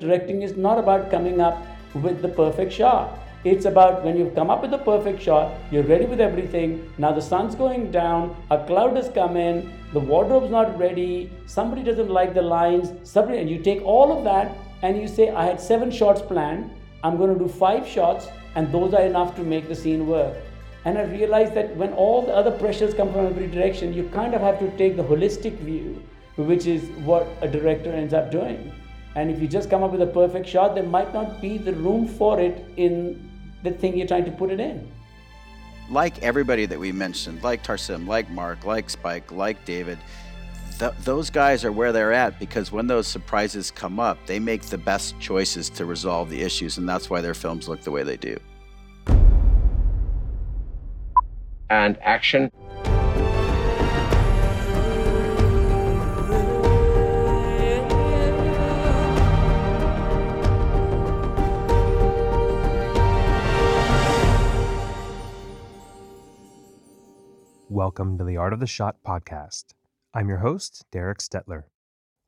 Directing 0.00 0.40
is 0.40 0.56
not 0.56 0.78
about 0.78 1.10
coming 1.10 1.42
up 1.42 1.62
with 1.92 2.22
the 2.22 2.28
perfect 2.28 2.72
shot. 2.72 3.18
It's 3.44 3.66
about 3.66 4.02
when 4.02 4.16
you've 4.16 4.34
come 4.34 4.48
up 4.48 4.62
with 4.62 4.70
the 4.70 4.78
perfect 4.78 5.20
shot, 5.20 5.52
you're 5.70 5.82
ready 5.82 6.06
with 6.06 6.22
everything. 6.22 6.90
Now 6.96 7.12
the 7.12 7.20
sun's 7.20 7.54
going 7.54 7.90
down, 7.90 8.34
a 8.50 8.64
cloud 8.64 8.96
has 8.96 9.10
come 9.10 9.36
in, 9.36 9.70
the 9.92 10.00
wardrobe's 10.00 10.50
not 10.50 10.78
ready, 10.78 11.30
somebody 11.44 11.82
doesn't 11.82 12.08
like 12.08 12.32
the 12.32 12.40
lines, 12.40 12.92
somebody, 13.02 13.38
and 13.38 13.50
you 13.50 13.58
take 13.58 13.82
all 13.82 14.16
of 14.16 14.24
that 14.24 14.56
and 14.80 14.98
you 14.98 15.06
say, 15.06 15.28
I 15.28 15.44
had 15.44 15.60
seven 15.60 15.90
shots 15.90 16.22
planned, 16.22 16.70
I'm 17.04 17.18
going 17.18 17.32
to 17.32 17.38
do 17.38 17.48
five 17.48 17.86
shots, 17.86 18.28
and 18.54 18.72
those 18.72 18.94
are 18.94 19.02
enough 19.02 19.36
to 19.36 19.42
make 19.42 19.68
the 19.68 19.74
scene 19.74 20.06
work. 20.06 20.34
And 20.86 20.96
I 20.96 21.02
realized 21.02 21.52
that 21.54 21.76
when 21.76 21.92
all 21.92 22.22
the 22.22 22.34
other 22.34 22.52
pressures 22.52 22.94
come 22.94 23.12
from 23.12 23.26
every 23.26 23.48
direction, 23.48 23.92
you 23.92 24.08
kind 24.14 24.32
of 24.32 24.40
have 24.40 24.58
to 24.60 24.70
take 24.78 24.96
the 24.96 25.04
holistic 25.04 25.58
view, 25.58 26.02
which 26.36 26.66
is 26.66 26.88
what 27.04 27.26
a 27.42 27.48
director 27.48 27.92
ends 27.92 28.14
up 28.14 28.30
doing. 28.30 28.72
And 29.14 29.30
if 29.30 29.40
you 29.40 29.48
just 29.48 29.68
come 29.70 29.82
up 29.82 29.90
with 29.90 30.02
a 30.02 30.06
perfect 30.06 30.48
shot, 30.48 30.74
there 30.74 30.84
might 30.84 31.12
not 31.12 31.40
be 31.40 31.58
the 31.58 31.72
room 31.72 32.06
for 32.06 32.40
it 32.40 32.64
in 32.76 33.30
the 33.62 33.70
thing 33.70 33.96
you're 33.96 34.06
trying 34.06 34.24
to 34.24 34.30
put 34.30 34.50
it 34.50 34.60
in. 34.60 34.88
Like 35.90 36.22
everybody 36.22 36.66
that 36.66 36.78
we 36.78 36.92
mentioned, 36.92 37.42
like 37.42 37.64
Tarsem, 37.64 38.06
like 38.06 38.30
Mark, 38.30 38.64
like 38.64 38.88
Spike, 38.88 39.32
like 39.32 39.64
David, 39.64 39.98
th- 40.78 40.92
those 41.02 41.28
guys 41.28 41.64
are 41.64 41.72
where 41.72 41.92
they're 41.92 42.12
at 42.12 42.38
because 42.38 42.70
when 42.70 42.86
those 42.86 43.08
surprises 43.08 43.72
come 43.72 43.98
up, 43.98 44.18
they 44.26 44.38
make 44.38 44.62
the 44.62 44.78
best 44.78 45.18
choices 45.18 45.68
to 45.70 45.84
resolve 45.84 46.30
the 46.30 46.40
issues, 46.42 46.78
and 46.78 46.88
that's 46.88 47.10
why 47.10 47.20
their 47.20 47.34
films 47.34 47.68
look 47.68 47.82
the 47.82 47.90
way 47.90 48.04
they 48.04 48.16
do. 48.16 48.38
And 51.68 51.98
action. 52.02 52.50
Welcome 67.80 68.18
to 68.18 68.24
the 68.24 68.36
Art 68.36 68.52
of 68.52 68.60
the 68.60 68.66
Shot 68.66 68.96
podcast. 69.06 69.72
I'm 70.12 70.28
your 70.28 70.40
host, 70.40 70.84
Derek 70.92 71.16
Stettler. 71.16 71.62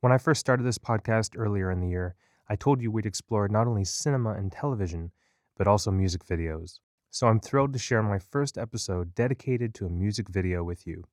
When 0.01 0.11
I 0.11 0.17
first 0.17 0.39
started 0.39 0.63
this 0.63 0.79
podcast 0.79 1.35
earlier 1.37 1.69
in 1.69 1.79
the 1.79 1.89
year, 1.89 2.15
I 2.49 2.55
told 2.55 2.81
you 2.81 2.89
we'd 2.89 3.05
explore 3.05 3.47
not 3.47 3.67
only 3.67 3.85
cinema 3.85 4.31
and 4.31 4.51
television, 4.51 5.11
but 5.55 5.67
also 5.67 5.91
music 5.91 6.25
videos. 6.25 6.79
So 7.11 7.27
I'm 7.27 7.39
thrilled 7.39 7.71
to 7.73 7.77
share 7.77 8.01
my 8.01 8.17
first 8.17 8.57
episode 8.57 9.13
dedicated 9.13 9.75
to 9.75 9.85
a 9.85 9.91
music 9.91 10.27
video 10.27 10.63
with 10.63 10.87
you, 10.87 11.03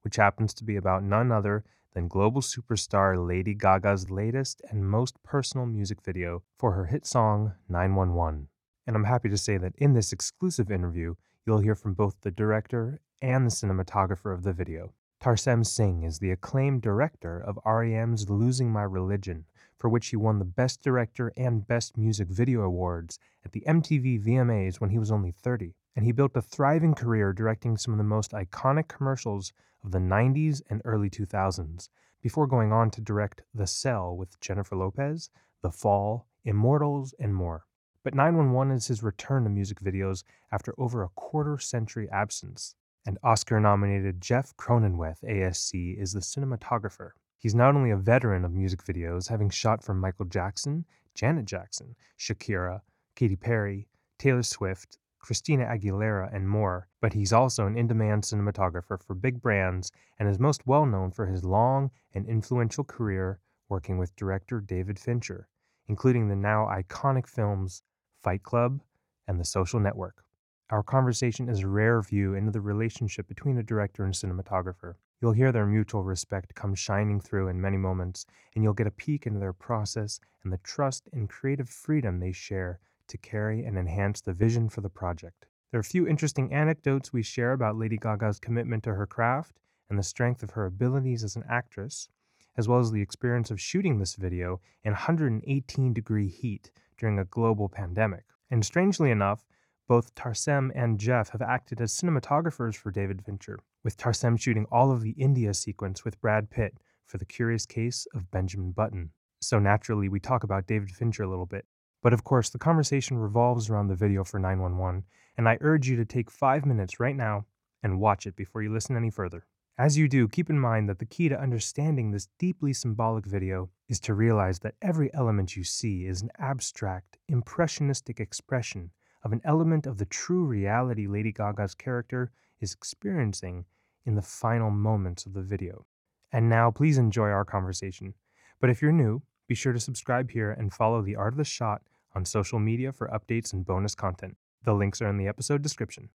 which 0.00 0.16
happens 0.16 0.54
to 0.54 0.64
be 0.64 0.76
about 0.76 1.04
none 1.04 1.30
other 1.30 1.62
than 1.92 2.08
global 2.08 2.40
superstar 2.40 3.28
Lady 3.28 3.52
Gaga's 3.52 4.08
latest 4.08 4.62
and 4.70 4.88
most 4.88 5.22
personal 5.22 5.66
music 5.66 6.00
video 6.02 6.42
for 6.56 6.72
her 6.72 6.86
hit 6.86 7.04
song 7.04 7.52
911. 7.68 8.48
And 8.86 8.96
I'm 8.96 9.04
happy 9.04 9.28
to 9.28 9.36
say 9.36 9.58
that 9.58 9.76
in 9.76 9.92
this 9.92 10.10
exclusive 10.10 10.70
interview, 10.70 11.16
you'll 11.44 11.58
hear 11.58 11.74
from 11.74 11.92
both 11.92 12.14
the 12.22 12.30
director 12.30 12.98
and 13.22 13.46
the 13.46 13.50
cinematographer 13.50 14.32
of 14.32 14.42
the 14.42 14.52
video. 14.52 14.92
Tarsem 15.22 15.66
Singh 15.66 16.02
is 16.02 16.18
the 16.18 16.30
acclaimed 16.30 16.80
director 16.80 17.38
of 17.38 17.58
REM's 17.66 18.30
Losing 18.30 18.70
My 18.70 18.82
Religion, 18.84 19.44
for 19.76 19.90
which 19.90 20.08
he 20.08 20.16
won 20.16 20.38
the 20.38 20.46
Best 20.46 20.82
Director 20.82 21.30
and 21.36 21.66
Best 21.66 21.98
Music 21.98 22.28
Video 22.28 22.62
awards 22.62 23.18
at 23.44 23.52
the 23.52 23.62
MTV 23.66 24.24
VMAs 24.24 24.80
when 24.80 24.88
he 24.88 24.98
was 24.98 25.10
only 25.10 25.30
30. 25.30 25.74
And 25.94 26.06
he 26.06 26.12
built 26.12 26.36
a 26.36 26.40
thriving 26.40 26.94
career 26.94 27.34
directing 27.34 27.76
some 27.76 27.92
of 27.92 27.98
the 27.98 28.04
most 28.04 28.32
iconic 28.32 28.88
commercials 28.88 29.52
of 29.84 29.90
the 29.90 29.98
90s 29.98 30.62
and 30.70 30.80
early 30.86 31.10
2000s, 31.10 31.90
before 32.22 32.46
going 32.46 32.72
on 32.72 32.90
to 32.90 33.02
direct 33.02 33.42
The 33.54 33.66
Cell 33.66 34.16
with 34.16 34.40
Jennifer 34.40 34.76
Lopez, 34.76 35.28
The 35.62 35.70
Fall, 35.70 36.26
Immortals, 36.44 37.14
and 37.18 37.34
more. 37.34 37.66
But 38.02 38.14
911 38.14 38.74
is 38.74 38.86
his 38.86 39.02
return 39.02 39.44
to 39.44 39.50
music 39.50 39.80
videos 39.80 40.24
after 40.50 40.74
over 40.78 41.02
a 41.02 41.10
quarter 41.10 41.58
century 41.58 42.08
absence 42.10 42.74
and 43.06 43.18
Oscar 43.22 43.60
nominated 43.60 44.20
Jeff 44.20 44.56
Cronenweth, 44.56 45.22
ASC, 45.24 46.00
is 46.00 46.12
the 46.12 46.20
cinematographer. 46.20 47.10
He's 47.38 47.54
not 47.54 47.74
only 47.74 47.90
a 47.90 47.96
veteran 47.96 48.44
of 48.44 48.52
music 48.52 48.84
videos, 48.84 49.28
having 49.28 49.48
shot 49.48 49.82
for 49.82 49.94
Michael 49.94 50.26
Jackson, 50.26 50.84
Janet 51.14 51.46
Jackson, 51.46 51.96
Shakira, 52.18 52.82
Katy 53.16 53.36
Perry, 53.36 53.88
Taylor 54.18 54.42
Swift, 54.42 54.98
Christina 55.18 55.64
Aguilera, 55.64 56.34
and 56.34 56.48
more, 56.48 56.88
but 57.00 57.12
he's 57.12 57.32
also 57.32 57.66
an 57.66 57.76
in 57.76 57.86
demand 57.86 58.22
cinematographer 58.22 59.02
for 59.02 59.14
big 59.14 59.40
brands 59.40 59.90
and 60.18 60.28
is 60.28 60.38
most 60.38 60.66
well 60.66 60.86
known 60.86 61.10
for 61.10 61.26
his 61.26 61.44
long 61.44 61.90
and 62.14 62.26
influential 62.26 62.84
career 62.84 63.38
working 63.68 63.98
with 63.98 64.16
director 64.16 64.60
David 64.60 64.98
Fincher, 64.98 65.48
including 65.88 66.28
the 66.28 66.36
now 66.36 66.66
iconic 66.66 67.26
films 67.26 67.82
Fight 68.22 68.42
Club 68.42 68.82
and 69.26 69.38
The 69.38 69.44
Social 69.44 69.80
Network. 69.80 70.24
Our 70.70 70.84
conversation 70.84 71.48
is 71.48 71.62
a 71.62 71.66
rare 71.66 72.00
view 72.00 72.34
into 72.34 72.52
the 72.52 72.60
relationship 72.60 73.26
between 73.26 73.58
a 73.58 73.62
director 73.62 74.04
and 74.04 74.14
cinematographer. 74.14 74.94
You'll 75.20 75.32
hear 75.32 75.50
their 75.50 75.66
mutual 75.66 76.04
respect 76.04 76.54
come 76.54 76.76
shining 76.76 77.20
through 77.20 77.48
in 77.48 77.60
many 77.60 77.76
moments, 77.76 78.24
and 78.54 78.62
you'll 78.62 78.72
get 78.72 78.86
a 78.86 78.92
peek 78.92 79.26
into 79.26 79.40
their 79.40 79.52
process 79.52 80.20
and 80.44 80.52
the 80.52 80.58
trust 80.58 81.08
and 81.12 81.28
creative 81.28 81.68
freedom 81.68 82.20
they 82.20 82.30
share 82.30 82.78
to 83.08 83.18
carry 83.18 83.64
and 83.64 83.76
enhance 83.76 84.20
the 84.20 84.32
vision 84.32 84.68
for 84.68 84.80
the 84.80 84.88
project. 84.88 85.44
There 85.72 85.78
are 85.78 85.80
a 85.80 85.84
few 85.84 86.06
interesting 86.06 86.54
anecdotes 86.54 87.12
we 87.12 87.24
share 87.24 87.52
about 87.52 87.74
Lady 87.74 87.96
Gaga's 87.96 88.38
commitment 88.38 88.84
to 88.84 88.94
her 88.94 89.08
craft 89.08 89.58
and 89.88 89.98
the 89.98 90.04
strength 90.04 90.44
of 90.44 90.52
her 90.52 90.66
abilities 90.66 91.24
as 91.24 91.34
an 91.34 91.42
actress, 91.50 92.08
as 92.56 92.68
well 92.68 92.78
as 92.78 92.92
the 92.92 93.02
experience 93.02 93.50
of 93.50 93.60
shooting 93.60 93.98
this 93.98 94.14
video 94.14 94.60
in 94.84 94.92
118 94.92 95.92
degree 95.92 96.28
heat 96.28 96.70
during 96.96 97.18
a 97.18 97.24
global 97.24 97.68
pandemic. 97.68 98.22
And 98.52 98.64
strangely 98.64 99.10
enough, 99.10 99.44
both 99.90 100.14
Tarsem 100.14 100.70
and 100.72 101.00
Jeff 101.00 101.30
have 101.30 101.42
acted 101.42 101.80
as 101.80 101.92
cinematographers 101.92 102.76
for 102.76 102.92
David 102.92 103.24
Fincher, 103.24 103.58
with 103.82 103.96
Tarsem 103.96 104.38
shooting 104.38 104.64
all 104.70 104.92
of 104.92 105.00
the 105.00 105.16
India 105.18 105.52
sequence 105.52 106.04
with 106.04 106.20
Brad 106.20 106.48
Pitt 106.48 106.78
for 107.06 107.18
The 107.18 107.24
Curious 107.24 107.66
Case 107.66 108.06
of 108.14 108.30
Benjamin 108.30 108.70
Button. 108.70 109.10
So 109.40 109.58
naturally, 109.58 110.08
we 110.08 110.20
talk 110.20 110.44
about 110.44 110.68
David 110.68 110.92
Fincher 110.92 111.24
a 111.24 111.28
little 111.28 111.44
bit. 111.44 111.66
But 112.04 112.12
of 112.12 112.22
course, 112.22 112.50
the 112.50 112.56
conversation 112.56 113.18
revolves 113.18 113.68
around 113.68 113.88
the 113.88 113.96
video 113.96 114.22
for 114.22 114.38
911, 114.38 115.02
and 115.36 115.48
I 115.48 115.58
urge 115.60 115.88
you 115.88 115.96
to 115.96 116.04
take 116.04 116.30
five 116.30 116.64
minutes 116.64 117.00
right 117.00 117.16
now 117.16 117.46
and 117.82 117.98
watch 117.98 118.28
it 118.28 118.36
before 118.36 118.62
you 118.62 118.72
listen 118.72 118.96
any 118.96 119.10
further. 119.10 119.44
As 119.76 119.98
you 119.98 120.06
do, 120.06 120.28
keep 120.28 120.50
in 120.50 120.60
mind 120.60 120.88
that 120.88 121.00
the 121.00 121.04
key 121.04 121.28
to 121.30 121.40
understanding 121.40 122.12
this 122.12 122.28
deeply 122.38 122.72
symbolic 122.72 123.26
video 123.26 123.70
is 123.88 123.98
to 124.02 124.14
realize 124.14 124.60
that 124.60 124.76
every 124.80 125.12
element 125.12 125.56
you 125.56 125.64
see 125.64 126.06
is 126.06 126.22
an 126.22 126.30
abstract, 126.38 127.18
impressionistic 127.26 128.20
expression 128.20 128.92
of 129.22 129.32
an 129.32 129.40
element 129.44 129.86
of 129.86 129.98
the 129.98 130.06
true 130.06 130.44
reality 130.44 131.06
Lady 131.06 131.32
Gaga's 131.32 131.74
character 131.74 132.30
is 132.60 132.72
experiencing 132.72 133.64
in 134.06 134.14
the 134.14 134.22
final 134.22 134.70
moments 134.70 135.26
of 135.26 135.34
the 135.34 135.42
video. 135.42 135.84
And 136.32 136.48
now, 136.48 136.70
please 136.70 136.96
enjoy 136.96 137.28
our 137.28 137.44
conversation. 137.44 138.14
But 138.60 138.70
if 138.70 138.80
you're 138.80 138.92
new, 138.92 139.22
be 139.46 139.54
sure 139.54 139.72
to 139.72 139.80
subscribe 139.80 140.30
here 140.30 140.52
and 140.52 140.72
follow 140.72 141.02
The 141.02 141.16
Art 141.16 141.34
of 141.34 141.38
the 141.38 141.44
Shot 141.44 141.82
on 142.14 142.24
social 142.24 142.58
media 142.58 142.92
for 142.92 143.08
updates 143.08 143.52
and 143.52 143.64
bonus 143.64 143.94
content. 143.94 144.36
The 144.64 144.74
links 144.74 145.02
are 145.02 145.08
in 145.08 145.16
the 145.16 145.28
episode 145.28 145.62
description. 145.62 146.08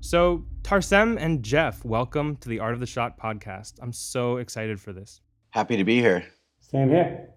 So, 0.00 0.46
Tarsem 0.62 1.18
and 1.20 1.42
Jeff, 1.42 1.84
welcome 1.84 2.36
to 2.36 2.48
the 2.48 2.58
Art 2.58 2.74
of 2.74 2.80
the 2.80 2.86
Shot 2.86 3.18
podcast. 3.18 3.74
I'm 3.82 3.92
so 3.92 4.38
excited 4.38 4.80
for 4.80 4.92
this. 4.92 5.20
Happy 5.50 5.76
to 5.76 5.84
be 5.84 6.00
here. 6.00 6.24
Same 6.60 6.88
here. 6.88 7.28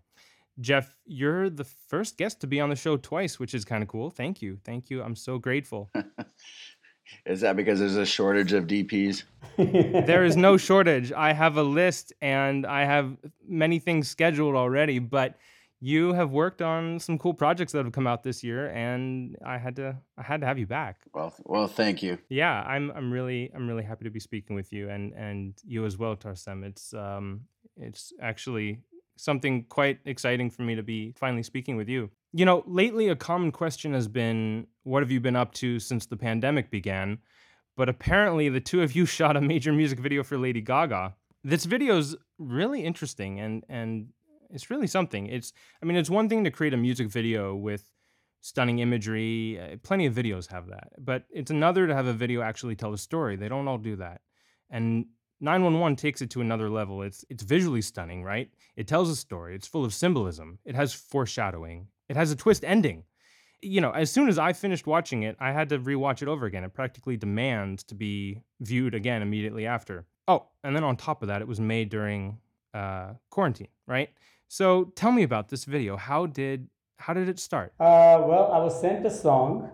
Jeff, 0.59 0.95
you're 1.05 1.49
the 1.49 1.63
first 1.63 2.17
guest 2.17 2.41
to 2.41 2.47
be 2.47 2.59
on 2.59 2.69
the 2.69 2.75
show 2.75 2.97
twice, 2.97 3.39
which 3.39 3.53
is 3.53 3.65
kind 3.65 3.81
of 3.81 3.89
cool. 3.89 4.09
Thank 4.09 4.41
you. 4.41 4.59
Thank 4.63 4.89
you. 4.89 5.01
I'm 5.01 5.15
so 5.15 5.37
grateful. 5.37 5.91
is 7.25 7.41
that 7.41 7.55
because 7.55 7.79
there's 7.79 7.95
a 7.95 8.05
shortage 8.05 8.53
of 8.53 8.67
DPs? 8.67 9.23
there 9.57 10.23
is 10.23 10.37
no 10.37 10.57
shortage. 10.57 11.11
I 11.11 11.33
have 11.33 11.57
a 11.57 11.63
list 11.63 12.13
and 12.21 12.65
I 12.65 12.85
have 12.85 13.17
many 13.47 13.79
things 13.79 14.09
scheduled 14.09 14.55
already, 14.55 14.99
but 14.99 15.37
you 15.79 16.13
have 16.13 16.31
worked 16.31 16.61
on 16.61 16.97
some 16.97 17.17
cool 17.17 17.33
projects 17.33 17.73
that 17.73 17.83
have 17.83 17.91
come 17.91 18.07
out 18.07 18.23
this 18.23 18.41
year 18.41 18.69
and 18.69 19.35
I 19.45 19.57
had 19.57 19.75
to 19.75 19.97
I 20.17 20.21
had 20.21 20.39
to 20.39 20.47
have 20.47 20.57
you 20.57 20.65
back. 20.65 20.99
Well, 21.13 21.33
well, 21.43 21.67
thank 21.67 22.01
you. 22.01 22.19
Yeah, 22.29 22.61
I'm 22.61 22.89
I'm 22.91 23.11
really 23.11 23.51
I'm 23.53 23.67
really 23.67 23.83
happy 23.83 24.05
to 24.05 24.09
be 24.09 24.21
speaking 24.21 24.55
with 24.55 24.71
you 24.71 24.89
and 24.89 25.11
and 25.13 25.53
you 25.65 25.85
as 25.85 25.97
well, 25.97 26.15
Tarsem. 26.15 26.63
It's 26.63 26.93
um 26.93 27.41
it's 27.75 28.13
actually 28.21 28.79
something 29.17 29.65
quite 29.69 29.99
exciting 30.05 30.49
for 30.49 30.63
me 30.63 30.75
to 30.75 30.83
be 30.83 31.13
finally 31.13 31.43
speaking 31.43 31.75
with 31.75 31.87
you. 31.87 32.09
You 32.33 32.45
know, 32.45 32.63
lately 32.65 33.09
a 33.09 33.15
common 33.15 33.51
question 33.51 33.93
has 33.93 34.07
been 34.07 34.67
what 34.83 35.03
have 35.03 35.11
you 35.11 35.19
been 35.19 35.35
up 35.35 35.53
to 35.55 35.79
since 35.79 36.05
the 36.05 36.17
pandemic 36.17 36.71
began? 36.71 37.19
But 37.75 37.89
apparently 37.89 38.49
the 38.49 38.59
two 38.59 38.81
of 38.81 38.95
you 38.95 39.05
shot 39.17 39.37
a 39.37 39.41
major 39.41 39.71
music 39.71 39.99
video 39.99 40.23
for 40.23 40.37
Lady 40.37 40.61
Gaga. 40.61 41.15
This 41.43 41.65
video 41.65 41.97
is 41.97 42.15
really 42.37 42.83
interesting 42.83 43.39
and 43.39 43.63
and 43.69 44.07
it's 44.49 44.69
really 44.69 44.87
something. 44.87 45.27
It's 45.27 45.53
I 45.81 45.85
mean, 45.85 45.97
it's 45.97 46.09
one 46.09 46.29
thing 46.29 46.43
to 46.43 46.51
create 46.51 46.73
a 46.73 46.77
music 46.77 47.09
video 47.09 47.55
with 47.55 47.89
stunning 48.41 48.79
imagery. 48.79 49.59
Uh, 49.59 49.77
plenty 49.83 50.05
of 50.05 50.13
videos 50.13 50.51
have 50.51 50.67
that. 50.67 50.89
But 50.99 51.23
it's 51.31 51.51
another 51.51 51.87
to 51.87 51.95
have 51.95 52.07
a 52.07 52.13
video 52.13 52.41
actually 52.41 52.75
tell 52.75 52.93
a 52.93 52.97
story. 52.97 53.35
They 53.35 53.49
don't 53.49 53.67
all 53.67 53.77
do 53.77 53.95
that. 53.95 54.21
And 54.69 55.07
911 55.43 55.97
takes 55.97 56.21
it 56.21 56.29
to 56.31 56.41
another 56.41 56.69
level. 56.69 57.01
It's 57.01 57.25
it's 57.29 57.43
visually 57.43 57.81
stunning, 57.81 58.23
right? 58.23 58.49
It 58.77 58.87
tells 58.87 59.09
a 59.09 59.15
story. 59.15 59.55
It's 59.55 59.67
full 59.67 59.83
of 59.83 59.93
symbolism. 59.93 60.59
It 60.63 60.73
has 60.73 60.93
foreshadowing. 60.93 61.87
It 62.07 62.15
has 62.15 62.31
a 62.31 62.35
twist 62.35 62.63
ending. 62.63 63.03
You 63.61 63.81
know, 63.81 63.91
as 63.91 64.09
soon 64.09 64.29
as 64.29 64.39
I 64.39 64.53
finished 64.53 64.87
watching 64.87 65.23
it, 65.23 65.35
I 65.39 65.51
had 65.51 65.69
to 65.69 65.79
rewatch 65.79 66.21
it 66.21 66.27
over 66.27 66.45
again. 66.45 66.63
It 66.63 66.73
practically 66.73 67.17
demands 67.17 67.83
to 67.85 67.95
be 67.95 68.41
viewed 68.61 68.95
again 68.95 69.21
immediately 69.21 69.65
after. 69.65 70.05
Oh, 70.27 70.47
and 70.63 70.75
then 70.75 70.83
on 70.83 70.95
top 70.95 71.21
of 71.21 71.27
that, 71.27 71.41
it 71.41 71.47
was 71.47 71.59
made 71.59 71.89
during 71.89 72.37
uh, 72.73 73.13
quarantine, 73.29 73.67
right? 73.85 74.09
So 74.47 74.93
tell 74.95 75.11
me 75.11 75.23
about 75.23 75.49
this 75.49 75.65
video. 75.65 75.97
How 75.97 76.25
did 76.25 76.69
how 76.97 77.13
did 77.13 77.27
it 77.27 77.39
start? 77.39 77.73
Uh, 77.81 78.23
well, 78.23 78.49
I 78.53 78.59
was 78.59 78.79
sent 78.79 79.05
a 79.05 79.11
song. 79.11 79.69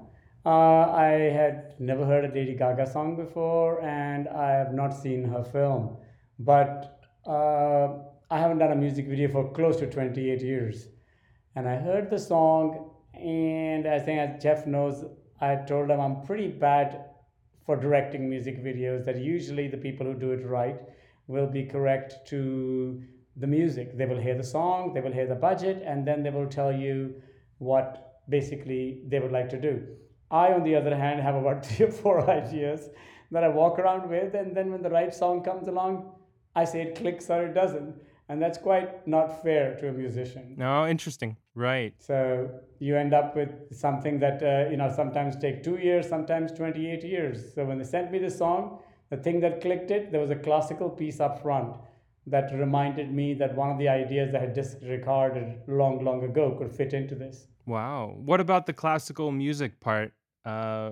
Uh, 0.45 0.91
I 0.91 1.09
had 1.33 1.75
never 1.80 2.06
heard 2.06 2.24
a 2.24 2.33
Lady 2.33 2.56
Gaga 2.56 2.89
song 2.89 3.18
before, 3.18 3.81
and 3.81 4.30
I 4.30 4.51
have 4.51 4.74
not 4.74 4.91
seen 4.91 5.25
her 5.25 5.44
film. 5.44 5.97
But 6.39 7.01
uh, 7.27 7.89
I 8.31 8.39
haven't 8.39 8.59
done 8.59 8.71
a 8.71 8.75
music 8.75 9.07
video 9.07 9.30
for 9.30 9.51
close 9.51 9.75
to 9.77 9.89
28 9.89 10.41
years. 10.41 10.88
And 11.56 11.68
I 11.68 11.75
heard 11.75 12.09
the 12.09 12.18
song, 12.18 12.91
and 13.13 13.86
I 13.86 14.00
think 14.00 14.19
as 14.19 14.41
Jeff 14.41 14.65
knows, 14.65 15.03
I 15.41 15.56
told 15.56 15.89
him 15.89 16.00
I'm 16.00 16.21
pretty 16.21 16.47
bad 16.47 17.06
for 17.65 17.75
directing 17.75 18.30
music 18.30 18.63
videos, 18.63 19.03
that 19.06 19.18
usually 19.18 19.68
the 19.68 19.77
people 19.77 20.06
who 20.06 20.13
do 20.13 20.31
it 20.31 20.45
right 20.45 20.80
will 21.27 21.47
be 21.47 21.63
correct 21.65 22.27
to 22.27 23.03
the 23.35 23.45
music. 23.45 23.97
They 23.97 24.06
will 24.06 24.19
hear 24.19 24.35
the 24.35 24.44
song, 24.44 24.94
they 24.94 25.01
will 25.01 25.12
hear 25.12 25.27
the 25.27 25.35
budget, 25.35 25.83
and 25.85 26.07
then 26.07 26.24
they 26.24 26.30
will 26.30 26.47
tell 26.47 26.71
you 26.71 27.21
what 27.57 28.21
basically 28.30 29.01
they 29.07 29.19
would 29.19 29.33
like 29.33 29.50
to 29.50 29.59
do. 29.59 29.85
I, 30.31 30.54
on 30.54 30.64
the 30.64 30.76
other 30.76 30.96
hand, 30.96 31.22
have 31.22 31.36
about 31.36 31.66
three 31.66 31.88
or 31.88 31.92
four 31.92 32.30
ideas 32.30 32.90
that 33.31 33.44
I 33.44 33.50
walk 33.50 33.80
around 33.80 34.10
with, 34.10 34.34
and 34.34 34.56
then 34.56 34.72
when 34.72 34.81
the 34.81 34.90
right 34.90 35.14
song 35.14 35.44
comes 35.44 35.68
along, 35.68 36.12
I 36.56 36.66
say 36.66 36.81
it 36.81 36.96
clicks 36.96 37.30
or 37.30 37.46
it 37.46 37.54
doesn't. 37.54 37.96
And 38.28 38.40
that's 38.40 38.60
quite 38.60 39.08
not 39.08 39.42
fair 39.42 39.76
to 39.78 39.90
a 39.90 39.92
musician. 39.92 40.54
No, 40.56 40.88
interesting. 40.88 41.36
Right. 41.56 41.96
So 41.98 42.50
you 42.78 42.96
end 42.96 43.12
up 43.12 43.36
with 43.36 43.76
something 43.76 44.20
that, 44.20 44.44
uh, 44.44 44.70
you 44.70 44.78
know, 44.78 44.92
sometimes 44.96 45.36
take 45.36 45.64
two 45.64 45.78
years, 45.78 46.08
sometimes 46.08 46.52
28 46.52 47.04
years. 47.04 47.54
So 47.56 47.66
when 47.66 47.80
they 47.80 47.84
sent 47.84 48.12
me 48.12 48.20
the 48.20 48.30
song, 48.30 48.80
the 49.10 49.18
thing 49.18 49.40
that 49.40 49.62
clicked 49.62 49.90
it, 49.90 50.12
there 50.12 50.22
was 50.22 50.30
a 50.30 50.36
classical 50.36 50.92
piece 50.92 51.20
up 51.20 51.42
front 51.42 51.76
that 52.28 52.54
reminded 52.54 53.12
me 53.12 53.34
that 53.34 53.56
one 53.56 53.72
of 53.72 53.80
the 53.80 53.90
ideas 53.90 54.36
I 54.36 54.40
had 54.40 54.54
disregarded 54.54 55.62
long, 55.68 56.06
long 56.06 56.24
ago 56.24 56.56
could 56.58 56.72
fit 56.72 56.94
into 56.94 57.16
this. 57.16 57.48
Wow. 57.66 58.14
What 58.16 58.40
about 58.40 58.68
the 58.68 58.74
classical 58.74 59.31
music 59.31 59.80
part? 59.80 60.14
Uh, 60.45 60.91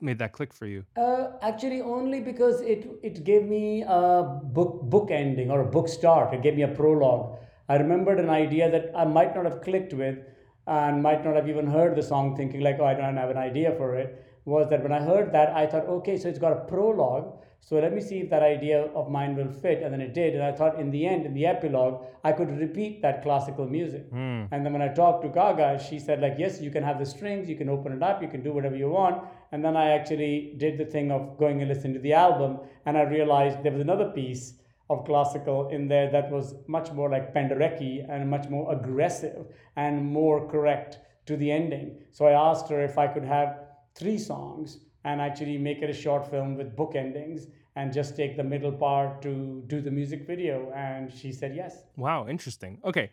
made 0.00 0.18
that 0.18 0.32
click 0.32 0.52
for 0.52 0.66
you? 0.66 0.84
Uh, 0.96 1.32
actually, 1.42 1.80
only 1.80 2.20
because 2.20 2.60
it 2.60 2.86
it 3.02 3.24
gave 3.24 3.44
me 3.44 3.82
a 3.82 4.40
book 4.58 4.82
book 4.82 5.10
ending 5.10 5.50
or 5.50 5.60
a 5.60 5.70
book 5.76 5.88
start. 5.88 6.34
It 6.34 6.42
gave 6.42 6.56
me 6.56 6.62
a 6.62 6.68
prologue. 6.68 7.38
I 7.68 7.76
remembered 7.76 8.20
an 8.20 8.30
idea 8.30 8.70
that 8.70 8.90
I 8.94 9.04
might 9.04 9.34
not 9.34 9.44
have 9.44 9.62
clicked 9.62 9.94
with, 9.94 10.18
and 10.66 11.02
might 11.02 11.24
not 11.24 11.36
have 11.36 11.48
even 11.48 11.66
heard 11.66 11.96
the 11.96 12.02
song, 12.02 12.36
thinking 12.36 12.60
like, 12.60 12.78
"Oh, 12.78 12.84
I 12.84 12.94
don't 12.94 13.16
have 13.16 13.30
an 13.30 13.38
idea 13.38 13.72
for 13.72 13.94
it." 13.96 14.22
Was 14.44 14.68
that 14.70 14.82
when 14.82 14.92
I 14.92 15.00
heard 15.00 15.32
that, 15.32 15.54
I 15.62 15.66
thought, 15.66 15.86
"Okay, 15.98 16.16
so 16.18 16.28
it's 16.28 16.38
got 16.38 16.52
a 16.52 16.64
prologue." 16.72 17.32
So 17.64 17.76
let 17.76 17.94
me 17.94 18.00
see 18.02 18.18
if 18.20 18.28
that 18.28 18.42
idea 18.42 18.82
of 18.94 19.10
mine 19.10 19.36
will 19.36 19.50
fit. 19.50 19.82
And 19.82 19.92
then 19.92 20.02
it 20.02 20.12
did. 20.12 20.34
And 20.34 20.42
I 20.42 20.52
thought 20.52 20.78
in 20.78 20.90
the 20.90 21.06
end, 21.06 21.24
in 21.24 21.32
the 21.32 21.46
epilogue, 21.46 22.04
I 22.22 22.32
could 22.32 22.50
repeat 22.58 23.00
that 23.00 23.22
classical 23.22 23.66
music. 23.66 24.12
Mm. 24.12 24.48
And 24.52 24.64
then 24.64 24.72
when 24.74 24.82
I 24.82 24.88
talked 24.88 25.22
to 25.22 25.30
Gaga, 25.30 25.82
she 25.82 25.98
said, 25.98 26.20
like, 26.20 26.34
yes, 26.38 26.60
you 26.60 26.70
can 26.70 26.82
have 26.82 26.98
the 26.98 27.06
strings, 27.06 27.48
you 27.48 27.56
can 27.56 27.70
open 27.70 27.92
it 27.92 28.02
up, 28.02 28.20
you 28.20 28.28
can 28.28 28.42
do 28.42 28.52
whatever 28.52 28.76
you 28.76 28.90
want. 28.90 29.24
And 29.52 29.64
then 29.64 29.78
I 29.78 29.90
actually 29.92 30.54
did 30.58 30.76
the 30.76 30.84
thing 30.84 31.10
of 31.10 31.38
going 31.38 31.62
and 31.62 31.68
listening 31.70 31.94
to 31.94 32.00
the 32.00 32.12
album. 32.12 32.58
And 32.84 32.98
I 32.98 33.02
realized 33.02 33.62
there 33.62 33.72
was 33.72 33.80
another 33.80 34.10
piece 34.10 34.54
of 34.90 35.06
classical 35.06 35.68
in 35.70 35.88
there 35.88 36.10
that 36.10 36.30
was 36.30 36.54
much 36.66 36.92
more 36.92 37.08
like 37.08 37.32
Penderecki 37.32 38.04
and 38.06 38.28
much 38.28 38.50
more 38.50 38.70
aggressive 38.74 39.46
and 39.76 40.04
more 40.04 40.46
correct 40.50 40.98
to 41.24 41.38
the 41.38 41.50
ending. 41.50 41.96
So 42.12 42.26
I 42.26 42.32
asked 42.32 42.68
her 42.68 42.82
if 42.82 42.98
I 42.98 43.06
could 43.06 43.24
have 43.24 43.60
three 43.94 44.18
songs 44.18 44.80
and 45.04 45.20
actually 45.20 45.58
make 45.58 45.82
it 45.82 45.90
a 45.90 45.92
short 45.92 46.28
film 46.30 46.56
with 46.56 46.74
book 46.76 46.94
endings 46.94 47.46
and 47.76 47.92
just 47.92 48.16
take 48.16 48.36
the 48.36 48.44
middle 48.44 48.72
part 48.72 49.20
to 49.22 49.62
do 49.66 49.80
the 49.80 49.90
music 49.90 50.26
video 50.26 50.72
and 50.74 51.12
she 51.12 51.32
said 51.32 51.54
yes 51.54 51.84
wow 51.96 52.26
interesting 52.28 52.78
okay 52.84 53.10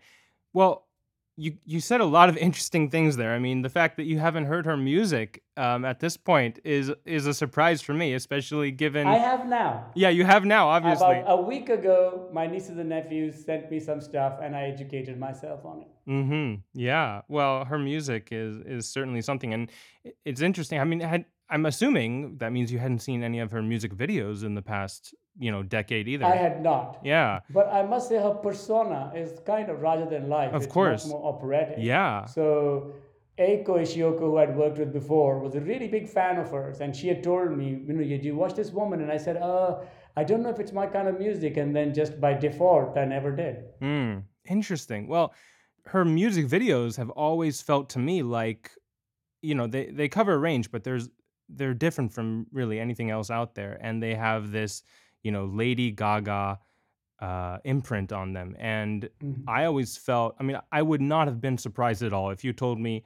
well 0.54 0.86
you 1.38 1.58
you 1.66 1.80
said 1.80 2.02
a 2.02 2.06
lot 2.06 2.30
of 2.30 2.38
interesting 2.38 2.90
things 2.90 3.16
there. 3.18 3.34
I 3.34 3.40
mean, 3.40 3.62
the 3.62 3.70
fact 3.70 3.98
that 3.98 4.04
you 4.04 4.20
haven't 4.20 4.46
heard 4.46 4.66
her 4.66 4.76
music 4.76 5.42
um, 5.58 5.86
at 5.86 6.00
this 6.00 6.18
point 6.18 6.60
is 6.64 6.92
is 7.06 7.26
a 7.26 7.34
surprise 7.34 7.82
for 7.82 7.94
me, 7.94 8.14
especially 8.14 8.72
given. 8.72 9.08
I 9.08 9.18
have 9.18 9.48
now. 9.48 9.86
Yeah, 9.96 10.10
you 10.10 10.26
have 10.26 10.46
now, 10.46 10.68
obviously. 10.68 11.20
About 11.20 11.40
a 11.40 11.42
week 11.42 11.70
ago, 11.70 12.30
my 12.34 12.48
nieces 12.48 12.78
and 12.78 12.90
nephews 12.90 13.44
sent 13.44 13.72
me 13.72 13.80
some 13.80 14.02
stuff, 14.02 14.40
and 14.42 14.56
I 14.56 14.64
educated 14.64 15.18
myself 15.18 15.66
on 15.66 15.82
it. 15.82 16.10
Mm-hmm. 16.10 16.62
Yeah. 16.74 17.22
Well, 17.28 17.66
her 17.66 17.80
music 17.80 18.30
is 18.32 18.58
is 18.58 18.88
certainly 18.88 19.22
something, 19.22 19.54
and 19.54 19.72
it's 20.26 20.42
interesting. 20.42 20.80
I 20.80 20.84
mean, 20.84 21.00
had 21.00 21.26
I'm 21.52 21.66
assuming 21.66 22.38
that 22.38 22.54
means 22.54 22.72
you 22.72 22.80
hadn't 22.80 23.00
seen 23.00 23.24
any 23.24 23.40
of 23.40 23.52
her 23.52 23.62
music 23.62 23.94
videos 23.94 24.44
in 24.44 24.56
the 24.56 24.62
past, 24.62 25.14
you 25.38 25.52
know, 25.52 25.62
decade 25.62 26.08
either. 26.08 26.26
I 26.26 26.36
had 26.36 26.64
not. 26.64 27.00
Yeah. 27.04 27.42
But 27.50 27.68
I 27.68 27.84
must 27.84 28.08
say 28.08 28.16
her 28.16 28.34
persona 28.34 29.12
is 29.14 29.40
kind 29.46 29.70
of 29.70 29.82
rather 29.82 30.06
than 30.06 30.30
life. 30.30 30.54
Of 30.54 30.64
it's 30.64 30.72
course. 30.72 31.06
Much 31.06 31.12
more 31.12 31.34
operatic. 31.34 31.76
Yeah. 31.80 32.24
So 32.26 32.94
Eiko 33.38 33.82
Ishioka, 33.84 34.20
who 34.20 34.38
I'd 34.38 34.56
worked 34.56 34.78
with 34.78 34.94
before, 34.94 35.40
was 35.40 35.56
a 35.56 35.60
really 35.60 35.90
big 35.90 36.08
fan 36.08 36.38
of 36.38 36.50
hers. 36.52 36.80
And 36.80 36.96
she 36.96 37.10
had 37.10 37.22
told 37.22 37.58
me, 37.58 37.82
you 37.86 37.94
know, 37.94 38.04
did 38.04 38.24
you 38.24 38.36
watch 38.36 38.56
this 38.56 38.72
woman? 38.72 39.02
And 39.02 39.12
I 39.12 39.18
said, 39.18 39.36
uh, 39.36 39.80
I 40.16 40.24
don't 40.24 40.42
know 40.44 40.50
if 40.50 40.60
it's 40.60 40.72
my 40.72 40.88
kind 40.88 41.10
of 41.10 41.20
music. 41.20 41.58
And 41.58 41.76
then 41.76 41.94
just 41.94 42.22
by 42.22 42.34
default, 42.34 42.98
I 42.98 43.04
never 43.04 43.36
did. 43.36 43.66
Mm, 43.82 44.24
interesting. 44.50 45.08
Well, 45.08 45.34
her 45.88 46.06
music 46.06 46.48
videos 46.48 46.96
have 46.96 47.10
always 47.10 47.62
felt 47.62 47.90
to 47.90 48.00
me 48.00 48.24
like 48.24 48.72
you 49.42 49.56
know 49.56 49.68
they, 49.68 49.88
they 49.88 50.08
cover 50.08 50.34
a 50.34 50.38
range 50.38 50.72
but 50.72 50.84
there's 50.84 51.10
they're 51.56 51.74
different 51.74 52.14
from 52.14 52.48
really 52.52 52.80
anything 52.80 53.10
else 53.10 53.30
out 53.30 53.56
there, 53.56 53.78
and 53.82 54.02
they 54.02 54.16
have 54.16 54.52
this, 54.52 54.84
you 55.24 55.32
know, 55.32 55.46
Lady 55.46 55.92
Gaga 55.92 56.60
uh, 57.20 57.58
imprint 57.64 58.12
on 58.12 58.34
them. 58.34 58.56
And 58.60 59.10
mm-hmm. 59.24 59.48
I 59.48 59.66
always 59.66 59.96
felt, 59.96 60.36
I 60.40 60.44
mean, 60.44 60.58
I 60.72 60.82
would 60.82 61.02
not 61.02 61.28
have 61.28 61.40
been 61.40 61.58
surprised 61.58 62.04
at 62.04 62.14
all 62.14 62.32
if 62.32 62.44
you 62.44 62.52
told 62.52 62.80
me, 62.80 63.04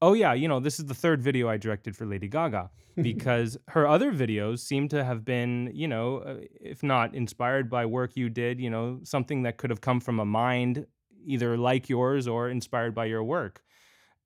oh 0.00 0.14
yeah, 0.14 0.32
you 0.32 0.48
know, 0.48 0.60
this 0.60 0.78
is 0.78 0.86
the 0.86 0.94
third 0.94 1.20
video 1.20 1.48
I 1.48 1.56
directed 1.56 1.96
for 1.96 2.06
Lady 2.06 2.28
Gaga, 2.28 2.70
because 2.96 3.56
her 3.68 3.86
other 3.86 4.12
videos 4.12 4.60
seem 4.60 4.88
to 4.88 5.04
have 5.04 5.24
been, 5.24 5.70
you 5.74 5.88
know, 5.88 6.18
uh, 6.18 6.36
if 6.60 6.82
not 6.82 7.14
inspired 7.14 7.68
by 7.68 7.86
work 7.86 8.16
you 8.16 8.28
did, 8.28 8.60
you 8.60 8.70
know, 8.70 9.00
something 9.02 9.42
that 9.42 9.58
could 9.58 9.70
have 9.70 9.80
come 9.80 10.00
from 10.00 10.20
a 10.20 10.24
mind 10.24 10.86
either 11.26 11.56
like 11.56 11.88
yours 11.88 12.26
or 12.26 12.48
inspired 12.48 12.94
by 12.94 13.04
your 13.04 13.22
work. 13.22 13.62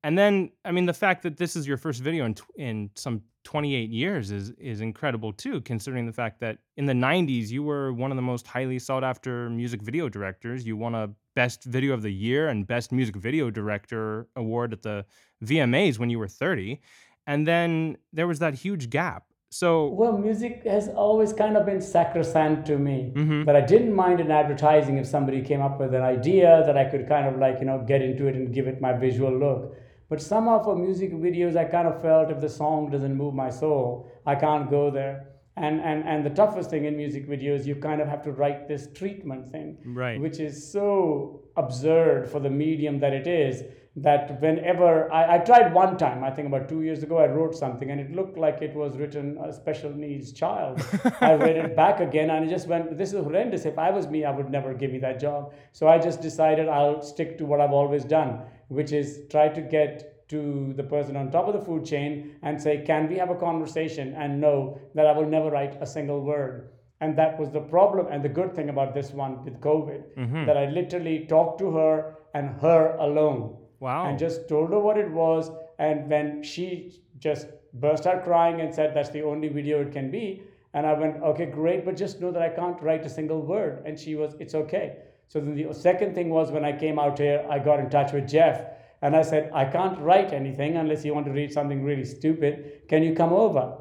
And 0.04 0.18
then, 0.18 0.50
I 0.66 0.70
mean, 0.70 0.84
the 0.84 0.92
fact 0.92 1.22
that 1.22 1.38
this 1.38 1.56
is 1.56 1.66
your 1.66 1.78
first 1.78 2.02
video 2.02 2.26
in 2.26 2.34
in 2.56 2.90
some 2.94 3.22
28 3.44 3.88
years 3.88 4.30
is 4.30 4.50
is 4.58 4.82
incredible 4.82 5.32
too, 5.32 5.62
considering 5.62 6.04
the 6.04 6.12
fact 6.12 6.40
that 6.40 6.58
in 6.76 6.84
the 6.84 6.92
90s 6.92 7.48
you 7.48 7.62
were 7.62 7.90
one 7.94 8.10
of 8.12 8.16
the 8.16 8.22
most 8.22 8.46
highly 8.46 8.78
sought 8.78 9.02
after 9.02 9.48
music 9.48 9.80
video 9.80 10.10
directors. 10.10 10.66
You 10.66 10.76
won 10.76 10.94
a 10.94 11.08
Best 11.34 11.64
Video 11.64 11.94
of 11.94 12.02
the 12.02 12.12
Year 12.12 12.48
and 12.48 12.66
Best 12.66 12.92
Music 12.92 13.16
Video 13.16 13.50
Director 13.50 14.28
award 14.36 14.74
at 14.74 14.82
the 14.82 15.06
VMAs 15.42 15.98
when 15.98 16.10
you 16.10 16.18
were 16.18 16.28
30, 16.28 16.82
and 17.26 17.48
then 17.48 17.96
there 18.12 18.26
was 18.26 18.40
that 18.40 18.52
huge 18.52 18.90
gap. 18.90 19.24
So 19.48 19.86
well, 19.86 20.18
music 20.18 20.64
has 20.64 20.88
always 20.88 21.32
kind 21.32 21.56
of 21.56 21.64
been 21.64 21.80
sacrosanct 21.80 22.66
to 22.66 22.76
me. 22.76 23.12
Mm-hmm. 23.14 23.44
But 23.44 23.56
I 23.56 23.62
didn't 23.62 23.94
mind 23.94 24.20
in 24.20 24.30
advertising 24.30 24.98
if 24.98 25.06
somebody 25.06 25.40
came 25.40 25.62
up 25.62 25.80
with 25.80 25.94
an 25.94 26.02
idea 26.02 26.62
that 26.66 26.76
I 26.76 26.84
could 26.84 27.08
kind 27.08 27.26
of 27.26 27.40
like 27.40 27.56
you 27.60 27.64
know 27.64 27.82
get 27.88 28.02
into 28.02 28.26
it 28.26 28.34
and 28.34 28.52
give 28.52 28.66
it 28.66 28.82
my 28.82 28.92
visual 28.92 29.32
look. 29.32 29.76
But 30.08 30.20
somehow 30.20 30.62
for 30.62 30.76
music 30.76 31.12
videos, 31.12 31.56
I 31.56 31.64
kind 31.64 31.88
of 31.88 32.00
felt 32.02 32.30
if 32.30 32.40
the 32.40 32.48
song 32.48 32.90
doesn't 32.90 33.14
move 33.14 33.34
my 33.34 33.50
soul, 33.50 34.10
I 34.26 34.34
can't 34.34 34.70
go 34.70 34.90
there. 34.90 35.28
And, 35.56 35.80
and, 35.80 36.04
and 36.04 36.26
the 36.26 36.30
toughest 36.30 36.70
thing 36.70 36.84
in 36.84 36.96
music 36.96 37.28
videos, 37.28 37.64
you 37.64 37.76
kind 37.76 38.00
of 38.00 38.08
have 38.08 38.22
to 38.24 38.32
write 38.32 38.66
this 38.66 38.88
treatment 38.92 39.50
thing, 39.50 39.78
right. 39.84 40.20
which 40.20 40.40
is 40.40 40.70
so 40.70 41.42
absurd 41.56 42.28
for 42.28 42.40
the 42.40 42.50
medium 42.50 42.98
that 43.00 43.12
it 43.12 43.28
is 43.28 43.62
that 43.96 44.40
whenever 44.40 45.12
I, 45.12 45.36
I 45.36 45.38
tried 45.38 45.72
one 45.72 45.96
time, 45.96 46.24
I 46.24 46.30
think 46.30 46.48
about 46.48 46.68
two 46.68 46.82
years 46.82 47.04
ago, 47.04 47.18
I 47.18 47.26
wrote 47.26 47.54
something 47.54 47.92
and 47.92 48.00
it 48.00 48.10
looked 48.10 48.36
like 48.36 48.60
it 48.60 48.74
was 48.74 48.96
written 48.96 49.38
a 49.38 49.52
special 49.52 49.90
needs 49.90 50.32
child. 50.32 50.84
I 51.20 51.34
read 51.34 51.56
it 51.56 51.76
back 51.76 52.00
again 52.00 52.30
and 52.30 52.44
I 52.44 52.48
just 52.48 52.66
went, 52.66 52.98
this 52.98 53.12
is 53.12 53.22
horrendous. 53.22 53.64
If 53.64 53.78
I 53.78 53.90
was 53.90 54.08
me, 54.08 54.24
I 54.24 54.32
would 54.32 54.50
never 54.50 54.74
give 54.74 54.90
me 54.90 54.98
that 54.98 55.20
job. 55.20 55.54
So 55.70 55.86
I 55.86 55.98
just 55.98 56.20
decided 56.20 56.68
I'll 56.68 57.02
stick 57.02 57.38
to 57.38 57.44
what 57.44 57.60
I've 57.60 57.70
always 57.70 58.04
done 58.04 58.42
which 58.68 58.92
is 58.92 59.22
try 59.30 59.48
to 59.48 59.60
get 59.60 60.28
to 60.28 60.72
the 60.76 60.82
person 60.82 61.16
on 61.16 61.30
top 61.30 61.46
of 61.46 61.54
the 61.54 61.60
food 61.60 61.84
chain 61.84 62.36
and 62.42 62.60
say, 62.60 62.82
Can 62.84 63.08
we 63.08 63.16
have 63.16 63.30
a 63.30 63.34
conversation? 63.34 64.14
And 64.14 64.40
know 64.40 64.80
that 64.94 65.06
I 65.06 65.12
will 65.12 65.26
never 65.26 65.50
write 65.50 65.76
a 65.80 65.86
single 65.86 66.20
word. 66.20 66.70
And 67.00 67.16
that 67.18 67.38
was 67.38 67.50
the 67.50 67.60
problem. 67.60 68.06
And 68.10 68.24
the 68.24 68.28
good 68.28 68.54
thing 68.54 68.70
about 68.70 68.94
this 68.94 69.10
one 69.10 69.44
with 69.44 69.60
COVID, 69.60 70.02
mm-hmm. 70.16 70.46
that 70.46 70.56
I 70.56 70.66
literally 70.66 71.26
talked 71.26 71.58
to 71.58 71.70
her 71.72 72.16
and 72.34 72.58
her 72.60 72.96
alone. 72.98 73.56
Wow. 73.80 74.06
And 74.06 74.18
just 74.18 74.48
told 74.48 74.70
her 74.70 74.80
what 74.80 74.96
it 74.96 75.10
was. 75.10 75.50
And 75.78 76.08
when 76.08 76.42
she 76.42 77.02
just 77.18 77.48
burst 77.74 78.06
out 78.06 78.24
crying 78.24 78.60
and 78.60 78.74
said, 78.74 78.94
That's 78.94 79.10
the 79.10 79.22
only 79.22 79.48
video 79.48 79.82
it 79.82 79.92
can 79.92 80.10
be. 80.10 80.42
And 80.74 80.84
I 80.86 80.92
went, 80.92 81.22
okay, 81.22 81.46
great, 81.46 81.84
but 81.84 81.96
just 81.96 82.20
know 82.20 82.32
that 82.32 82.42
I 82.42 82.48
can't 82.48 82.80
write 82.82 83.06
a 83.06 83.08
single 83.08 83.40
word. 83.40 83.84
And 83.86 83.98
she 83.98 84.16
was, 84.16 84.34
it's 84.40 84.56
okay. 84.56 84.96
So 85.28 85.40
then 85.40 85.54
the 85.54 85.72
second 85.74 86.14
thing 86.14 86.30
was 86.30 86.52
when 86.52 86.64
I 86.64 86.76
came 86.76 86.98
out 86.98 87.18
here, 87.18 87.44
I 87.48 87.58
got 87.58 87.80
in 87.80 87.90
touch 87.90 88.12
with 88.12 88.28
Jeff 88.28 88.60
and 89.02 89.14
I 89.14 89.22
said, 89.22 89.50
I 89.52 89.64
can't 89.64 89.98
write 89.98 90.32
anything 90.32 90.76
unless 90.76 91.04
you 91.04 91.14
want 91.14 91.26
to 91.26 91.32
read 91.32 91.52
something 91.52 91.82
really 91.82 92.04
stupid. 92.04 92.88
Can 92.88 93.02
you 93.02 93.14
come 93.14 93.32
over 93.32 93.76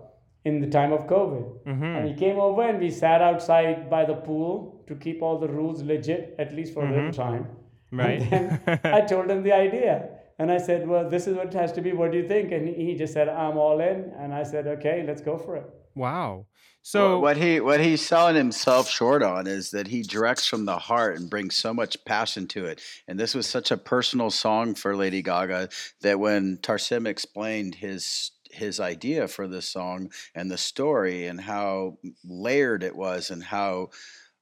in 0.46 0.60
the 0.60 0.68
time 0.68 0.92
of 0.92 1.08
COVID? 1.08 1.66
Mm-hmm. 1.66 1.84
And 1.84 2.08
he 2.10 2.14
came 2.16 2.40
over 2.40 2.64
and 2.64 2.80
we 2.80 2.90
sat 2.90 3.22
outside 3.22 3.90
by 3.90 4.06
the 4.06 4.16
pool 4.16 4.84
to 4.88 4.96
keep 4.96 5.22
all 5.22 5.40
the 5.40 5.48
rules 5.48 5.82
legit, 5.82 6.36
at 6.40 6.54
least 6.54 6.74
for 6.74 6.86
a 6.86 6.92
little 6.92 7.12
time. 7.12 7.48
Right. 7.92 8.22
And 8.22 8.60
then 8.66 8.80
I 8.84 9.02
told 9.14 9.30
him 9.30 9.44
the 9.44 9.54
idea. 9.54 10.10
And 10.40 10.52
I 10.52 10.58
said, 10.58 10.88
Well, 10.88 11.10
this 11.10 11.28
is 11.28 11.36
what 11.36 11.48
it 11.48 11.54
has 11.54 11.72
to 11.74 11.82
be. 11.82 11.94
What 11.94 12.12
do 12.12 12.18
you 12.18 12.28
think? 12.28 12.52
And 12.52 12.68
he 12.68 12.96
just 12.96 13.14
said, 13.14 13.30
I'm 13.30 13.58
all 13.58 13.80
in. 13.80 14.12
And 14.18 14.34
I 14.34 14.44
said, 14.44 14.68
Okay, 14.68 15.04
let's 15.08 15.22
go 15.22 15.38
for 15.38 15.56
it. 15.58 15.70
Wow. 15.96 16.48
So 16.86 17.18
what 17.18 17.38
he 17.38 17.62
what 17.62 17.80
he's 17.80 18.06
selling 18.06 18.36
himself 18.36 18.90
short 18.90 19.24
on 19.24 19.48
is 19.48 19.72
that 19.72 19.88
he 19.88 20.04
directs 20.04 20.46
from 20.46 20.66
the 20.66 20.78
heart 20.78 21.18
and 21.18 21.30
brings 21.30 21.56
so 21.56 21.74
much 21.74 22.04
passion 22.04 22.46
to 22.50 22.66
it. 22.66 22.82
And 23.08 23.18
this 23.18 23.34
was 23.34 23.48
such 23.48 23.72
a 23.72 23.78
personal 23.78 24.30
song 24.30 24.76
for 24.76 24.94
Lady 24.94 25.22
Gaga 25.22 25.70
that 26.02 26.20
when 26.20 26.58
Tarsem 26.58 27.08
explained 27.08 27.76
his 27.76 28.32
his 28.52 28.82
idea 28.82 29.30
for 29.30 29.48
this 29.48 29.68
song 29.68 30.12
and 30.36 30.52
the 30.52 30.58
story 30.58 31.26
and 31.26 31.40
how 31.40 31.98
layered 32.26 32.84
it 32.84 32.98
was 32.98 33.32
and 33.32 33.44
how 33.46 33.90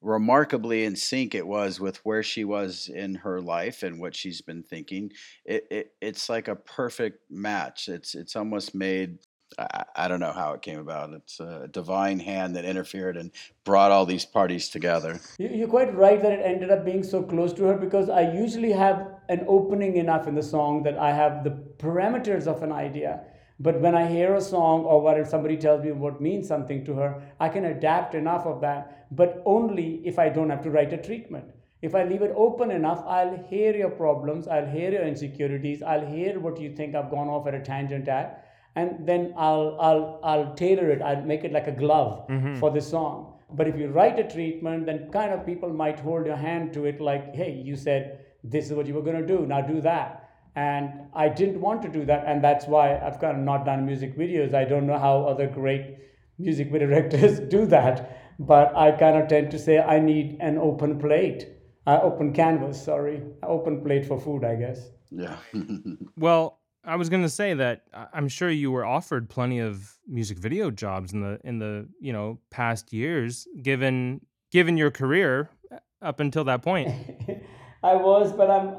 remarkably 0.02 0.84
in 0.84 0.96
sync 0.96 1.36
it 1.36 1.46
was 1.46 1.80
with 1.80 1.98
where 1.98 2.24
she 2.24 2.44
was 2.44 2.90
in 2.90 3.14
her 3.14 3.40
life 3.40 3.84
and 3.84 4.02
what 4.02 4.16
she's 4.16 4.42
been 4.42 4.64
thinking 4.64 5.12
it, 5.46 5.68
it 5.70 5.94
it's 6.02 6.28
like 6.28 6.48
a 6.48 6.56
perfect 6.56 7.20
match 7.30 7.88
it's 7.88 8.16
it's 8.16 8.36
almost 8.36 8.74
made 8.74 9.20
I, 9.60 9.84
I 9.96 10.08
don't 10.08 10.20
know 10.20 10.32
how 10.32 10.54
it 10.54 10.62
came 10.62 10.80
about. 10.80 11.12
It's 11.14 11.40
a 11.40 11.68
divine 11.72 12.20
hand 12.20 12.56
that 12.56 12.66
interfered 12.66 13.18
and 13.18 13.32
brought 13.64 13.92
all 13.92 14.06
these 14.06 14.26
parties 14.26 14.70
together. 14.70 15.20
You- 15.38 15.50
You're 15.50 15.68
quite 15.68 15.94
right 15.96 16.22
that 16.22 16.32
it 16.32 16.42
ended 16.46 16.72
up 16.72 16.86
being 16.86 17.04
so 17.04 17.22
close 17.24 17.54
to 17.54 17.64
her 17.66 17.78
because 17.78 18.10
I 18.10 18.32
usually 18.34 18.72
have 18.72 19.08
an 19.30 19.46
opening 19.48 19.98
enough 19.98 20.28
in 20.28 20.36
the 20.36 20.44
song 20.44 20.84
that 20.84 20.98
I 20.98 21.12
have 21.14 21.44
the 21.44 21.52
parameters 21.78 22.48
of 22.48 22.64
an 22.64 22.72
idea. 22.72 23.22
But 23.60 23.80
when 23.80 23.94
I 23.96 24.08
hear 24.08 24.34
a 24.36 24.42
song 24.42 24.86
or 24.86 25.02
when 25.02 25.24
somebody 25.26 25.56
tells 25.56 25.84
me 25.84 25.92
what 25.92 26.20
means 26.20 26.48
something 26.48 26.84
to 26.86 26.94
her, 26.96 27.22
I 27.40 27.50
can 27.50 27.66
adapt 27.66 28.16
enough 28.16 28.46
of 28.48 28.62
that, 28.62 29.06
but 29.16 29.44
only 29.46 30.02
if 30.04 30.18
I 30.18 30.30
don't 30.30 30.50
have 30.50 30.64
to 30.64 30.72
write 30.72 30.94
a 30.94 30.98
treatment. 30.98 31.46
If 31.84 31.94
I 31.96 32.04
leave 32.04 32.22
it 32.24 32.34
open 32.36 32.72
enough, 32.72 33.04
I'll 33.08 33.38
hear 33.50 33.76
your 33.76 33.90
problems, 33.92 34.48
I'll 34.48 34.66
hear 34.66 34.92
your 34.92 35.04
insecurities, 35.04 35.84
I'll 35.84 36.06
hear 36.06 36.40
what 36.40 36.60
you 36.60 36.76
think 36.76 36.96
I've 36.96 37.12
gone 37.12 37.28
off 37.28 37.46
at 37.48 37.54
a 37.56 37.60
tangent 37.60 38.08
at, 38.08 38.46
and 38.76 39.08
then 39.08 39.34
I'll 39.38 39.78
I'll 39.80 40.20
I'll 40.24 40.54
tailor 40.56 40.90
it. 40.90 41.02
I'll 41.02 41.24
make 41.24 41.44
it 41.44 41.52
like 41.52 41.68
a 41.68 41.72
glove 41.72 42.28
for 42.60 42.72
the 42.72 42.82
song. 42.82 43.32
But 43.54 43.68
if 43.68 43.78
you 43.78 43.90
write 43.90 44.18
a 44.18 44.24
treatment, 44.24 44.86
then 44.86 45.10
kind 45.12 45.34
of 45.34 45.46
people 45.46 45.70
might 45.70 46.00
hold 46.00 46.26
your 46.26 46.38
hand 46.38 46.74
to 46.74 46.86
it, 46.86 47.02
like, 47.02 47.36
hey, 47.36 47.52
you 47.52 47.76
said 47.76 48.26
this 48.44 48.68
is 48.68 48.74
what 48.74 48.88
you 48.88 48.94
were 48.94 49.02
gonna 49.02 49.26
do, 49.26 49.46
now 49.46 49.62
do 49.62 49.82
that. 49.82 50.30
And 50.56 51.02
I 51.14 51.30
didn't 51.30 51.62
want 51.62 51.82
to 51.84 51.90
do 51.90 52.06
that, 52.06 52.24
and 52.28 52.44
that's 52.44 52.66
why 52.66 52.98
I've 52.98 53.20
kind 53.20 53.38
of 53.38 53.44
not 53.44 53.66
done 53.66 53.86
music 53.86 54.18
videos. 54.18 54.54
I 54.54 54.66
don't 54.66 54.88
know 54.88 54.98
how 54.98 55.24
other 55.24 55.48
great 55.48 55.98
music 56.38 56.72
video 56.72 56.88
directors 56.90 57.40
do 57.40 57.66
that, 57.68 58.36
but 58.40 58.76
I 58.76 58.92
kind 58.92 59.22
of 59.22 59.28
tend 59.28 59.52
to 59.52 59.60
say 59.60 59.80
I 59.80 60.00
need 60.00 60.38
an 60.40 60.58
open 60.58 61.00
plate, 61.00 61.48
uh, 61.88 62.00
open 62.02 62.34
canvas, 62.34 62.84
sorry, 62.84 63.22
open 63.44 63.84
plate 63.84 64.06
for 64.06 64.20
food, 64.20 64.44
I 64.44 64.56
guess. 64.56 64.90
Yeah. 65.12 65.38
well, 66.18 66.61
I 66.84 66.96
was 66.96 67.10
going 67.10 67.22
to 67.22 67.30
say 67.30 67.54
that 67.54 67.84
I'm 68.14 68.28
sure 68.28 68.50
you 68.50 68.72
were 68.72 68.86
offered 68.86 69.30
plenty 69.30 69.60
of 69.60 69.98
music 70.08 70.40
video 70.40 70.72
jobs 70.72 71.14
in 71.14 71.22
the 71.22 71.40
in 71.44 71.60
the, 71.60 71.88
you 72.00 72.12
know, 72.12 72.40
past 72.50 72.92
years 72.92 73.48
given 73.62 74.22
given 74.52 74.78
your 74.78 74.92
career 74.92 75.50
uh, 75.72 75.78
up 76.02 76.20
until 76.20 76.44
that 76.46 76.62
point. 76.62 76.90
I 77.84 77.96
was, 77.96 78.32
but 78.32 78.50
I'm. 78.50 78.76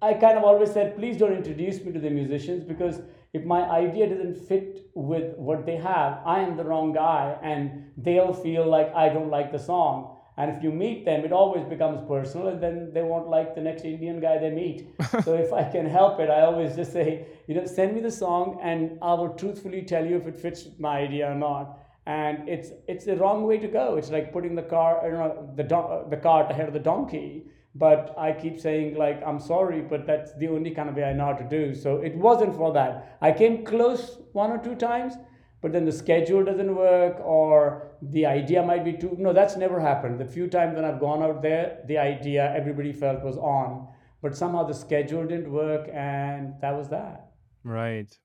I 0.00 0.14
kind 0.14 0.36
of 0.36 0.42
always 0.42 0.72
said, 0.72 0.96
please 0.96 1.16
don't 1.16 1.32
introduce 1.32 1.80
me 1.84 1.92
to 1.92 2.00
the 2.00 2.10
musicians 2.10 2.64
because 2.64 3.02
if 3.32 3.44
my 3.44 3.62
idea 3.62 4.08
doesn't 4.08 4.34
fit 4.48 4.90
with 4.94 5.36
what 5.36 5.64
they 5.64 5.76
have, 5.76 6.20
I 6.26 6.40
am 6.40 6.56
the 6.56 6.64
wrong 6.64 6.92
guy, 6.92 7.38
and 7.40 7.92
they'll 7.96 8.34
feel 8.34 8.68
like 8.68 8.92
I 8.96 9.08
don't 9.08 9.30
like 9.30 9.52
the 9.52 9.60
song. 9.60 10.11
And 10.38 10.50
if 10.50 10.62
you 10.62 10.72
meet 10.72 11.04
them, 11.04 11.24
it 11.24 11.32
always 11.32 11.64
becomes 11.64 12.00
personal, 12.08 12.48
and 12.48 12.62
then 12.62 12.90
they 12.94 13.02
won't 13.02 13.28
like 13.28 13.54
the 13.54 13.60
next 13.60 13.84
Indian 13.84 14.18
guy 14.18 14.38
they 14.38 14.50
meet. 14.50 14.88
so 15.24 15.34
if 15.34 15.52
I 15.52 15.64
can 15.64 15.84
help 15.84 16.20
it, 16.20 16.30
I 16.30 16.40
always 16.42 16.74
just 16.74 16.92
say, 16.92 17.26
you 17.46 17.54
know, 17.54 17.66
send 17.66 17.94
me 17.94 18.00
the 18.00 18.10
song, 18.10 18.58
and 18.62 18.98
I 19.02 19.12
will 19.12 19.34
truthfully 19.34 19.82
tell 19.82 20.06
you 20.06 20.16
if 20.16 20.26
it 20.26 20.38
fits 20.38 20.68
my 20.78 20.98
idea 21.00 21.30
or 21.30 21.34
not. 21.34 21.78
And 22.06 22.48
it's 22.48 22.70
it's 22.88 23.04
the 23.04 23.16
wrong 23.16 23.44
way 23.44 23.58
to 23.58 23.68
go. 23.68 23.96
It's 23.96 24.10
like 24.10 24.32
putting 24.32 24.54
the 24.56 24.62
car, 24.62 25.02
you 25.04 25.12
know, 25.12 25.52
the 25.54 25.62
don- 25.62 26.08
the 26.10 26.16
cart 26.16 26.50
ahead 26.50 26.66
of 26.66 26.72
the 26.72 26.80
donkey. 26.80 27.44
But 27.74 28.14
I 28.18 28.32
keep 28.32 28.58
saying 28.58 28.96
like 28.96 29.22
I'm 29.24 29.38
sorry, 29.38 29.82
but 29.82 30.06
that's 30.06 30.34
the 30.34 30.48
only 30.48 30.72
kind 30.72 30.88
of 30.88 30.96
way 30.96 31.04
I 31.04 31.12
know 31.12 31.26
how 31.26 31.34
to 31.34 31.48
do. 31.48 31.74
So 31.74 31.98
it 31.98 32.16
wasn't 32.16 32.56
for 32.56 32.72
that. 32.72 33.18
I 33.20 33.30
came 33.32 33.64
close 33.64 34.18
one 34.32 34.50
or 34.50 34.58
two 34.58 34.74
times, 34.74 35.14
but 35.60 35.72
then 35.72 35.84
the 35.84 35.92
schedule 35.92 36.44
doesn't 36.44 36.74
work 36.74 37.20
or 37.20 37.91
the 38.10 38.26
idea 38.26 38.62
might 38.62 38.84
be 38.84 38.92
too 38.92 39.14
no 39.18 39.32
that's 39.32 39.56
never 39.56 39.80
happened 39.80 40.18
the 40.18 40.24
few 40.24 40.48
times 40.48 40.74
when 40.74 40.84
i've 40.84 41.00
gone 41.00 41.22
out 41.22 41.40
there 41.40 41.78
the 41.86 41.96
idea 41.96 42.52
everybody 42.54 42.92
felt 42.92 43.22
was 43.22 43.36
on 43.36 43.86
but 44.20 44.36
somehow 44.36 44.64
the 44.64 44.74
schedule 44.74 45.24
didn't 45.24 45.50
work 45.50 45.88
and 45.92 46.54
that 46.60 46.76
was 46.76 46.88
that 46.88 47.32
Right. 47.64 48.16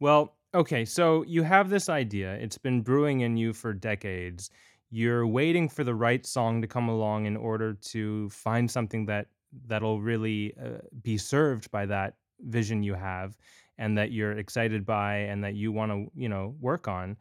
Well, 0.00 0.36
okay, 0.54 0.84
so 0.84 1.24
you 1.24 1.42
have 1.42 1.70
this 1.70 1.88
idea. 1.88 2.34
It's 2.34 2.58
been 2.58 2.82
brewing 2.82 3.20
in 3.20 3.36
you 3.36 3.52
for 3.52 3.72
decades. 3.72 4.50
You're 4.90 5.26
waiting 5.26 5.68
for 5.68 5.84
the 5.84 5.94
right 5.94 6.24
song 6.24 6.60
to 6.62 6.68
come 6.68 6.88
along 6.88 7.26
in 7.26 7.36
order 7.36 7.74
to 7.74 8.28
find 8.30 8.70
something 8.70 9.06
that 9.06 9.28
that'll 9.66 10.00
really 10.00 10.54
uh, 10.62 10.78
be 11.02 11.16
served 11.16 11.70
by 11.70 11.86
that 11.86 12.14
vision 12.40 12.82
you 12.82 12.94
have 12.94 13.36
and 13.78 13.96
that 13.98 14.12
you're 14.12 14.32
excited 14.32 14.84
by 14.84 15.16
and 15.16 15.42
that 15.42 15.54
you 15.54 15.72
want 15.72 15.90
to, 15.90 16.10
you 16.14 16.28
know, 16.28 16.54
work 16.60 16.86
on. 16.86 17.16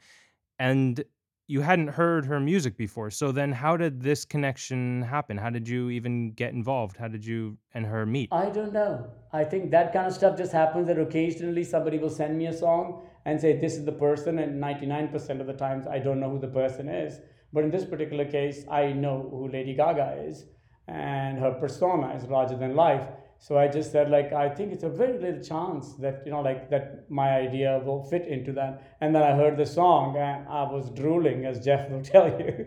And 0.60 1.04
you 1.48 1.62
hadn't 1.62 1.90
heard 1.90 2.26
her 2.26 2.40
music 2.40 2.78
before. 2.78 3.10
So 3.10 3.32
then 3.32 3.52
how 3.52 3.76
did 3.76 4.02
this 4.02 4.24
connection 4.24 5.02
happen? 5.02 5.38
How 5.38 5.50
did 5.50 5.68
you 5.68 5.90
even 5.90 6.32
get 6.32 6.54
involved? 6.54 6.96
How 6.98 7.10
did 7.10 7.26
you 7.26 7.58
and 7.74 7.86
her 7.86 8.06
meet? 8.06 8.30
I 8.32 8.50
don't 8.50 8.72
know. 8.72 9.08
I 9.34 9.44
think 9.44 9.72
that 9.72 9.92
kind 9.92 10.08
of 10.08 10.14
stuff 10.14 10.38
just 10.38 10.54
happens 10.54 10.88
that 10.88 10.98
occasionally 10.98 11.64
somebody 11.64 11.98
will 11.98 12.10
send 12.10 12.38
me 12.38 12.48
a 12.48 12.54
song 12.54 13.06
and 13.26 13.40
say, 13.40 13.60
This 13.60 13.76
is 13.76 13.86
the 13.86 13.92
person, 13.92 14.40
and 14.40 14.62
99% 14.62 15.42
of 15.42 15.48
the 15.48 15.54
times 15.54 15.86
I 15.88 16.00
don't 16.00 16.20
know 16.20 16.30
who 16.30 16.40
the 16.40 16.48
person 16.48 16.88
is. 16.88 17.20
But 17.52 17.64
in 17.64 17.72
this 17.72 17.86
particular 17.86 18.26
case, 18.26 18.66
I 18.70 18.94
know 18.94 19.28
who 19.30 19.50
Lady 19.50 19.76
Gaga 19.76 20.24
is, 20.26 20.46
and 20.88 21.40
her 21.40 21.52
persona 21.52 22.16
is 22.16 22.24
larger 22.24 22.58
than 22.58 22.76
life. 22.76 23.08
So 23.40 23.58
I 23.58 23.68
just 23.68 23.92
said, 23.92 24.10
like, 24.10 24.32
I 24.32 24.48
think 24.48 24.72
it's 24.72 24.84
a 24.84 24.90
very 24.90 25.20
little 25.20 25.44
chance 25.44 25.94
that, 25.96 26.24
you 26.26 26.32
know, 26.32 26.42
like 26.42 26.70
that 26.70 27.10
my 27.12 27.36
idea 27.36 27.82
will 27.86 28.04
fit 28.04 28.26
into 28.26 28.54
that. 28.54 28.96
And 29.02 29.14
then 29.14 29.22
I 29.22 29.36
heard 29.36 29.58
the 29.58 29.66
song 29.66 30.16
and 30.16 30.48
I 30.48 30.64
was 30.64 30.90
drooling, 30.92 31.46
as 31.46 31.64
Jeff 31.64 31.90
will 31.92 32.02
tell 32.02 32.28
you. 32.40 32.66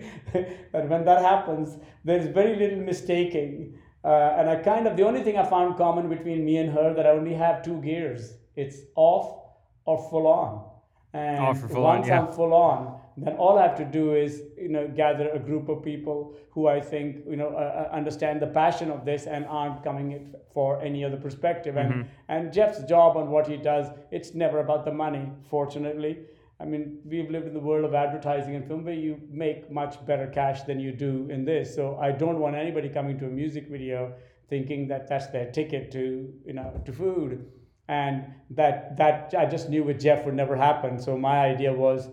but 0.73 0.89
when 0.89 1.05
that 1.07 1.23
happens, 1.23 1.79
there's 2.05 2.27
very 2.27 2.57
little 2.57 2.81
mistaking. 2.81 3.79
Uh, 4.05 4.37
and 4.39 4.51
I 4.51 4.57
kind 4.57 4.87
of, 4.87 4.97
the 4.97 5.05
only 5.05 5.23
thing 5.23 5.39
I 5.39 5.45
found 5.45 5.77
common 5.77 6.09
between 6.09 6.45
me 6.45 6.59
and 6.59 6.71
her 6.73 6.95
that 6.95 7.07
I 7.07 7.11
only 7.11 7.35
have 7.35 7.63
two 7.63 7.81
gears. 7.81 8.35
It's 8.55 8.79
off 8.95 9.43
or 9.87 9.99
full 10.11 10.27
on. 10.27 10.65
And 11.13 11.39
Off 11.39 11.65
or 11.65 11.69
full 11.69 11.87
on, 11.87 12.07
yeah. 12.07 12.21
I'm 12.21 12.33
full 12.33 12.53
on, 12.53 13.01
then 13.17 13.35
all 13.37 13.59
I 13.59 13.63
have 13.63 13.77
to 13.79 13.85
do 13.85 14.15
is, 14.15 14.43
you 14.59 14.69
know, 14.69 14.87
gather 14.89 15.31
a 15.31 15.39
group 15.39 15.69
of 15.69 15.83
people 15.83 16.35
who 16.51 16.69
I 16.69 16.81
think, 16.81 17.25
you 17.29 17.37
know, 17.37 17.49
uh, 17.49 17.89
uh, 17.91 17.97
understand 17.97 18.41
the 18.41 18.47
passion 18.47 18.91
of 18.91 19.05
this 19.05 19.27
and 19.27 19.47
aren't 19.47 19.83
coming 19.83 20.13
it 20.13 20.23
for 20.53 20.83
any 20.83 21.05
other 21.05 21.17
perspective. 21.17 21.77
And 21.77 21.87
Mm-hmm. 21.87 22.09
and 22.29 22.53
Jeff's 22.53 22.83
job 22.85 23.17
on 23.17 23.31
what 23.31 23.47
he 23.47 23.57
does, 23.57 23.87
it's 24.11 24.35
never 24.35 24.59
about 24.61 24.85
the 24.85 24.93
money, 24.93 25.31
fortunately. 25.49 26.19
I 26.59 26.65
mean, 26.65 26.99
we've 27.05 27.31
lived 27.31 27.47
in 27.47 27.55
the 27.55 27.61
world 27.61 27.85
of 27.85 27.95
advertising 27.95 28.55
and 28.57 28.67
film 28.67 28.85
where 28.85 28.95
you 28.95 29.21
make 29.31 29.71
much 29.71 30.05
better 30.07 30.27
cash 30.27 30.63
than 30.63 30.81
you 30.81 30.91
do 30.93 31.29
in 31.31 31.45
this. 31.45 31.75
So 31.75 31.99
I 32.01 32.13
don't 32.13 32.39
want 32.39 32.57
anybody 32.57 32.89
coming 32.89 33.19
to 33.19 33.27
a 33.27 33.31
music 33.31 33.69
video 33.69 34.15
thinking 34.49 34.89
that 34.89 35.09
that's 35.09 35.27
their 35.29 35.51
ticket 35.51 35.91
to, 35.93 36.33
you 36.47 36.53
know, 36.55 36.81
to 36.85 36.93
food. 36.93 37.47
And 37.89 38.25
that 38.51 38.97
that 38.97 39.35
I 39.39 39.47
just 39.47 39.69
knew 39.69 39.85
with 39.85 40.01
Jeff 40.01 40.25
would 40.25 40.35
never 40.35 40.57
happen. 40.57 40.99
So 40.99 41.17
my 41.17 41.39
idea 41.53 41.73
was 41.73 42.09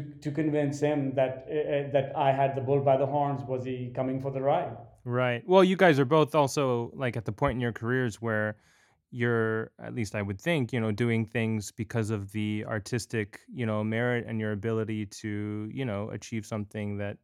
to, 0.00 0.04
to 0.20 0.30
convince 0.30 0.80
him 0.80 1.14
that 1.14 1.46
uh, 1.48 1.92
that 1.92 2.12
I 2.16 2.32
had 2.32 2.54
the 2.56 2.60
bull 2.60 2.80
by 2.80 2.96
the 2.96 3.06
horns. 3.06 3.42
Was 3.46 3.64
he 3.64 3.92
coming 3.94 4.20
for 4.20 4.30
the 4.30 4.40
ride? 4.40 4.76
Right. 5.04 5.42
Well, 5.46 5.62
you 5.62 5.76
guys 5.76 5.98
are 5.98 6.04
both 6.04 6.34
also 6.34 6.90
like 6.94 7.16
at 7.16 7.24
the 7.24 7.32
point 7.32 7.54
in 7.54 7.60
your 7.60 7.72
careers 7.72 8.20
where 8.20 8.56
you're, 9.12 9.70
at 9.80 9.94
least 9.94 10.14
I 10.14 10.22
would 10.22 10.40
think, 10.40 10.72
you 10.72 10.80
know, 10.80 10.90
doing 10.90 11.24
things 11.24 11.70
because 11.70 12.10
of 12.10 12.32
the 12.32 12.64
artistic, 12.66 13.40
you 13.54 13.64
know, 13.64 13.84
merit 13.84 14.24
and 14.26 14.40
your 14.40 14.52
ability 14.52 15.06
to, 15.06 15.70
you 15.72 15.84
know, 15.84 16.10
achieve 16.10 16.44
something 16.44 16.98
that 16.98 17.16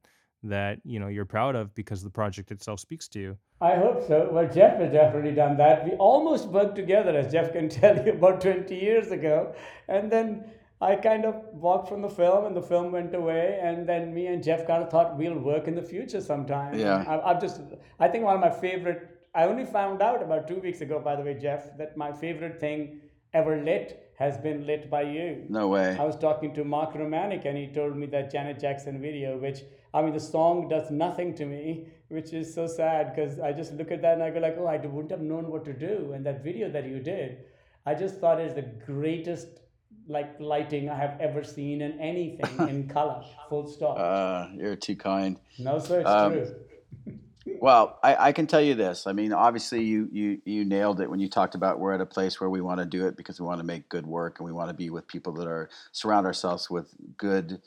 that 0.45 0.81
you 0.85 0.99
know 0.99 1.07
you're 1.07 1.25
proud 1.25 1.55
of 1.55 1.73
because 1.75 2.03
the 2.03 2.11
project 2.11 2.51
itself 2.51 2.81
speaks 2.81 3.07
to 3.09 3.21
you. 3.21 3.37
I 3.61 3.77
hope 3.77 4.07
so. 4.09 4.29
Well, 4.33 4.49
Jeff 4.53 4.79
has 4.79 4.93
definitely 4.93 5.33
done 5.33 5.57
that. 5.59 5.85
We 5.85 5.93
almost 5.93 6.49
worked 6.49 6.75
together, 6.75 7.17
as 7.17 7.31
Jeff 7.31 7.53
can 7.53 7.69
tell 7.81 8.05
you, 8.05 8.13
about 8.13 8.41
20 8.41 8.75
years 8.75 9.13
ago. 9.13 9.55
And 9.89 10.11
then 10.11 10.51
I 10.83 10.97
kind 10.97 11.25
of 11.25 11.37
walked 11.53 11.89
from 11.89 12.03
the 12.03 12.09
film 12.09 12.45
and 12.45 12.57
the 12.57 12.61
film 12.61 12.91
went 12.91 13.15
away. 13.15 13.61
And 13.63 13.89
then 13.89 14.13
me 14.13 14.27
and 14.27 14.43
Jeff 14.43 14.67
kind 14.67 14.83
of 14.83 14.91
thought 14.91 15.17
we'll 15.17 15.39
work 15.39 15.69
in 15.69 15.77
the 15.77 15.83
future 15.83 16.21
sometime. 16.21 16.77
Yeah. 16.77 17.05
I, 17.07 17.31
I've 17.31 17.41
just, 17.41 17.61
I 18.01 18.09
think 18.09 18.25
one 18.25 18.35
of 18.35 18.41
my 18.41 18.51
favorite, 18.51 19.09
I 19.33 19.45
only 19.45 19.65
found 19.65 20.03
out 20.03 20.23
about 20.23 20.49
two 20.49 20.57
weeks 20.57 20.81
ago, 20.81 20.99
by 20.99 21.15
the 21.15 21.23
way, 21.23 21.39
Jeff, 21.41 21.77
that 21.79 21.97
my 21.97 22.11
favorite 22.13 22.59
thing 22.59 23.01
ever 23.33 23.63
lit 23.63 24.13
has 24.19 24.37
been 24.39 24.67
lit 24.67 24.91
by 24.91 25.03
you. 25.03 25.45
No 25.49 25.69
way. 25.69 25.97
I 25.99 26.05
was 26.05 26.17
talking 26.17 26.53
to 26.55 26.65
Mark 26.65 26.95
Romanek 26.95 27.47
and 27.47 27.57
he 27.57 27.69
told 27.69 27.97
me 27.97 28.07
that 28.07 28.33
Janet 28.33 28.59
Jackson 28.59 29.01
video, 29.01 29.39
which 29.39 29.61
I 29.95 30.03
mean, 30.03 30.15
the 30.15 30.21
song 30.21 30.69
does 30.69 30.91
nothing 30.91 31.35
to 31.37 31.45
me, 31.45 31.87
which 32.09 32.33
is 32.33 32.53
so 32.53 32.67
sad 32.67 33.15
because 33.15 33.39
I 33.39 33.53
just 33.53 33.73
look 33.75 33.93
at 33.93 34.03
that 34.03 34.15
and 34.15 34.23
I 34.23 34.31
go 34.31 34.41
like, 34.41 34.57
oh, 34.59 34.67
I 34.67 34.79
wouldn't 34.79 35.13
have 35.13 35.21
known 35.21 35.49
what 35.49 35.65
to 35.67 35.73
do. 35.73 36.13
And 36.13 36.27
that 36.27 36.43
video 36.43 36.71
that 36.73 36.87
you 36.87 36.99
did, 36.99 37.45
I 37.87 37.95
just 37.95 38.19
thought 38.19 38.41
is 38.41 38.55
the 38.55 38.63
greatest 38.63 39.62
like 40.09 40.41
lighting 40.41 40.89
I 40.89 40.97
have 40.97 41.21
ever 41.21 41.45
seen 41.45 41.81
in 41.81 41.99
anything 42.01 42.69
in 42.69 42.89
color. 42.97 43.23
Full 43.49 43.67
stop. 43.67 43.97
Uh, 43.99 44.49
you're 44.57 44.77
too 44.77 44.97
kind. 44.97 45.39
no, 45.59 45.79
sir, 45.79 46.01
it's 46.01 46.11
um, 46.11 46.33
true. 46.33 46.55
Well, 47.61 47.99
I, 48.05 48.29
I 48.29 48.33
can 48.33 48.47
tell 48.47 48.61
you 48.61 48.75
this. 48.75 49.07
I 49.07 49.13
mean, 49.13 49.33
obviously, 49.33 49.83
you, 49.83 50.09
you 50.13 50.41
you 50.45 50.65
nailed 50.65 51.01
it 51.01 51.11
when 51.11 51.19
you 51.19 51.29
talked 51.29 51.57
about 51.57 51.81
we're 51.81 51.93
at 51.93 52.01
a 52.01 52.07
place 52.07 52.41
where 52.41 52.49
we 52.49 52.61
want 52.61 52.79
to 52.79 52.87
do 52.87 53.07
it 53.07 53.17
because 53.17 53.41
we 53.41 53.47
want 53.47 53.59
to 53.59 53.65
make 53.65 53.89
good 53.89 54.07
work 54.07 54.39
and 54.39 54.47
we 54.47 54.53
want 54.53 54.69
to 54.69 54.75
be 54.75 54.91
with 54.91 55.09
people 55.09 55.33
that 55.35 55.49
are 55.49 55.69
surround 55.91 56.25
ourselves 56.25 56.71
with 56.71 56.95
good, 57.17 57.61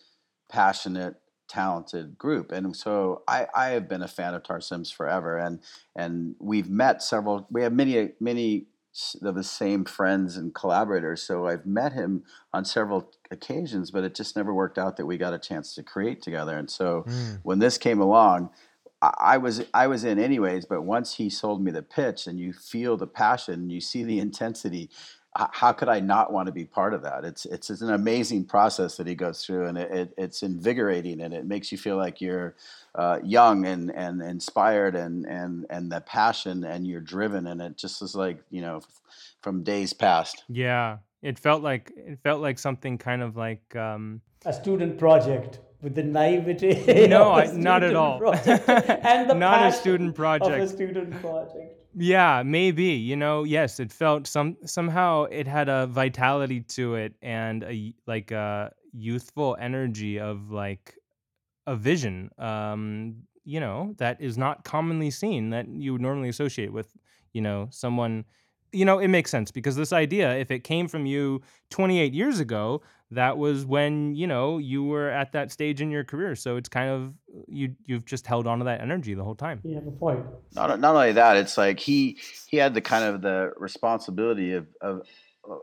passionate, 0.50 1.16
talented 1.48 2.18
group. 2.18 2.52
And 2.52 2.76
so 2.76 3.24
I, 3.28 3.48
I 3.54 3.70
have 3.70 3.90
been 3.90 4.02
a 4.02 4.08
fan 4.08 4.34
of 4.34 4.44
Tarsem's 4.44 4.92
forever, 4.92 5.38
and 5.38 5.60
and 5.96 6.36
we've 6.40 6.70
met 6.70 7.04
several. 7.04 7.46
We 7.52 7.62
have 7.64 7.74
many 7.74 8.12
many 8.20 8.68
of 9.22 9.36
the 9.36 9.44
same 9.44 9.86
friends 9.86 10.38
and 10.38 10.54
collaborators. 10.54 11.24
So 11.24 11.48
I've 11.48 11.66
met 11.66 11.94
him 11.94 12.24
on 12.54 12.66
several 12.66 13.12
occasions, 13.32 13.92
but 13.92 14.04
it 14.04 14.16
just 14.16 14.36
never 14.36 14.54
worked 14.54 14.78
out 14.78 14.98
that 14.98 15.06
we 15.06 15.18
got 15.18 15.34
a 15.34 15.40
chance 15.40 15.74
to 15.76 15.84
create 15.84 16.22
together. 16.22 16.58
And 16.58 16.70
so 16.70 17.06
Mm. 17.08 17.40
when 17.44 17.60
this 17.60 17.78
came 17.78 18.00
along, 18.00 18.50
I 19.02 19.38
was 19.38 19.64
I 19.74 19.88
was 19.88 20.04
in 20.04 20.18
anyways, 20.18 20.66
but 20.66 20.82
once 20.82 21.16
he 21.16 21.30
sold 21.30 21.62
me 21.64 21.70
the 21.72 21.84
pitch 21.84 22.26
and 22.26 22.40
you 22.40 22.54
feel 22.54 22.98
the 22.98 23.06
passion, 23.08 23.70
you 23.70 23.80
see 23.82 24.04
the 24.04 24.20
intensity, 24.20 24.90
how 25.36 25.74
could 25.74 25.90
I 25.90 26.00
not 26.00 26.32
want 26.32 26.46
to 26.48 26.52
be 26.52 26.66
part 26.66 26.94
of 26.94 27.02
that? 27.02 27.26
It's 27.26 27.46
it's, 27.46 27.70
it's 27.70 27.82
an 27.82 27.92
amazing 27.94 28.46
process 28.46 28.96
that 28.98 29.08
he 29.08 29.16
goes 29.16 29.46
through, 29.46 29.68
and 29.68 29.78
it, 29.78 29.92
it, 29.92 30.14
it's 30.18 30.44
invigorating, 30.44 31.22
and 31.22 31.34
it 31.34 31.46
makes 31.46 31.72
you 31.72 31.78
feel 31.78 31.98
like 31.98 32.22
you're 32.22 32.56
uh, 32.96 33.20
young 33.24 33.66
and, 33.66 33.92
and 33.92 34.22
inspired, 34.22 34.96
and 34.96 35.26
and 35.26 35.66
and 35.70 35.92
the 35.92 36.02
passion, 36.02 36.64
and 36.64 36.88
you're 36.88 37.02
driven, 37.02 37.48
and 37.48 37.62
it 37.62 37.78
just 37.78 38.02
is 38.02 38.16
like 38.16 38.40
you 38.50 38.62
know 38.62 38.82
from 39.42 39.64
days 39.64 39.92
past. 39.92 40.44
Yeah, 40.48 40.98
it 41.22 41.38
felt 41.38 41.62
like 41.62 41.92
it 41.96 42.20
felt 42.24 42.42
like 42.42 42.58
something 42.58 42.98
kind 42.98 43.22
of 43.22 43.36
like 43.36 43.76
um, 43.76 44.22
A 44.46 44.54
student 44.54 44.98
project 44.98 45.60
with 45.82 45.96
the 45.96 46.04
naivety. 46.04 47.08
No, 47.08 47.34
of 47.34 47.50
a 47.50 47.52
I- 47.52 47.56
not 47.58 47.84
at 47.84 47.96
all. 47.96 48.24
and 48.26 49.30
the 49.30 49.34
Not 49.38 49.60
a 49.60 49.72
passion 49.72 49.80
student 49.82 50.20
Of 50.20 50.52
a 50.52 50.68
student 50.68 51.20
project. 51.20 51.85
Yeah, 51.98 52.44
maybe. 52.44 52.84
You 52.86 53.16
know, 53.16 53.44
yes, 53.44 53.80
it 53.80 53.92
felt 53.92 54.28
some 54.28 54.58
somehow 54.66 55.24
it 55.26 55.48
had 55.48 55.70
a 55.70 55.88
vitality 55.88 56.62
to 56.62 56.96
it 56.96 57.14
and 57.22 57.64
a 57.64 57.94
like 58.06 58.32
a 58.32 58.72
youthful 58.92 59.56
energy 59.60 60.20
of 60.20 60.52
like 60.52 60.96
a 61.68 61.76
vision. 61.76 62.32
Um, 62.40 63.24
you 63.46 63.60
know, 63.60 63.96
that 63.98 64.22
is 64.22 64.38
not 64.38 64.64
commonly 64.66 65.12
seen 65.12 65.52
that 65.52 65.68
you 65.70 65.94
would 65.94 66.02
normally 66.02 66.30
associate 66.30 66.74
with, 66.74 66.96
you 67.34 67.42
know, 67.42 67.68
someone 67.72 68.26
you 68.72 68.84
know, 68.84 69.00
it 69.00 69.08
makes 69.08 69.32
sense 69.32 69.52
because 69.52 69.76
this 69.78 69.94
idea, 69.94 70.36
if 70.36 70.52
it 70.52 70.64
came 70.64 70.88
from 70.88 71.06
you 71.06 71.42
28 71.70 72.14
years 72.14 72.40
ago, 72.40 72.82
that 73.16 73.38
was 73.38 73.66
when, 73.66 74.16
you 74.16 74.28
know, 74.28 74.58
you 74.58 74.84
were 74.84 75.10
at 75.10 75.34
that 75.34 75.52
stage 75.52 75.82
in 75.82 75.92
your 75.92 76.04
career. 76.04 76.36
So 76.36 76.56
it's 76.58 76.70
kind 76.70 76.90
of 76.90 77.14
you 77.48 77.76
you've 77.86 78.06
just 78.06 78.26
held 78.26 78.48
on 78.48 78.60
to 78.60 78.66
that 78.66 78.82
energy 78.82 79.14
the 79.14 79.24
whole 79.24 79.36
time. 79.36 79.60
You 79.64 79.76
have 79.76 79.88
a 79.88 79.92
point. 79.92 80.26
Not 80.54 80.80
not 80.80 80.96
only 80.96 81.14
that, 81.14 81.38
it's 81.38 81.58
like 81.58 81.80
he 81.80 82.20
he 82.48 82.58
had 82.58 82.74
the 82.74 82.82
kind 82.82 83.04
of 83.04 83.22
the 83.22 83.52
responsibility 83.58 84.54
of 84.54 84.68
of 84.82 85.02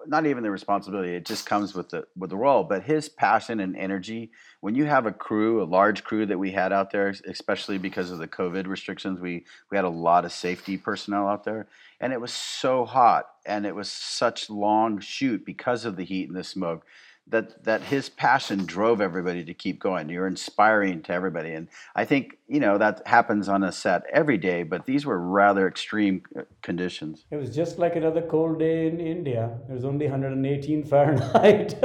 not 0.07 0.27
even 0.27 0.43
the 0.43 0.51
responsibility. 0.51 1.15
It 1.15 1.25
just 1.25 1.47
comes 1.47 1.75
with 1.75 1.91
the 1.91 2.05
with 2.17 2.31
the 2.31 2.37
role, 2.37 2.65
but 2.65 2.83
his 2.83 3.09
passion 3.09 3.61
and 3.61 3.77
energy. 3.77 4.31
When 4.61 4.75
you 4.75 4.85
have 4.85 5.07
a 5.07 5.13
crew, 5.13 5.63
a 5.63 5.65
large 5.65 6.05
crew 6.05 6.27
that 6.27 6.39
we 6.39 6.53
had 6.53 6.73
out 6.73 6.91
there, 6.91 7.15
especially 7.27 7.79
because 7.79 8.11
of 8.11 8.19
the 8.19 8.29
COVID 8.29 8.67
restrictions, 8.67 9.21
we 9.21 9.45
we 9.71 9.77
had 9.77 9.85
a 9.85 9.91
lot 9.91 10.25
of 10.25 10.33
safety 10.33 10.77
personnel 10.77 11.29
out 11.29 11.45
there, 11.45 11.67
and 12.01 12.13
it 12.13 12.21
was 12.21 12.33
so 12.33 12.85
hot, 12.85 13.27
and 13.45 13.67
it 13.67 13.75
was 13.75 13.91
such 13.91 14.51
long 14.51 15.01
shoot 15.01 15.45
because 15.45 15.85
of 15.85 15.97
the 15.97 16.05
heat 16.05 16.29
and 16.29 16.37
the 16.37 16.45
smoke. 16.45 16.85
That 17.29 17.65
that 17.65 17.83
his 17.83 18.09
passion 18.11 18.67
drove 18.67 19.01
everybody 19.01 19.45
to 19.45 19.55
keep 19.55 19.79
going. 19.81 20.09
You're 20.09 20.27
inspiring 20.27 21.03
to 21.05 21.13
everybody, 21.13 21.53
and 21.53 21.69
I 21.95 22.05
think 22.05 22.37
you 22.49 22.61
know 22.61 22.77
that 22.79 23.01
happens 23.07 23.49
on 23.49 23.63
a 23.63 23.73
set 23.73 24.03
every 24.13 24.37
day. 24.37 24.65
But 24.65 24.85
these 24.87 25.07
were 25.07 25.19
rather 25.19 25.67
extreme 25.69 26.25
uh, 26.37 26.43
conditions. 26.63 27.25
It 27.31 27.37
was 27.37 27.55
just 27.55 27.79
like 27.79 27.97
another 27.97 28.23
cold 28.23 28.59
day 28.59 28.87
in 28.89 29.01
India. 29.01 29.57
It 29.71 29.73
was 29.73 29.85
only 29.85 30.07
118 30.07 30.85
Fahrenheit. 30.85 31.75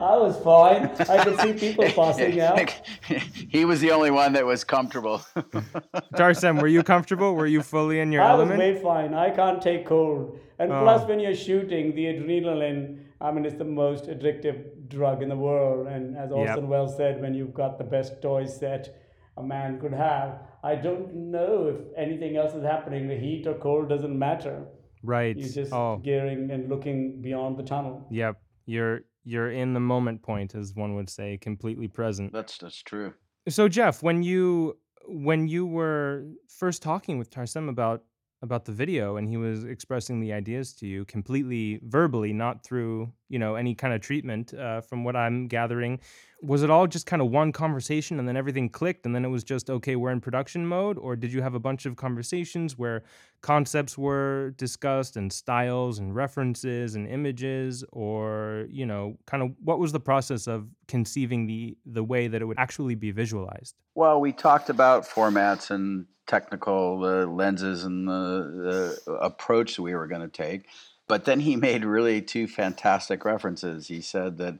I 0.00 0.16
was 0.16 0.36
fine. 0.42 0.90
I 1.08 1.22
could 1.24 1.38
see 1.40 1.52
people 1.52 1.84
passing 1.90 2.40
out. 2.40 2.70
he 3.48 3.64
was 3.64 3.80
the 3.80 3.90
only 3.90 4.10
one 4.10 4.32
that 4.34 4.46
was 4.46 4.64
comfortable. 4.64 5.18
Tarsem, 6.14 6.60
were 6.60 6.68
you 6.68 6.82
comfortable? 6.82 7.34
Were 7.34 7.46
you 7.46 7.62
fully 7.62 8.00
in 8.00 8.12
your 8.12 8.22
I 8.22 8.32
was 8.34 8.48
element? 8.48 8.58
way 8.58 8.80
fine. 8.80 9.12
I 9.12 9.30
can't 9.30 9.60
take 9.60 9.86
cold. 9.86 10.38
And 10.58 10.72
Oh. 10.72 10.82
plus, 10.82 11.06
when 11.06 11.20
you're 11.20 11.34
shooting, 11.34 11.94
the 11.94 12.06
adrenaline, 12.06 13.00
I 13.20 13.30
mean, 13.32 13.44
it's 13.44 13.56
the 13.56 13.64
most 13.64 14.04
addictive 14.06 14.88
drug 14.88 15.22
in 15.22 15.28
the 15.28 15.36
world. 15.36 15.86
And 15.86 16.16
as 16.16 16.30
Yep. 16.30 16.38
Orson 16.38 16.68
Welles 16.68 16.96
said, 16.96 17.20
when 17.20 17.34
you've 17.34 17.54
got 17.54 17.78
the 17.78 17.84
best 17.84 18.20
toy 18.20 18.44
set 18.46 18.94
a 19.38 19.42
man 19.42 19.78
could 19.80 19.92
have, 19.92 20.40
I 20.62 20.74
don't 20.74 21.14
know 21.30 21.68
if 21.68 21.76
anything 21.96 22.36
else 22.36 22.54
is 22.54 22.62
happening. 22.64 23.08
The 23.08 23.16
heat 23.16 23.46
or 23.46 23.54
cold 23.54 23.88
doesn't 23.88 24.18
matter. 24.18 24.66
right. 25.02 25.36
You're 25.36 25.48
just 25.48 25.72
oh, 25.72 25.96
gearing 26.02 26.50
and 26.50 26.68
looking 26.68 27.20
beyond 27.22 27.56
the 27.58 27.62
tunnel. 27.62 28.06
yep. 28.10 28.36
You're 28.66 29.02
you're 29.24 29.50
in 29.50 29.74
the 29.74 29.80
moment 29.80 30.22
point, 30.22 30.54
as 30.54 30.74
one 30.74 30.94
would 30.96 31.10
say, 31.10 31.36
completely 31.38 31.88
present. 31.88 32.32
that's 32.32 32.58
that's 32.58 32.82
true. 32.82 33.12
So 33.48 33.68
Jeff, 33.68 34.02
when 34.02 34.22
you 34.22 34.76
when 35.06 35.46
you 35.46 35.66
were 35.66 36.24
first 36.48 36.82
talking 36.82 37.16
with 37.18 37.30
Tarsem 37.30 37.68
about 37.68 38.02
about 38.42 38.64
the 38.66 38.72
video 38.72 39.16
and 39.16 39.28
he 39.28 39.36
was 39.36 39.64
expressing 39.64 40.20
the 40.20 40.32
ideas 40.32 40.72
to 40.74 40.86
you 40.86 41.04
completely 41.06 41.80
verbally, 41.82 42.32
not 42.32 42.62
through 42.62 43.10
you 43.28 43.38
know 43.38 43.54
any 43.54 43.74
kind 43.74 43.92
of 43.94 44.00
treatment, 44.00 44.54
uh, 44.54 44.80
from 44.80 45.04
what 45.04 45.16
I'm 45.16 45.48
gathering, 45.48 46.00
was 46.42 46.62
it 46.62 46.70
all 46.70 46.86
just 46.86 47.06
kind 47.06 47.22
of 47.22 47.30
one 47.30 47.50
conversation 47.50 48.18
and 48.18 48.28
then 48.28 48.36
everything 48.36 48.68
clicked 48.68 49.06
and 49.06 49.14
then 49.14 49.24
it 49.24 49.28
was 49.28 49.42
just 49.42 49.70
okay, 49.70 49.96
we're 49.96 50.10
in 50.10 50.20
production 50.20 50.66
mode, 50.66 50.98
or 50.98 51.16
did 51.16 51.32
you 51.32 51.42
have 51.42 51.54
a 51.54 51.58
bunch 51.60 51.86
of 51.86 51.96
conversations 51.96 52.76
where 52.76 53.02
concepts 53.40 53.96
were 53.96 54.54
discussed 54.58 55.16
and 55.16 55.32
styles 55.32 55.98
and 55.98 56.14
references 56.14 56.94
and 56.94 57.08
images, 57.08 57.84
or 57.90 58.66
you 58.70 58.84
know, 58.84 59.16
kind 59.26 59.42
of 59.42 59.52
what 59.64 59.78
was 59.78 59.92
the 59.92 60.00
process 60.00 60.46
of 60.46 60.68
conceiving 60.88 61.46
the 61.46 61.76
the 61.86 62.04
way 62.04 62.28
that 62.28 62.42
it 62.42 62.44
would 62.44 62.58
actually 62.58 62.94
be 62.94 63.10
visualized? 63.10 63.74
Well, 63.94 64.20
we 64.20 64.32
talked 64.32 64.68
about 64.68 65.08
formats 65.08 65.70
and 65.70 66.06
technical 66.26 67.04
uh, 67.04 67.26
lenses 67.26 67.84
and 67.84 68.08
the, 68.08 68.98
the 69.06 69.12
approach 69.12 69.78
we 69.78 69.94
were 69.94 70.06
going 70.06 70.22
to 70.22 70.28
take. 70.28 70.66
But 71.08 71.24
then 71.24 71.40
he 71.40 71.56
made 71.68 71.84
really 71.84 72.22
two 72.22 72.46
fantastic 72.46 73.24
references. 73.24 73.88
He 73.88 74.00
said 74.00 74.38
that 74.38 74.58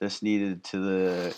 this 0.00 0.22
needed 0.22 0.64
to 0.64 0.78
the 0.78 1.36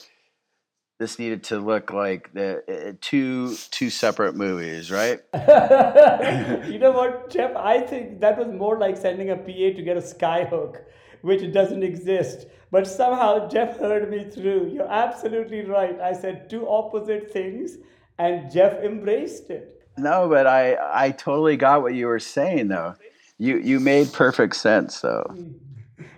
this 0.98 1.18
needed 1.18 1.44
to 1.44 1.58
look 1.58 1.94
like 1.94 2.30
the 2.34 2.62
uh, 2.68 2.92
two 3.00 3.56
two 3.70 3.88
separate 3.88 4.36
movies, 4.36 4.90
right? 4.90 5.20
you 6.68 6.78
know 6.78 6.92
what, 6.92 7.30
Jeff? 7.30 7.56
I 7.56 7.80
think 7.80 8.20
that 8.20 8.36
was 8.36 8.48
more 8.48 8.78
like 8.78 8.98
sending 8.98 9.30
a 9.30 9.36
PA 9.36 9.76
to 9.76 9.82
get 9.82 9.96
a 9.96 10.02
skyhook, 10.02 10.82
which 11.22 11.50
doesn't 11.54 11.82
exist. 11.82 12.46
But 12.70 12.86
somehow 12.86 13.48
Jeff 13.48 13.78
heard 13.78 14.10
me 14.10 14.24
through. 14.24 14.72
You're 14.74 14.90
absolutely 14.90 15.64
right. 15.64 15.98
I 16.00 16.12
said 16.12 16.50
two 16.50 16.68
opposite 16.68 17.32
things, 17.32 17.78
and 18.20 18.50
Jeff 18.50 18.74
embraced 18.84 19.48
it. 19.50 19.88
No, 19.96 20.28
but 20.28 20.46
I 20.46 20.76
I 21.06 21.10
totally 21.10 21.56
got 21.56 21.82
what 21.82 21.94
you 21.94 22.06
were 22.06 22.20
saying 22.20 22.68
though. 22.68 22.94
You 23.38 23.56
you 23.58 23.80
made 23.80 24.12
perfect 24.12 24.56
sense 24.56 25.00
though. 25.00 25.26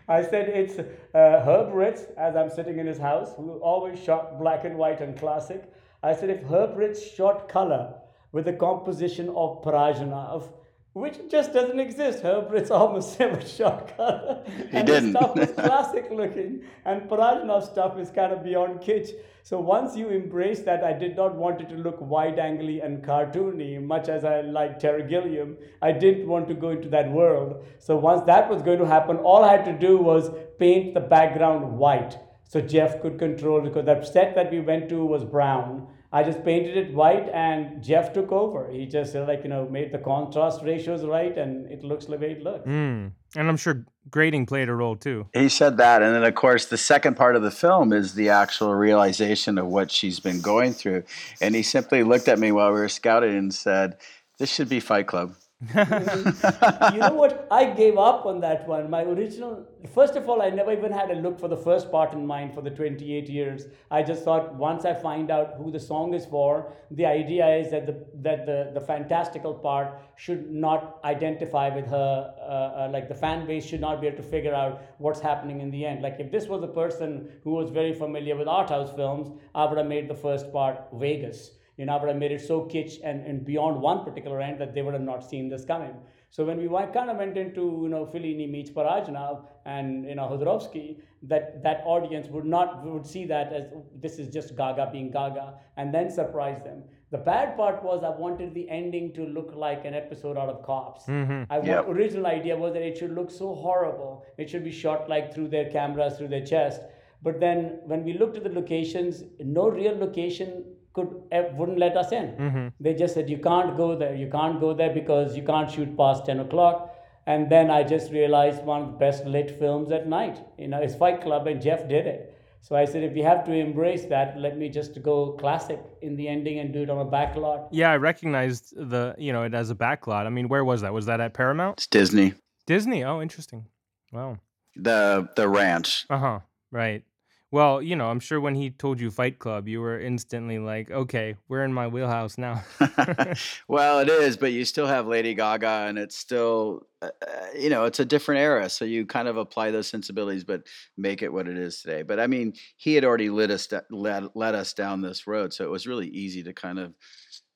I 0.09 0.23
said 0.23 0.49
it's 0.49 0.79
uh, 0.79 0.85
Herb 1.15 1.73
Ritts, 1.73 2.03
as 2.19 2.35
I'm 2.37 2.51
sitting 2.51 2.79
in 2.79 2.87
his 2.87 2.99
house, 2.99 3.31
who 3.37 3.53
always 3.71 3.99
shot 3.99 4.39
black 4.39 4.65
and 4.65 4.77
white 4.77 5.01
and 5.01 5.17
classic. 5.19 5.63
I 6.03 6.13
said 6.15 6.29
if 6.31 6.43
Herb 6.43 6.77
Ritts 6.77 7.01
shot 7.01 7.49
color 7.49 7.95
with 8.33 8.47
the 8.47 8.53
composition 8.53 9.29
of 9.29 9.63
Parajanov, 9.63 10.49
which 10.93 11.19
just 11.31 11.53
doesn't 11.55 11.81
exist. 11.81 12.23
Herb 12.23 12.51
Ritts 12.51 12.71
almost 12.71 13.19
never 13.19 13.41
shot 13.41 13.97
color. 13.97 14.45
He 14.47 14.77
and 14.77 14.87
didn't. 14.87 15.11
Stuff 15.11 15.39
is 15.39 15.53
classic 15.57 16.09
looking, 16.11 16.63
and 16.85 17.09
Parajanov's 17.09 17.67
stuff 17.67 17.99
is 17.99 18.11
kind 18.11 18.33
of 18.33 18.45
beyond 18.45 18.81
kitsch. 18.81 19.11
So 19.43 19.59
once 19.59 19.97
you 19.97 20.09
embrace 20.09 20.61
that, 20.61 20.85
I 20.85 20.93
did 20.93 21.17
not 21.17 21.35
want 21.35 21.61
it 21.61 21.69
to 21.71 21.77
look 21.77 22.01
wide-angly 22.01 22.85
and 22.85 23.03
cartoony, 23.03 23.83
much 23.83 24.09
as 24.09 24.25
I 24.25 24.43
like 24.43 24.79
Terry 24.79 25.09
Gilliam. 25.09 25.57
I 25.81 25.91
didn't 25.91 26.29
want 26.29 26.47
to 26.49 26.55
go 26.55 26.71
into 26.71 26.89
that 26.91 27.11
world. 27.11 27.65
So 27.79 27.97
once 27.97 28.23
that 28.27 28.49
was 28.49 28.63
going 28.63 28.79
to 28.79 28.87
happen, 28.87 29.17
all 29.17 29.43
I 29.43 29.57
had 29.57 29.65
to 29.65 29.73
do 29.73 29.97
was 29.97 30.31
paint 30.59 30.95
the 30.95 31.01
background 31.01 31.77
white, 31.77 32.19
so 32.45 32.61
Jeff 32.61 33.01
could 33.01 33.19
control 33.19 33.63
because 33.63 33.87
that 33.87 34.07
set 34.07 34.35
that 34.37 34.53
we 34.53 34.61
went 34.61 34.89
to 34.91 35.05
was 35.05 35.25
brown 35.25 35.89
I 36.15 36.23
just 36.23 36.45
painted 36.45 36.77
it 36.77 36.93
white 36.93 37.29
and 37.33 37.83
Jeff 37.83 38.13
took 38.13 38.31
over. 38.33 38.71
He 38.71 38.85
just 38.85 39.15
like, 39.15 39.43
you 39.45 39.49
know, 39.49 39.67
made 39.69 39.93
the 39.93 39.99
contrast 39.99 40.63
ratios 40.63 41.05
right 41.05 41.37
and 41.39 41.71
it 41.71 41.83
looks 41.83 42.05
the 42.05 42.19
way 42.19 42.33
it 42.33 42.43
looks. 42.43 42.69
Mm. 42.69 43.13
And 43.35 43.49
I'm 43.49 43.57
sure 43.57 43.87
grading 44.11 44.45
played 44.45 44.69
a 44.69 44.75
role 44.75 44.95
too. 44.95 45.27
He 45.33 45.49
said 45.49 45.79
that. 45.79 46.03
And 46.03 46.15
then, 46.15 46.23
of 46.23 46.35
course, 46.35 46.67
the 46.67 46.77
second 46.77 47.17
part 47.17 47.35
of 47.35 47.43
the 47.43 47.51
film 47.51 47.95
is 47.95 48.13
the 48.13 48.29
actual 48.29 48.75
realization 48.75 49.57
of 49.57 49.67
what 49.67 49.91
she's 49.91 50.21
been 50.21 50.43
going 50.43 50.75
through. 50.75 51.05
And 51.41 51.55
he 51.55 51.63
simply 51.63 52.03
looked 52.03 52.29
at 52.29 52.39
me 52.39 52.53
while 52.53 52.73
we 52.73 52.81
were 52.81 52.91
scouting 52.91 53.35
and 53.37 53.55
said, 53.55 53.97
This 54.39 54.53
should 54.53 54.69
be 54.69 54.81
Fight 54.81 55.07
Club 55.07 55.35
you 55.63 56.99
know 56.99 57.13
what? 57.15 57.47
I 57.49 57.67
gave 57.67 57.97
up 57.97 58.27
on 58.27 58.41
that 58.41 58.67
one. 58.67 58.91
My 58.91 59.05
original, 59.05 59.65
first 59.95 60.17
of 60.17 60.29
all, 60.29 60.43
I 60.43 60.51
never 60.51 60.73
even 60.73 60.91
had 60.91 61.13
a 61.13 61.15
look 61.15 61.39
for 61.39 61.47
the 61.47 61.57
first 61.57 61.93
part 61.93 62.13
in 62.15 62.27
mind 62.27 62.53
for 62.53 62.63
the 62.63 62.71
28 62.71 63.29
years. 63.29 63.67
I 63.89 64.03
just 64.03 64.25
thought 64.25 64.55
once 64.57 64.85
I 64.85 64.93
find 64.93 65.31
out 65.31 65.55
who 65.59 65.71
the 65.71 65.79
song 65.79 66.15
is 66.15 66.27
for, 66.27 66.73
the 66.91 67.07
idea 67.07 67.47
is 67.47 67.71
that 67.71 67.87
the 67.87 68.05
that 68.23 68.45
the 68.45 68.73
the 68.75 68.81
fantastical 68.81 69.55
part 69.55 70.01
should 70.17 70.51
not 70.51 70.99
identify 71.05 71.73
with 71.73 71.87
her. 71.87 72.35
Uh, 72.41 72.43
uh, 72.43 72.89
like 72.93 73.09
the 73.09 73.15
fan 73.15 73.47
base 73.47 73.65
should 73.65 73.81
not 73.81 74.01
be 74.01 74.09
able 74.09 74.17
to 74.17 74.23
figure 74.25 74.55
out 74.55 74.83
what's 74.99 75.21
happening 75.21 75.61
in 75.61 75.71
the 75.71 75.87
end. 75.87 76.03
Like 76.03 76.17
if 76.19 76.33
this 76.33 76.47
was 76.47 76.65
a 76.65 76.73
person 76.83 77.29
who 77.45 77.51
was 77.51 77.71
very 77.71 77.95
familiar 77.95 78.35
with 78.35 78.49
art 78.49 78.71
house 78.71 78.93
films, 78.97 79.31
I 79.55 79.65
would 79.67 79.79
have 79.79 79.87
made 79.87 80.09
the 80.09 80.17
first 80.17 80.53
part 80.53 80.89
Vegas 80.93 81.53
you 81.77 81.87
know, 81.87 81.99
but 81.99 82.11
I 82.11 82.13
made 82.13 82.33
it 82.33 82.41
so 82.41 82.63
kitsch 82.63 82.99
and, 83.03 83.27
and 83.27 83.45
beyond 83.45 83.81
one 83.81 84.05
particular 84.05 84.41
end 84.41 84.61
that 84.61 84.75
they 84.75 84.83
would 84.83 84.95
have 84.95 85.03
not 85.03 85.29
seen 85.29 85.49
this 85.49 85.65
coming. 85.65 85.95
So 86.31 86.45
when 86.45 86.59
we 86.59 86.69
kind 86.95 87.11
of 87.11 87.19
went 87.19 87.37
into, 87.37 87.81
you 87.83 87.89
know, 87.91 88.07
Fellini 88.07 88.51
meets 88.51 88.71
Parajanov 88.71 89.45
and, 89.67 90.07
you 90.07 90.15
know, 90.15 90.29
Jodorowsky, 90.29 90.97
that, 91.25 91.63
that 91.63 91.83
audience 91.85 92.29
would 92.29 92.47
not, 92.47 92.85
would 92.85 93.07
see 93.07 93.27
that 93.27 93.53
as 93.53 93.65
this 94.01 94.19
is 94.19 94.33
just 94.33 94.57
Gaga 94.57 94.89
being 94.91 95.11
Gaga 95.11 95.55
and 95.77 95.93
then 95.93 96.11
surprise 96.11 96.63
them. 96.63 96.85
The 97.11 97.19
bad 97.19 97.55
part 97.55 97.83
was 97.85 98.03
I 98.03 98.09
wanted 98.09 98.55
the 98.55 98.67
ending 98.71 99.13
to 99.13 99.27
look 99.27 99.53
like 99.55 99.85
an 99.85 99.93
episode 99.93 100.39
out 100.39 100.49
of 100.49 100.65
Cops. 100.65 101.05
Mm-hmm. 101.05 101.53
I 101.53 101.61
yep. 101.61 101.87
original 101.87 102.27
idea 102.27 102.57
was 102.57 102.73
that 102.73 102.83
it 102.83 102.97
should 102.97 103.15
look 103.15 103.31
so 103.31 103.55
horrible. 103.55 104.25
It 104.39 104.49
should 104.49 104.65
be 104.65 104.73
shot 104.73 105.11
like 105.11 105.35
through 105.35 105.49
their 105.49 105.71
cameras, 105.71 106.17
through 106.17 106.29
their 106.29 106.45
chest. 106.45 106.81
But 107.23 107.41
then 107.41 107.81
when 107.85 108.05
we 108.05 108.15
looked 108.15 108.39
at 108.39 108.45
the 108.45 108.51
locations, 108.51 109.25
no 109.39 109.69
real 109.69 109.97
location 109.99 110.65
could 110.93 111.23
eh, 111.31 111.45
wouldn't 111.53 111.79
let 111.79 111.97
us 111.97 112.13
in. 112.13 112.27
Mm-hmm. 112.33 112.69
They 112.81 112.95
just 112.95 113.15
said 113.15 113.31
you 113.31 113.39
can't 113.39 113.77
go 113.77 113.97
there. 113.97 114.15
You 114.15 114.29
can't 114.31 114.61
go 114.61 114.75
there 114.75 114.93
because 114.93 115.37
you 115.37 115.43
can't 115.43 115.71
shoot 115.71 115.97
past 115.97 116.27
ten 116.27 116.41
o'clock. 116.41 116.89
And 117.27 117.51
then 117.51 117.71
I 117.71 117.85
just 117.85 118.11
realized 118.11 118.65
one 118.65 118.83
of 118.83 118.93
the 118.93 118.99
best 118.99 119.25
lit 119.27 119.59
films 119.59 119.93
at 119.93 120.09
night. 120.09 120.39
You 120.59 120.69
know, 120.69 120.83
is 120.83 120.95
Fight 120.97 121.23
Club, 121.23 121.47
and 121.47 121.63
Jeff 121.63 121.89
did 121.89 122.07
it. 122.07 122.39
So 122.63 122.77
I 122.77 122.85
said, 122.85 123.03
if 123.03 123.17
you 123.17 123.25
have 123.25 123.45
to 123.47 123.53
embrace 123.53 124.05
that, 124.05 124.39
let 124.39 124.57
me 124.57 124.69
just 124.69 125.03
go 125.03 125.33
classic 125.33 125.81
in 126.01 126.15
the 126.15 126.29
ending 126.29 126.61
and 126.61 126.73
do 126.73 126.83
it 126.83 126.91
on 126.91 126.99
a 126.99 127.05
back 127.05 127.35
backlot. 127.35 127.69
Yeah, 127.73 127.91
I 127.91 127.97
recognized 127.97 128.75
the 128.77 129.15
you 129.19 129.33
know 129.33 129.43
it 129.43 129.55
as 129.55 129.71
a 129.71 129.75
backlot. 129.75 130.27
I 130.27 130.31
mean, 130.31 130.49
where 130.49 130.65
was 130.65 130.83
that? 130.83 130.93
Was 130.93 131.07
that 131.07 131.21
at 131.21 131.35
Paramount? 131.35 131.79
It's 131.79 131.87
Disney. 131.89 132.35
Disney. 132.67 133.05
Oh, 133.05 133.21
interesting. 133.21 133.67
Wow. 134.13 134.39
The 134.77 135.29
the 135.37 135.49
ranch. 135.49 136.07
Uh 136.09 136.19
huh. 136.19 136.41
Right. 136.71 137.05
Well, 137.53 137.83
you 137.83 137.97
know, 137.97 138.09
I'm 138.09 138.19
sure 138.19 138.41
when 138.41 138.55
he 138.55 138.71
told 138.71 138.99
you 138.99 139.11
Fight 139.11 139.39
Club, 139.39 139.69
you 139.69 139.83
were 139.83 140.01
instantly 140.01 140.59
like, 140.59 140.91
okay, 140.91 141.37
we're 141.49 141.65
in 141.65 141.73
my 141.75 141.87
wheelhouse 141.87 142.39
now. 142.39 142.65
well, 143.69 143.99
it 143.99 144.09
is, 144.09 144.39
but 144.39 144.53
you 144.53 144.65
still 144.65 144.87
have 144.87 145.07
Lady 145.07 145.35
Gaga, 145.35 145.85
and 145.87 145.99
it's 145.99 146.17
still, 146.17 146.87
uh, 147.03 147.11
uh, 147.21 147.47
you 147.55 147.69
know, 147.69 147.85
it's 147.85 148.01
a 148.01 148.07
different 148.07 148.41
era. 148.41 148.71
So 148.71 148.87
you 148.87 149.05
kind 149.05 149.29
of 149.29 149.37
apply 149.37 149.71
those 149.71 149.87
sensibilities, 149.87 150.45
but 150.45 150.63
make 150.97 151.21
it 151.21 151.31
what 151.31 151.47
it 151.47 151.59
is 151.59 151.83
today. 151.83 152.01
But 152.01 152.19
I 152.19 152.27
mean, 152.27 152.55
he 152.79 152.95
had 152.95 153.05
already 153.05 153.29
led 153.29 153.51
us 153.51 153.69
led, 153.91 154.29
led 154.35 154.55
us 154.55 154.73
down 154.73 155.03
this 155.03 155.27
road, 155.27 155.53
so 155.53 155.63
it 155.63 155.71
was 155.71 155.87
really 155.87 156.09
easy 156.09 156.43
to 156.45 156.55
kind 156.55 156.79
of 156.79 156.95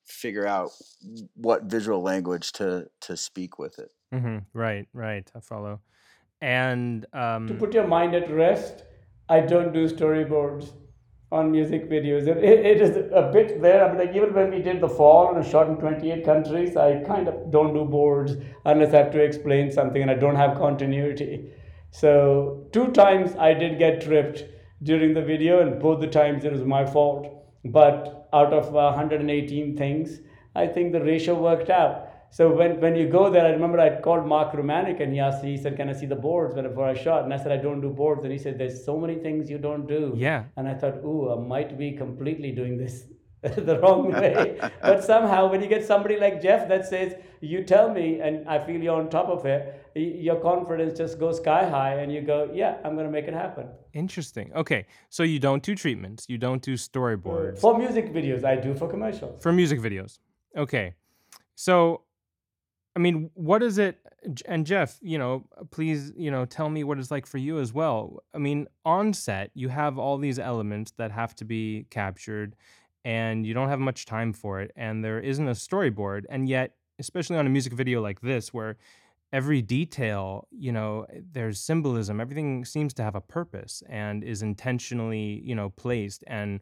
figure 0.04 0.46
out 0.46 0.72
what 1.36 1.64
visual 1.64 2.02
language 2.02 2.52
to 2.52 2.86
to 3.00 3.16
speak 3.16 3.58
with 3.58 3.78
it. 3.78 3.88
Mm-hmm. 4.14 4.38
Right, 4.52 4.88
right. 4.92 5.30
I 5.34 5.40
follow. 5.40 5.80
And 6.42 7.06
um, 7.14 7.46
to 7.46 7.54
put 7.54 7.72
your 7.72 7.86
mind 7.86 8.14
at 8.14 8.30
rest 8.30 8.82
I 9.28 9.40
don't 9.40 9.72
do 9.72 9.88
storyboards 9.88 10.72
on 11.32 11.50
music 11.50 11.90
videos. 11.90 12.28
It, 12.28 12.38
it, 12.38 12.80
is 12.80 12.96
a 13.12 13.30
bit 13.32 13.60
there. 13.60 13.84
I 13.84 13.88
mean, 13.88 13.98
like 13.98 14.14
even 14.14 14.32
when 14.32 14.50
we 14.50 14.62
did 14.62 14.80
The 14.80 14.88
Fall 14.88 15.34
and 15.34 15.44
a 15.44 15.48
shot 15.48 15.68
in 15.68 15.76
28 15.76 16.24
countries, 16.24 16.76
I 16.76 17.02
kind 17.04 17.26
of 17.26 17.50
don't 17.50 17.74
do 17.74 17.84
boards 17.84 18.36
unless 18.64 18.94
I 18.94 18.98
have 18.98 19.10
to 19.12 19.22
explain 19.22 19.72
something 19.72 20.00
and 20.00 20.10
I 20.10 20.14
don't 20.14 20.36
have 20.36 20.56
continuity. 20.56 21.52
So, 21.90 22.66
two 22.72 22.88
times 22.92 23.34
I 23.36 23.54
did 23.54 23.78
get 23.78 24.02
tripped 24.02 24.44
during 24.82 25.14
the 25.14 25.22
video, 25.22 25.60
and 25.60 25.80
both 25.80 26.00
the 26.00 26.06
times 26.06 26.44
it 26.44 26.52
was 26.52 26.62
my 26.62 26.84
fault. 26.84 27.26
But 27.64 28.28
out 28.32 28.52
of 28.52 28.68
uh, 28.68 28.92
118 28.92 29.76
things, 29.76 30.20
I 30.54 30.66
think 30.66 30.92
the 30.92 31.02
ratio 31.02 31.40
worked 31.40 31.70
out. 31.70 32.08
So 32.30 32.52
when, 32.54 32.80
when 32.80 32.96
you 32.96 33.08
go 33.08 33.30
there, 33.30 33.46
I 33.46 33.50
remember 33.50 33.80
I 33.80 34.00
called 34.00 34.26
Mark 34.26 34.52
Romanek 34.52 35.00
and 35.00 35.12
he 35.12 35.20
asked, 35.20 35.44
he 35.44 35.56
said, 35.56 35.76
Can 35.76 35.88
I 35.88 35.92
see 35.92 36.06
the 36.06 36.16
boards 36.16 36.54
whenever 36.54 36.82
I 36.82 36.94
shot? 36.94 37.24
And 37.24 37.32
I 37.32 37.36
said, 37.36 37.52
I 37.52 37.56
don't 37.56 37.80
do 37.80 37.90
boards. 37.90 38.24
And 38.24 38.32
he 38.32 38.38
said, 38.38 38.58
There's 38.58 38.84
so 38.84 38.98
many 38.98 39.16
things 39.16 39.48
you 39.48 39.58
don't 39.58 39.86
do. 39.86 40.12
Yeah. 40.16 40.44
And 40.56 40.68
I 40.68 40.74
thought, 40.74 40.96
Ooh, 41.04 41.32
I 41.32 41.40
might 41.40 41.78
be 41.78 41.92
completely 41.92 42.52
doing 42.52 42.76
this 42.76 43.04
the 43.42 43.78
wrong 43.80 44.12
way. 44.12 44.58
but 44.82 45.04
somehow, 45.04 45.50
when 45.50 45.62
you 45.62 45.68
get 45.68 45.84
somebody 45.84 46.18
like 46.18 46.42
Jeff 46.42 46.68
that 46.68 46.86
says, 46.86 47.14
You 47.40 47.64
tell 47.64 47.90
me, 47.92 48.20
and 48.20 48.48
I 48.48 48.58
feel 48.58 48.80
you're 48.80 49.00
on 49.00 49.08
top 49.08 49.28
of 49.28 49.46
it, 49.46 49.82
your 49.94 50.36
confidence 50.36 50.98
just 50.98 51.18
goes 51.18 51.36
sky 51.36 51.68
high, 51.68 51.94
and 52.00 52.12
you 52.12 52.22
go, 52.22 52.50
Yeah, 52.52 52.76
I'm 52.84 52.94
going 52.94 53.06
to 53.06 53.12
make 53.12 53.26
it 53.26 53.34
happen. 53.34 53.68
Interesting. 53.92 54.52
Okay. 54.54 54.86
So 55.10 55.22
you 55.22 55.38
don't 55.38 55.62
do 55.62 55.74
treatments, 55.74 56.26
you 56.28 56.38
don't 56.38 56.62
do 56.62 56.74
storyboards. 56.74 57.60
For 57.60 57.78
music 57.78 58.12
videos, 58.12 58.44
I 58.44 58.56
do 58.56 58.74
for 58.74 58.88
commercials. 58.88 59.42
For 59.42 59.52
music 59.52 59.80
videos. 59.80 60.18
Okay. 60.56 60.94
So 61.54 62.02
I 62.96 62.98
mean, 62.98 63.30
what 63.34 63.62
is 63.62 63.76
it? 63.76 63.98
And 64.46 64.66
Jeff, 64.66 64.96
you 65.02 65.18
know, 65.18 65.44
please, 65.70 66.12
you 66.16 66.30
know, 66.30 66.46
tell 66.46 66.70
me 66.70 66.82
what 66.82 66.98
it's 66.98 67.10
like 67.10 67.26
for 67.26 67.36
you 67.36 67.60
as 67.60 67.72
well. 67.72 68.22
I 68.34 68.38
mean, 68.38 68.66
on 68.86 69.12
set, 69.12 69.50
you 69.54 69.68
have 69.68 69.98
all 69.98 70.16
these 70.16 70.38
elements 70.38 70.92
that 70.96 71.12
have 71.12 71.34
to 71.36 71.44
be 71.44 71.86
captured, 71.90 72.56
and 73.04 73.46
you 73.46 73.52
don't 73.52 73.68
have 73.68 73.80
much 73.80 74.06
time 74.06 74.32
for 74.32 74.62
it, 74.62 74.72
and 74.76 75.04
there 75.04 75.20
isn't 75.20 75.46
a 75.46 75.52
storyboard. 75.52 76.24
And 76.30 76.48
yet, 76.48 76.74
especially 76.98 77.36
on 77.36 77.46
a 77.46 77.50
music 77.50 77.74
video 77.74 78.00
like 78.00 78.22
this, 78.22 78.54
where 78.54 78.78
every 79.30 79.60
detail, 79.60 80.48
you 80.50 80.72
know, 80.72 81.06
eh, 81.12 81.20
there's 81.32 81.60
symbolism, 81.60 82.18
everything 82.18 82.64
seems 82.64 82.94
to 82.94 83.02
have 83.02 83.14
a 83.14 83.20
purpose 83.20 83.82
and 83.90 84.24
is 84.24 84.40
intentionally, 84.40 85.42
you 85.44 85.54
know, 85.54 85.68
placed. 85.68 86.24
And 86.26 86.60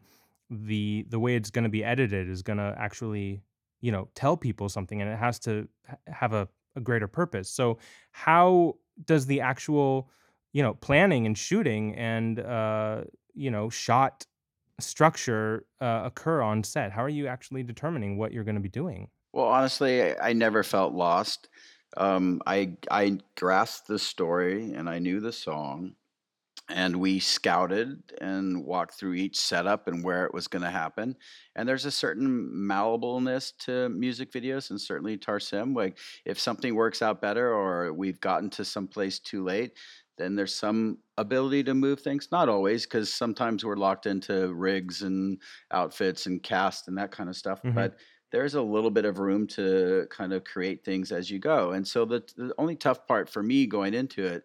the 0.49 1.05
the 1.09 1.19
way 1.19 1.35
it's 1.35 1.49
going 1.49 1.63
to 1.63 1.69
be 1.69 1.83
edited 1.83 2.29
is 2.29 2.41
going 2.43 2.59
to 2.59 2.75
actually 2.77 3.41
you 3.85 3.91
know 3.91 4.07
tell 4.15 4.35
people 4.35 4.67
something 4.67 4.99
and 4.99 5.11
it 5.11 5.19
has 5.19 5.37
to 5.37 5.67
have 6.07 6.33
a, 6.33 6.47
a 6.75 6.81
greater 6.81 7.07
purpose. 7.07 7.47
So 7.51 7.77
how 8.09 8.77
does 9.05 9.27
the 9.27 9.41
actual 9.41 10.09
you 10.53 10.63
know 10.63 10.73
planning 10.73 11.27
and 11.27 11.37
shooting 11.37 11.93
and 11.95 12.39
uh 12.39 13.03
you 13.35 13.51
know 13.51 13.69
shot 13.69 14.25
structure 14.79 15.67
uh, 15.79 16.01
occur 16.05 16.41
on 16.41 16.63
set? 16.63 16.91
How 16.91 17.03
are 17.03 17.09
you 17.09 17.27
actually 17.27 17.61
determining 17.61 18.17
what 18.17 18.33
you're 18.33 18.43
going 18.43 18.55
to 18.55 18.67
be 18.69 18.69
doing? 18.69 19.09
Well 19.33 19.45
honestly 19.45 20.17
i, 20.17 20.33
never 20.33 20.63
felt 20.63 20.93
lost. 20.93 21.49
Um, 21.95 22.41
i 22.47 22.75
i 22.89 23.19
grasped 23.37 23.87
the 23.87 23.99
story 23.99 24.73
and 24.73 24.89
i 24.89 24.97
knew 24.97 25.19
the 25.19 25.31
song 25.31 25.93
and 26.69 26.95
we 26.95 27.19
scouted 27.19 28.01
and 28.21 28.65
walked 28.65 28.95
through 28.95 29.13
each 29.13 29.39
setup 29.39 29.87
and 29.87 30.03
where 30.03 30.25
it 30.25 30.33
was 30.33 30.47
going 30.47 30.63
to 30.63 30.69
happen 30.69 31.15
and 31.55 31.69
there's 31.69 31.85
a 31.85 31.91
certain 31.91 32.49
malleableness 32.53 33.53
to 33.57 33.89
music 33.89 34.31
videos 34.31 34.69
and 34.71 34.81
certainly 34.81 35.17
Tarsem 35.17 35.75
like 35.75 35.97
if 36.25 36.39
something 36.39 36.73
works 36.73 37.01
out 37.01 37.21
better 37.21 37.53
or 37.53 37.93
we've 37.93 38.19
gotten 38.19 38.49
to 38.51 38.65
some 38.65 38.87
place 38.87 39.19
too 39.19 39.43
late 39.43 39.73
then 40.17 40.35
there's 40.35 40.55
some 40.55 40.97
ability 41.17 41.63
to 41.63 41.73
move 41.73 41.99
things 41.99 42.29
not 42.31 42.49
always 42.49 42.85
because 42.85 43.13
sometimes 43.13 43.63
we're 43.63 43.75
locked 43.75 44.05
into 44.05 44.53
rigs 44.53 45.01
and 45.01 45.39
outfits 45.71 46.25
and 46.25 46.41
cast 46.41 46.87
and 46.87 46.97
that 46.97 47.11
kind 47.11 47.29
of 47.29 47.35
stuff 47.35 47.61
mm-hmm. 47.61 47.75
but 47.75 47.95
there's 48.31 48.55
a 48.55 48.61
little 48.61 48.91
bit 48.91 49.05
of 49.05 49.19
room 49.19 49.45
to 49.47 50.07
kind 50.09 50.33
of 50.33 50.43
create 50.43 50.83
things 50.83 51.11
as 51.11 51.29
you 51.29 51.37
go 51.37 51.71
and 51.71 51.87
so 51.87 52.05
the, 52.05 52.23
the 52.37 52.53
only 52.57 52.75
tough 52.75 53.05
part 53.05 53.29
for 53.29 53.43
me 53.43 53.67
going 53.67 53.93
into 53.93 54.25
it 54.25 54.43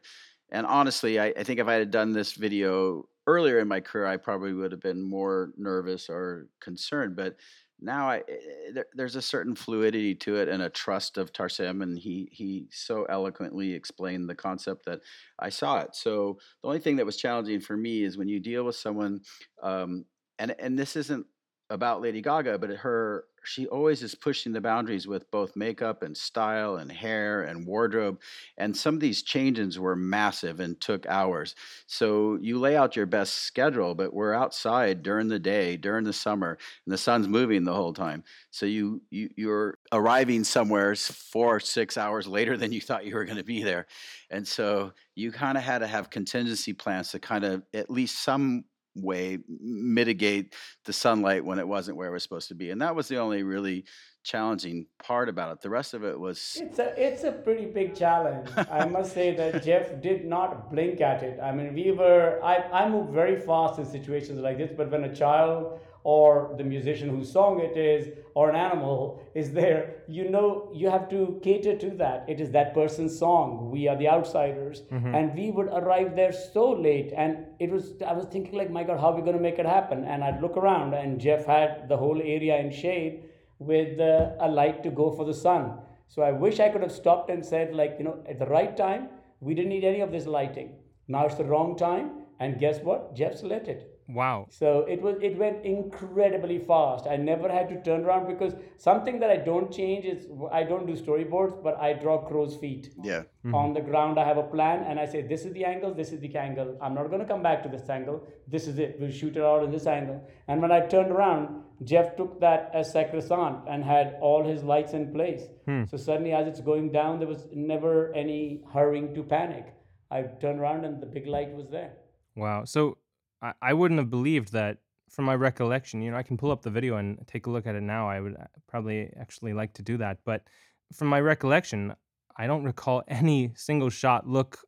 and 0.53 0.67
honestly, 0.67 1.19
I, 1.19 1.27
I 1.37 1.43
think 1.45 1.61
if 1.61 1.69
I 1.69 1.75
had 1.75 1.91
done 1.91 2.13
this 2.13 2.33
video 2.33 3.05
earlier 3.27 3.59
in 3.61 3.69
my 3.69 3.81
career, 3.81 4.07
I 4.07 4.17
probably 4.17 4.53
would 4.53 4.73
have 4.73 4.81
been 4.81 5.03
more 5.03 5.53
nervous 5.57 6.09
or 6.09 6.49
concerned. 6.61 7.17
But 7.17 7.37
now 7.81 8.09
I 8.09 8.19
eh, 8.29 8.73
there, 8.75 8.87
there's 8.95 9.17
a 9.17 9.23
certain 9.23 9.55
fluidity 9.55 10.15
to 10.17 10.37
it 10.37 10.49
and 10.49 10.63
a 10.63 10.71
trust 10.71 11.19
of 11.19 11.33
Tarsem, 11.33 11.83
and 11.83 11.99
he 11.99 12.29
he 12.33 12.67
so 12.71 13.05
eloquently 13.05 13.73
explained 13.73 14.29
the 14.29 14.35
concept 14.35 14.85
that 14.87 15.01
I 15.39 15.49
saw 15.51 15.81
it. 15.81 15.95
So 15.95 16.39
the 16.63 16.69
only 16.69 16.81
thing 16.81 16.97
that 16.97 17.07
was 17.07 17.17
challenging 17.17 17.61
for 17.61 17.77
me 17.77 18.03
is 18.03 18.19
when 18.19 18.29
you 18.29 18.41
deal 18.41 18.65
with 18.65 18.77
someone, 18.77 19.21
um, 19.63 20.05
and 20.39 20.55
and 20.59 20.79
this 20.79 20.97
isn't 20.97 21.27
about 21.71 22.03
Lady 22.03 22.21
Gaga, 22.21 22.59
but 22.59 22.71
her 22.71 23.25
she 23.45 23.67
always 23.67 24.03
is 24.03 24.15
pushing 24.15 24.53
the 24.53 24.61
boundaries 24.61 25.07
with 25.07 25.31
both 25.31 25.57
makeup 25.57 26.03
and 26.03 26.17
style 26.17 26.77
and 26.77 26.91
hair 26.91 27.43
and 27.43 27.67
wardrobe. 27.67 28.21
And 28.59 28.77
some 28.77 28.95
of 28.95 29.01
these 29.01 29.23
changes 29.23 29.79
were 29.79 29.97
massive 29.97 30.61
and 30.61 30.81
took 30.81 31.07
hours. 31.07 31.55
So 31.87 32.39
you 32.41 32.59
lay 32.59 32.77
out 32.77 32.97
your 32.97 33.07
best 33.07 33.35
schedule, 33.35 33.95
but 33.95 34.13
we're 34.13 34.35
outside 34.35 35.03
during 35.03 35.29
the 35.29 35.39
day, 35.39 35.77
during 35.77 36.05
the 36.05 36.13
summer, 36.13 36.59
and 36.85 36.93
the 36.93 36.99
sun's 36.99 37.29
moving 37.29 37.65
the 37.65 37.75
whole 37.75 37.95
time. 37.95 38.25
So 38.51 38.67
you, 38.67 39.03
you 39.11 39.31
you're 39.37 39.79
arriving 39.93 40.45
somewhere 40.45 40.95
four 40.95 41.57
or 41.57 41.61
six 41.61 41.97
hours 41.97 42.27
later 42.27 42.57
than 42.57 42.73
you 42.73 42.81
thought 42.81 43.07
you 43.07 43.15
were 43.15 43.25
going 43.25 43.39
to 43.39 43.45
be 43.45 43.63
there. 43.63 43.87
And 44.31 44.47
so 44.47 44.93
you 45.15 45.33
kind 45.33 45.59
of 45.59 45.65
had 45.65 45.79
to 45.79 45.87
have 45.87 46.11
contingency 46.11 46.73
plans 46.73 47.11
to 47.11 47.19
kind 47.19 47.45
of 47.45 47.63
at 47.75 47.91
least 47.91 48.23
some 48.23 48.65
way 48.97 49.39
mitigate 49.49 50.55
the 50.85 50.93
sunlight 50.93 51.45
when 51.45 51.59
it 51.59 51.69
wasn't 51.69 51.97
where 51.97 52.09
it 52.09 52.13
was 52.13 52.23
supposed 52.23 52.49
to 52.49 52.55
be 52.55 52.71
and 52.71 52.83
that 52.83 52.95
was 52.95 53.09
the 53.09 53.19
only 53.19 53.43
really 53.43 53.85
challenging 54.23 54.87
part 55.03 55.29
about 55.29 55.53
it. 55.53 55.61
The 55.63 55.71
rest 55.71 55.95
of 55.95 56.05
it 56.05 56.19
was 56.19 56.59
it's 56.61 56.79
a 56.79 56.89
it's 56.97 57.25
a 57.25 57.33
pretty 57.33 57.67
big 57.67 57.95
challenge. 57.95 58.49
I 58.71 58.85
must 58.97 59.15
say 59.15 59.35
that 59.35 59.63
jeff 59.65 60.01
did 60.03 60.25
not 60.27 60.71
blink 60.71 61.01
at 61.01 61.23
it. 61.23 61.41
I 61.43 61.53
mean 61.53 61.75
we 61.75 61.91
were 61.93 62.39
i 62.43 62.57
i 62.81 62.89
move 62.89 63.11
very 63.11 63.37
fast 63.41 63.79
in 63.79 63.87
situations 63.87 64.41
like 64.41 64.59
this 64.59 64.71
but 64.77 64.91
when 64.91 65.05
a 65.05 65.15
child 65.15 65.81
or 66.03 66.55
the 66.57 66.65
musician 66.65 67.11
whose 67.11 67.31
song 67.31 67.61
it 67.61 67.77
is 67.77 68.09
or 68.35 68.49
an 68.49 68.57
animal 68.57 69.23
is 69.35 69.53
there 69.53 70.03
you 70.09 70.31
know 70.31 70.71
you 70.75 70.89
have 70.91 71.09
to 71.09 71.41
cater 71.43 71.77
to 71.77 71.91
that. 71.91 72.25
It 72.29 72.41
is 72.41 72.51
that 72.51 72.75
person's 72.75 73.19
song. 73.19 73.71
We 73.71 73.89
are 73.89 73.97
the 73.97 74.09
outsiders. 74.09 74.83
Mm-hmm. 74.93 75.15
and 75.15 75.35
we 75.35 75.51
would 75.51 75.69
arrive 75.69 76.15
there 76.15 76.33
so 76.33 76.71
late 76.73 77.13
and 77.17 77.47
it 77.59 77.71
was 77.71 77.95
i 78.07 78.13
was 78.13 78.27
thinking 78.27 78.59
like 78.59 78.71
my 78.71 78.85
god 78.85 79.01
how 79.01 79.13
are 79.13 79.17
we 79.17 79.23
going 79.23 79.37
to 79.37 79.43
make 79.43 79.59
it 79.59 79.67
happen? 79.67 80.05
And 80.05 80.23
i'd 80.23 80.43
look 80.43 80.59
around 80.59 80.93
and 80.93 81.19
jeff 81.19 81.47
had 81.47 81.89
the 81.89 81.97
whole 81.97 82.21
area 82.21 82.59
in 82.59 82.71
shade 82.71 83.25
with 83.61 84.01
uh, 84.01 84.33
a 84.41 84.49
light 84.49 84.83
to 84.83 84.91
go 84.91 85.11
for 85.11 85.25
the 85.25 85.39
sun 85.45 85.73
so 86.09 86.23
i 86.23 86.33
wish 86.33 86.59
i 86.59 86.69
could 86.69 86.83
have 86.83 86.97
stopped 87.01 87.31
and 87.31 87.45
said 87.45 87.75
like 87.75 87.95
you 87.99 88.05
know 88.05 88.19
at 88.29 88.39
the 88.39 88.51
right 88.57 88.77
time 88.77 89.09
we 89.41 89.55
didn't 89.55 89.71
need 89.77 89.85
any 89.85 90.01
of 90.01 90.11
this 90.11 90.27
lighting 90.27 90.73
now 91.07 91.27
it's 91.27 91.37
the 91.37 91.51
wrong 91.53 91.77
time 91.77 92.11
and 92.41 92.59
guess 92.59 92.81
what 92.81 93.15
jeff's 93.15 93.43
lit 93.43 93.69
it 93.69 93.91
Wow. 94.13 94.47
So 94.51 94.85
it 94.89 95.01
was 95.01 95.17
it 95.23 95.37
went 95.37 95.65
incredibly 95.65 96.59
fast. 96.59 97.07
I 97.07 97.17
never 97.17 97.49
had 97.49 97.69
to 97.69 97.81
turn 97.83 98.05
around 98.05 98.27
because 98.27 98.55
something 98.77 99.21
that 99.21 99.31
I 99.31 99.37
don't 99.37 99.73
change 99.73 100.05
is 100.05 100.27
I 100.51 100.65
don't 100.65 100.87
do 100.87 100.95
storyboards, 100.95 101.63
but 101.63 101.79
I 101.79 101.93
draw 101.93 102.19
crow's 102.19 102.57
feet. 102.57 102.93
Yeah. 103.03 103.23
Mm-hmm. 103.45 103.55
On 103.55 103.73
the 103.73 103.81
ground 103.81 104.19
I 104.19 104.25
have 104.25 104.37
a 104.37 104.43
plan 104.43 104.85
and 104.85 104.99
I 104.99 105.07
say 105.07 105.23
this 105.23 105.45
is 105.45 105.53
the 105.53 105.65
angle, 105.65 105.95
this 105.95 106.13
is 106.13 106.21
the 106.21 106.35
angle. 106.37 106.77
I'm 106.83 106.95
not 106.95 107.09
going 107.09 107.21
to 107.21 107.27
come 107.27 107.43
back 107.43 107.63
to 107.63 107.69
this 107.69 107.89
angle. 107.89 108.27
This 108.49 108.67
is 108.67 108.79
it. 108.79 108.97
We'll 108.99 109.13
shoot 109.13 109.37
it 109.37 109.43
out 109.43 109.63
in 109.63 109.71
this 109.71 109.87
angle. 109.87 110.29
And 110.49 110.61
when 110.61 110.73
I 110.73 110.81
turned 110.81 111.13
around, 111.13 111.63
Jeff 111.85 112.17
took 112.17 112.41
that 112.41 112.71
as 112.75 112.93
sacrosanct 112.93 113.67
and 113.69 113.83
had 113.83 114.17
all 114.21 114.45
his 114.45 114.63
lights 114.63 114.93
in 114.93 115.13
place. 115.13 115.43
Hmm. 115.65 115.85
So 115.91 115.97
suddenly 115.97 116.33
as 116.33 116.47
it's 116.47 116.61
going 116.61 116.93
down 116.93 117.19
there 117.19 117.29
was 117.29 117.47
never 117.53 118.13
any 118.15 118.63
hurrying 118.73 119.15
to 119.15 119.23
panic. 119.23 119.75
I 120.11 120.23
turned 120.41 120.61
around 120.61 120.85
and 120.85 121.01
the 121.01 121.07
big 121.07 121.27
light 121.27 121.51
was 121.53 121.69
there. 121.71 121.93
Wow. 122.37 122.65
So 122.65 122.99
I, 123.41 123.53
I 123.63 123.73
wouldn't 123.73 123.99
have 123.99 124.11
believed 124.11 124.53
that 124.53 124.79
from 125.09 125.25
my 125.25 125.35
recollection. 125.35 126.03
You 126.03 126.11
know, 126.11 126.17
I 126.17 126.23
can 126.23 126.37
pull 126.37 126.51
up 126.51 126.63
the 126.63 126.71
video 126.71 126.97
and 126.97 127.19
take 127.27 127.47
a 127.47 127.51
look 127.51 127.67
at 127.67 127.75
it 127.75 127.83
now. 127.83 128.09
I 128.09 128.21
would 128.21 128.37
uh, 128.37 128.45
probably 128.69 129.13
actually 129.19 129.53
like 129.55 129.73
to 129.75 129.83
do 129.83 129.97
that. 129.99 130.19
But 130.25 130.45
from 130.93 131.09
my 131.09 131.21
recollection, 131.21 131.95
I 132.37 132.47
don't 132.47 132.65
recall 132.65 133.03
any 133.09 133.53
single 133.57 133.91
shot 133.91 134.29
look 134.29 134.59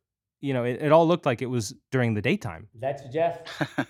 you 0.43 0.53
know, 0.53 0.65
it, 0.65 0.81
it, 0.81 0.91
all 0.91 1.07
looked 1.07 1.25
like 1.25 1.41
it 1.41 1.45
was 1.45 1.73
during 1.89 2.13
the 2.13 2.21
daytime. 2.21 2.67
That's 2.77 3.03
Jeff. 3.13 3.37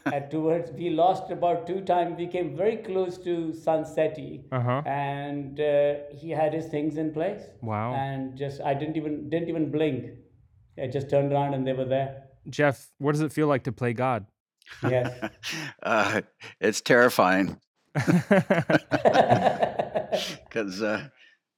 At 0.05 0.29
towards 0.29 0.71
we 0.71 0.91
lost 0.91 1.31
about 1.31 1.65
two 1.65 1.81
times. 1.81 2.15
We 2.15 2.27
came 2.27 2.55
very 2.55 2.77
close 2.77 3.17
to 3.19 3.53
Sunsetty, 3.65 4.43
uh-huh. 4.51 4.83
and 4.85 5.59
uh, 5.59 5.95
he 6.11 6.29
had 6.29 6.53
his 6.53 6.67
things 6.67 6.97
in 6.97 7.11
place. 7.11 7.41
Wow! 7.61 7.93
And 7.93 8.37
just 8.37 8.61
I 8.61 8.75
didn't 8.75 8.97
even 8.97 9.31
didn't 9.31 9.49
even 9.49 9.71
blink. 9.71 10.11
I 10.81 10.85
just 10.87 11.09
turned 11.09 11.33
around 11.33 11.55
and 11.55 11.65
they 11.65 11.73
were 11.73 11.85
there. 11.85 12.23
Jeff, 12.49 12.91
what 12.99 13.13
does 13.13 13.21
it 13.21 13.33
feel 13.33 13.47
like 13.47 13.63
to 13.63 13.71
play 13.71 13.93
God? 13.93 14.27
Yes. 14.83 15.29
uh, 15.83 16.21
it's 16.59 16.81
terrifying. 16.81 17.57
Because, 20.53 20.83
uh, 20.83 21.07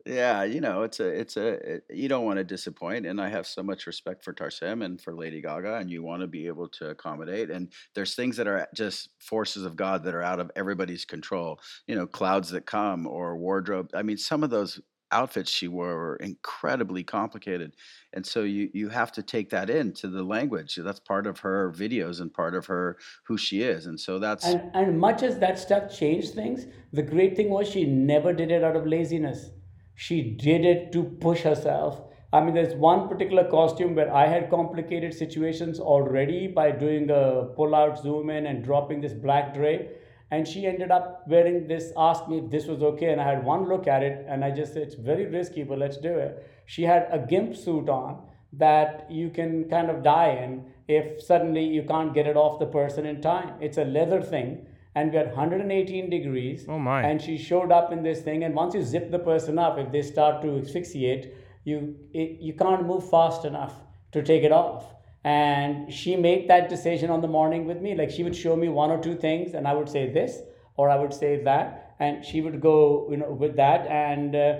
yeah, 0.06 0.44
you 0.44 0.62
know, 0.62 0.84
it's 0.84 1.00
a, 1.00 1.08
it's 1.08 1.36
a, 1.36 1.76
it, 1.76 1.86
you 1.90 2.08
don't 2.08 2.26
want 2.26 2.38
to 2.38 2.44
disappoint. 2.44 3.08
And 3.08 3.20
I 3.20 3.28
have 3.30 3.48
so 3.48 3.64
much 3.64 3.88
respect 3.88 4.24
for 4.24 4.34
Tarsem 4.34 4.86
and 4.86 5.02
for 5.02 5.16
Lady 5.16 5.42
Gaga, 5.42 5.76
and 5.76 5.90
you 5.90 6.04
want 6.04 6.22
to 6.22 6.28
be 6.28 6.46
able 6.46 6.68
to 6.70 6.90
accommodate. 6.90 7.50
And 7.50 7.72
there's 7.96 8.14
things 8.14 8.38
that 8.38 8.48
are 8.48 8.68
just 8.76 9.10
forces 9.20 9.66
of 9.66 9.76
God 9.76 10.04
that 10.04 10.14
are 10.14 10.22
out 10.22 10.40
of 10.40 10.52
everybody's 10.56 11.06
control, 11.06 11.60
you 11.88 11.96
know, 11.96 12.06
clouds 12.06 12.52
that 12.52 12.68
come 12.68 13.08
or 13.08 13.36
wardrobe. 13.36 13.90
I 13.96 14.04
mean, 14.04 14.18
some 14.18 14.44
of 14.44 14.52
those 14.52 14.80
outfits 15.12 15.52
she 15.52 15.68
wore 15.68 15.96
were 15.96 16.16
incredibly 16.18 17.04
complicated 17.04 17.76
and 18.14 18.26
so 18.26 18.42
you 18.42 18.70
you 18.74 18.90
have 18.90 19.12
to 19.12 19.22
take 19.22 19.50
that 19.52 19.70
into 19.70 20.08
the 20.08 20.24
language 20.24 20.78
that's 20.84 21.00
part 21.00 21.28
of 21.28 21.40
her 21.40 21.72
videos 21.72 22.20
and 22.20 22.34
part 22.34 22.56
of 22.56 22.66
her 22.66 22.98
who 23.24 23.38
she 23.38 23.62
is 23.62 23.86
and 23.86 24.00
so 24.00 24.18
that's 24.18 24.46
and, 24.46 24.72
and 24.74 25.00
much 25.00 25.22
as 25.22 25.38
that 25.38 25.60
stuff 25.60 25.96
changed 25.96 26.34
things 26.34 26.66
the 26.92 27.04
great 27.04 27.36
thing 27.36 27.50
was 27.50 27.70
she 27.70 27.86
never 27.86 28.34
did 28.34 28.52
it 28.52 28.64
out 28.64 28.76
of 28.76 28.88
laziness 28.88 29.52
she 29.96 30.22
did 30.22 30.66
it 30.66 30.92
to 30.92 31.04
push 31.04 31.42
herself. 31.42 32.02
I 32.34 32.42
mean 32.42 32.54
there's 32.54 32.76
one 32.76 33.08
particular 33.08 33.46
costume 33.50 33.96
where 33.96 34.14
i 34.14 34.28
had 34.28 34.50
complicated 34.50 35.14
situations 35.14 35.80
already 35.80 36.48
by 36.48 36.72
doing 36.72 37.10
a 37.10 37.46
pull 37.56 37.74
out 37.74 38.02
zoom 38.02 38.30
in 38.30 38.46
and 38.48 38.64
dropping 38.64 39.02
this 39.02 39.14
black 39.14 39.54
drape. 39.54 39.90
And 40.32 40.48
she 40.48 40.66
ended 40.66 40.92
up 40.92 41.24
wearing 41.28 41.68
this 41.68 41.94
asked 41.96 42.28
me 42.28 42.40
if 42.40 42.50
this 42.52 42.66
was 42.66 42.84
okay 42.84 43.12
and 43.12 43.22
i 43.22 43.30
had 43.30 43.46
one 43.46 43.70
look 43.70 43.88
at 43.88 44.04
it 44.04 44.26
and 44.28 44.44
i 44.44 44.52
just 44.52 44.74
said 44.74 44.82
it's 44.82 44.96
very 44.96 45.28
risky 45.28 45.64
but 45.64 45.80
let's 45.80 45.98
do 45.98 46.14
it. 46.14 46.46
She 46.66 46.84
had 46.84 47.08
a 47.12 47.20
gimp 47.20 47.56
suit 47.56 47.90
on 47.90 48.22
that 48.54 49.08
you 49.10 49.30
can 49.30 49.70
kind 49.70 49.90
of 49.90 50.04
die 50.04 50.32
in 50.44 50.66
if 50.88 51.22
suddenly 51.22 51.64
you 51.64 51.84
can't 51.84 52.14
get 52.14 52.28
it 52.28 52.36
off 52.36 52.60
the 52.60 52.66
person 52.66 53.06
in 53.06 53.22
time. 53.22 53.54
It's 53.62 53.78
a 53.78 53.86
leather 53.86 54.22
thing 54.22 54.66
and 54.96 55.12
we 55.12 55.18
had 55.18 55.28
118 55.28 56.10
degrees. 56.10 56.66
Oh 56.68 56.80
my. 56.80 57.04
And 57.04 57.22
she 57.22 57.38
showed 57.38 57.72
up 57.72 57.92
in 57.92 58.02
this 58.02 58.22
thing 58.22 58.44
and 58.46 58.56
once 58.56 58.74
you 58.74 58.82
zip 58.82 59.12
the 59.12 59.20
person 59.20 59.60
up 59.60 59.78
if 59.78 59.92
they 59.92 60.02
start 60.02 60.42
to 60.42 60.58
asphyxiate 60.58 61.36
you 61.66 61.96
it, 62.14 62.40
you 62.40 62.54
can't 62.54 62.86
move 62.86 63.10
fast 63.10 63.44
enough 63.46 63.74
to 64.14 64.24
take 64.24 64.44
it 64.44 64.52
off. 64.52 64.86
And 65.24 65.92
she 65.92 66.16
made 66.16 66.48
that 66.50 66.70
decision 66.70 67.10
on 67.10 67.22
the 67.22 67.28
morning 67.28 67.66
with 67.66 67.82
me. 67.82 67.96
Like 67.96 68.10
she 68.10 68.24
would 68.24 68.36
show 68.36 68.56
me 68.56 68.70
one 68.70 68.90
or 68.90 69.02
two 69.02 69.16
things 69.16 69.54
and 69.54 69.68
i 69.68 69.74
would 69.74 69.90
say 69.90 70.10
this 70.12 70.40
or 70.78 70.90
i 70.90 70.96
would 70.96 71.14
say 71.14 71.44
that 71.44 71.96
and 72.00 72.26
she 72.26 72.42
would 72.42 72.62
go 72.62 73.08
you 73.10 73.18
know 73.18 73.32
with 73.32 73.56
that 73.56 73.88
and 73.88 74.36
uh, 74.36 74.58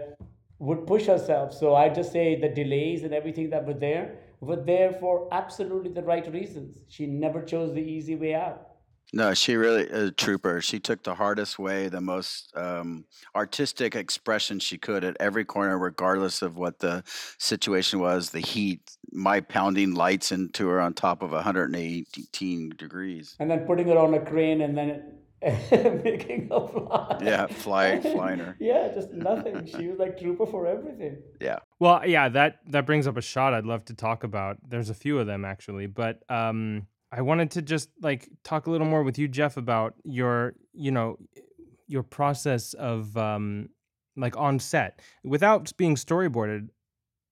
would 0.60 0.86
push 0.86 1.06
herself. 1.06 1.54
So 1.54 1.76
i 1.76 1.88
just 1.88 2.12
say 2.12 2.40
the 2.40 2.50
delays 2.50 3.04
and 3.04 3.14
everything 3.14 3.50
that 3.52 3.66
were 3.66 3.80
there 3.88 4.18
were 4.42 4.62
there 4.74 4.92
for 4.92 5.30
absolutely 5.32 5.92
the 5.92 6.04
right 6.04 6.32
reasons. 6.32 6.84
She 6.90 7.06
never 7.06 7.42
chose 7.42 7.74
the 7.74 7.82
easy 7.82 8.16
way 8.16 8.36
out 8.36 8.75
no, 9.16 9.34
she 9.34 9.56
really 9.56 9.88
a 9.90 10.12
trooper. 10.12 10.60
She 10.60 10.78
took 10.78 11.04
the 11.04 11.16
hardest 11.16 11.58
way, 11.58 11.88
the 11.88 12.02
most 12.02 12.52
um, 12.54 13.06
artistic 13.34 13.96
expression 13.96 14.60
she 14.60 14.78
could 14.78 15.06
at 15.06 15.16
every 15.22 15.46
corner, 15.46 15.80
regardless 15.80 16.42
of 16.42 16.58
what 16.58 16.80
the 16.80 17.02
situation 17.40 18.00
was. 18.02 18.32
The 18.32 18.42
heat, 18.42 18.82
my 19.14 19.40
pounding 19.40 19.94
lights 19.94 20.34
into 20.34 20.68
her 20.68 20.82
on 20.82 20.94
top 20.94 21.24
of 21.24 21.32
118 21.32 22.74
degrees, 22.78 23.38
and 23.40 23.50
then 23.50 23.66
putting 23.66 23.88
her 23.88 23.98
on 23.98 24.14
a 24.14 24.20
crane, 24.20 24.60
and 24.60 24.78
then 24.78 25.04
making 25.72 26.50
her 26.52 26.68
fly. 26.68 27.18
Yeah, 27.24 27.48
fly, 27.48 28.02
flying 28.02 28.40
her. 28.40 28.58
yeah, 28.60 28.92
just 28.94 29.12
nothing. 29.12 29.66
She 29.66 29.88
was 29.88 29.98
like 29.98 30.20
trooper 30.20 30.46
for 30.46 30.68
everything. 30.68 31.20
Yeah. 31.40 31.60
Well, 31.80 32.06
yeah 32.06 32.28
that 32.30 32.60
that 32.68 32.86
brings 32.86 33.08
up 33.08 33.16
a 33.16 33.22
shot 33.22 33.54
I'd 33.54 33.66
love 33.66 33.86
to 33.86 33.94
talk 33.94 34.26
about. 34.26 34.58
There's 34.68 34.90
a 34.90 34.94
few 34.94 35.20
of 35.20 35.28
them 35.28 35.46
actually, 35.46 35.86
but 35.86 36.20
um 36.30 36.88
I 37.16 37.22
wanted 37.22 37.52
to 37.52 37.62
just 37.62 37.90
like 38.02 38.28
talk 38.44 38.68
a 38.68 38.72
little 38.72 38.88
more 38.88 39.02
with 39.02 39.18
you, 39.18 39.30
Jeff, 39.30 39.56
about 39.56 39.94
your, 40.04 40.54
you 40.74 40.92
know, 40.92 41.18
your 41.88 42.04
process 42.04 42.74
of 42.74 43.16
um, 43.16 43.70
like 44.18 44.36
on 44.36 44.60
set 44.60 45.02
without 45.24 45.72
being 45.78 45.96
storyboarded. 45.96 46.68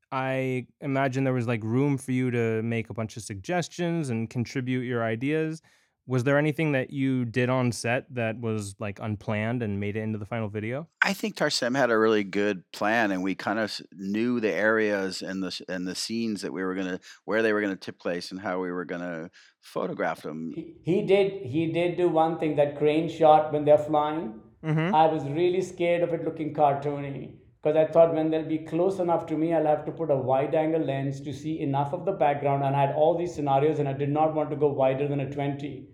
I 0.10 0.68
imagine 0.80 1.26
there 1.26 1.34
was 1.34 1.48
like 1.48 1.64
room 1.64 1.98
for 1.98 2.14
you 2.14 2.32
to 2.32 2.62
make 2.62 2.90
a 2.90 2.94
bunch 2.94 3.18
of 3.18 3.24
suggestions 3.24 4.10
and 4.10 4.30
contribute 4.30 4.84
your 4.84 5.04
ideas 5.04 5.62
was 6.06 6.24
there 6.24 6.38
anything 6.38 6.74
that 6.74 6.92
you 6.92 7.26
did 7.26 7.50
on 7.50 7.72
set 7.72 8.14
that 8.14 8.40
was 8.40 8.76
like 8.80 9.00
unplanned 9.02 9.64
and 9.64 9.80
made 9.80 9.96
it 9.96 10.02
into 10.02 10.20
the 10.20 10.26
final 10.26 10.50
video? 10.50 10.88
I 11.02 11.14
think 11.14 11.36
Tarsem 11.36 11.76
had 11.78 11.92
a 11.92 11.98
really 11.98 12.24
good 12.24 12.64
plan, 12.72 13.12
and 13.12 13.24
we 13.24 13.36
kind 13.36 13.60
of 13.60 13.80
knew 13.94 14.40
the 14.40 14.52
areas 14.52 15.22
and 15.22 15.42
the 15.42 15.62
and 15.70 15.88
the 15.88 15.96
scenes 15.96 16.42
that 16.42 16.52
we 16.52 16.64
were 16.64 16.76
gonna 16.76 17.00
where 17.26 17.42
they 17.42 17.54
were 17.54 17.62
gonna 17.62 17.76
take 17.76 18.00
place 18.00 18.32
and 18.32 18.42
how 18.42 18.60
we 18.60 18.72
were 18.72 18.86
gonna 18.86 19.30
photograph 19.62 20.24
them. 20.24 20.52
He, 20.56 20.76
he 20.84 21.06
did 21.06 21.46
he 21.46 21.72
did 21.72 21.98
do 21.98 22.10
one 22.10 22.38
thing 22.40 22.56
that 22.58 22.78
crane 22.78 23.10
shot 23.10 23.54
when 23.54 23.64
they're 23.64 23.78
flying. 23.78 24.42
Mhm. 24.64 24.94
I 24.94 25.08
was 25.08 25.24
really 25.26 25.62
scared 25.62 26.04
of 26.04 26.14
it 26.14 26.24
looking 26.24 26.54
cartoony 26.54 27.36
because 27.62 27.78
I 27.78 27.86
thought 27.86 28.14
when 28.14 28.30
they'll 28.30 28.48
be 28.48 28.60
close 28.60 29.00
enough 29.00 29.26
to 29.28 29.38
me, 29.38 29.54
I'll 29.54 29.66
have 29.66 29.86
to 29.86 29.92
put 29.92 30.12
a 30.12 30.18
wide 30.18 30.54
angle 30.54 30.82
lens 30.82 31.22
to 31.22 31.34
see 31.34 31.62
enough 31.62 31.94
of 31.94 32.04
the 32.04 32.12
background. 32.12 32.64
And 32.64 32.76
I 32.76 32.82
had 32.88 32.96
all 32.96 33.18
these 33.18 33.34
scenarios, 33.34 33.80
and 33.80 33.88
I 33.88 33.94
did 33.94 34.10
not 34.10 34.34
want 34.34 34.50
to 34.50 34.58
go 34.58 34.68
wider 34.68 35.08
than 35.08 35.22
a 35.22 35.30
20. 35.30 35.88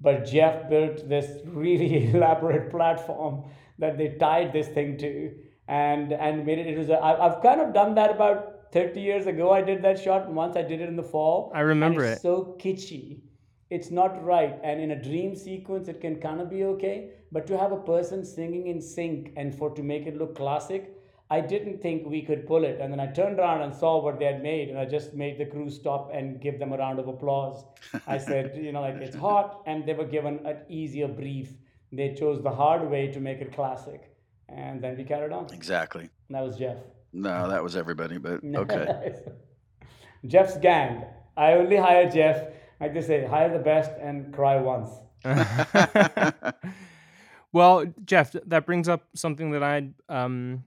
But 0.00 0.26
Jeff 0.26 0.68
built 0.68 1.08
this 1.08 1.40
really 1.46 2.10
elaborate 2.14 2.70
platform 2.70 3.44
that 3.78 3.98
they 3.98 4.16
tied 4.20 4.52
this 4.52 4.68
thing 4.68 4.98
to, 4.98 5.32
and 5.68 6.12
and 6.12 6.44
made 6.46 6.58
it. 6.58 6.66
It 6.66 6.78
was. 6.78 6.90
A, 6.90 6.94
I, 6.94 7.26
I've 7.26 7.42
kind 7.42 7.60
of 7.60 7.72
done 7.72 7.94
that 7.94 8.10
about 8.10 8.72
30 8.72 9.00
years 9.00 9.26
ago. 9.26 9.52
I 9.52 9.62
did 9.62 9.82
that 9.82 9.98
shot 9.98 10.28
once. 10.30 10.56
I 10.56 10.62
did 10.62 10.80
it 10.80 10.88
in 10.88 10.96
the 10.96 11.02
fall. 11.02 11.52
I 11.54 11.60
remember 11.60 12.04
it. 12.04 12.20
So 12.20 12.56
kitschy. 12.58 13.20
It's 13.70 13.90
not 13.90 14.22
right. 14.24 14.58
And 14.62 14.80
in 14.80 14.90
a 14.90 15.02
dream 15.02 15.34
sequence, 15.34 15.88
it 15.88 16.00
can 16.00 16.20
kind 16.20 16.40
of 16.40 16.50
be 16.50 16.64
okay. 16.64 17.10
But 17.32 17.46
to 17.48 17.58
have 17.58 17.72
a 17.72 17.78
person 17.78 18.24
singing 18.24 18.66
in 18.66 18.80
sync 18.80 19.32
and 19.36 19.54
for 19.54 19.70
to 19.70 19.82
make 19.82 20.06
it 20.06 20.16
look 20.16 20.36
classic, 20.36 20.92
I 21.34 21.40
didn't 21.40 21.82
think 21.82 22.06
we 22.06 22.22
could 22.22 22.46
pull 22.46 22.62
it. 22.62 22.78
And 22.80 22.92
then 22.92 23.00
I 23.00 23.08
turned 23.08 23.40
around 23.40 23.62
and 23.62 23.74
saw 23.74 24.00
what 24.00 24.20
they 24.20 24.26
had 24.26 24.40
made, 24.40 24.68
and 24.68 24.78
I 24.78 24.84
just 24.84 25.14
made 25.14 25.36
the 25.36 25.46
crew 25.46 25.68
stop 25.68 26.10
and 26.14 26.40
give 26.40 26.60
them 26.60 26.72
a 26.72 26.76
round 26.76 27.00
of 27.00 27.08
applause. 27.08 27.64
I 28.06 28.18
said, 28.18 28.56
you 28.56 28.70
know, 28.70 28.82
like 28.82 28.98
it's 29.06 29.16
hot, 29.16 29.62
and 29.66 29.84
they 29.84 29.94
were 29.94 30.10
given 30.16 30.34
an 30.46 30.58
easier 30.68 31.08
brief. 31.08 31.48
They 31.90 32.14
chose 32.14 32.40
the 32.40 32.54
hard 32.62 32.88
way 32.88 33.08
to 33.08 33.18
make 33.18 33.40
it 33.40 33.52
classic. 33.52 34.02
And 34.48 34.80
then 34.82 34.96
we 34.96 35.02
carried 35.02 35.32
on. 35.32 35.52
Exactly. 35.52 36.08
That 36.30 36.42
was 36.42 36.56
Jeff. 36.56 36.78
No, 37.12 37.48
that 37.48 37.62
was 37.64 37.74
everybody, 37.74 38.18
but 38.18 38.40
okay. 38.62 39.14
Jeff's 40.26 40.56
gang. 40.58 41.04
I 41.36 41.54
only 41.54 41.76
hire 41.76 42.08
Jeff. 42.08 42.38
Like 42.80 42.94
they 42.94 43.02
say, 43.02 43.26
hire 43.26 43.52
the 43.52 43.64
best 43.72 43.90
and 44.00 44.32
cry 44.32 44.56
once. 44.60 44.90
well, 47.52 47.84
Jeff, 48.04 48.32
that 48.46 48.66
brings 48.66 48.88
up 48.88 49.02
something 49.14 49.50
that 49.50 49.64
I 49.64 49.88
um 50.08 50.62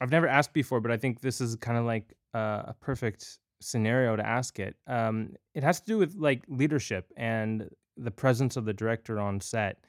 I've 0.00 0.10
never 0.10 0.26
asked 0.26 0.52
before, 0.52 0.80
but 0.80 0.90
I 0.90 0.96
think 0.96 1.20
this 1.20 1.40
is 1.40 1.56
kind 1.56 1.76
of 1.76 1.84
like 1.84 2.14
uh, 2.34 2.62
a 2.66 2.74
perfect 2.80 3.38
scenario 3.60 4.16
to 4.16 4.26
ask 4.26 4.58
it. 4.58 4.76
Um, 4.86 5.34
it 5.54 5.62
has 5.62 5.80
to 5.80 5.86
do 5.86 5.98
with 5.98 6.14
like 6.16 6.42
leadership 6.48 7.12
and 7.16 7.68
the 7.96 8.10
presence 8.10 8.56
of 8.56 8.64
the 8.64 8.72
director 8.72 9.20
on 9.20 9.40
set. 9.40 9.84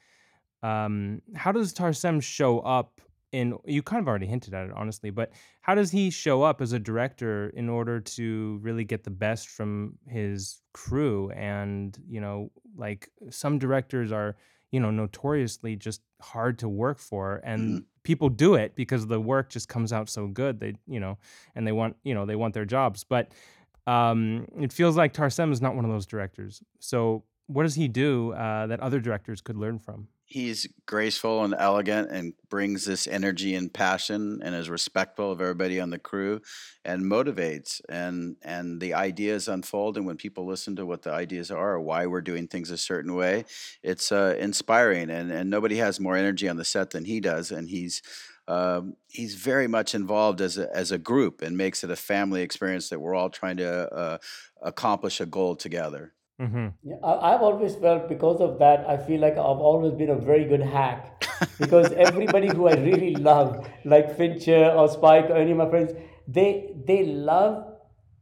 Um, 0.63 1.21
how 1.35 1.51
does 1.51 1.73
Tarsem 1.73 2.21
show 2.21 2.59
up 2.59 3.01
in? 3.31 3.57
You 3.65 3.81
kind 3.81 4.01
of 4.01 4.07
already 4.07 4.27
hinted 4.27 4.53
at 4.53 4.67
it, 4.67 4.73
honestly, 4.75 5.09
but 5.09 5.31
how 5.61 5.73
does 5.75 5.89
he 5.89 6.09
show 6.09 6.43
up 6.43 6.61
as 6.61 6.73
a 6.73 6.79
director 6.79 7.49
in 7.55 7.69
order 7.69 7.99
to 7.99 8.59
really 8.61 8.83
get 8.83 9.03
the 9.03 9.09
best 9.09 9.47
from 9.47 9.97
his 10.07 10.61
crew? 10.73 11.31
And 11.31 11.97
you 12.07 12.21
know, 12.21 12.51
like 12.75 13.09
some 13.29 13.57
directors 13.57 14.11
are, 14.11 14.35
you 14.71 14.79
know, 14.79 14.91
notoriously 14.91 15.75
just 15.75 16.01
hard 16.21 16.59
to 16.59 16.69
work 16.69 16.97
for, 16.99 17.41
and 17.43 17.81
Mhm. 17.81 17.85
people 18.03 18.29
do 18.29 18.55
it 18.55 18.75
because 18.75 19.07
the 19.07 19.19
work 19.19 19.49
just 19.49 19.67
comes 19.69 19.91
out 19.93 20.09
so 20.09 20.27
good. 20.27 20.59
They, 20.59 20.75
you 20.87 20.99
know, 20.99 21.17
and 21.55 21.67
they 21.67 21.71
want, 21.71 21.97
you 22.03 22.13
know, 22.13 22.25
they 22.25 22.35
want 22.35 22.53
their 22.53 22.65
jobs, 22.65 23.03
but 23.03 23.31
um, 23.87 24.47
it 24.59 24.71
feels 24.71 24.95
like 24.95 25.13
Tarsem 25.13 25.51
is 25.51 25.61
not 25.61 25.75
one 25.75 25.85
of 25.85 25.91
those 25.91 26.05
directors. 26.05 26.61
So, 26.79 27.23
what 27.47 27.63
does 27.63 27.75
he 27.75 27.87
do 27.87 28.31
uh, 28.33 28.67
that 28.67 28.79
other 28.79 28.99
directors 28.99 29.41
could 29.41 29.57
learn 29.57 29.79
from? 29.79 30.07
He's 30.31 30.65
graceful 30.85 31.43
and 31.43 31.53
elegant 31.53 32.09
and 32.09 32.31
brings 32.49 32.85
this 32.85 33.05
energy 33.05 33.53
and 33.53 33.71
passion 33.71 34.39
and 34.41 34.55
is 34.55 34.69
respectful 34.69 35.29
of 35.29 35.41
everybody 35.41 35.77
on 35.77 35.89
the 35.89 35.99
crew 35.99 36.39
and 36.85 37.03
motivates 37.03 37.81
and 37.89 38.37
and 38.41 38.79
the 38.79 38.93
ideas 38.93 39.49
unfold. 39.49 39.97
And 39.97 40.05
when 40.05 40.15
people 40.15 40.45
listen 40.45 40.77
to 40.77 40.85
what 40.85 41.01
the 41.01 41.11
ideas 41.11 41.51
are 41.51 41.73
or 41.73 41.81
why 41.81 42.05
we're 42.05 42.21
doing 42.21 42.47
things 42.47 42.71
a 42.71 42.77
certain 42.77 43.13
way, 43.13 43.43
it's 43.83 44.09
uh, 44.09 44.37
inspiring. 44.39 45.09
And, 45.09 45.33
and 45.33 45.49
nobody 45.49 45.75
has 45.79 45.99
more 45.99 46.15
energy 46.15 46.47
on 46.47 46.55
the 46.55 46.63
set 46.63 46.91
than 46.91 47.03
he 47.03 47.19
does. 47.19 47.51
And 47.51 47.67
he's 47.67 48.01
um, 48.47 48.95
he's 49.09 49.35
very 49.35 49.67
much 49.67 49.93
involved 49.93 50.39
as 50.39 50.57
a, 50.57 50.73
as 50.73 50.93
a 50.93 50.97
group 50.97 51.41
and 51.41 51.57
makes 51.57 51.83
it 51.83 51.91
a 51.91 51.97
family 51.97 52.41
experience 52.41 52.87
that 52.87 53.01
we're 53.01 53.15
all 53.15 53.29
trying 53.29 53.57
to 53.57 53.93
uh, 53.93 54.17
accomplish 54.61 55.19
a 55.19 55.25
goal 55.25 55.57
together. 55.57 56.13
Mm-hmm. 56.41 56.67
Yeah, 56.83 56.95
I, 57.03 57.33
I've 57.33 57.41
always 57.41 57.75
felt 57.75 58.09
because 58.09 58.41
of 58.41 58.57
that, 58.59 58.89
I 58.89 58.97
feel 58.97 59.21
like 59.21 59.33
I've 59.33 59.63
always 59.69 59.93
been 59.93 60.09
a 60.09 60.15
very 60.15 60.45
good 60.45 60.61
hack. 60.61 61.27
because 61.59 61.91
everybody 61.93 62.49
who 62.49 62.67
I 62.67 62.73
really 62.73 63.15
love, 63.15 63.67
like 63.85 64.17
Fincher 64.17 64.71
or 64.71 64.87
Spike 64.89 65.25
or 65.29 65.37
any 65.37 65.51
of 65.51 65.57
my 65.57 65.69
friends, 65.69 65.93
they 66.27 66.73
they 66.85 67.05
love 67.05 67.65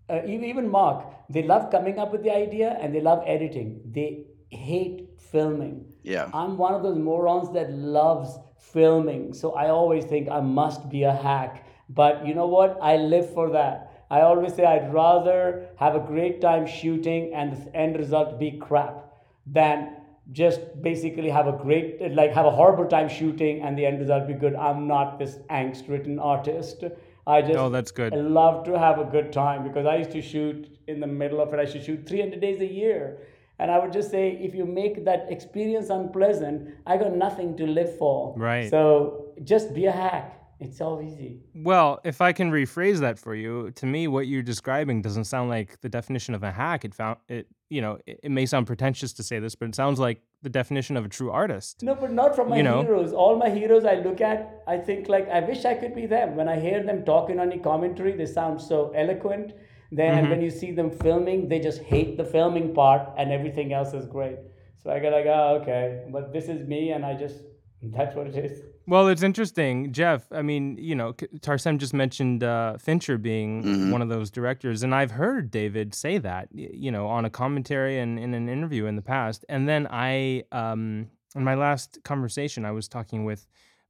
uh, 0.10 0.21
even 0.25 0.45
even 0.45 0.69
Mark. 0.69 1.05
They 1.29 1.43
love 1.43 1.71
coming 1.71 1.99
up 1.99 2.12
with 2.12 2.23
the 2.23 2.36
idea 2.36 2.77
and 2.82 2.93
they 2.93 3.01
love 3.01 3.23
editing. 3.25 3.82
They 3.86 4.25
hate 4.49 5.08
filming. 5.32 5.86
Yeah. 6.03 6.29
I'm 6.34 6.58
one 6.58 6.73
of 6.73 6.84
those 6.84 6.97
morons 6.97 7.53
that 7.53 7.71
loves 7.71 8.38
filming. 8.58 9.34
So 9.34 9.53
I 9.53 9.69
always 9.69 10.05
think 10.05 10.29
I 10.29 10.39
must 10.39 10.89
be 10.89 11.03
a 11.03 11.13
hack. 11.13 11.65
But 11.89 12.25
you 12.25 12.34
know 12.34 12.47
what? 12.47 12.77
I 12.82 12.97
live 12.97 13.32
for 13.34 13.51
that. 13.51 13.88
I 14.09 14.21
always 14.21 14.55
say 14.55 14.65
I'd 14.65 14.93
rather 14.93 15.67
have 15.77 15.95
a 15.95 15.99
great 15.99 16.41
time 16.41 16.65
shooting 16.65 17.33
and 17.33 17.53
the 17.53 17.75
end 17.75 17.97
result 17.97 18.39
be 18.39 18.51
crap 18.51 19.05
than 19.45 19.95
just 20.31 20.59
basically 20.81 21.29
have 21.29 21.47
a 21.47 21.51
great 21.51 22.13
like 22.13 22.31
have 22.33 22.45
a 22.45 22.51
horrible 22.51 22.85
time 22.85 23.09
shooting 23.09 23.61
and 23.61 23.77
the 23.77 23.85
end 23.85 23.99
result 23.99 24.27
be 24.27 24.33
good. 24.33 24.55
I'm 24.55 24.87
not 24.87 25.19
this 25.19 25.37
angst 25.49 25.89
ridden 25.89 26.19
artist. 26.19 26.83
I 27.25 27.41
just 27.41 27.57
Oh, 27.57 27.69
that's 27.69 27.91
good. 27.91 28.13
I 28.13 28.17
love 28.17 28.63
to 28.65 28.77
have 28.77 28.99
a 28.99 29.05
good 29.05 29.31
time 29.31 29.63
because 29.63 29.85
I 29.85 29.97
used 29.97 30.11
to 30.11 30.21
shoot 30.21 30.67
in 30.87 30.99
the 30.99 31.07
middle 31.07 31.41
of 31.41 31.53
it. 31.53 31.59
I 31.59 31.65
should 31.65 31.83
shoot 31.83 32.07
300 32.07 32.39
days 32.41 32.61
a 32.61 32.65
year. 32.65 33.19
And 33.59 33.69
I 33.69 33.77
would 33.77 33.91
just 33.91 34.09
say, 34.09 34.39
if 34.41 34.55
you 34.55 34.65
make 34.65 35.03
that 35.03 35.25
experience 35.29 35.89
unpleasant, 35.89 36.73
I 36.87 36.95
got 36.95 37.13
nothing 37.13 37.57
to 37.57 37.67
live 37.67 37.97
for. 37.97 38.33
Right. 38.37 38.69
So 38.69 39.33
just 39.43 39.73
be 39.73 39.85
a 39.85 39.91
hack. 39.91 40.38
It's 40.59 40.81
all 40.81 41.01
easy. 41.01 41.39
Well, 41.55 42.01
if 42.03 42.19
I 42.21 42.33
can 42.33 42.51
rephrase 42.51 42.99
that 42.99 43.17
for 43.17 43.33
you, 43.33 43.71
to 43.71 43.85
me, 43.85 44.07
what 44.07 44.27
you're 44.27 44.41
describing 44.43 45.01
doesn't 45.01 45.23
sound 45.25 45.49
like 45.49 45.79
the 45.81 45.87
definition 45.89 46.35
of 46.35 46.43
a 46.43 46.51
hack. 46.51 46.83
It 46.83 46.93
found 46.93 47.17
it, 47.29 47.47
you 47.69 47.81
know, 47.81 47.97
it, 48.05 48.19
it 48.23 48.31
may 48.31 48.45
sound 48.45 48.67
pretentious 48.67 49.13
to 49.13 49.23
say 49.23 49.39
this, 49.39 49.55
but 49.55 49.69
it 49.69 49.75
sounds 49.75 49.99
like 49.99 50.21
the 50.41 50.49
definition 50.49 50.97
of 50.97 51.05
a 51.05 51.09
true 51.09 51.31
artist. 51.31 51.81
No, 51.81 51.95
but 51.95 52.11
not 52.11 52.35
from 52.35 52.49
my 52.49 52.57
You 52.57 52.63
know? 52.63 52.81
heroes. 52.81 53.13
All 53.13 53.37
my 53.37 53.49
heroes 53.49 53.85
I 53.85 53.95
look 53.95 54.19
at, 54.21 54.61
I 54.67 54.77
think 54.77 55.07
like 55.07 55.29
I 55.29 55.39
wish 55.39 55.63
I 55.65 55.75
could 55.75 55.95
be 55.95 56.05
them. 56.07 56.35
When 56.35 56.49
I 56.49 56.59
hear 56.59 56.83
them 56.83 57.05
talking 57.05 57.39
on 57.39 57.49
the 57.49 57.57
commentary, 57.59 58.13
they 58.17 58.25
sound 58.25 58.61
so 58.61 58.91
eloquent. 58.95 59.53
Then 59.91 60.13
Mm-hmm. 60.23 60.29
when 60.29 60.41
you 60.41 60.49
see 60.51 60.71
them 60.71 60.91
filming, 60.91 61.47
they 61.49 61.59
just 61.59 61.81
hate 61.81 62.15
the 62.17 62.25
filming 62.25 62.73
part 62.75 63.09
and 63.17 63.31
everything 63.31 63.73
else 63.73 63.93
is 63.93 64.05
great. 64.05 64.37
So 64.83 64.91
I 64.91 64.99
go 64.99 65.09
like, 65.09 65.25
oh, 65.25 65.59
okay, 65.61 66.03
but 66.11 66.31
this 66.33 66.47
is 66.47 66.67
me, 66.67 66.91
and 66.91 67.05
I 67.05 67.13
just 67.15 67.37
that's 67.81 68.15
what 68.15 68.27
it 68.27 68.35
is. 68.35 68.61
Well, 68.87 69.07
it's 69.07 69.21
interesting, 69.21 69.93
Jeff. 69.93 70.31
I 70.31 70.41
mean, 70.41 70.75
you 70.79 70.95
know, 70.95 71.13
Tarsem 71.13 71.77
just 71.77 71.93
mentioned 71.93 72.43
uh, 72.43 72.77
Fincher 72.77 73.19
being 73.19 73.63
Mhm. 73.63 73.91
one 73.91 74.01
of 74.01 74.09
those 74.09 74.31
directors, 74.31 74.81
and 74.81 74.95
I've 74.95 75.11
heard 75.11 75.51
David 75.51 75.93
say 75.93 76.17
that, 76.17 76.49
you 76.51 76.91
know, 76.91 77.07
on 77.07 77.23
a 77.23 77.29
commentary 77.29 77.99
and 77.99 78.17
in 78.17 78.33
an 78.33 78.49
interview 78.49 78.85
in 78.85 78.95
the 78.95 79.03
past. 79.03 79.45
And 79.47 79.69
then 79.69 79.87
I, 79.91 80.43
um, 80.51 81.09
in 81.35 81.43
my 81.43 81.53
last 81.53 81.99
conversation, 82.03 82.65
I 82.65 82.71
was 82.71 82.87
talking 82.87 83.25
with 83.25 83.45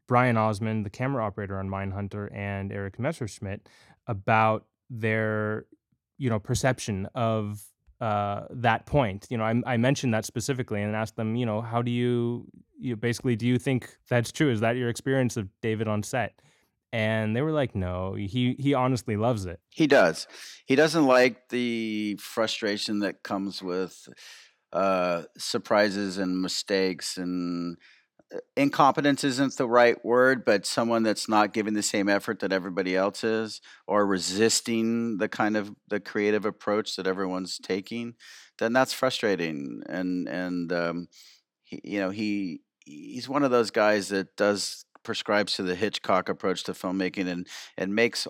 Brian 0.05 0.35
Osmond, 0.35 0.85
the 0.85 0.89
camera 0.89 1.23
operator 1.23 1.57
on 1.57 1.69
Mindhunter, 1.69 2.27
and 2.33 2.71
Erik 2.73 2.99
Messerschmidt 2.99 3.69
about 4.05 4.65
their, 4.89 5.65
you 6.17 6.29
know, 6.29 6.39
perception 6.39 7.07
of 7.15 7.63
uh, 8.01 8.45
that 8.49 8.85
point. 8.85 9.27
You 9.29 9.37
know, 9.37 9.43
I, 9.43 9.61
I 9.65 9.77
mentioned 9.77 10.13
that 10.13 10.25
specifically 10.25 10.81
and 10.81 10.95
asked 10.95 11.15
them, 11.15 11.35
you 11.35 11.45
know, 11.45 11.61
how 11.61 11.81
do 11.81 11.91
you, 11.91 12.47
you 12.79 12.95
basically, 12.95 13.35
do 13.35 13.45
you 13.45 13.59
think 13.59 13.97
that's 14.09 14.31
true? 14.31 14.51
Is 14.51 14.61
that 14.61 14.75
your 14.77 14.89
experience 14.89 15.37
of 15.37 15.49
David 15.61 15.87
on 15.87 16.03
set? 16.03 16.39
And 16.91 17.35
they 17.35 17.43
were 17.43 17.51
like, 17.51 17.75
no, 17.75 18.15
he 18.15 18.55
he 18.57 18.73
honestly 18.73 19.15
loves 19.15 19.45
it. 19.45 19.59
He 19.69 19.85
does. 19.85 20.27
He 20.65 20.75
doesn't 20.75 21.05
like 21.05 21.49
the 21.49 22.17
frustration 22.19 22.99
that 22.99 23.21
comes 23.21 23.61
with 23.61 24.09
uh, 24.73 25.23
surprises 25.37 26.17
and 26.17 26.41
mistakes 26.41 27.17
and 27.17 27.77
incompetence 28.55 29.23
isn't 29.23 29.57
the 29.57 29.67
right 29.67 30.03
word, 30.03 30.45
but 30.45 30.65
someone 30.65 31.03
that's 31.03 31.27
not 31.27 31.53
giving 31.53 31.73
the 31.73 31.83
same 31.83 32.09
effort 32.09 32.39
that 32.39 32.53
everybody 32.53 32.95
else 32.95 33.23
is, 33.23 33.61
or 33.87 34.05
resisting 34.05 35.17
the 35.17 35.27
kind 35.27 35.57
of 35.57 35.71
the 35.87 35.99
creative 35.99 36.45
approach 36.45 36.95
that 36.95 37.07
everyone's 37.07 37.57
taking, 37.57 38.15
then 38.59 38.73
that's 38.73 38.93
frustrating. 38.93 39.81
And 39.87 40.27
and 40.27 40.71
um, 40.71 41.07
he, 41.63 41.81
you 41.83 41.99
know 41.99 42.09
he 42.09 42.61
he's 42.85 43.29
one 43.29 43.43
of 43.43 43.51
those 43.51 43.71
guys 43.71 44.09
that 44.09 44.35
does 44.35 44.85
prescribes 45.03 45.55
to 45.55 45.63
the 45.63 45.75
Hitchcock 45.75 46.29
approach 46.29 46.63
to 46.65 46.73
filmmaking 46.73 47.27
and 47.27 47.47
and 47.77 47.95
makes 47.95 48.27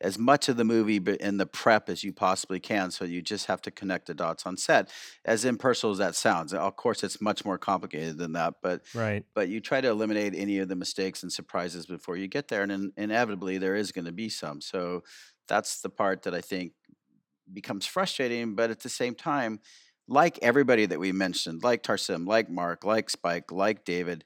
as 0.00 0.18
much 0.18 0.48
of 0.48 0.56
the 0.56 0.64
movie 0.64 0.98
but 0.98 1.20
in 1.20 1.36
the 1.36 1.46
prep 1.46 1.88
as 1.88 2.04
you 2.04 2.12
possibly 2.12 2.60
can 2.60 2.90
so 2.90 3.04
you 3.04 3.22
just 3.22 3.46
have 3.46 3.60
to 3.62 3.70
connect 3.70 4.06
the 4.06 4.14
dots 4.14 4.46
on 4.46 4.56
set 4.56 4.90
as 5.24 5.44
impersonal 5.44 5.92
as 5.92 5.98
that 5.98 6.14
sounds 6.14 6.52
of 6.52 6.76
course 6.76 7.02
it's 7.02 7.20
much 7.20 7.44
more 7.44 7.58
complicated 7.58 8.18
than 8.18 8.32
that 8.32 8.54
but 8.62 8.82
Right. 8.94 9.24
but 9.34 9.48
you 9.48 9.60
try 9.60 9.80
to 9.80 9.88
eliminate 9.88 10.34
any 10.34 10.58
of 10.58 10.68
the 10.68 10.76
mistakes 10.76 11.22
and 11.22 11.32
surprises 11.32 11.86
before 11.86 12.16
you 12.16 12.28
get 12.28 12.48
there 12.48 12.62
and 12.62 12.72
in, 12.72 12.92
inevitably 12.96 13.58
there 13.58 13.76
is 13.76 13.92
going 13.92 14.04
to 14.04 14.12
be 14.12 14.28
some 14.28 14.60
so 14.60 15.02
that's 15.48 15.80
the 15.80 15.90
part 15.90 16.22
that 16.22 16.34
i 16.34 16.40
think 16.40 16.72
becomes 17.52 17.86
frustrating 17.86 18.54
but 18.54 18.70
at 18.70 18.80
the 18.80 18.88
same 18.88 19.14
time 19.14 19.60
like 20.08 20.38
everybody 20.42 20.86
that 20.86 20.98
we 20.98 21.12
mentioned 21.12 21.62
like 21.62 21.82
Tarsem 21.82 22.26
like 22.26 22.50
mark 22.50 22.84
like 22.84 23.10
spike 23.10 23.52
like 23.52 23.84
david 23.84 24.24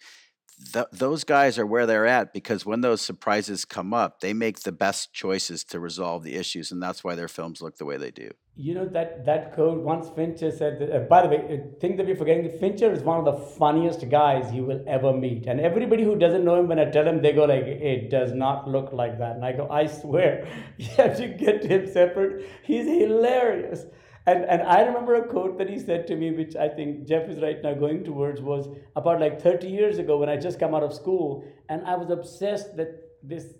th- 0.73 0.87
those 0.93 1.25
guys 1.25 1.59
are 1.59 1.67
where 1.67 1.87
they're 1.87 2.07
at 2.07 2.33
because 2.33 2.65
when 2.65 2.81
those 2.81 3.01
surprises 3.01 3.65
come 3.65 3.93
up, 3.93 4.21
they 4.21 4.33
make 4.33 4.61
the 4.61 4.73
best 4.73 5.13
choices 5.13 5.65
to 5.65 5.81
resolve 5.81 6.23
the 6.23 6.37
issues, 6.37 6.73
and 6.73 6.83
that's 6.83 7.05
why 7.05 7.15
their 7.15 7.29
films 7.29 7.61
look 7.61 7.77
the 7.77 7.85
way 7.85 7.97
they 7.97 8.11
do. 8.11 8.31
You 8.59 8.75
know 8.75 8.87
that 8.87 9.27
that 9.27 9.55
quote 9.55 9.83
once 9.83 10.09
Fincher 10.09 10.51
said. 10.51 10.79
That, 10.79 10.91
uh, 10.91 10.99
by 11.01 11.23
the 11.23 11.29
way, 11.29 11.37
uh, 11.37 11.79
thing 11.79 11.97
that 11.97 12.07
we're 12.07 12.17
forgetting, 12.17 12.49
Fincher 12.59 12.91
is 12.91 13.03
one 13.03 13.19
of 13.19 13.27
the 13.27 13.45
funniest 13.59 14.09
guys 14.09 14.53
you 14.53 14.65
will 14.65 14.83
ever 14.87 15.13
meet, 15.13 15.47
and 15.47 15.61
everybody 15.61 16.05
who 16.05 16.17
doesn't 16.17 16.45
know 16.45 16.59
him, 16.59 16.69
when 16.69 16.79
I 16.79 16.91
tell 16.91 17.07
him, 17.07 17.21
they 17.21 17.33
go 17.33 17.45
like, 17.45 17.65
"It 17.65 18.09
does 18.11 18.33
not 18.33 18.67
look 18.67 18.93
like 18.93 19.19
that," 19.19 19.37
and 19.37 19.45
I 19.45 19.53
go, 19.53 19.69
"I 19.69 19.87
swear, 19.87 20.49
you 20.79 20.89
have 20.97 21.19
to 21.19 21.29
get 21.29 21.65
him 21.65 21.87
separate. 21.87 22.49
He's 22.63 22.87
hilarious." 22.87 23.85
And, 24.27 24.45
and 24.45 24.63
I 24.63 24.83
remember 24.83 25.15
a 25.15 25.29
quote 25.29 25.57
that 25.59 25.71
he 25.71 25.79
said 25.79 26.07
to 26.09 26.17
me, 26.17 26.33
which 26.33 26.57
I 26.57 26.69
think 26.69 27.07
Jeff 27.07 27.29
is 27.29 27.41
right 27.41 27.63
now 27.63 27.75
going 27.75 28.03
towards, 28.03 28.41
was 28.41 28.69
about 28.97 29.21
like 29.21 29.41
30 29.41 29.69
years 29.69 29.99
ago 29.99 30.19
when 30.19 30.29
I 30.29 30.37
just 30.37 30.59
come 30.59 30.75
out 30.75 30.83
of 30.83 30.93
school, 30.93 31.45
and 31.69 31.87
I 31.87 31.95
was 31.95 32.11
obsessed 32.11 32.77
that 32.77 33.03
this 33.23 33.55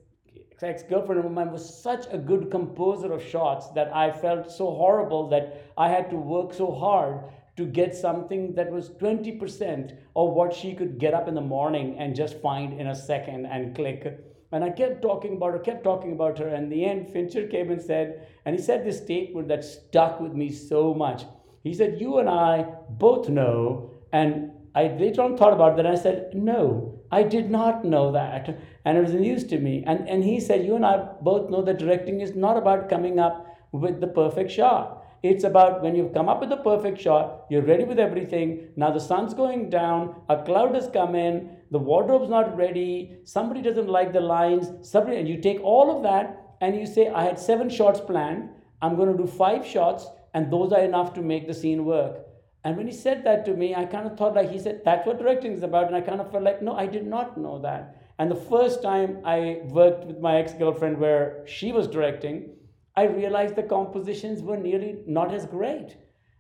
ex-girlfriend 0.63 1.25
of 1.25 1.31
mine 1.31 1.53
was 1.53 1.83
such 1.83 2.07
a 2.11 2.19
good 2.19 2.51
composer 2.51 3.13
of 3.13 3.23
shots 3.23 3.69
that 3.71 3.95
I 3.95 4.11
felt 4.11 4.51
so 4.51 4.71
horrible 4.71 5.29
that 5.29 5.71
I 5.77 5.89
had 5.89 6.11
to 6.11 6.17
work 6.17 6.53
so 6.53 6.73
hard 6.73 7.21
to 7.57 7.65
get 7.65 7.95
something 7.95 8.55
that 8.55 8.71
was 8.71 8.91
20% 8.91 9.97
of 10.17 10.31
what 10.31 10.53
she 10.53 10.75
could 10.75 10.99
get 10.99 11.15
up 11.15 11.29
in 11.29 11.35
the 11.35 11.41
morning 11.41 11.97
and 11.99 12.17
just 12.17 12.41
find 12.41 12.79
in 12.81 12.89
a 12.89 12.95
second 12.95 13.47
and 13.47 13.75
click. 13.75 14.26
And 14.53 14.63
I 14.63 14.71
kept 14.71 15.03
talking 15.03 15.37
about 15.37 15.53
her, 15.53 15.59
kept 15.59 15.85
talking 15.85 16.13
about 16.13 16.39
her. 16.39 16.49
And 16.49 16.65
in 16.65 16.71
the 16.71 16.85
end, 16.85 17.09
Fincher 17.09 17.47
came 17.49 17.71
and 17.71 17.83
said, 17.83 18.27
and 18.45 18.55
he 18.55 18.63
said 18.63 18.85
this 18.85 18.99
statement 18.99 19.49
that 19.49 19.65
stuck 19.65 20.21
with 20.21 20.33
me 20.35 20.51
so 20.51 20.95
much. 20.95 21.25
He 21.65 21.75
said, 21.75 22.01
You 22.01 22.19
and 22.19 22.29
I 22.29 22.67
both 22.91 23.29
know. 23.29 23.91
And 24.13 24.53
I 24.75 24.89
later 24.89 25.23
on 25.23 25.37
thought 25.37 25.53
about 25.53 25.77
that. 25.77 25.87
And 25.87 25.99
I 25.99 26.01
said, 26.01 26.31
No, 26.33 27.01
I 27.11 27.25
did 27.25 27.51
not 27.51 27.85
know 27.85 28.13
that. 28.13 28.61
And 28.85 28.97
it 28.97 29.01
was 29.01 29.15
news 29.15 29.45
to 29.45 29.59
me. 29.59 29.83
And, 29.85 30.09
and 30.09 30.23
he 30.23 30.39
said, 30.39 30.65
You 30.65 30.77
and 30.77 30.87
I 30.87 30.99
both 31.23 31.51
know 31.51 31.63
that 31.63 31.79
directing 31.79 32.21
is 32.21 32.37
not 32.37 32.57
about 32.57 32.89
coming 32.89 33.19
up 33.19 33.47
with 33.73 34.01
the 34.01 34.07
perfect 34.07 34.53
shot. 34.53 35.05
It's 35.23 35.45
about 35.45 35.83
when 35.83 35.97
you've 35.97 36.15
come 36.15 36.29
up 36.29 36.41
with 36.41 36.51
the 36.51 36.59
perfect 36.59 37.01
shot, 37.01 37.47
you're 37.51 37.63
ready 37.63 37.85
with 37.85 37.99
everything. 37.99 38.69
Now 38.77 38.93
the 38.93 39.01
sun's 39.01 39.35
going 39.35 39.71
down, 39.71 40.15
a 40.29 40.43
cloud 40.43 40.75
has 40.75 40.89
come 40.93 41.17
in, 41.17 41.56
the 41.71 41.79
wardrobe's 41.79 42.29
not 42.29 42.57
ready, 42.57 43.17
somebody 43.25 43.63
doesn't 43.63 43.89
like 43.89 44.13
the 44.13 44.21
lines, 44.21 44.71
somebody, 44.89 45.17
and 45.17 45.29
you 45.29 45.41
take 45.41 45.61
all 45.63 45.97
of 45.97 46.03
that 46.05 46.57
and 46.61 46.77
you 46.77 46.87
say, 46.87 47.09
I 47.09 47.25
had 47.25 47.39
seven 47.39 47.69
shots 47.69 48.01
planned, 48.01 48.51
I'm 48.81 48.97
going 48.97 49.11
to 49.11 49.23
do 49.23 49.27
five 49.27 49.67
shots, 49.67 50.07
and 50.35 50.53
those 50.53 50.73
are 50.73 50.81
enough 50.81 51.15
to 51.15 51.23
make 51.23 51.47
the 51.47 51.55
scene 51.55 51.85
work. 51.85 52.19
And 52.65 52.77
when 52.77 52.87
he 52.87 52.93
said 52.93 53.25
that 53.25 53.45
to 53.45 53.55
me, 53.55 53.75
I 53.75 53.85
kind 53.85 54.07
of 54.07 54.19
thought 54.19 54.35
like 54.35 54.51
he 54.51 54.59
said, 54.59 54.83
that's 54.85 55.07
what 55.07 55.19
directing 55.19 55.53
is 55.53 55.63
about. 55.63 55.87
And 55.87 55.95
I 55.95 56.01
kind 56.01 56.21
of 56.21 56.33
felt 56.33 56.43
like, 56.43 56.63
no, 56.63 56.75
I 56.75 56.87
did 56.87 57.07
not 57.07 57.39
know 57.39 57.61
that. 57.63 58.03
And 58.19 58.31
the 58.31 58.35
first 58.35 58.83
time 58.83 59.21
I 59.25 59.61
worked 59.65 60.05
with 60.05 60.19
my 60.19 60.39
ex 60.39 60.53
girlfriend 60.53 60.99
where 60.99 61.45
she 61.47 61.71
was 61.71 61.87
directing, 61.87 62.51
I 62.97 63.05
realized 63.05 63.55
the 63.55 63.63
compositions 63.63 64.43
were 64.43 64.57
nearly 64.57 64.97
not 65.07 65.33
as 65.33 65.47
great. 65.47 65.97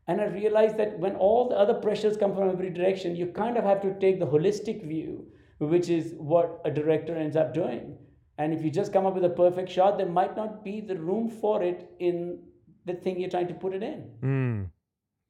And 0.09 0.20
I 0.20 0.26
realized 0.26 0.76
that 0.76 0.98
when 0.98 1.16
all 1.16 1.48
the 1.48 1.57
other 1.57 1.74
pressures 1.74 2.16
come 2.16 2.34
from 2.34 2.48
every 2.50 2.70
direction, 2.70 3.16
you 3.16 3.26
kind 3.26 3.57
of 3.57 3.64
have 3.64 3.82
to 3.82 3.98
take 3.98 4.20
the 4.20 4.26
holistic 4.26 4.86
view, 4.86 5.26
which 5.59 5.88
is 5.88 6.14
what 6.16 6.61
a 6.64 6.70
director 6.70 7.16
ends 7.16 7.36
up 7.36 7.52
doing. 7.52 7.96
And 8.38 8.52
if 8.52 8.62
you 8.62 8.70
just 8.70 8.92
come 8.92 9.07
up 9.07 9.14
with 9.14 9.24
a 9.24 9.30
perfect 9.30 9.70
shot, 9.70 9.98
there 9.98 10.09
might 10.09 10.36
not 10.36 10.62
be 10.62 10.80
the 10.80 10.96
room 10.96 11.28
for 11.28 11.62
it 11.62 11.90
in 11.98 12.38
the 12.84 12.94
thing 12.94 13.18
you're 13.18 13.30
trying 13.30 13.48
to 13.48 13.54
put 13.54 13.74
it 13.74 13.82
in. 13.82 14.11
Mm. 14.22 14.70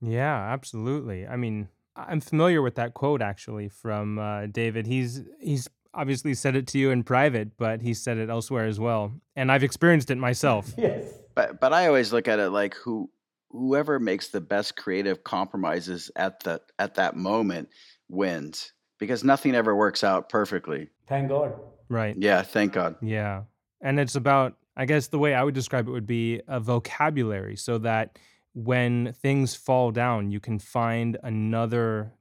Yeah, 0.02 0.36
absolutely. 0.52 1.26
I 1.26 1.36
mean, 1.36 1.68
I'm 1.94 2.20
familiar 2.20 2.60
with 2.60 2.74
that 2.74 2.94
quote 2.94 3.22
actually 3.22 3.68
from 3.68 4.18
uh, 4.18 4.46
David. 4.46 4.86
He's 4.86 5.22
he's 5.40 5.68
obviously 5.94 6.34
said 6.34 6.54
it 6.54 6.66
to 6.68 6.78
you 6.78 6.90
in 6.90 7.02
private, 7.02 7.56
but 7.56 7.80
he 7.80 7.94
said 7.94 8.18
it 8.18 8.28
elsewhere 8.28 8.66
as 8.66 8.78
well, 8.78 9.12
and 9.34 9.50
I've 9.50 9.62
experienced 9.62 10.10
it 10.10 10.18
myself. 10.18 10.74
yes. 10.78 11.10
But 11.34 11.60
but 11.60 11.72
I 11.72 11.86
always 11.86 12.12
look 12.12 12.28
at 12.28 12.38
it 12.38 12.50
like 12.50 12.74
who 12.74 13.10
whoever 13.50 13.98
makes 13.98 14.28
the 14.28 14.40
best 14.40 14.76
creative 14.76 15.24
compromises 15.24 16.10
at 16.16 16.40
the 16.40 16.60
at 16.78 16.94
that 16.94 17.16
moment 17.16 17.68
wins 18.08 18.72
because 18.98 19.24
nothing 19.24 19.54
ever 19.54 19.74
works 19.74 20.04
out 20.04 20.28
perfectly. 20.28 20.88
Thank 21.08 21.28
God. 21.28 21.54
Right. 21.88 22.16
Yeah, 22.18 22.42
thank 22.42 22.72
God. 22.72 22.96
Yeah. 23.00 23.42
And 23.80 24.00
it's 24.00 24.16
about 24.16 24.56
I 24.76 24.84
guess 24.84 25.08
the 25.08 25.18
way 25.18 25.34
I 25.34 25.42
would 25.42 25.54
describe 25.54 25.88
it 25.88 25.90
would 25.90 26.06
be 26.06 26.42
a 26.48 26.60
vocabulary 26.60 27.56
so 27.56 27.78
that 27.78 28.18
when 28.52 29.12
things 29.20 29.54
fall 29.54 29.90
down, 29.90 30.30
you 30.30 30.40
can 30.40 30.58
find 30.58 31.18
another 31.22 32.12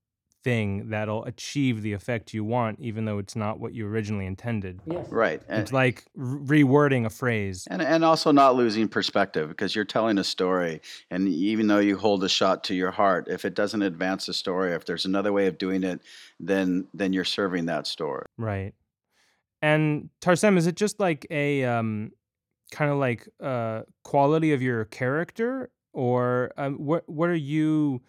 thing 0.45 0.89
that'll 0.91 1.25
achieve 1.25 1.81
the 1.81 1.91
effect 1.91 2.31
you 2.31 2.43
want, 2.43 2.79
even 2.79 3.03
though 3.05 3.17
it's 3.17 3.35
not 3.35 3.59
what 3.59 3.73
you 3.73 3.87
originally 3.87 4.27
intended. 4.27 4.79
Yes. 4.85 5.09
Right. 5.09 5.41
And, 5.49 5.61
It's 5.63 5.73
like 5.73 6.05
re- 6.15 6.61
rewording 6.61 7.05
a 7.05 7.09
phrase. 7.09 7.67
and 7.69 7.81
and 7.81 8.05
also 8.05 8.31
not 8.31 8.55
losing 8.55 8.87
perspective 8.87 9.49
because 9.49 9.75
you're 9.75 9.85
telling 9.85 10.19
a 10.19 10.23
story 10.23 10.81
and 11.09 11.27
even 11.27 11.65
though 11.65 11.79
you 11.79 11.97
hold 11.97 12.23
a 12.23 12.29
shot 12.29 12.63
to 12.65 12.75
your 12.75 12.91
heart, 12.91 13.27
if 13.27 13.43
it 13.43 13.55
doesn't 13.55 13.81
advance 13.81 14.27
the 14.27 14.33
story, 14.33 14.73
if 14.73 14.85
there's 14.85 15.05
another 15.05 15.33
way 15.33 15.47
of 15.47 15.57
doing 15.57 15.83
it, 15.83 15.99
then 16.39 16.87
then 16.93 17.11
you're 17.11 17.25
serving 17.25 17.65
that 17.65 17.87
story. 17.87 18.25
Right. 18.37 18.73
And 19.63 20.09
Tarsem, 20.21 20.57
is 20.57 20.67
it 20.67 20.75
just 20.75 20.99
like 20.99 21.25
a 21.31 21.63
um, 21.65 22.11
kind 22.71 22.91
of 22.91 22.97
like 22.99 23.27
uh, 23.41 23.81
quality 24.03 24.53
of 24.53 24.61
your 24.61 24.85
character, 24.85 25.71
or 25.91 26.51
um, 26.55 26.75
what? 26.75 27.09
What 27.09 27.29
are 27.29 27.35
you? 27.55 28.01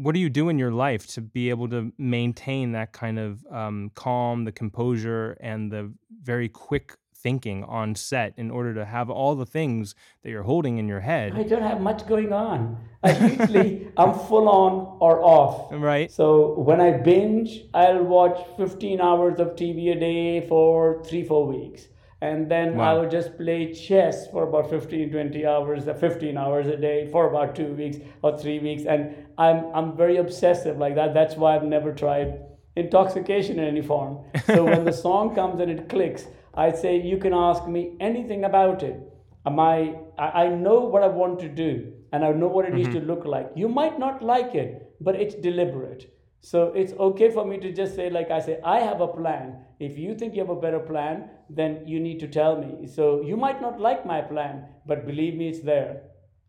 What 0.00 0.14
do 0.14 0.20
you 0.20 0.30
do 0.30 0.48
in 0.48 0.58
your 0.58 0.70
life 0.72 1.06
to 1.08 1.20
be 1.20 1.50
able 1.50 1.68
to 1.68 1.92
maintain 1.98 2.72
that 2.72 2.94
kind 2.94 3.18
of 3.18 3.44
um, 3.50 3.90
calm, 3.94 4.44
the 4.44 4.52
composure, 4.52 5.36
and 5.40 5.70
the 5.70 5.92
very 6.22 6.48
quick 6.48 6.96
thinking 7.14 7.64
on 7.64 7.94
set 7.94 8.32
in 8.38 8.50
order 8.50 8.72
to 8.72 8.86
have 8.86 9.10
all 9.10 9.34
the 9.34 9.44
things 9.44 9.94
that 10.22 10.30
you're 10.30 10.44
holding 10.44 10.78
in 10.78 10.88
your 10.88 11.00
head? 11.00 11.34
I 11.36 11.42
don't 11.42 11.60
have 11.60 11.82
much 11.82 12.06
going 12.08 12.32
on. 12.32 12.78
I 13.02 13.10
usually 13.10 13.88
I'm 13.98 14.14
full 14.14 14.48
on 14.48 14.96
or 15.00 15.22
off. 15.22 15.70
Right. 15.70 16.10
So 16.10 16.58
when 16.58 16.80
I 16.80 16.92
binge, 16.92 17.60
I'll 17.74 18.02
watch 18.02 18.38
15 18.56 19.02
hours 19.02 19.38
of 19.38 19.48
TV 19.48 19.94
a 19.94 20.00
day 20.00 20.48
for 20.48 21.04
three, 21.04 21.24
four 21.24 21.46
weeks. 21.46 21.88
And 22.22 22.50
then 22.50 22.74
I 22.74 22.92
Wow. 22.92 23.00
will 23.00 23.08
just 23.08 23.38
play 23.38 23.72
chess 23.72 24.30
for 24.30 24.42
about 24.46 24.68
15, 24.68 25.10
20 25.10 25.46
hours, 25.46 25.88
uh, 25.88 25.94
15 25.94 26.36
hours 26.36 26.66
a 26.66 26.76
day 26.76 27.08
for 27.10 27.30
about 27.30 27.54
two 27.54 27.72
weeks 27.72 27.96
or 28.22 28.36
three 28.36 28.58
weeks. 28.58 28.84
And 28.84 29.14
I'm, 29.40 29.74
I'm 29.74 29.96
very 29.96 30.18
obsessive 30.18 30.76
like 30.76 30.94
that. 30.96 31.14
That's 31.14 31.34
why 31.34 31.56
I've 31.56 31.64
never 31.64 31.92
tried 31.92 32.40
intoxication 32.76 33.58
in 33.58 33.64
any 33.64 33.82
form. 33.82 34.18
So 34.46 34.64
when 34.72 34.84
the 34.84 34.92
song 34.92 35.34
comes 35.34 35.60
and 35.60 35.70
it 35.70 35.88
clicks, 35.88 36.26
I 36.54 36.72
say, 36.72 37.00
you 37.00 37.16
can 37.16 37.32
ask 37.32 37.66
me 37.66 37.96
anything 38.00 38.44
about 38.44 38.82
it. 38.82 39.00
Am 39.46 39.58
I, 39.58 39.94
I 40.18 40.28
I 40.44 40.48
know 40.48 40.80
what 40.80 41.02
I 41.02 41.08
want 41.08 41.40
to 41.40 41.48
do 41.48 41.92
and 42.12 42.24
I 42.24 42.32
know 42.32 42.48
what 42.48 42.66
it 42.66 42.74
needs 42.74 42.88
to 42.90 42.96
mm-hmm. 42.96 43.06
look 43.06 43.24
like. 43.24 43.50
You 43.54 43.68
might 43.68 43.98
not 43.98 44.22
like 44.22 44.54
it, 44.54 44.94
but 45.00 45.14
it's 45.14 45.34
deliberate. 45.34 46.12
So 46.42 46.72
it's 46.74 46.92
okay 47.08 47.30
for 47.30 47.44
me 47.46 47.58
to 47.58 47.72
just 47.72 47.94
say, 47.94 48.10
like 48.10 48.30
I 48.30 48.40
say, 48.40 48.58
I 48.64 48.80
have 48.80 49.00
a 49.00 49.08
plan. 49.08 49.58
If 49.78 49.98
you 49.98 50.14
think 50.14 50.34
you 50.34 50.40
have 50.40 50.50
a 50.50 50.60
better 50.66 50.80
plan, 50.80 51.30
then 51.48 51.86
you 51.86 52.00
need 52.00 52.20
to 52.20 52.28
tell 52.28 52.56
me. 52.56 52.86
So 52.86 53.22
you 53.22 53.36
might 53.36 53.60
not 53.60 53.80
like 53.80 54.06
my 54.06 54.20
plan, 54.20 54.66
but 54.86 55.06
believe 55.06 55.34
me, 55.34 55.48
it's 55.48 55.60
there. 55.60 56.02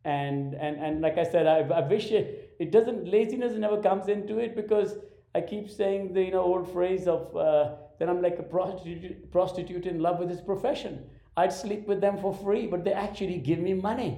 And 0.04 0.56
and 0.56 0.78
and 0.86 1.02
like 1.02 1.18
I 1.18 1.24
said, 1.24 1.46
I, 1.46 1.60
I 1.80 1.88
wish 1.88 2.12
it, 2.12 2.41
it 2.62 2.72
doesn't. 2.72 3.08
Laziness 3.08 3.54
never 3.54 3.82
comes 3.82 4.08
into 4.08 4.38
it 4.38 4.56
because 4.56 4.98
I 5.34 5.42
keep 5.42 5.70
saying 5.70 6.14
the 6.14 6.24
you 6.24 6.32
know 6.32 6.44
old 6.44 6.72
phrase 6.72 7.08
of 7.08 7.36
uh, 7.36 7.72
that 8.00 8.10
I'm 8.10 8.22
like 8.22 8.38
a 8.40 8.44
prostitute 8.44 9.32
prostitute 9.32 9.88
in 9.88 10.00
love 10.00 10.20
with 10.20 10.30
his 10.30 10.42
profession. 10.42 11.00
I'd 11.38 11.54
sleep 11.54 11.88
with 11.88 12.02
them 12.02 12.20
for 12.20 12.34
free, 12.34 12.68
but 12.68 12.84
they 12.84 12.94
actually 12.94 13.38
give 13.38 13.60
me 13.60 13.74
money. 13.74 14.12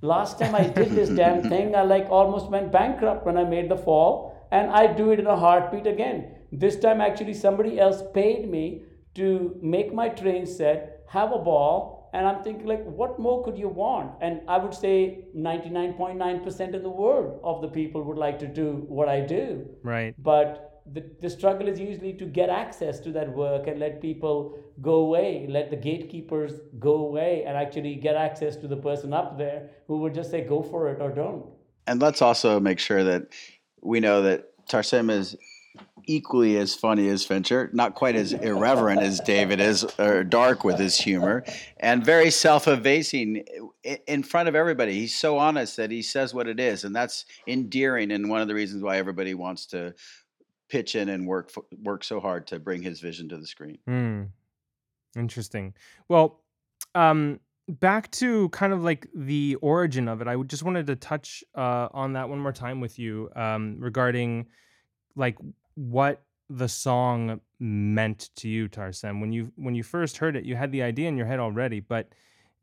Last 0.00 0.38
time 0.38 0.54
I 0.54 0.64
did 0.66 0.92
this 0.92 1.10
damn 1.10 1.42
thing, 1.52 1.76
I 1.76 1.82
like 1.82 2.06
almost 2.08 2.48
went 2.48 2.72
bankrupt 2.72 3.26
when 3.26 3.36
I 3.36 3.44
made 3.44 3.68
the 3.68 3.76
fall, 3.76 4.46
and 4.50 4.70
I 4.70 4.86
do 4.86 5.10
it 5.10 5.20
in 5.20 5.26
a 5.26 5.36
heartbeat 5.36 5.86
again. 5.86 6.36
This 6.52 6.76
time, 6.76 7.00
actually, 7.00 7.34
somebody 7.34 7.78
else 7.78 8.02
paid 8.14 8.50
me 8.50 8.84
to 9.16 9.58
make 9.62 9.92
my 9.92 10.08
train 10.08 10.46
set, 10.46 11.04
have 11.08 11.32
a 11.32 11.38
ball, 11.38 11.99
and 12.12 12.26
I'm 12.26 12.42
thinking 12.42 12.66
like, 12.66 12.84
what 12.84 13.18
more 13.18 13.44
could 13.44 13.56
you 13.56 13.68
want? 13.68 14.14
And 14.20 14.40
I 14.48 14.58
would 14.58 14.74
say 14.74 15.24
99.9% 15.36 16.74
of 16.74 16.82
the 16.82 16.90
world 16.90 17.40
of 17.44 17.60
the 17.62 17.68
people 17.68 18.02
would 18.02 18.18
like 18.18 18.38
to 18.40 18.46
do 18.46 18.84
what 18.88 19.08
I 19.08 19.20
do 19.20 19.68
Right. 19.82 20.14
but 20.18 20.66
the, 20.92 21.04
the 21.20 21.30
struggle 21.30 21.68
is 21.68 21.78
usually 21.78 22.14
to 22.14 22.24
get 22.24 22.48
access 22.48 22.98
to 23.00 23.12
that 23.12 23.28
work 23.32 23.66
and 23.68 23.78
let 23.78 24.00
people 24.00 24.58
go 24.80 24.94
away 24.94 25.46
let 25.48 25.70
the 25.70 25.76
gatekeepers 25.76 26.52
go 26.78 26.94
away 27.06 27.44
and 27.46 27.56
actually 27.56 27.94
get 27.94 28.16
access 28.16 28.56
to 28.56 28.66
the 28.66 28.76
person 28.76 29.12
up 29.12 29.36
there 29.38 29.68
who 29.86 29.98
would 29.98 30.14
just 30.14 30.30
say 30.30 30.40
go 30.40 30.62
for 30.62 30.88
it 30.88 31.00
or 31.00 31.10
don't 31.10 31.44
And 31.86 32.00
let's 32.00 32.22
also 32.22 32.60
make 32.60 32.78
sure 32.78 33.04
that 33.04 33.28
we 33.82 34.00
know 34.00 34.22
that 34.22 34.46
Tarsem 34.68 35.10
is 35.10 35.36
equally 36.10 36.56
as 36.56 36.74
funny 36.74 37.08
as 37.08 37.24
Fincher, 37.24 37.70
not 37.72 37.94
quite 37.94 38.16
as 38.16 38.32
irreverent 38.32 39.00
as 39.00 39.20
David 39.20 39.60
is, 39.60 39.84
or 39.96 40.24
dark 40.24 40.64
with 40.64 40.76
his 40.76 40.96
humor, 40.96 41.44
and 41.78 42.04
very 42.04 42.30
self-effacing 42.30 43.44
in 44.08 44.22
front 44.24 44.48
of 44.48 44.56
everybody. 44.56 44.94
He's 44.94 45.14
so 45.14 45.38
honest 45.38 45.76
that 45.76 45.92
he 45.92 46.02
says 46.02 46.34
what 46.34 46.48
it 46.48 46.58
is, 46.58 46.82
and 46.82 46.94
that's 46.94 47.26
endearing, 47.46 48.10
and 48.10 48.28
one 48.28 48.40
of 48.40 48.48
the 48.48 48.54
reasons 48.54 48.82
why 48.82 48.96
everybody 48.98 49.34
wants 49.34 49.66
to 49.66 49.94
pitch 50.68 50.96
in 50.96 51.08
and 51.08 51.28
work 51.28 51.52
work 51.82 52.02
so 52.02 52.18
hard 52.18 52.48
to 52.48 52.58
bring 52.58 52.82
his 52.82 53.00
vision 53.00 53.28
to 53.28 53.36
the 53.36 53.46
screen. 53.46 53.78
Mm. 53.88 54.28
Interesting. 55.16 55.74
Well, 56.08 56.40
um, 56.94 57.38
back 57.68 58.10
to 58.12 58.48
kind 58.48 58.72
of 58.72 58.82
like 58.82 59.06
the 59.14 59.56
origin 59.60 60.08
of 60.08 60.20
it. 60.20 60.26
I 60.26 60.36
just 60.42 60.64
wanted 60.64 60.88
to 60.88 60.96
touch 60.96 61.44
uh, 61.54 61.88
on 61.92 62.14
that 62.14 62.28
one 62.28 62.40
more 62.40 62.52
time 62.52 62.80
with 62.80 62.98
you 62.98 63.30
um, 63.36 63.76
regarding 63.78 64.46
like 65.16 65.36
what 65.80 66.22
the 66.50 66.68
song 66.68 67.40
meant 67.58 68.28
to 68.36 68.48
you, 68.48 68.68
Tarsem. 68.68 69.20
When 69.20 69.32
you 69.32 69.52
when 69.56 69.74
you 69.74 69.82
first 69.82 70.18
heard 70.18 70.36
it, 70.36 70.44
you 70.44 70.56
had 70.56 70.72
the 70.72 70.82
idea 70.82 71.08
in 71.08 71.16
your 71.16 71.26
head 71.26 71.40
already, 71.40 71.80
but 71.80 72.08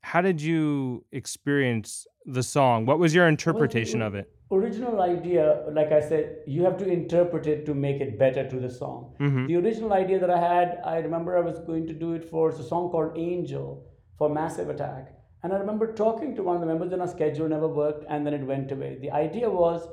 how 0.01 0.21
did 0.21 0.39
you 0.39 1.03
experience 1.11 2.05
the 2.25 2.43
song? 2.43 2.85
What 2.85 2.99
was 2.99 3.15
your 3.15 3.27
interpretation 3.27 3.99
well, 3.99 4.09
of 4.09 4.15
it? 4.15 4.31
Original 4.51 5.01
idea, 5.01 5.63
like 5.71 5.91
I 5.91 5.99
said, 5.99 6.37
you 6.45 6.63
have 6.63 6.77
to 6.77 6.87
interpret 6.87 7.47
it 7.47 7.65
to 7.65 7.73
make 7.73 7.99
it 7.99 8.19
better 8.19 8.47
to 8.47 8.59
the 8.59 8.69
song. 8.69 9.15
Mm-hmm. 9.19 9.47
The 9.47 9.55
original 9.55 9.93
idea 9.93 10.19
that 10.19 10.29
I 10.29 10.39
had, 10.39 10.79
I 10.85 10.97
remember 10.97 11.35
I 11.37 11.41
was 11.41 11.59
going 11.59 11.87
to 11.87 11.93
do 11.93 12.13
it 12.13 12.23
for 12.29 12.49
a 12.49 12.63
song 12.63 12.91
called 12.91 13.17
Angel 13.17 13.85
for 14.17 14.29
Massive 14.29 14.69
Attack. 14.69 15.13
And 15.43 15.51
I 15.51 15.57
remember 15.57 15.91
talking 15.91 16.35
to 16.35 16.43
one 16.43 16.55
of 16.55 16.61
the 16.61 16.67
members 16.67 16.93
in 16.93 17.01
our 17.01 17.07
schedule, 17.07 17.49
never 17.49 17.67
worked, 17.67 18.05
and 18.09 18.25
then 18.25 18.33
it 18.33 18.45
went 18.45 18.71
away. 18.71 18.97
The 19.01 19.11
idea 19.11 19.49
was 19.49 19.87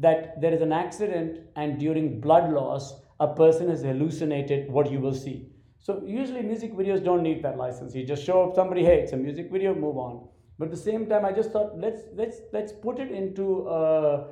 that 0.00 0.40
there 0.40 0.52
is 0.52 0.62
an 0.62 0.72
accident, 0.72 1.40
and 1.56 1.78
during 1.78 2.20
blood 2.20 2.52
loss, 2.52 2.94
a 3.20 3.34
person 3.34 3.68
has 3.68 3.82
hallucinated 3.82 4.70
what 4.70 4.90
you 4.90 5.00
will 5.00 5.14
see. 5.14 5.46
So 5.78 6.02
usually 6.04 6.42
music 6.42 6.74
videos 6.74 7.02
don't 7.04 7.22
need 7.22 7.42
that 7.42 7.56
license. 7.56 7.94
You 7.94 8.04
just 8.04 8.24
show 8.24 8.42
up 8.44 8.54
somebody, 8.54 8.84
hey, 8.84 9.00
it's 9.00 9.12
a 9.12 9.16
music 9.16 9.50
video, 9.50 9.74
move 9.74 9.96
on. 9.96 10.28
But 10.58 10.66
at 10.66 10.70
the 10.72 10.76
same 10.76 11.06
time, 11.06 11.24
I 11.24 11.32
just 11.32 11.52
thought 11.52 11.78
let's 11.78 12.02
let's 12.14 12.36
let's 12.52 12.72
put 12.72 12.98
it 12.98 13.10
into 13.10 13.66
a, 13.66 14.26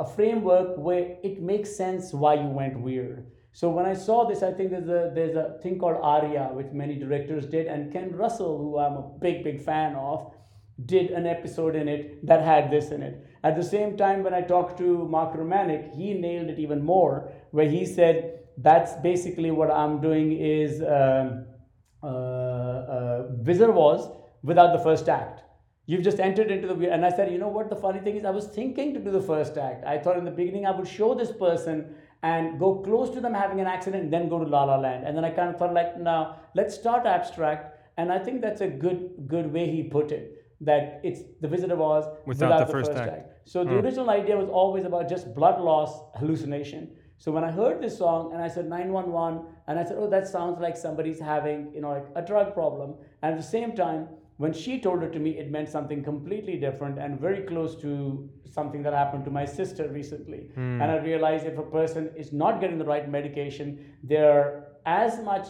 a 0.00 0.06
framework 0.16 0.78
where 0.78 1.16
it 1.22 1.42
makes 1.42 1.76
sense 1.76 2.14
why 2.14 2.34
you 2.34 2.48
went 2.48 2.80
weird. 2.80 3.26
So 3.52 3.68
when 3.68 3.84
I 3.84 3.92
saw 3.92 4.26
this, 4.26 4.42
I 4.42 4.52
think 4.52 4.70
there's 4.70 4.88
a 4.88 5.12
there's 5.14 5.36
a 5.36 5.58
thing 5.62 5.78
called 5.78 5.98
Aria, 6.02 6.48
which 6.52 6.72
many 6.72 6.98
directors 6.98 7.46
did, 7.46 7.66
and 7.66 7.92
Ken 7.92 8.16
Russell, 8.16 8.56
who 8.58 8.78
I'm 8.78 8.96
a 8.96 9.02
big 9.20 9.44
big 9.44 9.60
fan 9.60 9.94
of, 9.94 10.32
did 10.86 11.10
an 11.10 11.26
episode 11.26 11.76
in 11.76 11.86
it 11.86 12.26
that 12.26 12.42
had 12.42 12.70
this 12.70 12.90
in 12.90 13.02
it. 13.02 13.26
At 13.44 13.56
the 13.56 13.62
same 13.62 13.96
time, 13.98 14.22
when 14.24 14.32
I 14.32 14.40
talked 14.40 14.78
to 14.78 15.06
Mark 15.06 15.34
Romanek, 15.34 15.94
he 15.94 16.14
nailed 16.14 16.48
it 16.48 16.58
even 16.58 16.82
more, 16.82 17.30
where 17.50 17.68
he 17.68 17.84
said 17.84 18.40
that's 18.56 18.94
basically 19.02 19.50
what 19.50 19.70
I'm 19.70 20.00
doing 20.00 20.32
is 20.32 20.80
um, 20.80 21.44
uh, 22.02 22.06
uh, 22.06 23.22
Wizard 23.48 23.68
of 23.70 23.76
Oz 23.76 24.08
without 24.42 24.72
the 24.72 24.82
first 24.82 25.10
act. 25.10 25.42
You've 25.86 26.02
just 26.02 26.20
entered 26.20 26.50
into 26.50 26.66
the 26.68 26.90
and 26.90 27.04
I 27.04 27.10
said, 27.10 27.30
you 27.30 27.38
know 27.38 27.48
what? 27.48 27.68
The 27.68 27.76
funny 27.76 28.00
thing 28.00 28.16
is, 28.16 28.24
I 28.24 28.30
was 28.30 28.46
thinking 28.46 28.94
to 28.94 29.00
do 29.00 29.10
the 29.10 29.20
first 29.20 29.58
act. 29.58 29.84
I 29.84 29.98
thought 29.98 30.16
in 30.16 30.24
the 30.24 30.30
beginning 30.30 30.64
I 30.64 30.70
would 30.70 30.88
show 30.88 31.14
this 31.14 31.30
person 31.30 31.94
and 32.22 32.58
go 32.58 32.76
close 32.76 33.10
to 33.10 33.20
them 33.20 33.34
having 33.34 33.60
an 33.60 33.66
accident, 33.66 34.04
and 34.04 34.12
then 34.12 34.30
go 34.30 34.38
to 34.42 34.46
La 34.46 34.64
La 34.64 34.78
Land. 34.78 35.04
And 35.06 35.14
then 35.14 35.26
I 35.26 35.30
kind 35.30 35.50
of 35.50 35.58
thought 35.58 35.74
like, 35.74 35.98
now 36.00 36.36
let's 36.54 36.74
start 36.74 37.04
abstract. 37.04 37.78
And 37.98 38.10
I 38.10 38.18
think 38.18 38.40
that's 38.40 38.62
a 38.62 38.68
good 38.68 39.28
good 39.28 39.52
way 39.52 39.70
he 39.70 39.82
put 39.82 40.10
it. 40.12 40.46
That 40.62 41.00
it's 41.04 41.20
the 41.42 41.48
Wizard 41.48 41.70
of 41.70 41.82
Oz 41.82 42.06
without, 42.24 42.26
without 42.26 42.58
the, 42.60 42.64
the, 42.64 42.72
first, 42.72 42.92
first 42.92 43.02
act. 43.02 43.12
act. 43.12 43.33
So 43.44 43.64
the 43.64 43.70
hmm. 43.70 43.84
original 43.84 44.10
idea 44.10 44.36
was 44.36 44.48
always 44.48 44.84
about 44.84 45.08
just 45.08 45.34
blood 45.34 45.60
loss 45.60 46.00
hallucination. 46.18 46.90
So 47.18 47.30
when 47.32 47.44
I 47.44 47.50
heard 47.50 47.80
this 47.80 47.96
song 47.96 48.32
and 48.32 48.42
I 48.42 48.48
said 48.48 48.68
911, 48.68 49.46
and 49.66 49.78
I 49.78 49.84
said, 49.84 49.96
oh, 49.98 50.10
that 50.10 50.26
sounds 50.28 50.60
like 50.60 50.76
somebody's 50.76 51.20
having, 51.20 51.72
you 51.74 51.80
know, 51.80 51.90
like 51.90 52.06
a 52.16 52.22
drug 52.22 52.54
problem. 52.54 52.94
And 53.22 53.32
at 53.32 53.38
the 53.38 53.46
same 53.46 53.74
time, 53.74 54.08
when 54.36 54.52
she 54.52 54.80
told 54.80 55.02
it 55.02 55.12
to 55.12 55.20
me, 55.20 55.38
it 55.38 55.50
meant 55.50 55.68
something 55.68 56.02
completely 56.02 56.56
different 56.58 56.98
and 56.98 57.20
very 57.20 57.42
close 57.42 57.80
to 57.82 58.28
something 58.50 58.82
that 58.82 58.92
happened 58.92 59.24
to 59.26 59.30
my 59.30 59.44
sister 59.44 59.88
recently. 59.88 60.50
Mm. 60.56 60.82
And 60.82 60.84
I 60.84 60.96
realized 60.96 61.46
if 61.46 61.56
a 61.56 61.62
person 61.62 62.10
is 62.16 62.32
not 62.32 62.60
getting 62.60 62.78
the 62.78 62.84
right 62.84 63.08
medication, 63.08 63.92
they're 64.02 64.64
as 64.86 65.20
much 65.20 65.46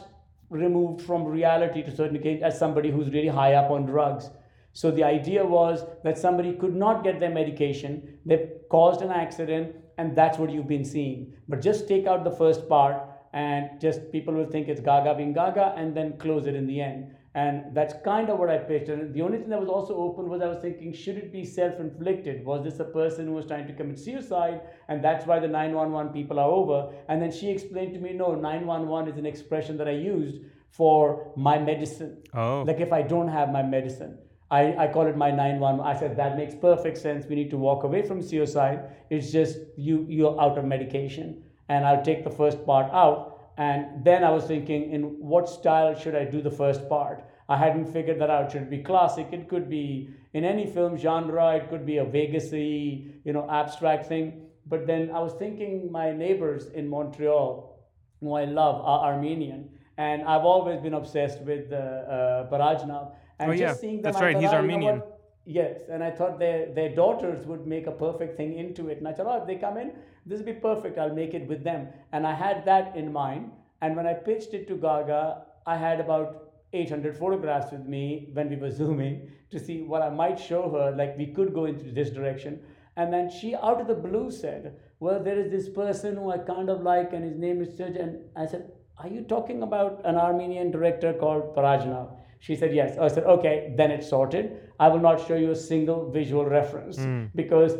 removed 0.50 1.00
from 1.00 1.24
reality 1.24 1.82
to 1.82 1.90
a 1.90 1.96
certain 1.96 2.16
extent 2.16 2.42
as 2.42 2.58
somebody 2.58 2.90
who's 2.90 3.10
really 3.10 3.28
high 3.28 3.54
up 3.54 3.70
on 3.70 3.86
drugs. 3.86 4.30
So 4.74 4.90
the 4.90 5.04
idea 5.04 5.44
was 5.44 5.84
that 6.02 6.18
somebody 6.18 6.52
could 6.52 6.74
not 6.74 7.04
get 7.04 7.20
their 7.20 7.30
medication, 7.30 8.18
they 8.26 8.50
caused 8.70 9.02
an 9.02 9.10
accident, 9.10 9.76
and 9.98 10.16
that's 10.16 10.36
what 10.36 10.50
you've 10.50 10.68
been 10.68 10.84
seeing. 10.84 11.32
But 11.48 11.62
just 11.62 11.86
take 11.86 12.06
out 12.06 12.24
the 12.24 12.32
first 12.32 12.68
part, 12.68 13.00
and 13.32 13.80
just 13.80 14.10
people 14.10 14.34
will 14.34 14.50
think 14.50 14.68
it's 14.68 14.80
Gaga 14.80 15.14
being 15.14 15.32
Gaga, 15.32 15.74
and 15.76 15.96
then 15.96 16.18
close 16.18 16.46
it 16.46 16.56
in 16.56 16.66
the 16.66 16.80
end. 16.80 17.14
And 17.36 17.74
that's 17.74 17.94
kind 18.04 18.30
of 18.30 18.38
what 18.38 18.50
I 18.50 18.58
pitched. 18.58 18.88
And 18.88 19.14
the 19.14 19.22
only 19.22 19.38
thing 19.38 19.48
that 19.48 19.60
was 19.60 19.68
also 19.68 19.96
open 19.96 20.28
was 20.28 20.40
I 20.40 20.46
was 20.46 20.58
thinking, 20.58 20.92
should 20.92 21.16
it 21.16 21.32
be 21.32 21.44
self 21.44 21.80
inflicted? 21.80 22.44
Was 22.44 22.62
this 22.64 22.78
a 22.78 22.84
person 22.84 23.26
who 23.26 23.32
was 23.32 23.46
trying 23.46 23.66
to 23.66 23.72
commit 23.72 23.98
suicide? 23.98 24.60
And 24.88 25.02
that's 25.02 25.26
why 25.26 25.40
the 25.40 25.48
911 25.48 26.12
people 26.12 26.38
are 26.38 26.48
over. 26.48 26.92
And 27.08 27.20
then 27.20 27.32
she 27.32 27.50
explained 27.50 27.94
to 27.94 28.00
me, 28.00 28.12
no, 28.12 28.34
911 28.34 29.12
is 29.12 29.18
an 29.18 29.26
expression 29.26 29.76
that 29.78 29.88
I 29.88 29.92
used 29.92 30.42
for 30.70 31.32
my 31.36 31.58
medicine. 31.58 32.22
Oh. 32.34 32.62
Like 32.62 32.80
if 32.80 32.92
I 32.92 33.02
don't 33.02 33.28
have 33.28 33.50
my 33.50 33.62
medicine. 33.62 34.18
I, 34.50 34.74
I 34.76 34.92
call 34.92 35.06
it 35.06 35.16
my 35.16 35.30
911. 35.30 35.80
I 35.80 35.98
said 35.98 36.16
that 36.16 36.36
makes 36.36 36.54
perfect 36.54 36.98
sense. 36.98 37.26
We 37.26 37.34
need 37.34 37.50
to 37.50 37.56
walk 37.56 37.84
away 37.84 38.02
from 38.02 38.22
suicide. 38.22 38.90
It's 39.10 39.32
just 39.32 39.58
you 39.76 40.06
you're 40.08 40.40
out 40.40 40.58
of 40.58 40.64
medication. 40.64 41.42
And 41.68 41.84
I'll 41.86 42.04
take 42.04 42.24
the 42.24 42.30
first 42.30 42.64
part 42.66 42.92
out 42.92 43.34
and 43.56 44.04
then 44.04 44.24
I 44.24 44.30
was 44.30 44.44
thinking, 44.44 44.90
in 44.90 45.02
what 45.20 45.48
style 45.48 45.94
should 45.94 46.16
I 46.16 46.24
do 46.24 46.42
the 46.42 46.50
first 46.50 46.88
part? 46.88 47.24
I 47.48 47.56
hadn't 47.56 47.92
figured 47.92 48.20
that 48.20 48.30
out. 48.30 48.50
Should 48.50 48.62
it 48.62 48.70
be 48.70 48.78
classic? 48.82 49.28
It 49.30 49.48
could 49.48 49.68
be 49.68 50.10
in 50.32 50.44
any 50.44 50.66
film 50.66 50.96
genre. 50.96 51.54
It 51.56 51.68
could 51.68 51.86
be 51.86 51.98
a 51.98 52.04
Vegasy, 52.04 53.12
you 53.24 53.32
know, 53.32 53.48
abstract 53.48 54.06
thing. 54.06 54.46
But 54.66 54.86
then 54.86 55.10
I 55.10 55.20
was 55.20 55.34
thinking, 55.34 55.92
my 55.92 56.10
neighbors 56.10 56.68
in 56.68 56.88
Montreal, 56.88 57.78
who 58.20 58.32
I 58.32 58.46
love, 58.46 58.80
are 58.84 59.12
Armenian, 59.12 59.68
and 59.98 60.22
I've 60.22 60.44
always 60.44 60.80
been 60.80 60.94
obsessed 60.94 61.42
with 61.42 61.70
uh, 61.70 61.76
uh, 61.76 62.50
Parajanov. 62.50 63.12
And 63.38 63.50
oh, 63.50 63.54
just 63.54 63.60
yeah. 63.60 63.74
seeing 63.74 63.96
them, 63.96 64.02
that's 64.02 64.16
I 64.16 64.26
right. 64.26 64.32
thought, 64.34 64.42
He's 64.42 64.52
oh, 64.52 64.56
Armenian. 64.56 65.02
Yes, 65.46 65.80
and 65.90 66.02
I 66.02 66.10
thought 66.10 66.38
their 66.38 66.72
their 66.72 66.94
daughters 66.94 67.46
would 67.46 67.66
make 67.66 67.86
a 67.86 67.92
perfect 67.92 68.36
thing 68.36 68.58
into 68.58 68.88
it. 68.88 68.98
And 68.98 69.06
I 69.06 69.12
thought, 69.12 69.26
oh, 69.26 69.40
if 69.42 69.46
they 69.46 69.56
come 69.56 69.76
in, 69.76 69.92
this 70.24 70.38
will 70.38 70.46
be 70.46 70.54
perfect. 70.54 70.98
I'll 70.98 71.14
make 71.14 71.34
it 71.34 71.46
with 71.46 71.62
them. 71.62 71.88
And 72.12 72.26
I 72.26 72.32
had 72.32 72.64
that 72.64 72.96
in 72.96 73.12
mind. 73.12 73.52
And 73.82 73.94
when 73.94 74.06
I 74.06 74.14
pitched 74.14 74.54
it 74.54 74.66
to 74.68 74.76
Gaga, 74.76 75.42
I 75.66 75.76
had 75.76 76.00
about 76.00 76.52
800 76.72 77.16
photographs 77.16 77.72
with 77.72 77.84
me 77.84 78.30
when 78.32 78.48
we 78.48 78.56
were 78.56 78.70
zooming 78.80 79.30
to 79.50 79.58
see 79.58 79.82
what 79.82 80.00
I 80.00 80.08
might 80.08 80.40
show 80.40 80.70
her. 80.70 80.96
Like 80.96 81.18
we 81.18 81.26
could 81.26 81.52
go 81.52 81.66
into 81.66 81.92
this 81.92 82.10
direction. 82.10 82.60
And 82.96 83.12
then 83.12 83.28
she, 83.28 83.54
out 83.54 83.80
of 83.80 83.86
the 83.86 83.94
blue, 83.94 84.30
said, 84.30 84.76
Well, 85.00 85.22
there 85.22 85.38
is 85.38 85.50
this 85.50 85.68
person 85.68 86.16
who 86.16 86.30
I 86.30 86.38
kind 86.38 86.70
of 86.70 86.82
like, 86.82 87.12
and 87.12 87.24
his 87.24 87.36
name 87.36 87.60
is 87.60 87.76
Serge. 87.76 87.96
And 87.96 88.20
I 88.36 88.46
said, 88.46 88.72
Are 88.96 89.08
you 89.08 89.22
talking 89.22 89.62
about 89.62 90.00
an 90.04 90.16
Armenian 90.16 90.70
director 90.70 91.12
called 91.12 91.54
Parajanov? 91.54 92.16
She 92.44 92.54
said, 92.56 92.74
Yes. 92.74 92.98
I 92.98 93.08
said, 93.08 93.24
Okay, 93.24 93.72
then 93.74 93.90
it's 93.90 94.06
sorted. 94.06 94.58
I 94.78 94.88
will 94.88 95.00
not 95.00 95.26
show 95.26 95.34
you 95.34 95.50
a 95.50 95.56
single 95.56 96.10
visual 96.10 96.44
reference 96.44 96.98
mm. 96.98 97.30
because 97.34 97.76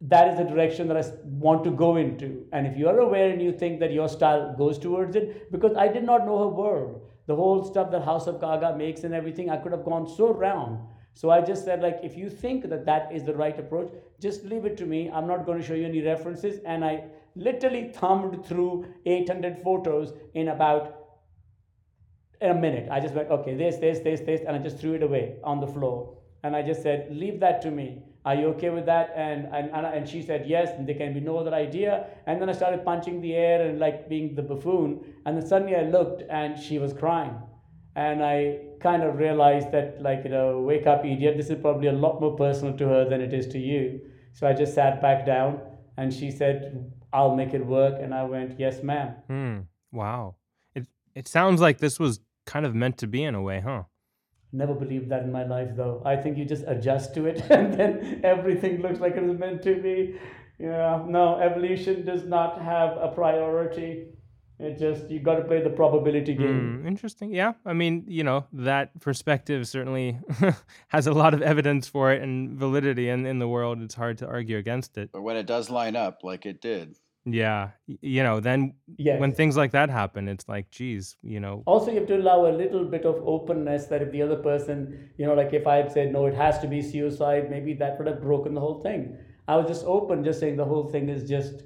that 0.00 0.26
is 0.28 0.38
the 0.38 0.44
direction 0.44 0.88
that 0.88 0.96
I 0.96 1.04
want 1.24 1.62
to 1.64 1.70
go 1.70 1.96
into. 1.96 2.44
And 2.52 2.66
if 2.66 2.76
you 2.76 2.88
are 2.88 2.98
aware 2.98 3.30
and 3.30 3.40
you 3.40 3.52
think 3.52 3.78
that 3.78 3.92
your 3.92 4.08
style 4.08 4.56
goes 4.58 4.76
towards 4.76 5.14
it, 5.14 5.52
because 5.52 5.76
I 5.76 5.86
did 5.86 6.02
not 6.02 6.26
know 6.26 6.38
her 6.38 6.48
world, 6.48 7.00
the 7.26 7.36
whole 7.36 7.64
stuff 7.64 7.92
that 7.92 8.02
House 8.02 8.26
of 8.26 8.40
Gaga 8.40 8.76
makes 8.76 9.04
and 9.04 9.14
everything, 9.14 9.50
I 9.50 9.56
could 9.56 9.70
have 9.70 9.84
gone 9.84 10.08
so 10.08 10.32
round. 10.32 10.80
So 11.14 11.30
I 11.30 11.40
just 11.40 11.64
said, 11.64 11.80
like, 11.80 12.00
if 12.02 12.16
you 12.16 12.28
think 12.28 12.68
that 12.68 12.86
that 12.86 13.12
is 13.12 13.22
the 13.22 13.34
right 13.34 13.58
approach, 13.58 13.92
just 14.20 14.44
leave 14.44 14.64
it 14.64 14.76
to 14.78 14.86
me. 14.86 15.10
I'm 15.10 15.28
not 15.28 15.46
going 15.46 15.60
to 15.60 15.66
show 15.66 15.74
you 15.74 15.86
any 15.86 16.02
references. 16.02 16.60
And 16.66 16.84
I 16.84 17.04
literally 17.36 17.92
thumbed 17.94 18.44
through 18.46 18.86
800 19.06 19.62
photos 19.62 20.12
in 20.34 20.48
about 20.48 20.97
a 22.40 22.54
minute. 22.54 22.88
I 22.90 23.00
just 23.00 23.14
went, 23.14 23.30
okay, 23.30 23.54
this, 23.54 23.76
this, 23.76 23.98
this, 24.00 24.20
this, 24.20 24.40
and 24.46 24.56
I 24.56 24.58
just 24.58 24.78
threw 24.78 24.94
it 24.94 25.02
away 25.02 25.36
on 25.42 25.60
the 25.60 25.66
floor. 25.66 26.16
And 26.44 26.54
I 26.54 26.62
just 26.62 26.82
said, 26.82 27.08
leave 27.10 27.40
that 27.40 27.60
to 27.62 27.70
me 27.70 28.02
are 28.28 28.34
you 28.34 28.48
okay 28.48 28.68
with 28.68 28.84
that? 28.84 29.12
And, 29.16 29.46
and, 29.54 29.70
and 29.74 30.06
she 30.06 30.20
said, 30.22 30.46
yes, 30.46 30.68
and 30.76 30.86
there 30.86 30.96
can 30.96 31.14
be 31.14 31.20
no 31.20 31.38
other 31.38 31.54
idea. 31.54 32.08
And 32.26 32.40
then 32.40 32.50
I 32.50 32.52
started 32.52 32.84
punching 32.84 33.22
the 33.22 33.34
air 33.34 33.66
and 33.66 33.78
like 33.78 34.06
being 34.08 34.34
the 34.34 34.42
buffoon. 34.42 35.02
And 35.24 35.34
then 35.34 35.46
suddenly 35.46 35.74
I 35.74 35.84
looked 35.84 36.22
and 36.28 36.58
she 36.58 36.78
was 36.78 36.92
crying. 36.92 37.38
And 37.96 38.22
I 38.22 38.58
kind 38.80 39.02
of 39.02 39.16
realized 39.16 39.72
that, 39.72 40.02
like, 40.02 40.24
you 40.24 40.30
know, 40.30 40.60
wake 40.60 40.86
up, 40.86 41.06
idiot, 41.06 41.38
this 41.38 41.48
is 41.48 41.58
probably 41.60 41.88
a 41.88 41.92
lot 41.92 42.20
more 42.20 42.36
personal 42.36 42.76
to 42.76 42.86
her 42.86 43.08
than 43.08 43.22
it 43.22 43.32
is 43.32 43.46
to 43.48 43.58
you. 43.58 44.00
So 44.34 44.46
I 44.46 44.52
just 44.52 44.74
sat 44.74 45.00
back 45.00 45.24
down 45.24 45.60
and 45.96 46.12
she 46.12 46.30
said, 46.30 46.92
I'll 47.14 47.34
make 47.34 47.54
it 47.54 47.64
work. 47.64 47.94
And 47.98 48.12
I 48.12 48.24
went, 48.24 48.60
yes, 48.60 48.82
ma'am. 48.82 49.14
Hmm. 49.26 49.58
Wow. 49.90 50.36
It, 50.74 50.86
it 51.14 51.28
sounds 51.28 51.62
like 51.62 51.78
this 51.78 51.98
was 51.98 52.20
kind 52.48 52.64
of 52.64 52.74
meant 52.74 52.98
to 52.98 53.06
be 53.06 53.22
in 53.22 53.34
a 53.34 53.42
way, 53.42 53.60
huh? 53.60 53.82
Never 54.52 54.74
believed 54.74 55.10
that 55.10 55.22
in 55.22 55.30
my 55.30 55.44
life, 55.44 55.68
though. 55.76 56.02
I 56.06 56.16
think 56.16 56.38
you 56.38 56.46
just 56.46 56.64
adjust 56.66 57.14
to 57.14 57.26
it 57.26 57.42
and 57.50 57.74
then 57.74 58.22
everything 58.24 58.80
looks 58.80 59.00
like 59.00 59.16
it 59.16 59.22
was 59.22 59.38
meant 59.38 59.62
to 59.64 59.74
be. 59.80 60.18
Yeah, 60.58 61.04
no, 61.06 61.38
evolution 61.38 62.04
does 62.04 62.24
not 62.24 62.60
have 62.60 62.96
a 62.96 63.08
priority. 63.08 64.06
It 64.58 64.76
just, 64.76 65.08
you 65.08 65.20
got 65.20 65.36
to 65.36 65.44
play 65.44 65.62
the 65.62 65.70
probability 65.70 66.34
game. 66.34 66.82
Mm, 66.82 66.88
interesting. 66.88 67.32
Yeah. 67.32 67.52
I 67.64 67.74
mean, 67.74 68.06
you 68.08 68.24
know, 68.24 68.46
that 68.54 68.98
perspective 68.98 69.68
certainly 69.68 70.18
has 70.88 71.06
a 71.06 71.12
lot 71.12 71.32
of 71.32 71.42
evidence 71.42 71.86
for 71.86 72.12
it 72.12 72.22
and 72.22 72.58
validity 72.58 73.08
in, 73.08 73.24
in 73.24 73.38
the 73.38 73.46
world. 73.46 73.80
It's 73.82 73.94
hard 73.94 74.18
to 74.18 74.26
argue 74.26 74.56
against 74.56 74.98
it. 74.98 75.10
But 75.12 75.22
when 75.22 75.36
it 75.36 75.46
does 75.46 75.70
line 75.70 75.94
up 75.94 76.24
like 76.24 76.44
it 76.44 76.60
did, 76.60 76.98
Yeah. 77.32 77.70
You 77.86 78.22
know, 78.22 78.40
then 78.40 78.74
Yes. 78.96 79.20
when 79.20 79.32
things 79.32 79.56
like 79.56 79.72
that 79.72 79.90
happen, 79.90 80.28
it's 80.28 80.48
like, 80.48 80.70
geez, 80.70 81.16
you 81.22 81.40
know, 81.40 81.62
also 81.66 81.90
you 81.90 81.98
have 81.98 82.08
to 82.08 82.16
allow 82.16 82.46
a 82.46 82.52
little 82.52 82.84
bit 82.84 83.04
of 83.04 83.16
openness 83.24 83.86
that 83.86 84.02
if 84.02 84.10
the 84.12 84.22
other 84.22 84.36
person 84.36 85.10
you 85.16 85.26
know 85.26 85.34
like 85.34 85.52
if 85.52 85.66
i 85.66 85.76
had 85.76 85.90
said 85.92 86.12
no 86.12 86.26
it 86.26 86.34
has 86.34 86.58
to 86.58 86.66
be 86.66 86.80
suicide 86.80 87.50
maybe 87.50 87.74
that 87.74 87.98
would 87.98 88.06
have 88.06 88.20
broken 88.22 88.54
the 88.54 88.60
whole 88.60 88.80
thing 88.82 89.16
i 89.46 89.56
was 89.56 89.66
just 89.66 89.84
open 89.84 90.24
just 90.24 90.40
saying 90.40 90.56
the 90.56 90.64
whole 90.64 90.88
thing 90.88 91.08
is 91.08 91.28
just 91.28 91.62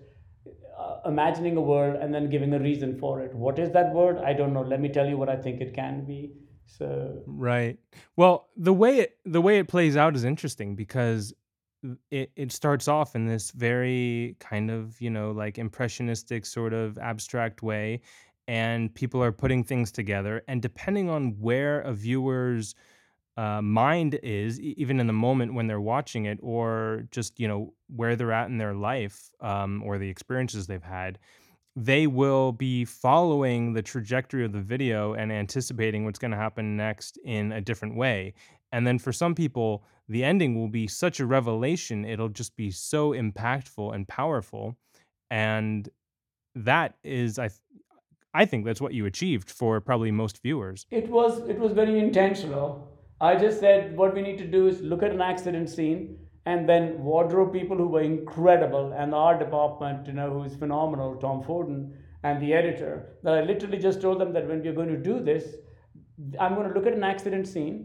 uh, 0.78 0.96
imagining 1.06 1.56
a 1.56 1.60
word 1.60 1.96
and 1.96 2.14
then 2.14 2.28
giving 2.30 2.52
a 2.54 2.58
reason 2.58 2.98
for 2.98 3.20
it 3.20 3.34
what 3.34 3.58
is 3.58 3.70
that 3.70 3.92
word 3.92 4.18
i 4.18 4.32
don't 4.32 4.52
know 4.52 4.62
let 4.62 4.80
me 4.80 4.88
tell 4.88 5.06
you 5.06 5.16
what 5.16 5.28
i 5.28 5.36
think 5.36 5.60
it 5.60 5.74
can 5.74 6.04
be 6.04 6.32
so 6.66 7.22
Right. 7.26 7.78
Well, 8.16 8.48
the 8.56 8.72
way 8.72 9.00
it 9.00 9.16
the 9.24 9.40
way 9.40 9.58
it 9.58 9.68
plays 9.68 9.96
out 9.96 10.16
is 10.16 10.24
interesting 10.24 10.74
because 10.74 11.34
it 12.10 12.30
it 12.36 12.52
starts 12.52 12.88
off 12.88 13.14
in 13.14 13.26
this 13.26 13.50
very 13.50 14.36
kind 14.40 14.70
of, 14.70 15.00
you 15.00 15.10
know, 15.10 15.32
like 15.32 15.58
impressionistic 15.58 16.46
sort 16.46 16.72
of 16.72 16.98
abstract 16.98 17.62
way 17.62 18.00
and 18.48 18.94
people 18.94 19.22
are 19.22 19.32
putting 19.32 19.62
things 19.64 19.92
together 19.92 20.42
and 20.48 20.60
depending 20.62 21.08
on 21.08 21.30
where 21.40 21.80
a 21.82 21.92
viewer's 21.92 22.74
uh, 23.36 23.62
mind 23.62 24.18
is 24.22 24.60
e- 24.60 24.74
even 24.76 25.00
in 25.00 25.06
the 25.06 25.12
moment 25.12 25.54
when 25.54 25.66
they're 25.66 25.80
watching 25.80 26.26
it 26.26 26.38
or 26.42 27.04
just 27.10 27.38
you 27.40 27.48
know 27.48 27.72
where 27.94 28.16
they're 28.16 28.32
at 28.32 28.48
in 28.48 28.58
their 28.58 28.74
life 28.74 29.30
um, 29.40 29.82
or 29.84 29.98
the 29.98 30.08
experiences 30.08 30.66
they've 30.66 30.82
had 30.82 31.18
they 31.76 32.06
will 32.06 32.52
be 32.52 32.84
following 32.84 33.72
the 33.72 33.82
trajectory 33.82 34.44
of 34.44 34.52
the 34.52 34.60
video 34.60 35.14
and 35.14 35.32
anticipating 35.32 36.04
what's 36.04 36.18
going 36.18 36.30
to 36.30 36.36
happen 36.36 36.76
next 36.76 37.18
in 37.24 37.50
a 37.52 37.60
different 37.60 37.96
way. 37.96 38.34
And 38.72 38.86
then 38.86 38.98
for 38.98 39.12
some 39.12 39.34
people, 39.34 39.84
the 40.08 40.24
ending 40.24 40.58
will 40.58 40.68
be 40.68 40.86
such 40.86 41.20
a 41.20 41.26
revelation, 41.26 42.04
it'll 42.04 42.28
just 42.28 42.56
be 42.56 42.70
so 42.70 43.10
impactful 43.10 43.94
and 43.94 44.08
powerful. 44.08 44.76
And 45.30 45.88
that 46.54 46.94
is, 47.04 47.38
I, 47.38 47.48
th- 47.48 47.60
I 48.34 48.44
think 48.46 48.64
that's 48.64 48.80
what 48.80 48.94
you 48.94 49.06
achieved 49.06 49.50
for 49.50 49.80
probably 49.80 50.10
most 50.10 50.42
viewers. 50.42 50.86
it 50.90 51.08
was 51.08 51.40
it 51.48 51.58
was 51.58 51.72
very 51.72 51.98
intentional 51.98 52.88
i 53.20 53.36
just 53.36 53.60
said 53.60 53.94
what 53.96 54.14
we 54.14 54.22
need 54.22 54.38
to 54.38 54.46
do 54.46 54.66
is 54.68 54.80
look 54.80 55.02
at 55.02 55.10
an 55.10 55.20
accident 55.20 55.68
scene 55.68 56.16
and 56.46 56.66
then 56.68 56.98
wardrobe 57.08 57.52
people 57.52 57.76
who 57.76 57.86
were 57.86 58.00
incredible 58.00 58.92
and 58.98 59.12
the 59.12 59.16
art 59.16 59.38
department 59.38 60.06
you 60.06 60.14
know 60.14 60.30
who's 60.30 60.56
phenomenal 60.56 61.14
Tom 61.16 61.42
Foden 61.42 61.92
and 62.24 62.40
the 62.42 62.54
editor 62.54 62.92
that 63.22 63.34
i 63.34 63.42
literally 63.42 63.78
just 63.78 64.00
told 64.00 64.18
them 64.18 64.32
that 64.32 64.48
when 64.48 64.62
we're 64.62 64.78
going 64.80 64.88
to 64.88 65.02
do 65.10 65.20
this 65.30 65.44
i'm 66.40 66.54
going 66.54 66.68
to 66.68 66.74
look 66.74 66.86
at 66.86 66.94
an 66.94 67.04
accident 67.04 67.46
scene 67.46 67.76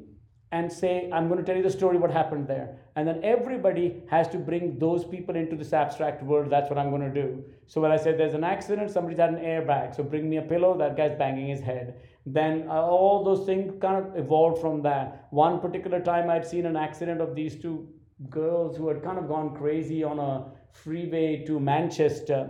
and 0.51 0.71
say 0.71 1.09
i'm 1.11 1.27
going 1.27 1.39
to 1.39 1.45
tell 1.45 1.55
you 1.55 1.63
the 1.63 1.69
story 1.69 1.97
what 1.97 2.11
happened 2.11 2.47
there. 2.47 2.77
And 2.95 3.07
then 3.07 3.23
everybody 3.23 4.01
has 4.09 4.27
to 4.29 4.37
bring 4.37 4.79
those 4.79 5.03
people 5.05 5.35
into 5.35 5.55
this 5.55 5.73
abstract 5.73 6.23
world 6.23 6.49
that's 6.49 6.69
what 6.69 6.79
i'm 6.79 6.89
going 6.89 7.01
to 7.01 7.21
do. 7.21 7.43
So 7.65 7.81
when 7.81 7.91
i 7.91 7.97
said 7.97 8.17
there's 8.17 8.33
an 8.33 8.43
accident 8.43 8.91
somebody's 8.91 9.19
had 9.19 9.29
an 9.29 9.43
airbag 9.53 9.95
so 9.95 10.03
bring 10.03 10.29
me 10.29 10.37
a 10.37 10.41
pillow 10.41 10.77
that 10.77 10.95
guy's 10.95 11.17
banging 11.17 11.47
his 11.47 11.59
head. 11.59 11.95
Then 12.25 12.65
uh, 12.67 12.73
all 12.73 13.23
those 13.23 13.45
things 13.45 13.73
kind 13.81 14.05
of 14.05 14.17
evolved 14.17 14.59
from 14.59 14.81
that. 14.81 15.27
One 15.31 15.59
particular 15.59 15.99
time 15.99 16.29
i'd 16.29 16.47
seen 16.47 16.65
an 16.65 16.77
accident 16.77 17.21
of 17.21 17.35
these 17.35 17.55
two 17.55 17.87
girls 18.29 18.77
who 18.77 18.87
had 18.87 19.03
kind 19.03 19.17
of 19.17 19.27
gone 19.27 19.55
crazy 19.55 20.03
on 20.03 20.17
a 20.19 20.45
freeway 20.71 21.43
to 21.45 21.59
manchester 21.59 22.49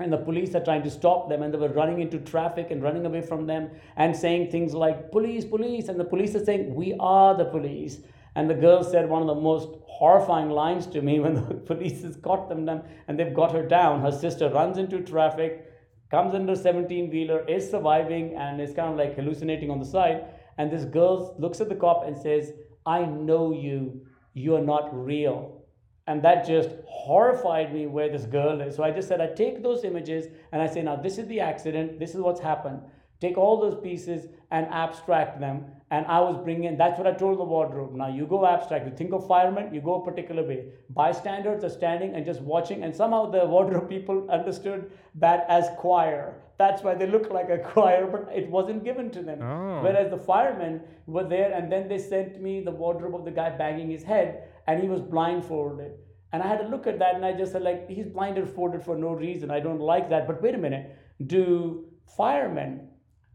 and 0.00 0.12
the 0.12 0.18
police 0.18 0.54
are 0.54 0.64
trying 0.64 0.82
to 0.82 0.90
stop 0.90 1.28
them 1.28 1.42
and 1.42 1.54
they 1.54 1.58
were 1.58 1.68
running 1.68 2.00
into 2.00 2.18
traffic 2.18 2.70
and 2.70 2.82
running 2.82 3.06
away 3.06 3.20
from 3.20 3.46
them 3.46 3.70
and 3.96 4.16
saying 4.16 4.50
things 4.50 4.74
like 4.74 5.12
police 5.12 5.44
police 5.44 5.88
and 5.88 5.98
the 6.00 6.04
police 6.04 6.34
are 6.34 6.44
saying 6.44 6.74
we 6.74 6.94
are 6.98 7.36
the 7.36 7.44
police. 7.44 7.98
And 8.34 8.50
the 8.50 8.54
girl 8.54 8.82
said 8.82 9.08
one 9.08 9.22
of 9.22 9.28
the 9.28 9.40
most 9.40 9.68
horrifying 9.86 10.50
lines 10.50 10.86
to 10.88 11.00
me 11.00 11.20
when 11.24 11.34
the 11.34 11.54
police 11.54 12.02
has 12.02 12.16
got 12.16 12.48
them 12.48 12.64
down 12.64 12.82
and 13.06 13.18
they've 13.18 13.34
got 13.34 13.52
her 13.52 13.66
down. 13.66 14.00
Her 14.00 14.10
sister 14.10 14.50
runs 14.50 14.78
into 14.78 15.00
traffic 15.00 15.70
comes 16.10 16.34
under 16.34 16.54
17 16.54 17.10
wheeler 17.10 17.44
is 17.48 17.68
surviving 17.68 18.36
and 18.36 18.60
is 18.60 18.74
kind 18.74 18.90
of 18.90 18.96
like 18.96 19.16
hallucinating 19.16 19.70
on 19.70 19.78
the 19.78 19.86
side. 19.86 20.24
And 20.58 20.70
this 20.70 20.84
girl 20.84 21.34
looks 21.38 21.60
at 21.60 21.68
the 21.68 21.74
cop 21.74 22.04
and 22.06 22.16
says 22.16 22.52
i 22.84 23.04
know 23.04 23.52
you. 23.52 24.06
You 24.34 24.56
are 24.56 24.60
not 24.60 24.92
real 24.92 25.53
and 26.06 26.22
that 26.22 26.46
just 26.46 26.70
horrified 26.86 27.72
me 27.72 27.86
where 27.86 28.10
this 28.10 28.24
girl 28.24 28.60
is. 28.60 28.76
So 28.76 28.82
I 28.82 28.90
just 28.90 29.08
said, 29.08 29.20
I 29.20 29.28
take 29.28 29.62
those 29.62 29.84
images 29.84 30.26
and 30.52 30.60
I 30.60 30.66
say, 30.66 30.82
now 30.82 30.96
this 30.96 31.18
is 31.18 31.26
the 31.28 31.40
accident, 31.40 31.98
this 31.98 32.14
is 32.14 32.20
what's 32.20 32.40
happened. 32.40 32.80
Take 33.20 33.38
all 33.38 33.58
those 33.58 33.80
pieces 33.82 34.28
and 34.50 34.66
abstract 34.66 35.40
them. 35.40 35.64
And 35.90 36.06
I 36.06 36.20
was 36.20 36.36
bringing, 36.42 36.76
that's 36.78 36.98
what 36.98 37.06
I 37.06 37.12
told 37.12 37.38
the 37.38 37.44
wardrobe. 37.44 37.94
Now 37.94 38.08
you 38.08 38.26
go 38.26 38.46
abstract. 38.46 38.86
You 38.86 38.96
think 38.96 39.12
of 39.12 39.26
firemen, 39.28 39.72
you 39.72 39.80
go 39.80 40.00
a 40.00 40.04
particular 40.04 40.42
way. 40.42 40.72
Bystanders 40.90 41.62
are 41.62 41.68
standing 41.68 42.14
and 42.14 42.24
just 42.24 42.40
watching. 42.40 42.82
And 42.82 42.94
somehow 42.94 43.30
the 43.30 43.44
wardrobe 43.54 43.88
people 43.88 44.28
understood 44.30 44.90
that 45.16 45.44
as 45.48 45.68
choir. 45.78 46.40
That's 46.58 46.82
why 46.82 46.94
they 46.94 47.06
look 47.06 47.30
like 47.30 47.50
a 47.50 47.58
choir, 47.72 48.06
but 48.06 48.28
it 48.34 48.48
wasn't 48.48 48.82
given 48.82 49.10
to 49.10 49.22
them. 49.22 49.42
Oh. 49.42 49.82
Whereas 49.82 50.10
the 50.10 50.16
firemen 50.16 50.80
were 51.06 51.28
there, 51.28 51.52
and 51.52 51.70
then 51.70 51.88
they 51.88 51.98
sent 51.98 52.40
me 52.40 52.60
the 52.60 52.70
wardrobe 52.70 53.14
of 53.14 53.24
the 53.24 53.30
guy 53.30 53.50
banging 53.50 53.90
his 53.90 54.02
head, 54.02 54.48
and 54.66 54.80
he 54.80 54.88
was 54.88 55.02
blindfolded. 55.02 55.92
And 56.32 56.42
I 56.42 56.48
had 56.48 56.60
to 56.60 56.68
look 56.68 56.86
at 56.86 56.98
that, 56.98 57.14
and 57.14 57.24
I 57.24 57.32
just 57.32 57.52
said, 57.52 57.62
like, 57.62 57.88
he's 57.88 58.06
blindfolded 58.06 58.82
for 58.82 58.96
no 58.96 59.12
reason. 59.12 59.50
I 59.50 59.60
don't 59.60 59.80
like 59.80 60.08
that. 60.10 60.26
But 60.26 60.42
wait 60.42 60.54
a 60.54 60.58
minute, 60.58 60.96
do 61.26 61.84
firemen 62.16 62.88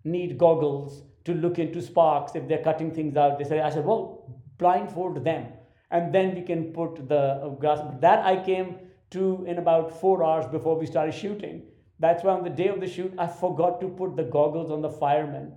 need 0.03 0.37
goggles 0.37 1.03
to 1.25 1.33
look 1.33 1.59
into 1.59 1.81
sparks 1.81 2.35
if 2.35 2.47
they're 2.47 2.63
cutting 2.63 2.91
things 2.91 3.15
out? 3.17 3.37
They 3.39 3.45
said, 3.45 3.59
I 3.59 3.69
said, 3.69 3.85
well, 3.85 4.25
blindfold 4.57 5.23
them, 5.23 5.47
and 5.91 6.13
then 6.13 6.35
we 6.35 6.41
can 6.41 6.65
put 6.73 7.07
the 7.07 7.19
uh, 7.19 7.49
glass. 7.49 7.79
That 8.01 8.25
I 8.25 8.43
came 8.43 8.75
to 9.11 9.43
in 9.47 9.57
about 9.57 9.99
four 9.99 10.23
hours 10.23 10.45
before 10.45 10.77
we 10.77 10.85
started 10.85 11.13
shooting. 11.13 11.63
That's 11.99 12.23
why 12.23 12.31
on 12.33 12.43
the 12.43 12.49
day 12.49 12.67
of 12.67 12.79
the 12.79 12.87
shoot, 12.87 13.13
I 13.17 13.27
forgot 13.27 13.81
to 13.81 13.87
put 13.89 14.15
the 14.15 14.23
goggles 14.23 14.71
on 14.71 14.81
the 14.81 14.89
firemen. 14.89 15.51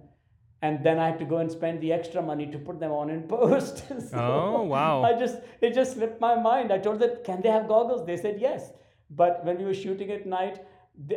And 0.60 0.84
then 0.84 0.98
I 0.98 1.06
had 1.08 1.18
to 1.18 1.24
go 1.24 1.38
and 1.38 1.50
spend 1.50 1.80
the 1.80 1.92
extra 1.92 2.22
money 2.22 2.46
to 2.46 2.58
put 2.58 2.78
them 2.80 2.92
on 2.92 3.10
in 3.10 3.22
post. 3.28 3.84
So 4.10 4.16
Oh, 4.18 4.62
wow. 4.62 5.02
I 5.02 5.18
just 5.18 5.36
it 5.60 5.74
just 5.74 5.94
slipped 5.94 6.20
my 6.20 6.34
mind. 6.40 6.72
I 6.72 6.78
told 6.78 7.00
them, 7.00 7.10
can 7.24 7.42
they 7.42 7.48
have 7.50 7.66
goggles? 7.68 8.06
They 8.06 8.16
said 8.16 8.40
yes. 8.40 8.70
But 9.10 9.44
when 9.44 9.58
we 9.58 9.64
were 9.64 9.74
shooting 9.74 10.10
at 10.12 10.24
night, 10.26 10.60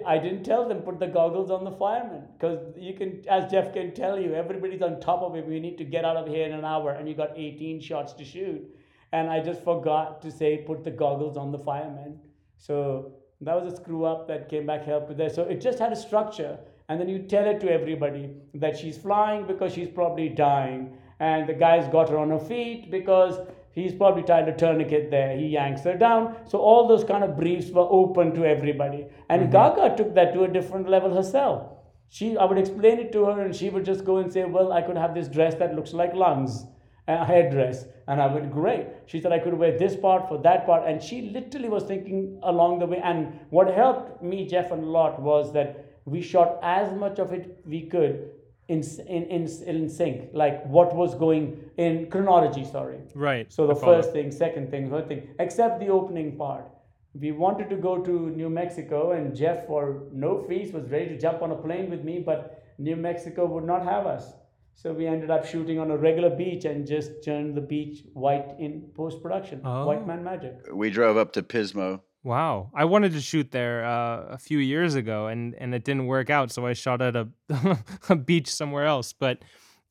I 0.05 0.17
didn't 0.17 0.43
tell 0.43 0.67
them 0.67 0.81
put 0.81 0.99
the 0.99 1.07
goggles 1.07 1.51
on 1.51 1.65
the 1.65 1.71
firemen 1.71 2.23
because 2.33 2.59
you 2.77 2.93
can, 2.93 3.23
as 3.29 3.51
Jeff 3.51 3.73
can 3.73 3.93
tell 3.93 4.19
you, 4.19 4.33
everybody's 4.33 4.81
on 4.81 5.01
top 5.01 5.21
of 5.21 5.35
it. 5.35 5.45
We 5.45 5.59
need 5.59 5.77
to 5.79 5.83
get 5.83 6.05
out 6.05 6.15
of 6.15 6.27
here 6.27 6.45
in 6.45 6.53
an 6.53 6.63
hour, 6.63 6.91
and 6.91 7.09
you 7.09 7.13
got 7.13 7.37
18 7.37 7.81
shots 7.81 8.13
to 8.13 8.23
shoot. 8.23 8.63
And 9.11 9.29
I 9.29 9.41
just 9.41 9.63
forgot 9.63 10.21
to 10.21 10.31
say 10.31 10.63
put 10.65 10.83
the 10.83 10.91
goggles 10.91 11.35
on 11.35 11.51
the 11.51 11.59
firemen. 11.59 12.19
So 12.57 13.13
that 13.41 13.61
was 13.61 13.73
a 13.73 13.75
screw 13.75 14.05
up 14.05 14.27
that 14.29 14.49
came 14.49 14.65
back 14.65 14.85
help 14.85 15.09
with 15.09 15.17
that. 15.17 15.35
So 15.35 15.43
it 15.43 15.59
just 15.59 15.77
had 15.77 15.91
a 15.91 15.95
structure, 15.95 16.57
and 16.87 16.99
then 16.99 17.09
you 17.09 17.19
tell 17.19 17.45
it 17.45 17.59
to 17.59 17.69
everybody 17.71 18.29
that 18.53 18.77
she's 18.77 18.97
flying 18.97 19.45
because 19.45 19.73
she's 19.73 19.89
probably 19.89 20.29
dying, 20.29 20.97
and 21.19 21.47
the 21.47 21.53
guy's 21.53 21.87
got 21.89 22.09
her 22.09 22.17
on 22.17 22.29
her 22.29 22.39
feet 22.39 22.91
because 22.91 23.39
he's 23.71 23.93
probably 23.93 24.23
tied 24.23 24.47
a 24.49 24.55
tourniquet 24.55 25.11
there. 25.11 25.37
He 25.37 25.47
yanks 25.47 25.81
her 25.83 25.97
down. 25.97 26.35
So 26.45 26.59
all 26.59 26.87
those 26.87 27.03
kind 27.03 27.23
of 27.23 27.37
briefs 27.37 27.69
were 27.69 27.87
open 27.89 28.33
to 28.35 28.45
everybody, 28.45 29.07
and 29.29 29.43
mm-hmm. 29.43 29.51
Gaga 29.51 29.95
took 29.95 30.13
that 30.15 30.33
to 30.33 30.43
a 30.43 30.47
different 30.47 30.89
level 30.89 31.13
herself. 31.13 31.71
She, 32.09 32.37
I 32.37 32.45
would 32.45 32.57
explain 32.57 32.99
it 32.99 33.11
to 33.13 33.25
her, 33.25 33.41
and 33.41 33.55
she 33.55 33.69
would 33.69 33.85
just 33.85 34.05
go 34.05 34.17
and 34.17 34.31
say, 34.31 34.45
"Well, 34.45 34.71
I 34.71 34.81
could 34.81 34.97
have 34.97 35.13
this 35.13 35.27
dress 35.27 35.55
that 35.55 35.75
looks 35.75 35.93
like 35.93 36.13
lungs." 36.13 36.65
a 37.07 37.23
headdress 37.23 37.85
and 38.07 38.19
i 38.19 38.25
went 38.25 38.51
great 38.51 38.87
she 39.05 39.21
said 39.21 39.31
i 39.31 39.37
could 39.37 39.53
wear 39.53 39.77
this 39.77 39.95
part 39.95 40.27
for 40.27 40.37
that 40.39 40.65
part 40.65 40.87
and 40.87 41.01
she 41.01 41.21
literally 41.29 41.69
was 41.69 41.83
thinking 41.83 42.39
along 42.43 42.79
the 42.79 42.85
way 42.85 42.99
and 43.03 43.39
what 43.51 43.67
helped 43.67 44.23
me 44.23 44.47
jeff 44.47 44.71
a 44.71 44.75
lot 44.75 45.21
was 45.21 45.53
that 45.53 45.99
we 46.05 46.21
shot 46.21 46.57
as 46.63 46.91
much 46.93 47.19
of 47.19 47.31
it 47.31 47.59
we 47.65 47.81
could 47.81 48.31
in 48.67 48.81
in 49.07 49.23
in, 49.37 49.43
in 49.67 49.89
sync 49.89 50.29
like 50.33 50.65
what 50.65 50.95
was 50.95 51.15
going 51.15 51.43
in 51.77 52.09
chronology 52.09 52.65
sorry 52.65 52.99
Right. 53.13 53.51
so 53.51 53.67
the 53.67 53.75
first 53.75 54.11
thing 54.11 54.31
second 54.31 54.71
thing 54.71 54.89
third 54.89 55.07
thing 55.07 55.27
except 55.39 55.79
the 55.79 55.89
opening 55.89 56.35
part 56.37 56.65
we 57.13 57.31
wanted 57.31 57.69
to 57.69 57.75
go 57.75 57.97
to 58.07 58.29
new 58.31 58.49
mexico 58.49 59.11
and 59.11 59.35
jeff 59.35 59.67
for 59.67 60.03
no 60.11 60.31
fees 60.47 60.73
was 60.73 60.89
ready 60.89 61.09
to 61.09 61.17
jump 61.17 61.41
on 61.41 61.51
a 61.51 61.55
plane 61.55 61.89
with 61.89 62.03
me 62.03 62.19
but 62.19 62.63
new 62.77 62.95
mexico 62.95 63.45
would 63.45 63.63
not 63.63 63.83
have 63.83 64.05
us 64.07 64.33
so 64.77 64.91
we 64.91 65.07
ended 65.07 65.31
up 65.31 65.45
shooting 65.45 65.79
on 65.79 65.89
a 65.89 65.97
regular 65.97 66.29
beach 66.29 66.65
and 66.65 66.85
just 66.85 67.23
turned 67.23 67.55
the 67.55 67.61
beach 67.61 68.03
white 68.13 68.55
in 68.59 68.81
post 68.93 69.21
production. 69.23 69.61
Oh. 69.63 69.85
White 69.85 70.05
man 70.05 70.21
magic. 70.21 70.57
We 70.71 70.89
drove 70.89 71.15
up 71.15 71.31
to 71.33 71.41
Pismo. 71.41 72.01
Wow. 72.25 72.71
I 72.73 72.85
wanted 72.85 73.11
to 73.13 73.21
shoot 73.21 73.51
there 73.51 73.85
uh, 73.85 74.25
a 74.31 74.37
few 74.39 74.57
years 74.57 74.95
ago 74.95 75.27
and, 75.27 75.53
and 75.59 75.75
it 75.75 75.83
didn't 75.83 76.07
work 76.07 76.31
out. 76.31 76.51
So 76.51 76.65
I 76.65 76.73
shot 76.73 76.99
at 76.99 77.15
a, 77.15 77.29
a 78.09 78.15
beach 78.15 78.47
somewhere 78.51 78.85
else. 78.85 79.13
But 79.13 79.43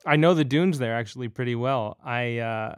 I 0.05 0.17
know 0.17 0.35
the 0.35 0.45
dunes 0.45 0.81
there 0.81 0.97
actually 0.97 1.29
pretty 1.29 1.55
well. 1.55 1.97
I, 2.05 2.39
uh, 2.39 2.75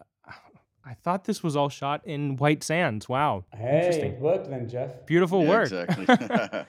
I 0.84 0.92
thought 1.02 1.24
this 1.24 1.42
was 1.42 1.56
all 1.56 1.70
shot 1.70 2.02
in 2.06 2.36
White 2.36 2.62
Sands. 2.62 3.08
Wow. 3.08 3.46
Hey, 3.52 3.78
Interesting. 3.78 4.12
it 4.22 4.50
then, 4.50 4.68
Jeff. 4.68 5.06
Beautiful 5.06 5.42
Yeah, 5.42 5.48
work. 5.48 5.72
Exactly. 5.72 6.66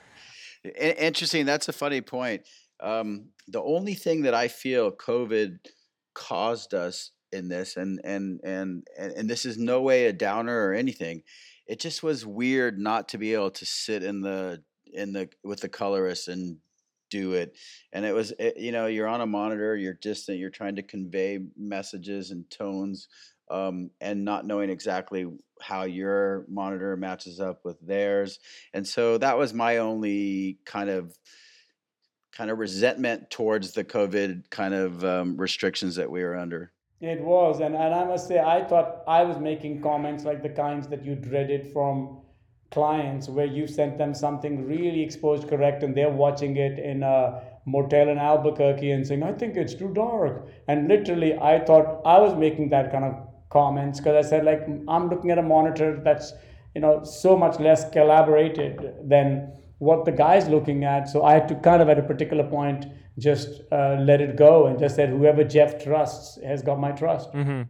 Interesting. 0.97 1.45
That's 1.45 1.67
a 1.67 1.73
funny 1.73 1.99
point. 1.99 2.43
Um, 2.79 3.31
the 3.49 3.61
only 3.61 3.95
thing 3.95 4.21
that 4.21 4.33
I 4.33 4.47
feel 4.47 4.91
COVID 4.91 5.57
caused 6.13 6.73
us 6.73 7.11
in 7.31 7.49
this, 7.49 7.75
and 7.75 7.99
and 8.03 8.39
and 8.43 8.87
and, 8.97 9.11
and 9.13 9.29
this 9.29 9.45
is 9.45 9.57
no 9.57 9.81
way 9.81 10.05
a 10.05 10.13
downer 10.13 10.67
or 10.67 10.73
anything. 10.73 11.23
It 11.67 11.79
just 11.79 12.03
was 12.03 12.25
weird 12.25 12.79
not 12.79 13.09
to 13.09 13.17
be 13.17 13.33
able 13.33 13.51
to 13.51 13.65
sit 13.65 14.03
in 14.03 14.21
the 14.21 14.63
in 14.93 15.13
the 15.13 15.29
with 15.43 15.61
the 15.61 15.69
colorist 15.69 16.27
and 16.27 16.57
do 17.09 17.33
it 17.33 17.55
and 17.93 18.05
it 18.05 18.13
was 18.13 18.31
it, 18.39 18.57
you 18.57 18.71
know 18.71 18.87
you're 18.87 19.07
on 19.07 19.21
a 19.21 19.25
monitor 19.25 19.75
you're 19.75 19.93
distant 19.93 20.39
you're 20.39 20.49
trying 20.49 20.75
to 20.75 20.83
convey 20.83 21.39
messages 21.55 22.31
and 22.31 22.49
tones 22.49 23.07
um, 23.49 23.89
and 24.01 24.25
not 24.25 24.45
knowing 24.45 24.69
exactly 24.69 25.25
how 25.61 25.83
your 25.83 26.45
monitor 26.49 26.97
matches 26.97 27.39
up 27.39 27.63
with 27.63 27.79
theirs 27.79 28.39
and 28.73 28.85
so 28.85 29.17
that 29.17 29.37
was 29.37 29.53
my 29.53 29.77
only 29.77 30.59
kind 30.65 30.89
of 30.89 31.17
kind 32.33 32.51
of 32.51 32.59
resentment 32.59 33.29
towards 33.29 33.71
the 33.71 33.83
covid 33.83 34.49
kind 34.49 34.73
of 34.73 35.03
um, 35.05 35.37
restrictions 35.37 35.95
that 35.95 36.11
we 36.11 36.23
were 36.23 36.35
under 36.35 36.73
It 36.99 37.21
was, 37.21 37.59
and, 37.59 37.75
and 37.75 37.93
I 37.93 38.05
must 38.05 38.27
say, 38.27 38.39
I 38.39 38.63
thought 38.63 39.03
I 39.07 39.23
was 39.23 39.37
making 39.37 39.81
comments 39.81 40.25
like 40.25 40.41
the 40.41 40.49
kinds 40.49 40.87
that 40.87 41.05
you 41.05 41.13
dreaded 41.13 41.71
from 41.71 42.21
clients, 42.71 43.29
where 43.29 43.45
you 43.45 43.67
sent 43.67 43.97
them 43.97 44.13
something 44.13 44.67
really 44.67 45.03
exposed 45.03 45.47
correct, 45.47 45.83
and 45.83 45.95
they're 45.95 46.09
watching 46.09 46.57
it 46.57 46.79
in 46.79 47.03
a 47.03 47.41
motel 47.65 48.09
in 48.09 48.17
Albuquerque 48.17 48.91
and 48.91 49.05
saying, 49.05 49.21
I 49.21 49.31
think 49.31 49.55
it's 49.55 49.75
too 49.75 49.93
dark. 49.93 50.47
And 50.67 50.87
literally, 50.87 51.37
I 51.37 51.59
thought 51.59 52.01
I 52.03 52.19
was 52.19 52.35
making 52.35 52.69
that 52.69 52.91
kind 52.91 53.05
of 53.05 53.15
comments 53.49 53.99
because 53.99 54.25
I 54.25 54.27
said, 54.27 54.43
like, 54.43 54.67
I'm 54.87 55.09
looking 55.09 55.29
at 55.31 55.37
a 55.37 55.43
monitor 55.43 56.01
that's, 56.03 56.33
you 56.73 56.81
know, 56.81 57.03
so 57.03 57.37
much 57.37 57.59
less 57.59 57.89
collaborated 57.91 58.95
than 59.03 59.51
what 59.77 60.05
the 60.05 60.11
guy's 60.11 60.47
looking 60.47 60.83
at. 60.83 61.07
So 61.07 61.23
I 61.23 61.33
had 61.33 61.47
to 61.49 61.55
kind 61.55 61.81
of, 61.81 61.89
at 61.89 61.99
a 61.99 62.03
particular 62.03 62.43
point, 62.43 62.87
just 63.17 63.61
uh, 63.71 63.95
let 63.99 64.21
it 64.21 64.35
go 64.35 64.67
and 64.67 64.77
just 64.79 64.95
said, 64.95 65.09
whoever 65.09 65.43
Jeff 65.43 65.83
trusts 65.83 66.37
has 66.43 66.61
got 66.61 66.79
my 66.79 66.91
trust. 66.91 67.31
Mm-hmm. 67.33 67.63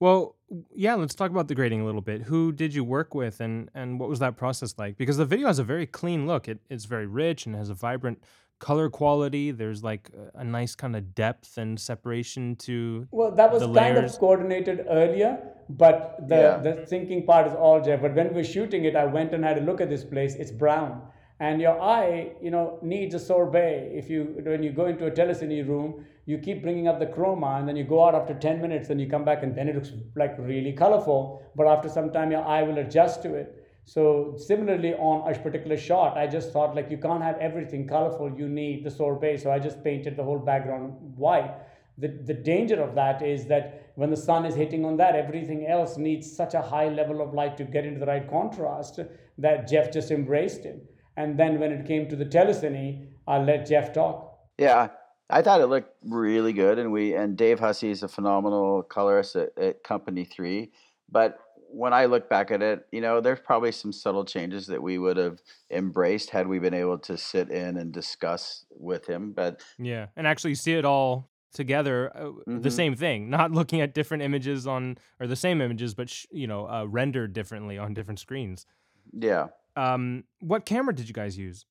Well, 0.00 0.36
yeah, 0.74 0.94
let's 0.94 1.14
talk 1.14 1.30
about 1.30 1.48
the 1.48 1.54
grading 1.54 1.80
a 1.80 1.84
little 1.86 2.00
bit. 2.02 2.22
Who 2.22 2.52
did 2.52 2.74
you 2.74 2.84
work 2.84 3.14
with 3.14 3.40
and, 3.40 3.70
and 3.74 3.98
what 3.98 4.08
was 4.08 4.18
that 4.18 4.36
process 4.36 4.74
like? 4.78 4.96
Because 4.98 5.16
the 5.16 5.24
video 5.24 5.46
has 5.46 5.58
a 5.58 5.64
very 5.64 5.86
clean 5.86 6.26
look. 6.26 6.48
It, 6.48 6.58
it's 6.68 6.84
very 6.84 7.06
rich 7.06 7.46
and 7.46 7.54
has 7.54 7.70
a 7.70 7.74
vibrant 7.74 8.22
color 8.58 8.90
quality. 8.90 9.50
There's 9.50 9.82
like 9.82 10.10
a, 10.34 10.40
a 10.40 10.44
nice 10.44 10.74
kind 10.74 10.94
of 10.94 11.14
depth 11.14 11.56
and 11.56 11.80
separation 11.80 12.56
to 12.56 13.08
Well, 13.10 13.30
that 13.32 13.50
was 13.52 13.62
the 13.62 13.72
kind 13.72 13.96
layers. 13.96 14.14
of 14.14 14.20
coordinated 14.20 14.84
earlier, 14.88 15.38
but 15.70 16.28
the, 16.28 16.36
Yeah. 16.36 16.56
the 16.58 16.86
thinking 16.86 17.24
part 17.24 17.46
is 17.46 17.54
all 17.54 17.80
Jeff. 17.82 18.02
But 18.02 18.14
when 18.14 18.34
we're 18.34 18.44
shooting 18.44 18.84
it, 18.84 18.94
I 18.94 19.04
went 19.06 19.32
and 19.32 19.42
had 19.44 19.56
a 19.58 19.62
look 19.62 19.80
at 19.80 19.88
this 19.88 20.04
place. 20.04 20.34
It's 20.34 20.50
brown. 20.52 21.00
And 21.42 21.60
your 21.60 21.80
eye, 21.82 22.34
you 22.40 22.52
know, 22.52 22.78
needs 22.82 23.16
a 23.16 23.18
sorbet. 23.18 23.90
If 23.92 24.08
you 24.08 24.20
when 24.44 24.62
you 24.62 24.70
go 24.70 24.86
into 24.86 25.06
a 25.06 25.10
telecine 25.10 25.66
room, 25.66 26.04
you 26.24 26.38
keep 26.38 26.62
bringing 26.62 26.86
up 26.86 27.00
the 27.00 27.06
chroma, 27.06 27.58
and 27.58 27.68
then 27.68 27.74
you 27.74 27.82
go 27.82 28.04
out 28.04 28.14
after 28.14 28.32
10 28.32 28.60
minutes, 28.62 28.90
and 28.90 29.00
you 29.00 29.08
come 29.08 29.24
back, 29.24 29.42
and 29.42 29.56
then 29.56 29.68
it 29.68 29.74
looks 29.74 29.90
like 30.14 30.36
really 30.38 30.72
colorful. 30.72 31.42
But 31.56 31.66
after 31.66 31.88
some 31.88 32.12
time, 32.12 32.30
your 32.30 32.44
eye 32.46 32.62
will 32.62 32.78
adjust 32.78 33.24
to 33.24 33.34
it. 33.34 33.66
So 33.84 34.36
similarly, 34.38 34.94
on 34.94 35.28
a 35.28 35.36
particular 35.36 35.76
shot, 35.76 36.16
I 36.16 36.28
just 36.28 36.52
thought 36.52 36.76
like 36.76 36.92
you 36.92 36.98
can't 36.98 37.24
have 37.24 37.38
everything 37.38 37.88
colorful. 37.88 38.32
You 38.38 38.48
need 38.48 38.84
the 38.84 38.90
sorbet. 38.92 39.38
So 39.38 39.50
I 39.50 39.58
just 39.58 39.82
painted 39.82 40.16
the 40.16 40.22
whole 40.22 40.38
background 40.38 40.94
white. 41.16 41.52
The, 41.98 42.06
the 42.06 42.34
danger 42.34 42.80
of 42.80 42.94
that 42.94 43.20
is 43.20 43.46
that 43.46 43.90
when 43.96 44.10
the 44.10 44.22
sun 44.28 44.46
is 44.46 44.54
hitting 44.54 44.84
on 44.84 44.96
that, 44.98 45.16
everything 45.16 45.66
else 45.66 45.96
needs 45.96 46.30
such 46.30 46.54
a 46.54 46.62
high 46.62 46.88
level 46.88 47.20
of 47.20 47.34
light 47.34 47.56
to 47.56 47.64
get 47.64 47.84
into 47.84 47.98
the 47.98 48.06
right 48.06 48.30
contrast 48.30 49.00
that 49.38 49.68
Jeff 49.68 49.92
just 49.92 50.12
embraced 50.12 50.66
it. 50.66 50.88
And 51.16 51.38
then 51.38 51.60
when 51.60 51.72
it 51.72 51.86
came 51.86 52.08
to 52.08 52.16
the 52.16 52.24
telecine, 52.26 53.08
I'll 53.26 53.44
let 53.44 53.66
Jeff 53.66 53.92
talk. 53.92 54.38
Yeah, 54.58 54.88
I 55.30 55.42
thought 55.42 55.60
it 55.60 55.66
looked 55.66 55.94
really 56.04 56.52
good, 56.52 56.78
and 56.78 56.92
we 56.92 57.14
and 57.14 57.36
Dave 57.36 57.58
Hussey 57.60 57.90
is 57.90 58.02
a 58.02 58.08
phenomenal 58.08 58.82
colorist 58.82 59.36
at, 59.36 59.56
at 59.58 59.82
Company 59.84 60.24
Three. 60.24 60.72
But 61.10 61.38
when 61.74 61.92
I 61.94 62.04
look 62.04 62.28
back 62.28 62.50
at 62.50 62.60
it, 62.62 62.86
you 62.92 63.00
know, 63.00 63.20
there's 63.20 63.40
probably 63.40 63.72
some 63.72 63.92
subtle 63.92 64.24
changes 64.26 64.66
that 64.66 64.82
we 64.82 64.98
would 64.98 65.16
have 65.16 65.40
embraced 65.70 66.28
had 66.30 66.46
we 66.46 66.58
been 66.58 66.74
able 66.74 66.98
to 66.98 67.16
sit 67.16 67.50
in 67.50 67.78
and 67.78 67.92
discuss 67.92 68.64
with 68.70 69.06
him. 69.06 69.32
But 69.32 69.62
Yeah, 69.78 70.08
and 70.16 70.26
actually 70.26 70.54
see 70.54 70.74
it 70.74 70.84
all 70.84 71.30
together, 71.54 72.14
uh, 72.16 72.32
the 72.46 72.68
Mhm. 72.68 72.72
same 72.72 72.94
thing. 72.96 73.30
Not 73.30 73.52
looking 73.58 73.80
at 73.80 73.94
different 73.94 74.22
images 74.22 74.66
on 74.66 74.96
or 75.20 75.26
the 75.26 75.36
same 75.36 75.60
images, 75.62 75.94
but 75.94 76.08
sh- 76.10 76.26
you 76.30 76.46
know, 76.46 76.68
uh, 76.68 76.84
rendered 76.84 77.32
differently 77.32 77.78
on 77.78 77.94
different 77.94 78.20
screens. 78.20 78.66
yeah, 79.12 79.48
Um, 79.76 80.24
what 80.40 80.64
camera 80.66 80.94
did 80.94 81.08
you 81.08 81.14
guys 81.14 81.38
use? 81.38 81.64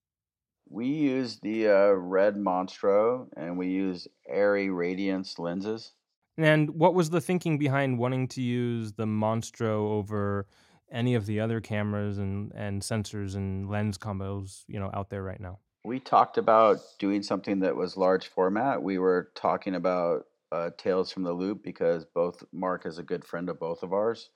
we 0.71 0.85
use 0.87 1.37
the 1.41 1.67
uh, 1.67 1.91
Red 1.91 2.35
Monstro 2.35 3.27
and 3.35 3.57
we 3.57 3.67
use 3.67 4.07
ARRI 4.31 4.69
Radiance 4.75 5.37
lenses. 5.37 5.91
And 6.37 6.71
what 6.71 6.93
was 6.93 7.09
the 7.09 7.21
thinking 7.21 7.57
behind 7.57 7.99
wanting 7.99 8.27
to 8.29 8.41
use 8.41 8.93
the 8.93 9.05
Monstro 9.05 9.91
over 9.91 10.47
any 10.91 11.15
of 11.15 11.25
the 11.25 11.41
other 11.41 11.59
cameras 11.59 12.17
and, 12.17 12.51
and 12.55 12.81
sensors 12.81 13.35
and 13.35 13.69
lens 13.69 13.97
combos, 13.97 14.63
you 14.67 14.79
know, 14.79 14.89
out 14.93 15.09
there 15.09 15.23
right 15.23 15.39
now? 15.39 15.59
We 15.83 15.99
talked 15.99 16.37
about 16.37 16.79
doing 16.99 17.21
something 17.21 17.59
that 17.59 17.75
was 17.75 17.97
large 17.97 18.27
format. 18.27 18.81
We 18.81 18.97
were 18.97 19.31
talking 19.35 19.75
about 19.75 20.25
uh, 20.51 20.69
Tales 20.77 21.11
from 21.11 21.23
the 21.23 21.33
Loop 21.33 21.63
because 21.63 22.05
both 22.05 22.43
Mark 22.53 22.85
is 22.85 22.97
a 22.97 23.03
good 23.03 23.25
friend 23.25 23.49
of 23.49 23.59
both 23.59 23.83
of 23.83 23.91
ours, 23.91 24.29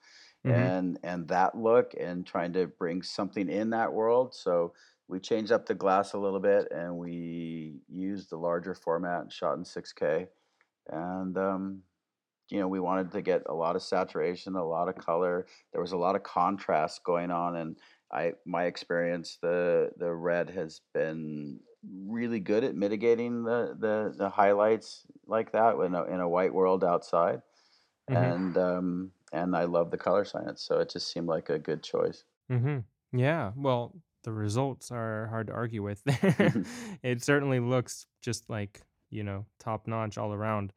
Mhm. 0.46 0.76
and 0.76 1.00
and 1.04 1.28
that 1.30 1.58
look 1.58 1.94
and 2.00 2.26
trying 2.26 2.54
to 2.54 2.68
bring 2.68 3.02
something 3.02 3.50
in 3.50 3.72
that 3.72 3.94
world. 3.94 4.34
So 4.36 4.74
we 5.08 5.20
changed 5.20 5.52
up 5.52 5.66
the 5.66 5.76
glass 5.76 6.14
a 6.14 6.20
little 6.20 6.40
bit 6.40 6.68
and 6.72 6.98
we 6.98 7.82
used 7.88 8.30
the 8.30 8.38
larger 8.38 8.76
format 8.76 9.22
and 9.22 9.34
shot 9.34 9.58
in 9.58 9.66
6K, 9.66 10.28
and 10.88 11.38
um, 11.38 11.84
you 12.50 12.60
know 12.60 12.68
we 12.68 12.80
wanted 12.80 13.12
to 13.12 13.22
get 13.22 13.44
a 13.48 13.54
lot 13.54 13.76
of 13.76 13.82
saturation, 13.84 14.56
a 14.56 14.66
lot 14.68 14.90
of 14.90 14.96
color. 14.98 15.48
There 15.72 15.82
was 15.82 15.92
a 15.94 15.98
lot 15.98 16.16
of 16.16 16.24
contrast 16.24 17.04
going 17.04 17.32
on, 17.32 17.56
and 17.56 17.80
I 18.12 18.34
my 18.46 18.66
experience 18.66 19.38
the 19.42 19.92
the 19.98 20.14
red 20.14 20.50
has 20.52 20.82
been 20.94 21.62
really 22.08 22.40
good 22.40 22.64
at 22.64 22.76
mitigating 22.76 23.44
the 23.44 23.76
the, 23.80 24.14
the 24.18 24.30
highlights 24.30 25.06
like 25.28 25.52
that 25.54 25.76
in 25.80 25.96
a, 25.96 26.04
in 26.06 26.20
a 26.20 26.30
white 26.30 26.54
world 26.54 26.84
outside 26.84 27.42
Mhm. 28.10 28.36
and 28.36 28.58
um 28.58 29.12
and 29.34 29.56
I 29.56 29.64
love 29.66 29.92
the 29.92 29.98
color 29.98 30.26
science 30.26 30.64
so 30.68 30.80
it 30.80 30.90
just 30.92 31.12
seemed 31.12 31.28
like 31.28 31.50
a 31.50 31.60
good 31.60 31.84
choice 31.84 32.24
Mm-hmm. 32.52 33.18
Yeah. 33.18 33.52
Well, 33.56 33.96
the 34.24 34.32
results 34.32 34.92
are 34.92 35.28
hard 35.28 35.48
to 35.48 35.54
argue 35.54 35.84
with. 35.84 36.02
it 37.04 37.24
certainly 37.24 37.60
looks 37.60 38.06
just 38.22 38.50
like, 38.50 38.82
you 39.10 39.24
know, 39.24 39.46
top 39.60 39.88
notch 39.88 40.18
all 40.18 40.34
around. 40.34 40.74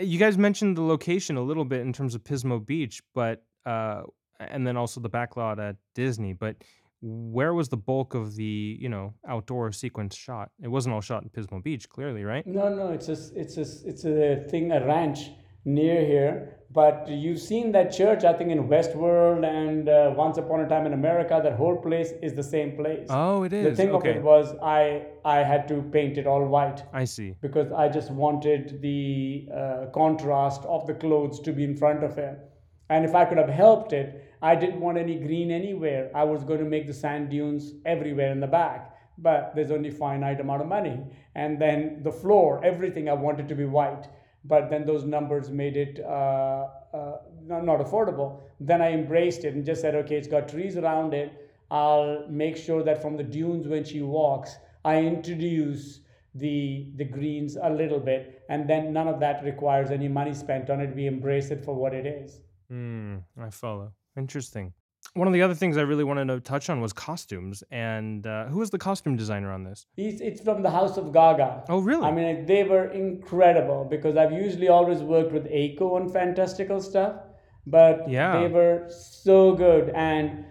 Uh, 0.00 0.04
You 0.04 0.18
guys 0.18 0.38
mentioned 0.38 0.76
the 0.76 0.82
location 0.82 1.36
a 1.36 1.42
little 1.42 1.64
bit 1.64 1.80
in 1.80 1.92
terms 1.92 2.14
of 2.14 2.22
Pismo 2.22 2.64
Beach, 2.64 3.02
but, 3.14 3.42
uh, 3.66 4.02
and 4.38 4.66
then 4.66 4.76
also 4.76 5.00
the 5.00 5.10
backlot 5.10 5.58
at 5.58 5.76
Disney, 5.94 6.32
but 6.32 6.56
where 7.00 7.52
was 7.52 7.68
the 7.68 7.76
bulk 7.76 8.14
of 8.14 8.36
the, 8.36 8.78
you 8.80 8.88
know, 8.88 9.14
outdoor 9.28 9.72
sequence 9.72 10.14
shot? 10.14 10.50
It 10.62 10.68
wasn't 10.68 10.94
all 10.94 11.00
shot 11.00 11.24
in 11.24 11.30
Pismo 11.30 11.62
Beach, 11.62 11.88
clearly, 11.88 12.22
right? 12.22 12.46
No, 12.46 12.72
no, 12.72 12.92
it's 12.92 13.08
a, 13.08 13.16
it's 13.34 13.56
a, 13.56 13.88
it's 13.88 14.04
a 14.04 14.44
thing, 14.48 14.70
a 14.70 14.86
ranch 14.86 15.30
near 15.64 16.04
here. 16.04 16.56
But 16.72 17.06
you've 17.06 17.38
seen 17.38 17.72
that 17.72 17.92
church, 17.92 18.24
I 18.24 18.32
think, 18.32 18.50
in 18.50 18.66
Westworld 18.66 19.44
and 19.44 19.90
uh, 19.90 20.14
Once 20.16 20.38
Upon 20.38 20.60
a 20.60 20.68
Time 20.68 20.86
in 20.86 20.94
America. 20.94 21.38
That 21.42 21.52
whole 21.54 21.76
place 21.76 22.12
is 22.22 22.32
the 22.32 22.42
same 22.42 22.76
place. 22.76 23.06
Oh, 23.10 23.42
it 23.42 23.52
is. 23.52 23.64
the 23.64 23.76
thing 23.76 23.94
of 23.94 24.06
it 24.06 24.22
was, 24.22 24.54
I 24.62 25.04
I 25.22 25.38
had 25.42 25.68
to 25.68 25.82
paint 25.82 26.16
it 26.16 26.26
all 26.26 26.44
white 26.46 26.82
I 26.94 27.04
see. 27.04 27.36
because 27.42 27.70
I 27.72 27.88
just 27.88 28.10
wanted 28.10 28.80
the 28.80 29.48
uh, 29.54 29.86
contrast 29.92 30.64
of 30.64 30.86
the 30.86 30.94
clothes 30.94 31.40
to 31.40 31.52
be 31.52 31.62
in 31.62 31.76
front 31.76 32.02
of 32.02 32.16
him. 32.16 32.36
And 32.88 33.04
if 33.04 33.14
I 33.14 33.26
could 33.26 33.38
have 33.38 33.50
helped 33.50 33.92
it, 33.92 34.34
I 34.40 34.54
didn't 34.56 34.80
want 34.80 34.96
any 34.96 35.16
green 35.16 35.50
anywhere. 35.50 36.10
I 36.14 36.24
was 36.24 36.42
going 36.42 36.58
to 36.60 36.64
make 36.64 36.86
the 36.86 36.94
sand 36.94 37.28
dunes 37.30 37.74
everywhere 37.84 38.32
in 38.32 38.40
the 38.40 38.46
back, 38.46 38.96
but 39.18 39.52
there's 39.54 39.70
only 39.70 39.90
finite 39.90 40.40
amount 40.40 40.62
of 40.62 40.68
money. 40.68 41.00
And 41.34 41.60
then 41.60 42.00
the 42.02 42.10
floor, 42.12 42.64
everything 42.64 43.08
I 43.08 43.12
wanted 43.12 43.46
to 43.48 43.54
be 43.54 43.66
white, 43.66 44.08
but 44.44 44.70
then 44.70 44.86
those 44.86 45.04
numbers 45.04 45.50
made 45.50 45.76
it 45.76 46.00
uh, 46.00 46.66
uh, 46.92 47.18
not, 47.46 47.78
affordable. 47.78 48.40
Then 48.60 48.82
I 48.82 48.92
embraced 48.92 49.44
it 49.44 49.54
and 49.54 49.64
just 49.64 49.80
said, 49.80 49.94
okay, 49.94 50.16
it's 50.16 50.28
got 50.28 50.48
trees 50.48 50.76
around 50.76 51.14
it. 51.14 51.50
I'll 51.70 52.26
make 52.28 52.56
sure 52.56 52.82
that 52.82 53.00
from 53.00 53.16
the 53.16 53.22
dunes 53.22 53.66
when 53.66 53.84
she 53.84 54.02
walks, 54.02 54.56
I 54.84 54.98
introduce 54.98 56.00
the 56.34 56.90
the 56.96 57.04
greens 57.04 57.56
a 57.62 57.68
little 57.68 58.00
bit, 58.00 58.42
and 58.48 58.68
then 58.68 58.92
none 58.92 59.06
of 59.06 59.20
that 59.20 59.44
requires 59.44 59.90
any 59.90 60.08
money 60.08 60.34
spent 60.34 60.70
on 60.70 60.80
it. 60.80 60.94
We 60.94 61.06
embrace 61.06 61.50
it 61.50 61.64
for 61.64 61.74
what 61.74 61.94
it 61.94 62.06
is. 62.06 62.40
Hmm, 62.68 63.18
I 63.38 63.50
follow. 63.50 63.92
Interesting. 64.16 64.72
One 65.14 65.28
of 65.28 65.34
the 65.34 65.42
other 65.42 65.54
things 65.54 65.76
I 65.76 65.82
really 65.82 66.04
wanted 66.04 66.28
to 66.28 66.40
touch 66.40 66.70
on 66.70 66.80
was 66.80 66.94
costumes. 66.94 67.62
And 67.70 68.26
uh, 68.26 68.46
who 68.46 68.60
was 68.60 68.70
the 68.70 68.78
costume 68.78 69.14
designer 69.16 69.52
on 69.52 69.62
this? 69.62 69.84
It's, 69.96 70.22
it's 70.22 70.40
from 70.40 70.62
the 70.62 70.70
House 70.70 70.96
of 70.96 71.12
Gaga. 71.12 71.64
Oh, 71.68 71.80
really? 71.80 72.02
I 72.04 72.10
mean, 72.10 72.46
they 72.46 72.64
were 72.64 72.86
incredible 72.86 73.84
because 73.84 74.16
I've 74.16 74.32
usually 74.32 74.68
always 74.68 75.00
worked 75.00 75.32
with 75.32 75.44
Eiko 75.46 75.96
on 75.96 76.08
fantastical 76.08 76.80
stuff, 76.80 77.16
but 77.66 78.08
Yeah. 78.08 78.40
they 78.40 78.48
were 78.48 78.86
so 78.88 79.54
good. 79.54 79.90
And 79.94 80.46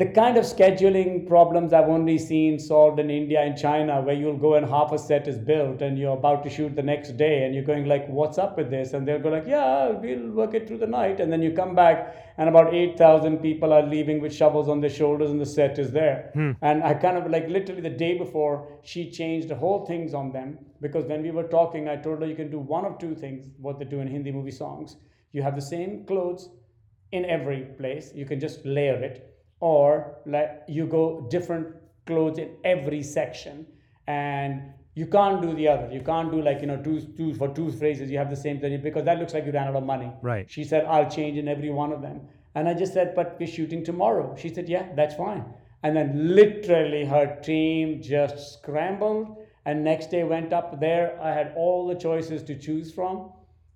the 0.00 0.06
kind 0.06 0.38
of 0.38 0.44
scheduling 0.44 1.28
problems 1.28 1.74
I've 1.74 1.90
only 1.90 2.16
seen 2.16 2.58
solved 2.58 2.98
in 2.98 3.10
India 3.10 3.42
and 3.42 3.54
China, 3.54 4.00
where 4.00 4.14
you'll 4.14 4.38
go 4.38 4.54
and 4.54 4.66
half 4.66 4.92
a 4.92 4.98
set 4.98 5.28
is 5.28 5.36
built 5.36 5.82
and 5.82 5.98
you're 5.98 6.16
about 6.16 6.42
to 6.44 6.48
shoot 6.48 6.74
the 6.74 6.82
next 6.82 7.18
day 7.18 7.44
and 7.44 7.54
you're 7.54 7.64
going 7.64 7.84
like, 7.84 8.08
what's 8.08 8.38
up 8.38 8.56
with 8.56 8.70
this? 8.70 8.94
And 8.94 9.06
they'll 9.06 9.18
go 9.18 9.28
like, 9.28 9.46
yeah, 9.46 9.90
we'll 9.90 10.30
work 10.30 10.54
it 10.54 10.66
through 10.66 10.78
the 10.78 10.86
night. 10.86 11.20
And 11.20 11.30
then 11.30 11.42
you 11.42 11.52
come 11.52 11.74
back 11.74 12.32
and 12.38 12.48
about 12.48 12.72
8,000 12.72 13.40
people 13.40 13.74
are 13.74 13.82
leaving 13.82 14.22
with 14.22 14.34
shovels 14.34 14.70
on 14.70 14.80
their 14.80 14.88
shoulders 14.88 15.30
and 15.32 15.38
the 15.38 15.44
set 15.44 15.78
is 15.78 15.90
there. 15.90 16.30
Hmm. 16.32 16.52
And 16.62 16.82
I 16.82 16.94
kind 16.94 17.18
of 17.18 17.30
like 17.30 17.46
literally 17.48 17.82
the 17.82 17.90
day 17.90 18.16
before, 18.16 18.78
she 18.82 19.10
changed 19.10 19.48
the 19.48 19.56
whole 19.56 19.84
things 19.84 20.14
on 20.14 20.32
them 20.32 20.56
because 20.80 21.04
when 21.04 21.22
we 21.22 21.30
were 21.30 21.48
talking, 21.58 21.90
I 21.90 21.96
told 21.96 22.20
her 22.20 22.26
you 22.26 22.36
can 22.36 22.50
do 22.50 22.58
one 22.58 22.86
of 22.86 22.98
two 22.98 23.14
things, 23.14 23.50
what 23.58 23.78
they 23.78 23.84
do 23.84 24.00
in 24.00 24.08
Hindi 24.08 24.32
movie 24.32 24.50
songs. 24.50 24.96
You 25.32 25.42
have 25.42 25.56
the 25.56 25.68
same 25.76 26.06
clothes 26.06 26.48
in 27.12 27.26
every 27.26 27.66
place, 27.76 28.12
you 28.14 28.24
can 28.24 28.40
just 28.40 28.64
layer 28.64 29.02
it 29.02 29.29
or 29.60 30.16
like 30.26 30.62
you 30.68 30.86
go 30.86 31.26
different 31.30 31.76
clothes 32.06 32.38
in 32.38 32.56
every 32.64 33.02
section 33.02 33.66
and 34.06 34.62
you 34.94 35.06
can't 35.06 35.40
do 35.40 35.54
the 35.54 35.68
other. 35.68 35.88
You 35.92 36.00
can't 36.00 36.30
do 36.32 36.42
like 36.42 36.60
you 36.60 36.66
know 36.66 36.82
two 36.82 37.00
two 37.16 37.34
for 37.34 37.48
two 37.48 37.70
phrases 37.70 38.10
you 38.10 38.18
have 38.18 38.30
the 38.30 38.36
same 38.36 38.60
thing 38.60 38.80
because 38.82 39.04
that 39.04 39.18
looks 39.18 39.34
like 39.34 39.46
you 39.46 39.52
ran 39.52 39.68
out 39.68 39.76
of 39.76 39.84
money. 39.84 40.10
Right. 40.22 40.50
she 40.50 40.64
said 40.64 40.84
i'll 40.86 41.10
change 41.10 41.38
in 41.38 41.48
every 41.48 41.70
one 41.70 41.92
of 41.92 42.02
them. 42.02 42.22
And 42.54 42.68
i 42.68 42.74
just 42.74 42.92
said 42.92 43.14
but 43.14 43.36
we're 43.38 43.46
shooting 43.46 43.84
tomorrow. 43.84 44.34
She 44.36 44.52
said 44.52 44.68
yeah 44.68 44.88
that's 44.96 45.14
fine. 45.14 45.44
And 45.82 45.96
then 45.96 46.34
literally 46.34 47.04
her 47.06 47.38
team 47.42 48.02
just 48.02 48.54
scrambled 48.54 49.36
and 49.64 49.84
next 49.84 50.10
day 50.10 50.24
went 50.24 50.52
up 50.52 50.80
there. 50.80 51.18
I 51.22 51.32
had 51.32 51.52
all 51.56 51.86
the 51.86 51.94
choices 51.94 52.42
to 52.44 52.58
choose 52.58 52.92
from 52.92 53.30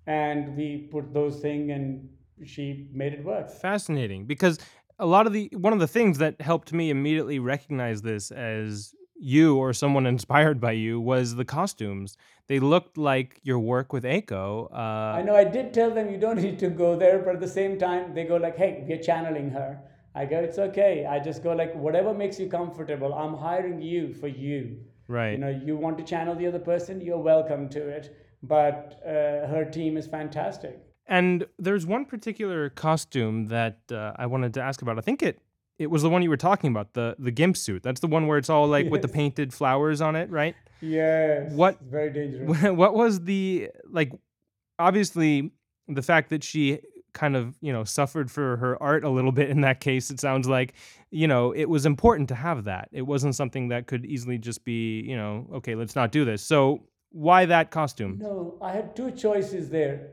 and 0.07 0.55
we 0.57 0.89
put 0.91 1.13
those 1.13 1.39
things 1.39 1.71
and 1.71 2.09
she 2.45 2.89
made 2.91 3.13
it 3.13 3.23
work. 3.23 3.49
Fascinating 3.49 4.25
because 4.25 4.59
a 4.99 5.05
lot 5.05 5.27
of 5.27 5.33
the 5.33 5.49
one 5.53 5.73
of 5.73 5.79
the 5.79 5.87
things 5.87 6.17
that 6.19 6.39
helped 6.41 6.71
me 6.73 6.89
immediately 6.89 7.39
recognize 7.39 8.01
this 8.01 8.31
as 8.31 8.93
you 9.15 9.57
or 9.57 9.73
someone 9.73 10.05
inspired 10.15 10.59
by 10.59 10.71
you 10.71 10.99
was 10.99 11.35
the 11.35 11.45
costumes. 11.45 12.17
They 12.47 12.59
looked 12.59 12.97
like 12.97 13.39
your 13.43 13.59
work 13.59 13.91
with 13.91 14.03
Eiko. 14.03 14.71
Uh, 14.71 14.75
I 15.19 15.23
know 15.23 15.35
I 15.35 15.43
did 15.43 15.73
tell 15.73 15.91
them 15.91 16.11
you 16.11 16.17
don't 16.17 16.41
need 16.47 16.59
to 16.59 16.69
go 16.69 16.95
there, 16.95 17.19
but 17.19 17.35
at 17.35 17.41
the 17.41 17.47
same 17.47 17.77
time 17.79 18.13
they 18.13 18.23
go 18.25 18.37
like, 18.37 18.57
"Hey, 18.57 18.83
we're 18.87 19.01
channeling 19.01 19.49
her." 19.51 19.79
I 20.13 20.25
go, 20.25 20.39
"It's 20.39 20.59
okay." 20.59 21.05
I 21.05 21.19
just 21.19 21.43
go 21.43 21.53
like, 21.53 21.75
"Whatever 21.75 22.13
makes 22.13 22.39
you 22.39 22.47
comfortable. 22.47 23.13
I'm 23.13 23.33
hiring 23.35 23.81
you 23.81 24.13
for 24.13 24.27
you. 24.27 24.77
right. 25.07 25.33
You 25.33 25.37
know, 25.37 25.49
you 25.49 25.75
want 25.77 25.97
to 25.99 26.03
channel 26.03 26.35
the 26.35 26.47
other 26.47 26.59
person, 26.59 27.01
you're 27.01 27.17
welcome 27.33 27.67
to 27.69 27.87
it." 27.97 28.15
But 28.43 29.01
uh, 29.05 29.47
her 29.53 29.67
team 29.71 29.97
is 29.97 30.07
fantastic. 30.07 30.79
And 31.07 31.45
there's 31.59 31.85
one 31.85 32.05
particular 32.05 32.69
costume 32.69 33.47
that 33.47 33.79
uh, 33.91 34.13
I 34.15 34.25
wanted 34.25 34.53
to 34.55 34.61
ask 34.61 34.81
about. 34.81 34.97
I 34.97 35.01
think 35.01 35.21
it 35.21 35.39
it 35.77 35.87
was 35.87 36.01
the 36.03 36.09
one 36.09 36.21
you 36.21 36.29
were 36.29 36.37
talking 36.37 36.71
about, 36.71 36.93
the 36.93 37.15
the 37.19 37.31
gimp 37.31 37.57
suit. 37.57 37.83
That's 37.83 37.99
the 37.99 38.07
one 38.07 38.27
where 38.27 38.37
it's 38.37 38.49
all 38.49 38.67
like 38.67 38.89
with 38.89 39.01
the 39.01 39.07
painted 39.07 39.53
flowers 39.53 40.01
on 40.01 40.15
it, 40.15 40.29
right? 40.29 40.55
Yes. 40.81 41.51
What- 41.51 41.79
very 41.81 42.11
dangerous. 42.11 42.61
what 42.71 42.95
was 42.95 43.21
the 43.21 43.69
like 43.89 44.11
obviously 44.79 45.51
the 45.87 46.01
fact 46.01 46.29
that 46.29 46.43
she 46.43 46.79
kind 47.13 47.35
of, 47.35 47.55
you 47.61 47.71
know, 47.71 47.83
suffered 47.83 48.29
for 48.29 48.57
her 48.57 48.81
art 48.83 49.03
a 49.03 49.09
little 49.09 49.31
bit 49.31 49.49
in 49.49 49.61
that 49.61 49.79
case, 49.79 50.11
it 50.11 50.19
sounds 50.19 50.47
like, 50.47 50.73
you 51.11 51.27
know, 51.27 51.51
it 51.53 51.69
was 51.69 51.85
important 51.85 52.27
to 52.29 52.35
have 52.35 52.65
that. 52.65 52.89
It 52.91 53.03
wasn't 53.03 53.35
something 53.35 53.69
that 53.69 53.87
could 53.87 54.05
easily 54.05 54.37
just 54.37 54.65
be, 54.65 54.99
you 55.01 55.15
know, 55.15 55.47
okay, 55.53 55.75
let's 55.75 55.95
not 55.95 56.11
do 56.11 56.25
this. 56.25 56.43
So 56.43 56.83
why 57.11 57.45
that 57.45 57.71
costume? 57.71 58.19
No, 58.21 58.57
I 58.61 58.73
had 58.73 58.95
two 58.95 59.11
choices 59.11 59.69
there. 59.69 60.09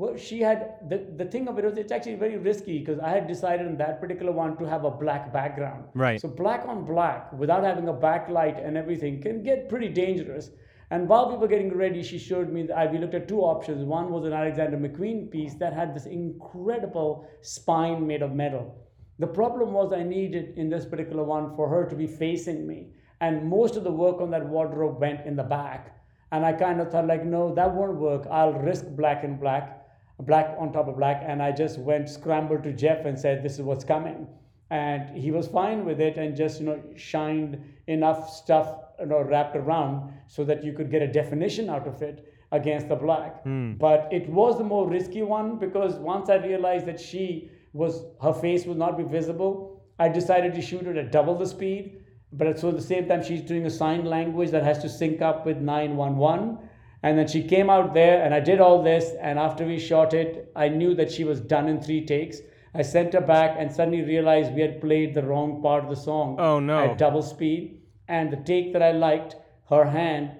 Well, 0.00 0.16
she 0.16 0.40
had 0.40 0.76
the, 0.88 1.06
the 1.18 1.26
thing 1.26 1.46
of 1.46 1.58
it 1.58 1.64
was 1.66 1.76
it's 1.76 1.92
actually 1.92 2.14
very 2.14 2.38
risky 2.38 2.78
because 2.78 2.98
I 3.00 3.10
had 3.10 3.28
decided 3.28 3.66
in 3.66 3.76
that 3.76 4.00
particular 4.00 4.32
one 4.32 4.56
to 4.56 4.64
have 4.64 4.84
a 4.84 4.90
black 4.90 5.30
background. 5.30 5.84
Right. 5.92 6.18
So 6.18 6.26
black 6.26 6.64
on 6.66 6.86
black 6.86 7.30
without 7.34 7.64
having 7.64 7.86
a 7.88 7.92
backlight 7.92 8.66
and 8.66 8.78
everything 8.78 9.20
can 9.20 9.42
get 9.42 9.68
pretty 9.68 9.90
dangerous. 9.90 10.52
And 10.90 11.06
while 11.06 11.30
we 11.30 11.36
were 11.36 11.48
getting 11.48 11.76
ready, 11.76 12.02
she 12.02 12.18
showed 12.18 12.50
me 12.50 12.62
that 12.62 12.78
I, 12.78 12.86
we 12.86 12.96
looked 12.96 13.12
at 13.12 13.28
two 13.28 13.40
options. 13.40 13.84
One 13.84 14.10
was 14.10 14.24
an 14.24 14.32
Alexander 14.32 14.78
McQueen 14.78 15.30
piece 15.30 15.52
that 15.56 15.74
had 15.74 15.94
this 15.94 16.06
incredible 16.06 17.28
spine 17.42 18.06
made 18.06 18.22
of 18.22 18.32
metal. 18.32 18.74
The 19.18 19.26
problem 19.26 19.74
was 19.74 19.92
I 19.92 20.02
needed 20.02 20.54
in 20.56 20.70
this 20.70 20.86
particular 20.86 21.24
one 21.24 21.54
for 21.56 21.68
her 21.68 21.84
to 21.90 21.94
be 21.94 22.06
facing 22.06 22.66
me. 22.66 22.94
And 23.20 23.50
most 23.50 23.76
of 23.76 23.84
the 23.84 23.92
work 23.92 24.22
on 24.22 24.30
that 24.30 24.48
wardrobe 24.48 24.98
went 24.98 25.26
in 25.26 25.36
the 25.36 25.42
back. 25.42 25.94
And 26.32 26.46
I 26.46 26.54
kind 26.54 26.80
of 26.80 26.90
thought 26.90 27.06
like, 27.06 27.26
no, 27.26 27.54
that 27.54 27.74
won't 27.74 27.98
work. 27.98 28.26
I'll 28.30 28.54
risk 28.54 28.86
black 28.96 29.24
and 29.24 29.38
black, 29.38 29.79
black 30.26 30.56
on 30.58 30.72
top 30.72 30.88
of 30.88 30.96
black. 30.96 31.22
And 31.26 31.42
I 31.42 31.52
just 31.52 31.78
went 31.78 32.08
scrambled 32.08 32.62
to 32.64 32.72
Jeff 32.72 33.04
and 33.04 33.18
said, 33.18 33.42
this 33.42 33.54
is 33.54 33.62
what's 33.62 33.84
coming. 33.84 34.26
And 34.70 35.16
he 35.16 35.30
was 35.30 35.48
fine 35.48 35.84
with 35.84 36.00
it 36.00 36.16
and 36.16 36.36
just, 36.36 36.60
you 36.60 36.66
know, 36.66 36.80
shined 36.96 37.60
enough 37.88 38.30
stuff, 38.30 38.76
you 39.00 39.06
know, 39.06 39.20
wrapped 39.22 39.56
around 39.56 40.12
so 40.28 40.44
that 40.44 40.62
you 40.62 40.72
could 40.72 40.90
get 40.90 41.02
a 41.02 41.08
definition 41.08 41.68
out 41.68 41.88
of 41.88 42.00
it 42.02 42.32
against 42.52 42.88
the 42.88 42.96
black. 42.96 43.42
Hmm. 43.42 43.74
But 43.74 44.08
it 44.12 44.28
was 44.28 44.58
the 44.58 44.64
more 44.64 44.88
risky 44.88 45.22
one 45.22 45.58
because 45.58 45.94
once 45.94 46.30
I 46.30 46.36
realized 46.36 46.86
that 46.86 47.00
she 47.00 47.50
was, 47.72 48.04
her 48.22 48.32
face 48.32 48.64
would 48.66 48.78
not 48.78 48.96
be 48.96 49.04
visible, 49.04 49.82
I 49.98 50.08
decided 50.08 50.54
to 50.54 50.62
shoot 50.62 50.86
it 50.86 50.96
at 50.96 51.12
double 51.12 51.36
the 51.36 51.46
speed. 51.46 52.04
But 52.32 52.58
so 52.58 52.68
at 52.68 52.76
the 52.76 52.82
same 52.82 53.08
time, 53.08 53.24
she's 53.24 53.42
doing 53.42 53.66
a 53.66 53.70
sign 53.70 54.04
language 54.04 54.50
that 54.50 54.62
has 54.62 54.78
to 54.78 54.88
sync 54.88 55.20
up 55.20 55.44
with 55.44 55.58
911. 55.58 56.58
And 57.02 57.18
then 57.18 57.26
she 57.28 57.42
came 57.42 57.70
out 57.70 57.94
there, 57.94 58.22
and 58.22 58.34
I 58.34 58.40
did 58.40 58.60
all 58.60 58.82
this. 58.82 59.12
And 59.20 59.38
after 59.38 59.64
we 59.66 59.78
shot 59.78 60.12
it, 60.12 60.52
I 60.54 60.68
knew 60.68 60.94
that 60.94 61.10
she 61.10 61.24
was 61.24 61.40
done 61.40 61.68
in 61.68 61.80
three 61.80 62.04
takes. 62.04 62.38
I 62.74 62.82
sent 62.82 63.14
her 63.14 63.20
back 63.20 63.56
and 63.58 63.72
suddenly 63.72 64.02
realized 64.02 64.52
we 64.54 64.60
had 64.60 64.80
played 64.80 65.14
the 65.14 65.22
wrong 65.24 65.60
part 65.62 65.82
of 65.84 65.90
the 65.90 65.96
song 65.96 66.36
Oh, 66.38 66.60
no. 66.60 66.78
at 66.84 66.98
double 66.98 67.22
speed. 67.22 67.80
And 68.06 68.30
the 68.30 68.36
take 68.36 68.72
that 68.74 68.82
I 68.82 68.92
liked, 68.92 69.36
her 69.70 69.84
hand 69.84 70.32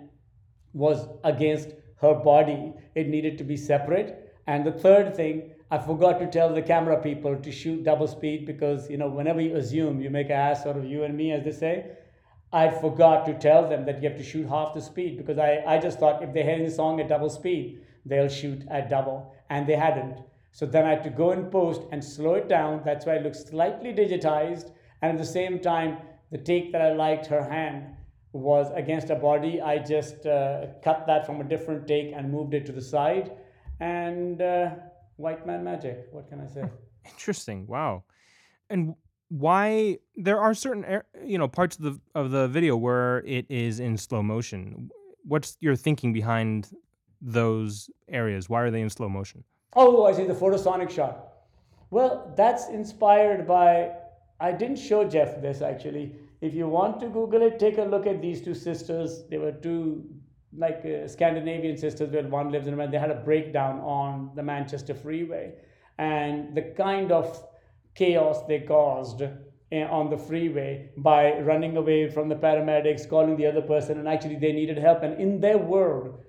was 0.73 1.09
against 1.25 1.71
her 2.01 2.15
body. 2.15 2.73
It 2.95 3.09
needed 3.09 3.39
to 3.39 3.45
be 3.45 3.57
separate. 3.57 4.33
And 4.47 4.65
the 4.65 4.73
third 4.73 5.17
thing, 5.17 5.53
I 5.71 5.79
forgot 5.79 6.19
to 6.21 6.27
tell 6.31 6.53
the 6.55 6.63
camera 6.63 7.01
people 7.01 7.37
to 7.37 7.51
shoot 7.53 7.85
double 7.85 8.07
speed 8.07 8.47
because, 8.47 8.89
you 8.91 8.97
know, 8.97 9.09
whenever 9.09 9.41
you 9.41 9.57
assume, 9.57 10.01
you 10.01 10.11
make 10.11 10.27
an 10.27 10.33
ass 10.33 10.67
out 10.67 10.77
of 10.77 10.85
you 10.85 11.05
and 11.05 11.17
me, 11.17 11.33
as 11.33 11.45
they 11.45 11.53
say. 11.53 11.87
I 12.53 12.69
forgot 12.71 13.27
to 13.27 13.35
tell 13.39 13.69
them 13.69 13.85
that 13.87 14.03
you 14.03 14.09
have 14.09 14.19
to 14.19 14.25
shoot 14.25 14.49
half 14.49 14.75
the 14.75 14.81
speed 14.81 15.17
because 15.17 15.39
I, 15.39 15.63
I 15.67 15.79
just 15.79 15.99
thought 15.99 16.23
if 16.23 16.33
they're 16.33 16.45
hearing 16.45 16.65
the 16.65 16.71
song 16.71 17.01
at 17.01 17.09
double 17.09 17.31
speed, 17.31 17.83
they'll 18.05 18.29
shoot 18.29 18.63
at 18.71 18.91
double. 18.91 19.35
And 19.51 19.67
they 19.67 19.77
hadn't. 19.77 20.19
So 20.53 20.67
then 20.67 20.85
I 20.85 20.91
had 20.91 21.05
to 21.05 21.11
go 21.11 21.31
in 21.31 21.47
post 21.47 21.83
and 21.93 22.03
slow 22.03 22.35
it 22.35 22.49
down. 22.49 22.83
That's 22.85 23.07
why 23.07 23.15
it 23.15 23.23
looks 23.23 23.45
slightly 23.45 23.93
digitized. 23.93 24.73
And 25.03 25.13
at 25.13 25.19
the 25.19 25.25
same 25.25 25.61
time, 25.61 25.99
the 26.33 26.39
take 26.39 26.73
that 26.73 26.83
I 26.83 26.93
liked, 26.93 27.27
her 27.27 27.43
hand, 27.49 27.87
was 28.33 28.71
against 28.75 29.09
her 29.09 29.17
body. 29.17 29.61
I 29.61 29.79
just 29.79 30.27
uh, 30.27 30.67
cut 30.83 31.07
that 31.07 31.27
from 31.27 31.41
a 31.41 31.45
different 31.45 31.87
take 31.87 32.13
and 32.15 32.31
moved 32.31 32.55
it 32.55 32.67
to 32.67 32.73
the 32.73 32.83
side. 32.83 33.33
And 33.79 34.43
uh, 34.43 34.71
white 35.17 35.47
man 35.47 35.65
magic. 35.65 36.09
What 36.11 36.29
can 36.29 36.41
I 36.41 36.47
say? 36.47 36.65
Interesting. 37.05 37.67
Wow. 37.67 38.05
And 38.69 38.95
why 39.31 39.97
there 40.17 40.41
are 40.41 40.53
certain 40.55 41.03
you 41.25 41.39
know 41.39 41.49
parts 41.49 41.77
of 41.77 41.83
the 41.83 42.01
of 42.15 42.31
the 42.33 42.49
video 42.49 42.77
where 42.77 43.19
it 43.21 43.47
is 43.49 43.81
in 43.81 43.97
slow 43.97 44.23
motion. 44.23 44.91
What's 45.25 45.57
your 45.61 45.77
thinking 45.77 46.13
behind 46.13 46.71
those 47.23 47.91
areas? 48.09 48.49
Why 48.49 48.61
are 48.63 48.71
they 48.71 48.81
in 48.81 48.91
slow 48.91 49.09
motion? 49.09 49.45
Oh, 49.75 50.05
I 50.05 50.13
see 50.13 50.25
the 50.25 50.35
photosonic 50.35 50.91
shot. 50.91 51.29
Well, 51.91 52.35
that's 52.37 52.69
inspired 52.69 53.47
by. 53.47 53.93
I 54.41 54.53
didn't 54.53 54.79
show 54.79 55.09
Jeff 55.09 55.41
this 55.41 55.63
actually. 55.63 56.17
If 56.41 56.55
you 56.55 56.67
want 56.67 56.99
to 57.01 57.09
Google 57.09 57.43
it, 57.43 57.59
take 57.59 57.79
a 57.79 57.83
look 57.83 58.07
at 58.07 58.21
these 58.21 58.43
two 58.43 58.55
sisters. 58.55 59.25
They 59.31 59.39
were 59.39 59.53
two 59.53 60.05
like 60.57 60.85
uh, 60.85 61.07
Scandinavian 61.07 61.77
sisters 61.77 62.11
where 62.11 62.25
one 62.25 62.51
lives 62.51 62.67
in 62.67 62.75
America. 62.75 62.93
They 62.93 62.99
had 62.99 63.11
a 63.13 63.23
breakdown 63.23 63.79
on 63.81 64.33
the 64.35 64.43
Manchester 64.43 64.95
freeway, 64.95 65.53
and 65.99 66.53
the 66.57 66.63
kind 66.63 67.13
of 67.13 67.41
chaos 67.95 68.43
they 68.47 68.61
caused 68.61 69.23
eh, 69.23 69.85
on 69.85 70.11
the 70.11 70.19
freeway 70.19 70.91
by 70.97 71.39
running 71.41 71.77
away 71.77 72.09
from 72.11 72.29
the 72.29 72.35
paramedics, 72.35 73.09
calling 73.09 73.37
the 73.37 73.47
other 73.47 73.63
person, 73.63 73.99
and 73.99 74.09
actually 74.09 74.37
they 74.37 74.53
needed 74.53 74.79
help. 74.79 75.03
And 75.03 75.21
in 75.21 75.41
their 75.41 75.59
world, 75.59 76.21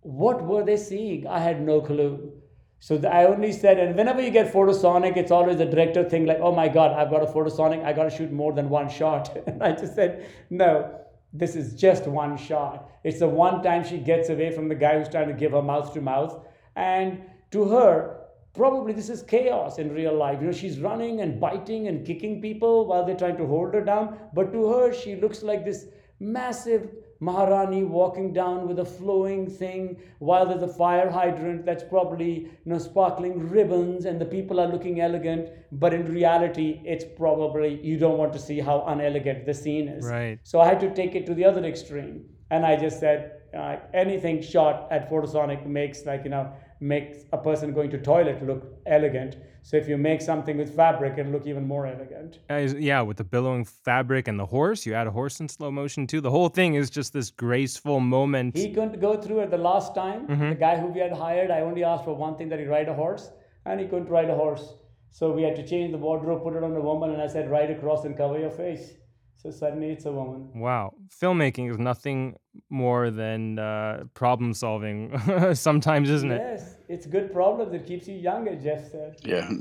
what 0.00 0.42
were 0.44 0.64
they 0.64 0.76
seeing? 0.76 1.26
I 1.26 1.40
had 1.40 1.60
no 1.60 1.80
clue. 1.80 2.32
So 2.80 2.96
I 3.08 3.24
only 3.26 3.52
said, 3.52 3.78
and 3.78 3.96
whenever 3.96 4.22
you 4.22 4.30
get 4.30 4.52
photosonic, 4.52 5.16
it's 5.16 5.32
always 5.32 5.58
the 5.58 5.66
director 5.66 6.08
thing 6.08 6.26
like, 6.26 6.38
oh 6.40 6.54
my 6.54 6.68
God, 6.68 6.92
I've 6.92 7.10
got 7.10 7.22
a 7.22 7.26
photosonic, 7.26 7.84
I 7.84 7.92
got 7.92 8.04
to 8.04 8.10
shoot 8.10 8.30
more 8.30 8.52
than 8.52 8.68
one 8.68 8.88
shot. 8.88 9.36
And 9.46 9.62
I 9.62 9.72
just 9.72 9.94
said, 9.96 10.26
no, 10.48 10.94
this 11.32 11.56
is 11.56 11.74
just 11.74 12.06
one 12.06 12.36
shot. 12.36 12.88
It's 13.02 13.18
the 13.18 13.28
one 13.28 13.62
time 13.62 13.84
she 13.84 13.98
gets 13.98 14.28
away 14.28 14.52
from 14.52 14.68
the 14.68 14.76
guy 14.76 14.98
who's 14.98 15.08
trying 15.08 15.28
to 15.28 15.34
give 15.34 15.52
her 15.52 15.62
mouth 15.62 15.92
to 15.94 16.00
mouth. 16.00 16.46
And 16.76 17.22
to 17.50 17.64
her, 17.64 18.17
probably 18.54 18.92
this 18.92 19.08
is 19.08 19.22
chaos 19.22 19.78
in 19.78 19.92
real 19.92 20.16
life. 20.16 20.38
You 20.40 20.46
know, 20.46 20.52
she's 20.52 20.78
running 20.80 21.20
and 21.20 21.40
biting 21.40 21.88
and 21.88 22.06
kicking 22.06 22.40
people 22.40 22.86
while 22.86 23.04
they're 23.04 23.16
trying 23.16 23.36
to 23.38 23.46
hold 23.46 23.74
her 23.74 23.84
down. 23.84 24.18
But 24.34 24.52
to 24.52 24.68
her, 24.68 24.92
she 24.92 25.16
looks 25.16 25.42
like 25.42 25.64
this 25.64 25.86
massive 26.20 26.90
Maharani 27.20 27.82
walking 27.82 28.32
down 28.32 28.68
with 28.68 28.78
a 28.78 28.84
flowing 28.84 29.50
thing 29.50 30.00
while 30.20 30.46
there's 30.46 30.62
a 30.62 30.68
fire 30.68 31.10
hydrant 31.10 31.66
that's 31.66 31.82
probably 31.82 32.32
you 32.42 32.50
know 32.64 32.78
sparkling 32.78 33.48
ribbons 33.48 34.04
and 34.04 34.20
the 34.20 34.24
people 34.24 34.60
are 34.60 34.68
looking 34.68 35.00
elegant, 35.00 35.50
but 35.72 35.92
in 35.92 36.06
reality, 36.12 36.80
it's 36.84 37.04
probably 37.16 37.80
you 37.82 37.98
don't 37.98 38.18
want 38.18 38.32
to 38.32 38.38
see 38.38 38.60
how 38.60 38.84
unelegant 38.86 39.46
the 39.46 39.54
scene 39.54 39.88
is. 39.88 40.04
Right. 40.04 40.38
So 40.44 40.60
I 40.60 40.66
had 40.66 40.78
to 40.80 40.94
take 40.94 41.16
it 41.16 41.26
to 41.26 41.34
the 41.34 41.44
other 41.44 41.64
extreme, 41.64 42.24
and 42.50 42.64
I 42.64 42.76
just 42.76 43.00
said 43.00 43.32
uh, 43.56 43.76
anything 43.92 44.40
shot 44.40 44.86
at 44.92 45.10
photosonic 45.10 45.66
makes 45.66 46.04
like 46.06 46.22
you 46.22 46.30
know 46.30 46.52
makes 46.80 47.24
a 47.32 47.38
person 47.38 47.72
going 47.72 47.90
to 47.90 47.98
toilet 47.98 48.44
look 48.46 48.64
elegant. 48.86 49.36
So 49.62 49.76
if 49.76 49.88
you 49.88 49.98
make 49.98 50.20
something 50.20 50.56
with 50.56 50.74
fabric, 50.74 51.18
it'll 51.18 51.32
look 51.32 51.46
even 51.46 51.66
more 51.66 51.86
elegant. 51.86 52.38
Uh, 52.48 52.56
yeah, 52.56 53.02
with 53.02 53.16
the 53.16 53.24
billowing 53.24 53.64
fabric 53.64 54.28
and 54.28 54.38
the 54.38 54.46
horse, 54.46 54.86
you 54.86 54.94
add 54.94 55.06
a 55.06 55.10
horse 55.10 55.40
in 55.40 55.48
slow 55.48 55.70
motion 55.70 56.06
too. 56.06 56.20
The 56.20 56.30
whole 56.30 56.48
thing 56.48 56.74
is 56.74 56.88
just 56.88 57.12
this 57.12 57.30
graceful 57.30 58.00
moment. 58.00 58.56
He 58.56 58.72
couldn't 58.72 59.00
go 59.00 59.20
through 59.20 59.40
it 59.40 59.50
the 59.50 59.58
last 59.58 59.94
time. 59.94 60.26
The 60.26 60.54
guy 60.54 60.78
who 60.78 60.86
we 60.86 61.00
had 61.00 61.12
hired, 61.12 61.50
I 61.50 61.60
only 61.60 61.84
asked 61.84 62.04
for 62.04 62.14
one 62.14 62.36
thing 62.36 62.48
that 62.50 62.58
he 62.58 62.64
ride 62.66 62.88
a 62.88 62.94
horse, 62.94 63.30
and 63.66 63.80
he 63.80 63.86
couldn't 63.86 64.08
ride 64.08 64.30
a 64.30 64.34
horse. 64.34 64.74
So 65.10 65.32
we 65.32 65.42
had 65.42 65.56
to 65.56 65.66
change 65.66 65.90
the 65.92 65.98
wardrobe, 65.98 66.42
put 66.42 66.54
it 66.54 66.62
on 66.62 66.74
a 66.76 66.80
woman, 66.80 67.10
and 67.10 67.20
I 67.20 67.26
said, 67.26 67.50
ride 67.50 67.70
across 67.70 68.04
and 68.04 68.16
cover 68.16 68.38
your 68.38 68.50
face. 68.50 68.92
So 69.40 69.52
suddenly 69.52 69.90
it's 69.90 70.04
a 70.04 70.10
woman. 70.10 70.50
Wow, 70.52 70.94
filmmaking 71.22 71.70
is 71.70 71.78
nothing 71.78 72.34
more 72.70 73.12
than 73.12 73.60
uh, 73.60 74.04
problem 74.12 74.52
solving. 74.52 75.16
Sometimes, 75.54 76.10
isn't 76.10 76.32
it? 76.32 76.38
Yes, 76.40 76.74
it's 76.88 77.06
good 77.06 77.32
problems. 77.32 77.72
It 77.72 77.86
keeps 77.86 78.08
you 78.08 78.16
young, 78.16 78.48
as 78.48 78.64
Jeff 78.64 78.90
said. 78.90 79.16
Yeah. 79.22 79.48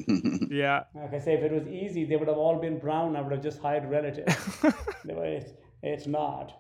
Yeah. 0.50 0.84
Like 0.96 1.14
I 1.14 1.20
say, 1.20 1.34
if 1.34 1.44
it 1.44 1.52
was 1.52 1.68
easy, 1.68 2.06
they 2.06 2.16
would 2.16 2.30
have 2.30 2.38
all 2.38 2.58
been 2.58 2.80
brown. 2.80 3.16
I 3.16 3.22
would 3.22 3.34
have 3.34 3.44
just 3.44 3.60
hired 3.60 3.90
relatives. 3.90 4.34
They 5.06 5.14
it's, 5.14 5.52
it's 5.84 6.08
not. 6.08 6.54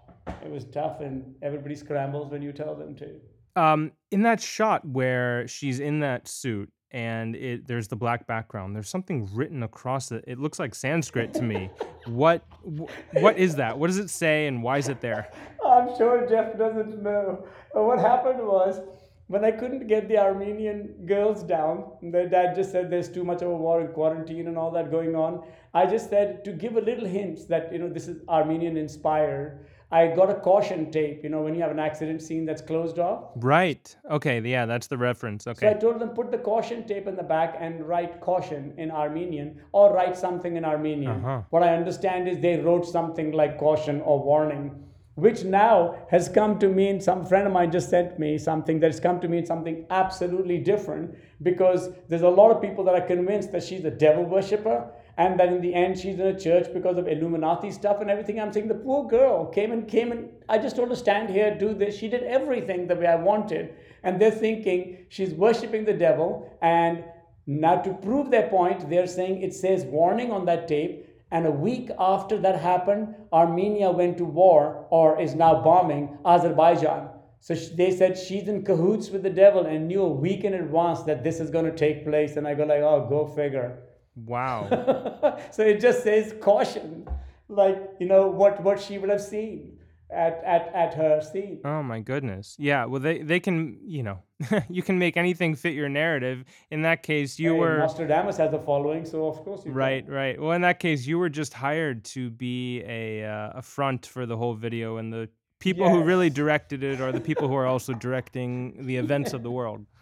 It 0.43 0.51
was 0.51 0.65
tough, 0.65 0.99
and 1.01 1.35
everybody 1.41 1.75
scrambles 1.75 2.31
when 2.31 2.41
you 2.41 2.51
tell 2.51 2.75
them 2.75 2.95
to. 2.97 3.19
Um, 3.55 3.93
in 4.11 4.21
that 4.23 4.39
shot 4.41 4.85
where 4.85 5.47
she's 5.47 5.79
in 5.79 6.01
that 6.01 6.27
suit 6.27 6.69
and 6.91 7.35
it 7.35 7.67
there's 7.67 7.87
the 7.87 7.95
black 7.95 8.27
background, 8.27 8.75
there's 8.75 8.89
something 8.89 9.29
written 9.33 9.63
across 9.63 10.11
it. 10.11 10.23
It 10.27 10.39
looks 10.39 10.59
like 10.59 10.73
Sanskrit 10.73 11.33
to 11.35 11.41
me. 11.41 11.69
What 12.05 12.43
wh- 12.63 12.89
what 13.15 13.37
is 13.37 13.55
that? 13.55 13.77
What 13.77 13.87
does 13.87 13.97
it 13.97 14.09
say 14.09 14.47
and 14.47 14.63
why 14.63 14.77
is 14.77 14.87
it 14.87 15.01
there? 15.01 15.29
I'm 15.65 15.95
sure 15.97 16.27
Jeff 16.29 16.57
doesn't 16.57 17.03
know. 17.03 17.45
But 17.73 17.83
what 17.83 17.99
happened 17.99 18.39
was, 18.39 18.79
when 19.27 19.43
I 19.43 19.51
couldn't 19.51 19.87
get 19.87 20.07
the 20.07 20.17
Armenian 20.17 21.05
girls 21.05 21.43
down, 21.43 21.91
their 22.01 22.29
dad 22.29 22.55
just 22.55 22.71
said 22.71 22.89
there's 22.89 23.09
too 23.09 23.25
much 23.25 23.41
of 23.41 23.49
a 23.49 23.55
war 23.55 23.81
and 23.81 23.93
quarantine 23.93 24.47
and 24.47 24.57
all 24.57 24.71
that 24.71 24.89
going 24.89 25.15
on. 25.15 25.43
I 25.73 25.85
just 25.85 26.09
said 26.09 26.45
to 26.45 26.53
give 26.53 26.77
a 26.77 26.81
little 26.81 27.05
hint 27.05 27.47
that 27.49 27.71
you 27.73 27.79
know 27.79 27.89
this 27.89 28.07
is 28.07 28.21
Armenian 28.29 28.77
inspired. 28.77 29.65
I 29.91 30.07
got 30.07 30.29
a 30.29 30.35
caution 30.35 30.91
tape. 30.91 31.23
You 31.23 31.29
know 31.29 31.41
when 31.41 31.55
you 31.55 31.61
have 31.61 31.71
an 31.71 31.79
accident 31.79 32.21
scene 32.21 32.45
that's 32.45 32.61
closed 32.61 32.99
off. 32.99 33.31
Right. 33.37 33.95
Okay, 34.11 34.41
yeah, 34.41 34.65
that's 34.65 34.87
the 34.87 34.97
reference. 34.97 35.47
Okay. 35.47 35.65
So 35.65 35.69
I 35.69 35.73
told 35.73 35.99
them 35.99 36.09
put 36.09 36.29
the 36.31 36.37
caution 36.37 36.85
tape 36.85 37.07
in 37.07 37.15
the 37.15 37.23
back 37.23 37.55
and 37.59 37.87
write 37.87 38.19
caution 38.19 38.73
in 38.77 38.91
Armenian 38.91 39.61
or 39.71 39.93
write 39.93 40.17
something 40.17 40.57
in 40.57 40.65
Armenian. 40.65 41.11
Uh-huh. 41.11 41.41
What 41.51 41.63
I 41.63 41.73
understand 41.75 42.27
is 42.27 42.39
they 42.39 42.59
wrote 42.59 42.85
something 42.85 43.31
like 43.31 43.57
caution 43.57 44.01
or 44.01 44.21
warning, 44.21 44.83
which 45.15 45.45
now 45.45 45.95
has 46.11 46.27
come 46.27 46.59
to 46.59 46.67
mean 46.67 46.99
some 46.99 47.25
friend 47.25 47.47
of 47.47 47.53
mine 47.53 47.71
just 47.71 47.89
sent 47.89 48.19
me 48.19 48.37
something 48.37 48.81
that's 48.81 48.99
come 48.99 49.21
to 49.21 49.29
mean 49.29 49.45
something 49.45 49.85
absolutely 49.89 50.57
different 50.57 51.15
because 51.41 51.91
there's 52.09 52.23
a 52.23 52.29
lot 52.29 52.51
of 52.51 52.61
people 52.61 52.83
that 52.83 52.93
are 52.93 53.07
convinced 53.07 53.53
that 53.53 53.63
she's 53.63 53.85
a 53.85 53.91
devil 53.91 54.25
worshiper 54.25 54.91
and 55.17 55.39
that 55.39 55.49
in 55.49 55.61
the 55.61 55.73
end 55.73 55.97
she's 55.97 56.19
in 56.19 56.27
a 56.27 56.39
church 56.39 56.67
because 56.73 56.97
of 56.97 57.07
Illuminati 57.07 57.71
stuff 57.71 58.01
and 58.01 58.09
everything. 58.09 58.39
I'm 58.39 58.53
saying 58.53 58.67
the 58.67 58.75
poor 58.75 59.07
girl 59.07 59.47
came 59.47 59.71
and 59.71 59.87
came 59.87 60.11
and 60.11 60.29
I 60.47 60.59
just 60.59 60.75
told 60.75 60.89
her 60.89 60.95
stand 60.95 61.29
here, 61.29 61.57
do 61.57 61.73
this. 61.73 61.97
She 61.97 62.07
did 62.07 62.23
everything 62.23 62.87
the 62.87 62.95
way 62.95 63.07
I 63.07 63.15
wanted. 63.15 63.73
And 64.03 64.21
they're 64.21 64.31
thinking 64.31 65.05
she's 65.09 65.33
worshiping 65.33 65.85
the 65.85 65.93
devil. 65.93 66.55
And 66.61 67.03
now 67.47 67.77
to 67.77 67.93
prove 67.93 68.29
their 68.29 68.47
point, 68.47 68.89
they're 68.89 69.07
saying 69.07 69.41
it 69.41 69.55
says 69.55 69.85
warning 69.85 70.31
on 70.31 70.45
that 70.45 70.67
tape. 70.67 71.05
And 71.31 71.45
a 71.45 71.51
week 71.51 71.89
after 71.99 72.37
that 72.39 72.61
happened, 72.61 73.15
Armenia 73.33 73.91
went 73.91 74.17
to 74.19 74.25
war 74.25 74.85
or 74.91 75.19
is 75.19 75.35
now 75.35 75.61
bombing 75.61 76.17
Azerbaijan. 76.25 77.09
So 77.39 77.53
they 77.53 77.91
said 77.91 78.17
she's 78.17 78.47
in 78.47 78.63
cahoots 78.63 79.09
with 79.09 79.23
the 79.23 79.29
devil 79.29 79.65
and 79.65 79.87
knew 79.87 80.03
a 80.03 80.09
week 80.09 80.43
in 80.43 80.53
advance 80.53 81.03
that 81.03 81.23
this 81.23 81.39
is 81.39 81.49
going 81.49 81.65
to 81.65 81.75
take 81.75 82.05
place. 82.05 82.37
And 82.37 82.47
I 82.47 82.53
go 82.53 82.65
like, 82.65 82.81
oh, 82.81 83.07
go 83.09 83.27
figure. 83.27 83.79
Wow. 84.25 85.39
so 85.51 85.63
it 85.63 85.79
just 85.79 86.03
says 86.03 86.33
caution, 86.41 87.07
like 87.47 87.77
you 87.99 88.07
know 88.07 88.27
what 88.27 88.61
what 88.63 88.79
she 88.79 88.97
would 88.97 89.09
have 89.09 89.21
seen 89.21 89.77
at 90.09 90.41
at 90.43 90.73
at 90.73 90.93
her 90.93 91.21
scene. 91.21 91.59
Oh 91.65 91.83
my 91.83 91.99
goodness. 91.99 92.55
Yeah, 92.57 92.85
well 92.85 93.01
they 93.01 93.21
they 93.21 93.39
can, 93.39 93.77
you 93.83 94.03
know, 94.03 94.19
you 94.69 94.81
can 94.81 94.97
make 94.97 95.17
anything 95.17 95.55
fit 95.55 95.73
your 95.73 95.89
narrative. 95.89 96.45
In 96.71 96.81
that 96.83 97.03
case, 97.03 97.37
you 97.37 97.53
Hey, 97.53 97.59
were 97.59 97.77
Nostradamus 97.79 98.37
has 98.37 98.53
a 98.53 98.59
following, 98.59 99.05
so 99.05 99.27
of 99.27 99.43
course 99.43 99.59
you 99.59 99.71
can. 99.71 99.73
Right, 99.73 100.07
right. 100.07 100.41
Well, 100.41 100.53
in 100.53 100.61
that 100.61 100.79
case, 100.79 101.05
you 101.05 101.19
were 101.19 101.29
just 101.29 101.53
hired 101.53 102.05
to 102.05 102.29
be 102.29 102.83
a 102.83 103.25
uh, 103.25 103.51
a 103.55 103.61
front 103.61 104.05
for 104.05 104.25
the 104.25 104.37
whole 104.37 104.53
video, 104.53 104.97
and 104.97 105.11
the 105.11 105.29
people 105.59 105.89
who 105.89 106.03
really 106.03 106.29
directed 106.29 106.83
it 106.83 107.01
are 107.01 107.11
the 107.11 107.19
people 107.21 107.47
who 107.47 107.55
are 107.55 107.65
also 107.65 107.93
directing 107.93 108.85
the 108.85 108.97
events 108.97 109.33
of 109.33 109.43
the 109.43 109.51
world. 109.51 109.85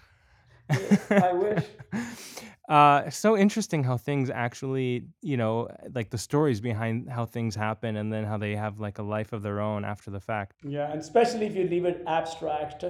I 0.69 1.33
wish. 1.33 1.65
Uh, 2.67 3.07
so 3.11 3.37
interesting 3.37 3.83
how 3.83 3.95
things 3.95 4.31
actually, 4.31 5.05
you 5.21 5.37
know, 5.37 5.69
like 5.93 6.09
the 6.09 6.17
stories 6.17 6.59
behind 6.59 7.07
how 7.07 7.23
things 7.23 7.55
happen, 7.55 7.95
and 7.97 8.11
then 8.11 8.23
how 8.23 8.37
they 8.37 8.55
have 8.55 8.79
like 8.79 8.97
a 8.97 9.03
life 9.03 9.33
of 9.33 9.43
their 9.43 9.59
own 9.61 9.85
after 9.85 10.09
the 10.09 10.19
fact. 10.19 10.55
Yeah, 10.63 10.91
and 10.91 10.99
especially 10.99 11.45
if 11.45 11.55
you 11.55 11.67
leave 11.67 11.85
it 11.85 12.03
abstract, 12.07 12.83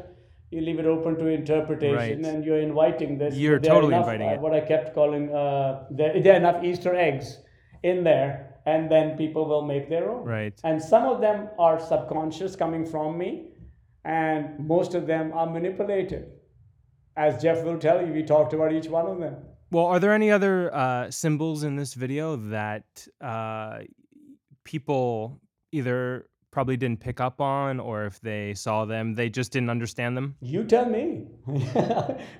you 0.49 0.61
leave 0.61 0.79
it 0.79 0.85
open 0.85 1.17
to 1.17 1.27
interpretation, 1.27 2.21
Right. 2.21 2.33
and 2.33 2.45
you're 2.45 2.59
inviting 2.59 3.17
this. 3.17 3.35
You're 3.35 3.59
totally 3.59 3.95
enough, 3.95 4.07
inviting 4.07 4.29
uh, 4.29 4.33
it. 4.33 4.39
What 4.39 4.53
I 4.53 4.61
kept 4.61 4.95
calling 4.95 5.33
uh, 5.35 5.83
there, 5.91 6.21
there 6.21 6.33
are 6.33 6.37
enough 6.37 6.63
Easter 6.63 6.95
eggs 6.95 7.39
in 7.83 8.05
there, 8.05 8.59
and 8.65 8.89
then 8.89 9.17
people 9.17 9.45
will 9.45 9.65
make 9.65 9.89
their 9.89 10.09
own. 10.09 10.23
Right. 10.23 10.57
And 10.63 10.81
some 10.81 11.03
of 11.03 11.19
them 11.19 11.49
are 11.59 11.81
subconscious 11.81 12.55
coming 12.55 12.85
from 12.85 13.17
me, 13.17 13.49
and 14.05 14.57
most 14.57 14.95
of 14.95 15.05
them 15.05 15.33
are 15.33 15.49
manipulated. 15.49 16.31
As 17.17 17.41
Jeff 17.41 17.63
will 17.63 17.77
tell 17.77 18.05
you, 18.05 18.11
we 18.13 18.23
talked 18.23 18.53
about 18.53 18.73
each 18.73 18.87
one 18.87 19.05
of 19.07 19.19
them. 19.19 19.35
Well, 19.71 19.85
are 19.85 19.99
there 19.99 20.13
any 20.13 20.31
other 20.31 20.73
uh, 20.73 21.09
symbols 21.11 21.63
in 21.63 21.75
this 21.75 21.93
video 21.93 22.35
that 22.49 23.07
uh, 23.21 23.79
people 24.63 25.39
either 25.71 26.27
probably 26.51 26.77
didn't 26.77 26.99
pick 27.01 27.19
up 27.19 27.41
on, 27.41 27.79
or 27.79 28.05
if 28.05 28.19
they 28.21 28.53
saw 28.53 28.85
them, 28.85 29.13
they 29.15 29.29
just 29.29 29.51
didn't 29.51 29.69
understand 29.69 30.15
them? 30.15 30.35
You 30.41 30.63
tell 30.63 30.85
me. 30.85 31.27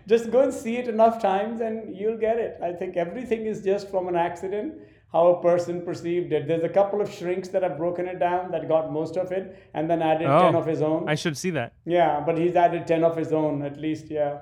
just 0.08 0.32
go 0.32 0.42
and 0.42 0.54
see 0.54 0.78
it 0.78 0.88
enough 0.88 1.22
times 1.22 1.62
and 1.62 1.96
you'll 1.96 2.18
get 2.18 2.38
it. 2.38 2.58
I 2.64 2.72
think 2.72 2.96
everything 2.96 3.46
is 3.46 3.62
just 3.62 3.90
from 3.90 4.08
an 4.08 4.16
accident, 4.16 4.76
how 5.12 5.28
a 5.28 5.42
person 5.42 5.82
perceived 5.82 6.32
it. 6.32 6.48
There's 6.48 6.64
a 6.64 6.70
couple 6.70 7.02
of 7.02 7.12
shrinks 7.12 7.50
that 7.50 7.64
have 7.64 7.78
broken 7.78 8.08
it 8.08 8.20
down 8.20 8.52
that 8.52 8.68
got 8.70 8.92
most 8.94 9.18
of 9.18 9.32
it 9.34 9.58
and 9.74 9.90
then 9.90 10.02
added 10.02 10.26
10 10.28 10.56
Oh, 10.56 10.60
of 10.60 10.66
his 10.66 10.82
own. 10.82 11.10
I 11.10 11.16
should 11.16 11.38
see 11.38 11.50
that. 11.52 11.74
yeah, 11.86 12.22
but 12.26 12.38
he's 12.38 12.56
added 12.56 12.88
10 12.88 13.04
of 13.04 13.18
his 13.18 13.34
own 13.34 13.64
at 13.64 13.78
least, 13.78 14.10
yeah. 14.10 14.38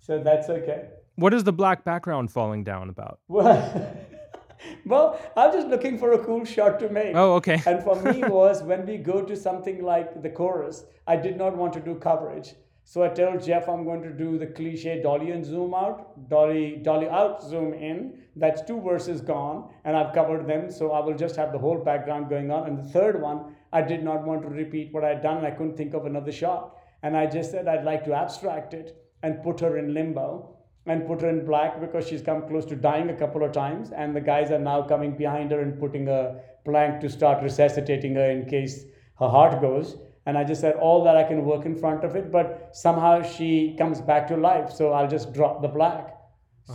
So 0.00 0.18
that's 0.18 0.48
okay. 0.48 0.88
What 1.16 1.34
is 1.34 1.44
the 1.44 1.52
black 1.52 1.84
background 1.84 2.30
falling 2.32 2.64
down 2.64 2.88
about? 2.88 3.20
Well, 3.28 3.96
well, 4.84 5.20
I'm 5.36 5.52
just 5.52 5.68
looking 5.68 5.98
for 5.98 6.12
a 6.12 6.18
cool 6.18 6.44
shot 6.44 6.78
to 6.80 6.88
make. 6.90 7.14
Oh, 7.14 7.34
okay. 7.36 7.62
And 7.66 7.82
for 7.82 7.96
me 8.02 8.22
was 8.26 8.62
when 8.62 8.86
we 8.86 8.98
go 8.98 9.22
to 9.22 9.34
something 9.34 9.82
like 9.82 10.22
the 10.22 10.28
chorus, 10.28 10.84
I 11.06 11.16
did 11.16 11.38
not 11.38 11.56
want 11.56 11.72
to 11.74 11.80
do 11.80 11.94
coverage. 11.94 12.54
So 12.84 13.02
I 13.02 13.08
told 13.08 13.42
Jeff 13.42 13.68
I'm 13.68 13.84
going 13.84 14.02
to 14.02 14.10
do 14.10 14.36
the 14.36 14.46
cliche 14.46 15.00
dolly 15.02 15.30
and 15.30 15.44
zoom 15.44 15.74
out, 15.74 16.28
dolly 16.28 16.80
dolly 16.82 17.08
out, 17.08 17.42
zoom 17.42 17.72
in. 17.72 18.18
That's 18.36 18.62
two 18.62 18.80
verses 18.80 19.20
gone, 19.20 19.70
and 19.84 19.96
I've 19.96 20.12
covered 20.14 20.46
them. 20.46 20.70
So 20.70 20.92
I 20.92 21.00
will 21.00 21.16
just 21.16 21.36
have 21.36 21.52
the 21.52 21.58
whole 21.58 21.78
background 21.78 22.28
going 22.28 22.50
on. 22.50 22.66
And 22.66 22.78
the 22.78 22.88
third 22.90 23.20
one, 23.20 23.54
I 23.72 23.82
did 23.82 24.02
not 24.02 24.24
want 24.24 24.42
to 24.42 24.48
repeat 24.48 24.92
what 24.92 25.04
I'd 25.04 25.22
done. 25.22 25.38
And 25.38 25.46
I 25.46 25.52
couldn't 25.52 25.76
think 25.76 25.94
of 25.94 26.04
another 26.06 26.32
shot, 26.32 26.76
and 27.02 27.16
I 27.16 27.26
just 27.26 27.50
said 27.50 27.68
I'd 27.68 27.84
like 27.84 28.04
to 28.06 28.14
abstract 28.14 28.74
it 28.74 28.96
and 29.22 29.42
put 29.42 29.60
her 29.60 29.76
in 29.78 29.94
limbo 29.94 30.56
and 30.86 31.06
put 31.06 31.20
her 31.20 31.28
in 31.28 31.44
black 31.44 31.80
because 31.80 32.08
she's 32.08 32.22
come 32.22 32.46
close 32.48 32.64
to 32.66 32.76
dying 32.76 33.10
a 33.10 33.14
couple 33.14 33.44
of 33.44 33.52
times. 33.52 33.90
And 33.92 34.16
the 34.16 34.20
guys 34.20 34.50
are 34.50 34.58
now 34.58 34.82
coming 34.82 35.16
behind 35.16 35.50
her 35.50 35.60
and 35.60 35.78
putting 35.78 36.08
a 36.08 36.40
plank 36.64 37.00
to 37.02 37.08
start 37.08 37.42
resuscitating 37.42 38.14
her 38.14 38.30
in 38.30 38.46
case 38.46 38.84
her 39.18 39.28
heart 39.28 39.60
goes. 39.60 39.96
And 40.26 40.38
i 40.38 40.44
just 40.44 40.60
said 40.60 40.74
all 40.76 41.02
that 41.04 41.16
i 41.16 41.24
can 41.24 41.44
work 41.44 41.64
in 41.66 41.74
front 41.74 42.04
of 42.04 42.14
it 42.14 42.30
but 42.30 42.68
somehow 42.72 43.22
she 43.22 43.74
comes 43.78 44.00
back 44.00 44.28
to 44.28 44.36
life 44.36 44.70
so 44.70 44.92
i'll 44.92 45.08
just 45.08 45.32
drop 45.32 45.60
the 45.62 45.68
black 45.68 46.14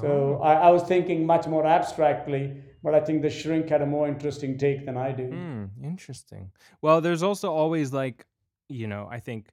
so 0.02 0.42
I, 0.44 0.54
I 0.68 0.70
was 0.72 0.84
thinking 0.84 1.26
much 1.26 1.48
more 1.48 1.66
abstractly 1.66 2.58
but 2.84 2.94
i 2.96 3.00
think 3.00 3.22
the 3.22 3.30
shrink 3.30 3.70
had 3.70 3.82
a 3.82 3.86
more 3.86 4.08
interesting 4.10 4.58
take 4.58 4.86
than 4.86 4.98
i 4.98 5.12
do 5.12 5.28
Hmm, 5.28 5.66
interesting. 5.84 6.52
Well, 6.82 7.00
there's 7.02 7.24
also 7.24 7.54
always 7.54 7.94
like, 7.94 8.26
you 8.68 8.88
know, 8.88 9.08
I 9.10 9.20
think 9.20 9.48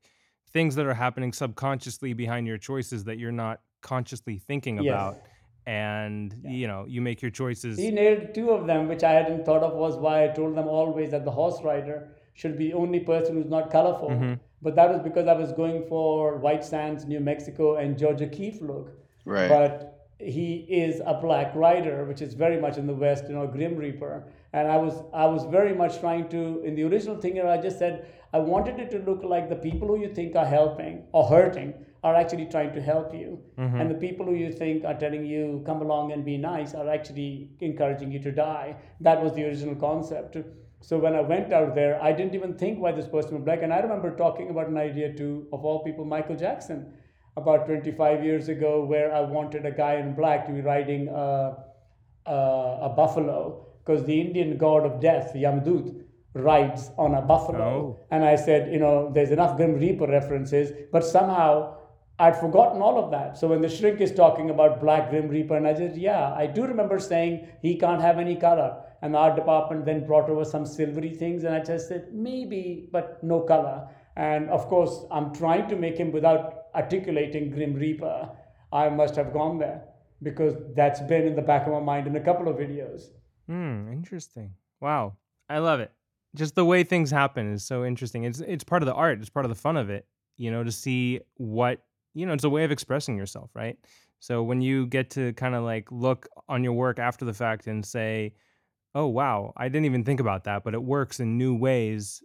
things 0.53 0.74
that 0.76 0.86
are 0.86 0.94
happening 0.94 1.32
subconsciously 1.32 2.12
behind 2.12 2.46
your 2.46 2.59
choices 2.59 3.05
that 3.05 3.18
you're 3.18 3.32
not 3.32 3.61
consciously 3.80 4.38
thinking 4.38 4.76
Yes. 4.76 4.92
about. 4.92 5.18
And, 5.64 6.34
you 6.44 6.66
know, 6.66 6.84
you 6.88 7.00
make 7.00 7.22
your 7.22 7.30
choices. 7.30 7.78
He 7.78 7.92
nailed 7.92 8.34
two 8.34 8.50
of 8.50 8.66
them, 8.66 8.88
which 8.88 9.05
I 9.05 9.12
hadn't 9.12 9.44
thought 9.44 9.62
of, 9.62 9.74
was 9.74 9.96
why 9.96 10.24
I 10.24 10.28
told 10.28 10.57
them 10.57 10.66
always 10.66 11.12
that 11.12 11.24
the 11.24 11.30
horse 11.30 11.62
rider 11.62 12.16
should 12.34 12.59
be 12.59 12.68
the 12.68 12.74
only 12.74 13.00
person 13.00 13.36
who's 13.36 13.50
not 13.50 13.70
colorful. 13.70 14.11
Mm-hmm. 14.11 14.34
But 14.61 14.74
that 14.76 14.90
was 14.90 15.00
because 15.00 15.28
I 15.28 15.34
was 15.34 15.53
going 15.53 15.84
for 15.88 16.36
White 16.38 16.64
Sands, 16.64 17.05
New 17.05 17.20
Mexico, 17.20 17.76
and 17.76 17.96
Georgia 17.96 18.26
Keefe 18.26 18.61
look. 18.61 18.90
Right. 19.24 19.48
But 19.48 20.09
he 20.18 20.66
is 20.68 21.00
a 21.05 21.14
black 21.14 21.55
rider, 21.55 22.05
which 22.05 22.22
is 22.22 22.34
very 22.34 22.61
much 22.61 22.76
in 22.76 22.86
the 22.86 22.94
West, 22.94 23.24
you 23.28 23.34
know, 23.34 23.46
Grim 23.46 23.76
Reaper. 23.76 24.24
And 24.53 24.68
I 24.68 24.76
was 24.76 25.03
I 25.12 25.26
was 25.26 25.44
very 25.44 25.74
much 25.74 26.00
trying 26.00 26.28
to 26.30 26.62
in 26.62 26.74
the 26.74 26.84
original 26.84 27.16
thing, 27.16 27.40
I 27.40 27.57
just 27.61 27.78
said 27.78 28.07
I 28.32 28.38
wanted 28.38 28.78
it 28.78 28.90
to 28.90 28.98
look 28.98 29.22
like 29.22 29.48
the 29.48 29.57
people 29.57 29.88
who 29.88 29.98
you 30.00 30.12
think 30.14 30.36
are 30.36 30.46
helping 30.46 31.05
or 31.12 31.26
hurting 31.28 31.74
are 32.03 32.16
actually 32.16 32.46
trying 32.46 32.72
to 32.74 32.80
help 32.80 33.14
you. 33.14 33.38
Mm-hmm. 33.59 33.80
And 33.80 33.90
the 33.90 33.94
people 33.94 34.26
who 34.26 34.34
you 34.34 34.53
think 34.53 34.84
are 34.84 34.94
telling 34.94 35.24
you 35.24 35.62
come 35.64 35.82
along 35.82 36.12
and 36.12 36.24
be 36.24 36.36
nice 36.36 36.74
are 36.74 36.88
actually 36.88 37.50
encouraging 37.61 38.11
you 38.11 38.20
to 38.20 38.32
die. 38.32 38.76
That 39.00 39.22
was 39.22 39.34
the 39.34 39.44
original 39.44 39.76
concept. 39.76 40.36
So 40.80 40.98
when 40.98 41.14
I 41.14 41.20
went 41.20 41.53
out 41.53 41.76
there, 41.76 42.03
I 42.03 42.12
didn't 42.12 42.34
even 42.34 42.55
think 42.55 42.80
why 42.80 42.90
this 42.90 43.07
person 43.07 43.34
was 43.34 43.44
black. 43.44 43.62
And 43.62 43.72
I 43.72 43.78
remember 43.78 44.16
talking 44.16 44.50
about 44.50 44.66
an 44.68 44.76
idea 44.76 45.14
to, 45.14 45.46
of 45.53 45.64
all 45.64 45.84
people, 45.84 46.05
Michael 46.05 46.34
Jackson, 46.34 46.92
about 47.36 47.66
25 47.66 48.24
years 48.24 48.48
ago, 48.48 48.84
where 48.84 49.14
I 49.14 49.20
wanted 49.20 49.64
a 49.64 49.70
guy 49.70 49.94
in 49.94 50.14
black 50.14 50.46
to 50.46 50.53
be 50.53 50.61
riding 50.61 51.09
a, 51.09 51.57
a, 52.26 52.32
a 52.32 52.94
buffalo, 52.96 53.68
because 53.85 54.05
the 54.05 54.20
Indian 54.20 54.57
god 54.57 54.85
of 54.87 55.01
death, 55.01 55.33
Yamdut, 55.35 56.05
rides 56.35 56.91
on 56.97 57.14
a 57.14 57.22
buffalo. 57.22 57.99
Oh. 57.99 58.07
And 58.11 58.24
I 58.24 58.37
said, 58.37 58.72
you 58.72 58.78
know, 58.78 59.11
there's 59.12 59.30
enough 59.30 59.57
Grim 59.57 59.74
Reaper 59.74 60.07
references, 60.07 60.72
but 60.91 61.05
somehow 61.05 61.76
I'd 62.18 62.39
forgotten 62.39 62.80
all 62.80 63.03
of 63.03 63.11
that. 63.11 63.37
So 63.37 63.49
when 63.49 63.61
the 63.61 63.68
shrink 63.68 64.01
is 64.01 64.12
talking 64.12 64.51
about 64.51 64.80
Black 64.80 65.11
Grim 65.11 65.28
Reaper, 65.28 65.57
and 65.57 65.66
I 65.66 65.74
said, 65.74 65.97
yeah, 65.97 66.33
I 66.35 66.47
do 66.47 66.64
remember 66.64 66.99
saying 66.99 67.49
he 67.61 67.76
can't 67.76 68.01
have 68.01 68.18
any 68.18 68.37
color. 68.37 68.83
And 69.03 69.14
the 69.14 69.18
art 69.18 69.35
department 69.35 69.85
then 69.85 70.07
brought 70.07 70.30
over 70.30 70.45
some 70.45 70.64
silvery 70.64 71.11
things, 71.11 71.45
and 71.45 71.55
I 71.55 71.61
just 71.61 71.89
said, 71.89 72.09
maybe, 72.12 72.89
but 72.93 73.22
no 73.24 73.41
color. 73.41 73.89
And 74.16 74.49
of 74.51 74.66
course, 74.68 75.05
I'm 75.11 75.35
trying 75.35 75.68
to 75.68 75.76
make 75.76 75.97
him 75.99 76.12
without 76.12 76.66
articulating 76.74 77.51
Grim 77.51 77.74
Reaper. 77.74 78.28
I 78.72 78.89
must 78.89 79.16
have 79.16 79.33
gone 79.33 79.59
there 79.59 79.83
because 80.22 80.55
that's 80.76 81.01
been 81.01 81.26
in 81.26 81.35
the 81.35 81.43
back 81.43 81.66
of 81.66 81.72
my 81.72 81.80
mind 81.80 82.07
in 82.07 82.14
a 82.16 82.20
couple 82.20 82.49
of 82.49 82.57
videos. 82.57 83.09
Hmm, 83.47 83.90
interesting. 83.93 84.55
Wow. 84.80 85.16
I 85.49 85.59
love 85.59 85.80
it. 85.80 85.93
Just 86.34 86.55
the 86.55 86.64
way 86.64 86.82
things 86.84 87.11
happen 87.11 87.53
is 87.53 87.64
so 87.64 87.84
interesting. 87.84 88.24
It's 88.24 88.40
it's 88.40 88.64
part 88.64 88.82
of 88.82 88.86
the 88.86 88.95
art, 88.95 89.20
it's 89.20 89.28
part 89.28 89.45
of 89.45 89.51
the 89.51 89.55
fun 89.55 89.76
of 89.76 89.90
it, 89.90 90.07
you 90.38 90.51
know, 90.51 90.64
to 90.64 90.72
see 90.72 91.20
what, 91.36 91.84
you 92.14 92.24
know, 92.24 92.32
it's 92.32 92.45
a 92.45 92.49
way 92.51 92.64
of 92.64 92.70
expressing 92.70 93.16
yourself, 93.18 93.51
right? 93.55 93.76
So 94.20 94.43
when 94.43 94.62
you 94.62 94.86
get 94.86 95.11
to 95.11 95.32
kind 95.34 95.55
of 95.55 95.62
like 95.64 95.90
look 95.93 96.26
on 96.49 96.64
your 96.64 96.72
work 96.72 96.99
after 96.99 97.24
the 97.26 97.34
fact 97.34 97.66
and 97.66 97.84
say, 97.84 98.34
"Oh, 98.95 99.09
wow, 99.09 99.53
I 99.57 99.68
didn't 99.68 99.86
even 99.86 100.05
think 100.05 100.20
about 100.20 100.45
that, 100.45 100.64
but 100.64 100.74
it 100.74 100.82
works 100.84 101.20
in 101.20 101.38
new 101.38 101.55
ways." 101.57 102.22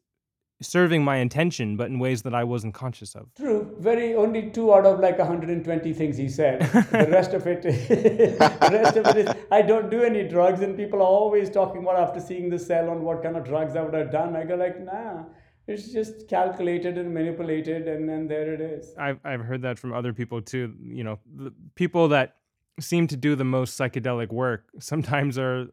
Serving 0.59 1.03
my 1.03 1.17
intention, 1.17 1.77
but 1.77 1.87
in 1.87 1.99
ways 1.99 2.23
that 2.23 2.33
I 2.33 2.43
wasn't 2.43 2.73
conscious 2.73 3.13
of. 3.13 3.31
True. 3.35 3.75
Very 3.79 4.15
only 4.15 4.49
two 4.49 4.73
out 4.73 4.87
of 4.87 4.99
like 4.99 5.19
120 5.19 5.93
things 5.93 6.17
he 6.17 6.27
said. 6.27 6.61
the 6.61 7.07
rest 7.11 7.33
of 7.33 7.45
it, 7.45 7.61
the 7.63 8.69
rest 8.71 8.97
of 8.97 9.05
it 9.07 9.17
is 9.17 9.35
I 9.51 9.61
don't 9.61 9.91
do 9.91 10.01
any 10.01 10.27
drugs, 10.27 10.61
and 10.61 10.75
people 10.75 10.99
are 10.99 11.13
always 11.19 11.51
talking 11.51 11.83
about 11.83 11.99
after 11.99 12.19
seeing 12.19 12.49
the 12.49 12.57
cell 12.57 12.89
on 12.89 13.03
what 13.03 13.21
kind 13.21 13.37
of 13.37 13.43
drugs 13.43 13.75
I 13.75 13.81
would 13.83 13.93
have 13.93 14.11
done. 14.11 14.35
I 14.35 14.45
go 14.45 14.55
like, 14.55 14.83
nah, 14.83 15.25
it's 15.67 15.91
just 15.91 16.27
calculated 16.27 16.97
and 16.97 17.13
manipulated, 17.13 17.87
and 17.87 18.07
then 18.07 18.27
there 18.27 18.53
it 18.53 18.61
is. 18.61 18.95
I've 18.97 19.19
I've 19.23 19.41
heard 19.41 19.61
that 19.63 19.77
from 19.77 19.93
other 19.93 20.13
people 20.13 20.41
too. 20.41 20.73
You 20.81 21.03
know, 21.03 21.19
the 21.35 21.53
people 21.75 22.07
that 22.09 22.37
seem 22.79 23.07
to 23.07 23.17
do 23.17 23.35
the 23.35 23.43
most 23.43 23.77
psychedelic 23.77 24.29
work 24.31 24.69
sometimes 24.79 25.37
are 25.37 25.67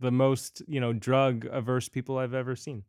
the 0.00 0.10
most 0.10 0.62
you 0.66 0.80
know 0.80 0.92
drug 0.92 1.46
averse 1.50 1.88
people 1.88 2.18
I've 2.18 2.34
ever 2.34 2.56
seen. 2.56 2.82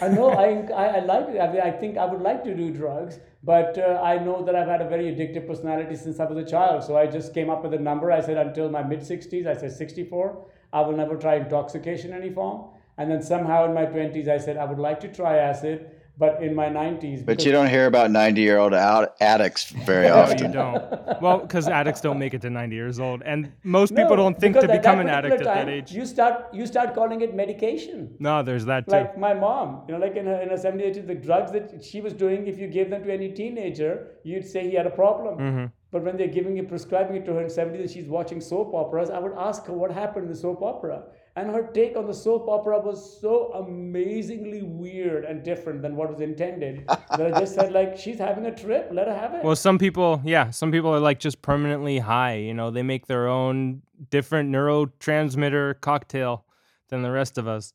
I 0.00 0.08
know 0.08 0.30
I, 0.30 0.62
I, 0.72 1.00
like 1.00 1.28
it. 1.28 1.38
I, 1.38 1.52
mean, 1.52 1.60
I 1.60 1.70
think 1.70 1.98
I 1.98 2.06
would 2.06 2.22
like 2.22 2.42
to 2.44 2.54
do 2.54 2.70
drugs, 2.72 3.18
but 3.44 3.76
uh, 3.76 4.00
I 4.02 4.18
know 4.18 4.42
that 4.42 4.56
I've 4.56 4.66
had 4.66 4.80
a 4.80 4.88
very 4.88 5.04
addictive 5.04 5.46
personality 5.46 5.96
since 5.96 6.18
I 6.18 6.24
was 6.24 6.38
a 6.38 6.48
child. 6.48 6.84
So 6.84 6.96
I 6.96 7.06
just 7.06 7.34
came 7.34 7.50
up 7.50 7.62
with 7.62 7.74
a 7.74 7.78
number. 7.78 8.10
I 8.10 8.20
said 8.20 8.38
until 8.38 8.70
my 8.70 8.82
mid 8.82 9.00
60s, 9.00 9.46
I 9.46 9.54
said 9.54 9.72
64, 9.72 10.46
I 10.72 10.80
will 10.80 10.96
never 10.96 11.16
try 11.16 11.36
intoxication 11.36 12.12
in 12.12 12.22
any 12.22 12.32
form. 12.32 12.70
And 12.96 13.10
then 13.10 13.22
somehow 13.22 13.64
in 13.66 13.74
my 13.74 13.84
20s, 13.86 14.28
I 14.28 14.38
said 14.38 14.56
I 14.56 14.64
would 14.64 14.78
like 14.78 15.00
to 15.00 15.08
try 15.08 15.36
acid, 15.38 15.90
but 16.18 16.42
in 16.42 16.54
my 16.54 16.68
90s. 16.68 17.24
But 17.24 17.44
you 17.44 17.52
don't 17.52 17.68
hear 17.68 17.86
about 17.86 18.10
90 18.10 18.40
year 18.40 18.58
old 18.58 18.74
addicts 18.74 19.70
very 19.70 20.08
often. 20.08 20.38
No, 20.38 20.46
you 20.46 20.52
don't. 20.52 21.22
Well, 21.22 21.38
because 21.38 21.68
addicts 21.68 22.00
don't 22.00 22.18
make 22.18 22.34
it 22.34 22.42
to 22.42 22.50
90 22.50 22.76
years 22.76 23.00
old, 23.00 23.22
and 23.22 23.52
most 23.62 23.94
people 23.94 24.16
don't 24.16 24.38
think 24.38 24.54
because 24.54 24.68
to 24.68 24.76
become 24.76 25.00
an 25.00 25.06
particular 25.06 25.36
addict 25.36 25.46
at 25.46 25.54
that 25.54 25.68
age. 25.68 25.92
You 25.92 26.04
start 26.06 26.52
you 26.52 26.66
start 26.66 26.94
calling 26.94 27.20
it 27.22 27.34
medication. 27.34 28.14
No, 28.18 28.42
there's 28.42 28.64
that 28.66 28.86
too. 28.86 28.92
Like 28.92 29.18
my 29.18 29.34
mom, 29.34 29.82
you 29.86 29.94
know, 29.94 30.00
like 30.00 30.16
in 30.16 30.26
her 30.26 30.40
in 30.40 30.50
her 30.50 30.56
70s, 30.56 30.96
80s, 30.96 31.06
the 31.06 31.14
drugs 31.14 31.52
that 31.52 31.82
she 31.84 32.00
was 32.00 32.12
doing, 32.12 32.46
if 32.46 32.58
you 32.58 32.68
gave 32.68 32.90
them 32.90 33.02
to 33.04 33.12
any 33.12 33.32
teenager, 33.32 34.08
you'd 34.22 34.46
say 34.46 34.68
he 34.68 34.74
had 34.74 34.86
a 34.86 34.90
problem. 34.90 35.38
Mm-hmm. 35.38 35.66
But 35.90 36.04
when 36.04 36.16
they're 36.16 36.26
giving 36.28 36.56
it, 36.56 36.68
prescribing 36.68 37.16
it 37.16 37.26
to 37.26 37.34
her 37.34 37.42
in 37.42 37.48
70s 37.48 37.80
and 37.80 37.90
she's 37.90 38.06
watching 38.06 38.40
soap 38.40 38.72
operas, 38.72 39.10
I 39.10 39.18
would 39.18 39.34
ask 39.36 39.66
her 39.66 39.74
what 39.74 39.90
happened 39.90 40.24
in 40.24 40.32
the 40.32 40.38
soap 40.38 40.62
opera. 40.62 41.02
And 41.34 41.50
her 41.50 41.62
take 41.72 41.96
on 41.96 42.06
the 42.06 42.12
soap 42.12 42.46
opera 42.48 42.78
was 42.78 43.18
so 43.20 43.52
amazingly 43.54 44.62
weird 44.62 45.24
and 45.24 45.42
different 45.42 45.80
than 45.80 45.96
what 45.96 46.10
was 46.10 46.20
intended 46.20 46.86
that 46.88 47.34
I 47.34 47.40
just 47.40 47.54
said, 47.54 47.72
like, 47.72 47.96
she's 47.96 48.18
having 48.18 48.44
a 48.44 48.54
trip, 48.54 48.90
let 48.92 49.06
her 49.08 49.14
have 49.14 49.32
it. 49.34 49.42
Well, 49.42 49.56
some 49.56 49.78
people, 49.78 50.20
yeah, 50.24 50.50
some 50.50 50.70
people 50.70 50.94
are 50.94 51.00
like 51.00 51.20
just 51.20 51.40
permanently 51.40 51.98
high. 51.98 52.36
You 52.36 52.52
know, 52.52 52.70
they 52.70 52.82
make 52.82 53.06
their 53.06 53.28
own 53.28 53.80
different 54.10 54.50
neurotransmitter 54.50 55.80
cocktail 55.80 56.44
than 56.88 57.02
the 57.02 57.10
rest 57.10 57.38
of 57.38 57.48
us. 57.48 57.72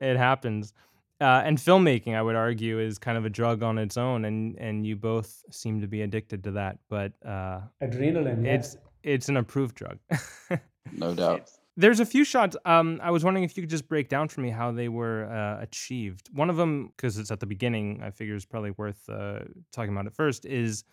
It 0.00 0.16
happens. 0.16 0.74
Uh, 1.20 1.40
and 1.44 1.56
filmmaking, 1.58 2.16
I 2.16 2.22
would 2.22 2.34
argue, 2.34 2.80
is 2.80 2.98
kind 2.98 3.16
of 3.16 3.24
a 3.24 3.30
drug 3.30 3.62
on 3.62 3.78
its 3.78 3.96
own, 3.96 4.24
and 4.24 4.58
and 4.58 4.84
you 4.84 4.96
both 4.96 5.44
seem 5.52 5.80
to 5.80 5.86
be 5.86 6.02
addicted 6.02 6.42
to 6.42 6.50
that. 6.50 6.78
But 6.88 7.12
uh, 7.24 7.60
Adrenaline. 7.80 8.44
yes. 8.44 8.74
it's 8.74 8.76
it's 9.04 9.28
an 9.28 9.36
approved 9.36 9.76
drug. 9.76 9.98
No 10.90 11.14
doubt. 11.14 11.48
There's 11.76 12.00
a 12.00 12.06
few 12.06 12.24
shots. 12.24 12.56
Um, 12.66 13.00
I 13.02 13.10
was 13.10 13.24
wondering 13.24 13.44
if 13.44 13.56
you 13.56 13.62
could 13.62 13.70
just 13.70 13.88
break 13.88 14.08
down 14.08 14.28
for 14.28 14.42
me 14.42 14.50
how 14.50 14.72
they 14.72 14.88
were 14.88 15.24
uh, 15.24 15.62
achieved. 15.62 16.28
One 16.32 16.50
of 16.50 16.56
them, 16.56 16.92
because 16.94 17.16
it's 17.16 17.30
at 17.30 17.40
the 17.40 17.46
beginning, 17.46 18.02
I 18.02 18.10
figure 18.10 18.34
is 18.34 18.44
probably 18.44 18.72
worth 18.72 19.08
uh, 19.08 19.40
talking 19.72 19.92
about 19.92 20.06
it 20.06 20.14
first. 20.14 20.44
Is 20.44 20.84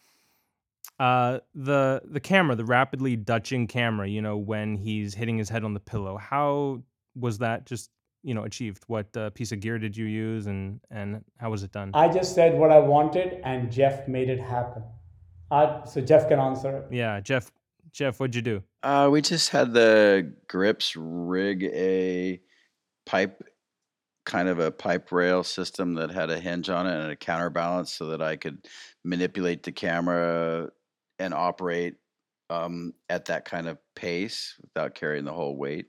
uh, 1.00 1.40
the 1.54 2.02
the 2.06 2.20
camera, 2.22 2.56
the 2.56 2.66
rapidly 2.66 3.18
dutching 3.18 3.68
camera? 3.68 4.08
You 4.08 4.22
know, 4.22 4.38
when 4.38 4.78
he's 4.78 5.14
hitting 5.14 5.38
his 5.38 5.50
head 5.50 5.64
on 5.64 5.74
the 5.74 5.80
pillow. 5.82 6.18
How 6.18 6.82
was 7.16 7.40
that 7.40 7.66
just 7.66 7.90
you 8.24 8.34
know 8.34 8.44
achieved? 8.44 8.84
What 8.88 9.16
uh, 9.18 9.32
piece 9.32 9.52
of 9.52 9.60
gear 9.60 9.80
did 9.80 9.98
you 9.98 10.06
use, 10.06 10.48
and 10.48 10.80
and 10.90 11.24
how 11.38 11.52
was 11.52 11.64
it 11.64 11.74
done? 11.74 11.92
I 11.94 12.08
just 12.08 12.36
said 12.36 12.58
what 12.58 12.72
I 12.72 12.80
wanted 12.80 13.42
and 13.44 13.70
Jeff 13.70 14.08
made 14.08 14.30
it 14.30 14.40
happen. 14.40 14.84
I, 15.52 15.82
so 15.86 16.00
Jeff 16.00 16.30
can 16.30 16.40
answer 16.40 16.78
it. 16.78 16.94
yeah, 16.94 17.20
Jeff. 17.20 17.52
Jeff, 17.92 18.20
what'd 18.20 18.36
you 18.36 18.42
do? 18.42 18.64
Uh, 18.84 19.10
we 19.12 19.22
just 19.22 19.50
had 19.50 19.74
the 19.74 20.34
grips 20.48 20.96
rig 20.96 21.64
a 21.64 22.40
pipe, 23.06 23.42
kind 24.26 24.48
of 24.48 24.60
a 24.60 24.72
pipe 24.72 25.12
rail 25.12 25.44
system 25.44 25.96
that 25.96 26.12
had 26.12 26.30
a 26.30 26.40
hinge 26.40 26.70
on 26.70 26.88
it 26.88 27.00
and 27.00 27.12
a 27.12 27.16
counterbalance 27.16 27.92
so 27.92 28.08
that 28.08 28.22
I 28.22 28.36
could 28.36 28.66
manipulate 29.04 29.64
the 29.64 29.72
camera 29.72 30.70
and 31.18 31.34
operate 31.34 31.96
um, 32.50 32.94
at 33.10 33.26
that 33.26 33.46
kind 33.46 33.68
of 33.68 33.78
pace 33.96 34.56
without 34.62 34.96
carrying 34.96 35.26
the 35.26 35.34
whole 35.34 35.58
weight. 35.58 35.86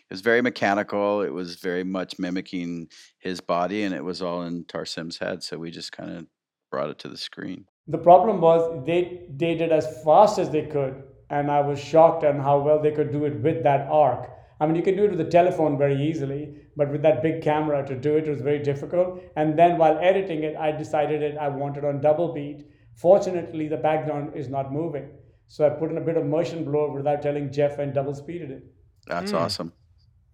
It 0.00 0.12
was 0.12 0.20
very 0.20 0.42
mechanical. 0.42 1.22
It 1.22 1.32
was 1.32 1.56
very 1.56 1.84
much 1.84 2.18
mimicking 2.18 2.88
his 3.18 3.40
body, 3.40 3.84
and 3.84 3.94
it 3.94 4.04
was 4.04 4.20
all 4.20 4.42
in 4.42 4.64
Tarsem's 4.64 5.18
head. 5.18 5.42
So 5.42 5.58
we 5.58 5.70
just 5.70 5.92
kind 5.92 6.16
of 6.16 6.26
brought 6.70 6.90
it 6.90 6.98
to 7.00 7.08
the 7.08 7.16
screen. 7.16 7.66
The 7.86 7.98
problem 7.98 8.40
was 8.40 8.84
they, 8.86 9.26
they 9.30 9.54
did 9.54 9.72
as 9.72 10.02
fast 10.04 10.38
as 10.38 10.50
they 10.50 10.66
could. 10.66 11.02
And 11.30 11.50
I 11.50 11.60
was 11.60 11.78
shocked 11.80 12.24
on 12.24 12.38
how 12.38 12.60
well 12.60 12.80
they 12.82 12.92
could 12.92 13.12
do 13.12 13.24
it 13.24 13.40
with 13.40 13.62
that 13.64 13.88
arc. 13.88 14.30
I 14.60 14.66
mean, 14.66 14.76
you 14.76 14.82
can 14.82 14.96
do 14.96 15.04
it 15.04 15.10
with 15.10 15.20
a 15.20 15.30
telephone 15.30 15.76
very 15.76 16.00
easily, 16.08 16.54
but 16.76 16.90
with 16.90 17.02
that 17.02 17.22
big 17.22 17.42
camera 17.42 17.84
to 17.86 17.96
do 17.96 18.16
it 18.16 18.28
was 18.28 18.40
very 18.40 18.60
difficult. 18.60 19.20
And 19.36 19.58
then 19.58 19.78
while 19.78 19.98
editing 19.98 20.42
it, 20.44 20.56
I 20.56 20.70
decided 20.72 21.22
that 21.22 21.40
I 21.40 21.48
wanted 21.48 21.84
on 21.84 22.00
double 22.00 22.32
beat. 22.32 22.66
Fortunately, 22.94 23.66
the 23.68 23.76
background 23.76 24.32
is 24.36 24.48
not 24.48 24.72
moving. 24.72 25.08
So 25.48 25.66
I 25.66 25.70
put 25.70 25.90
in 25.90 25.98
a 25.98 26.00
bit 26.00 26.16
of 26.16 26.24
motion 26.24 26.64
blur 26.64 26.88
without 26.90 27.20
telling 27.22 27.52
Jeff 27.52 27.78
and 27.78 27.92
double 27.92 28.14
speeded 28.14 28.50
it. 28.50 28.64
That's 29.06 29.32
Mm. 29.32 29.40
awesome. 29.40 29.72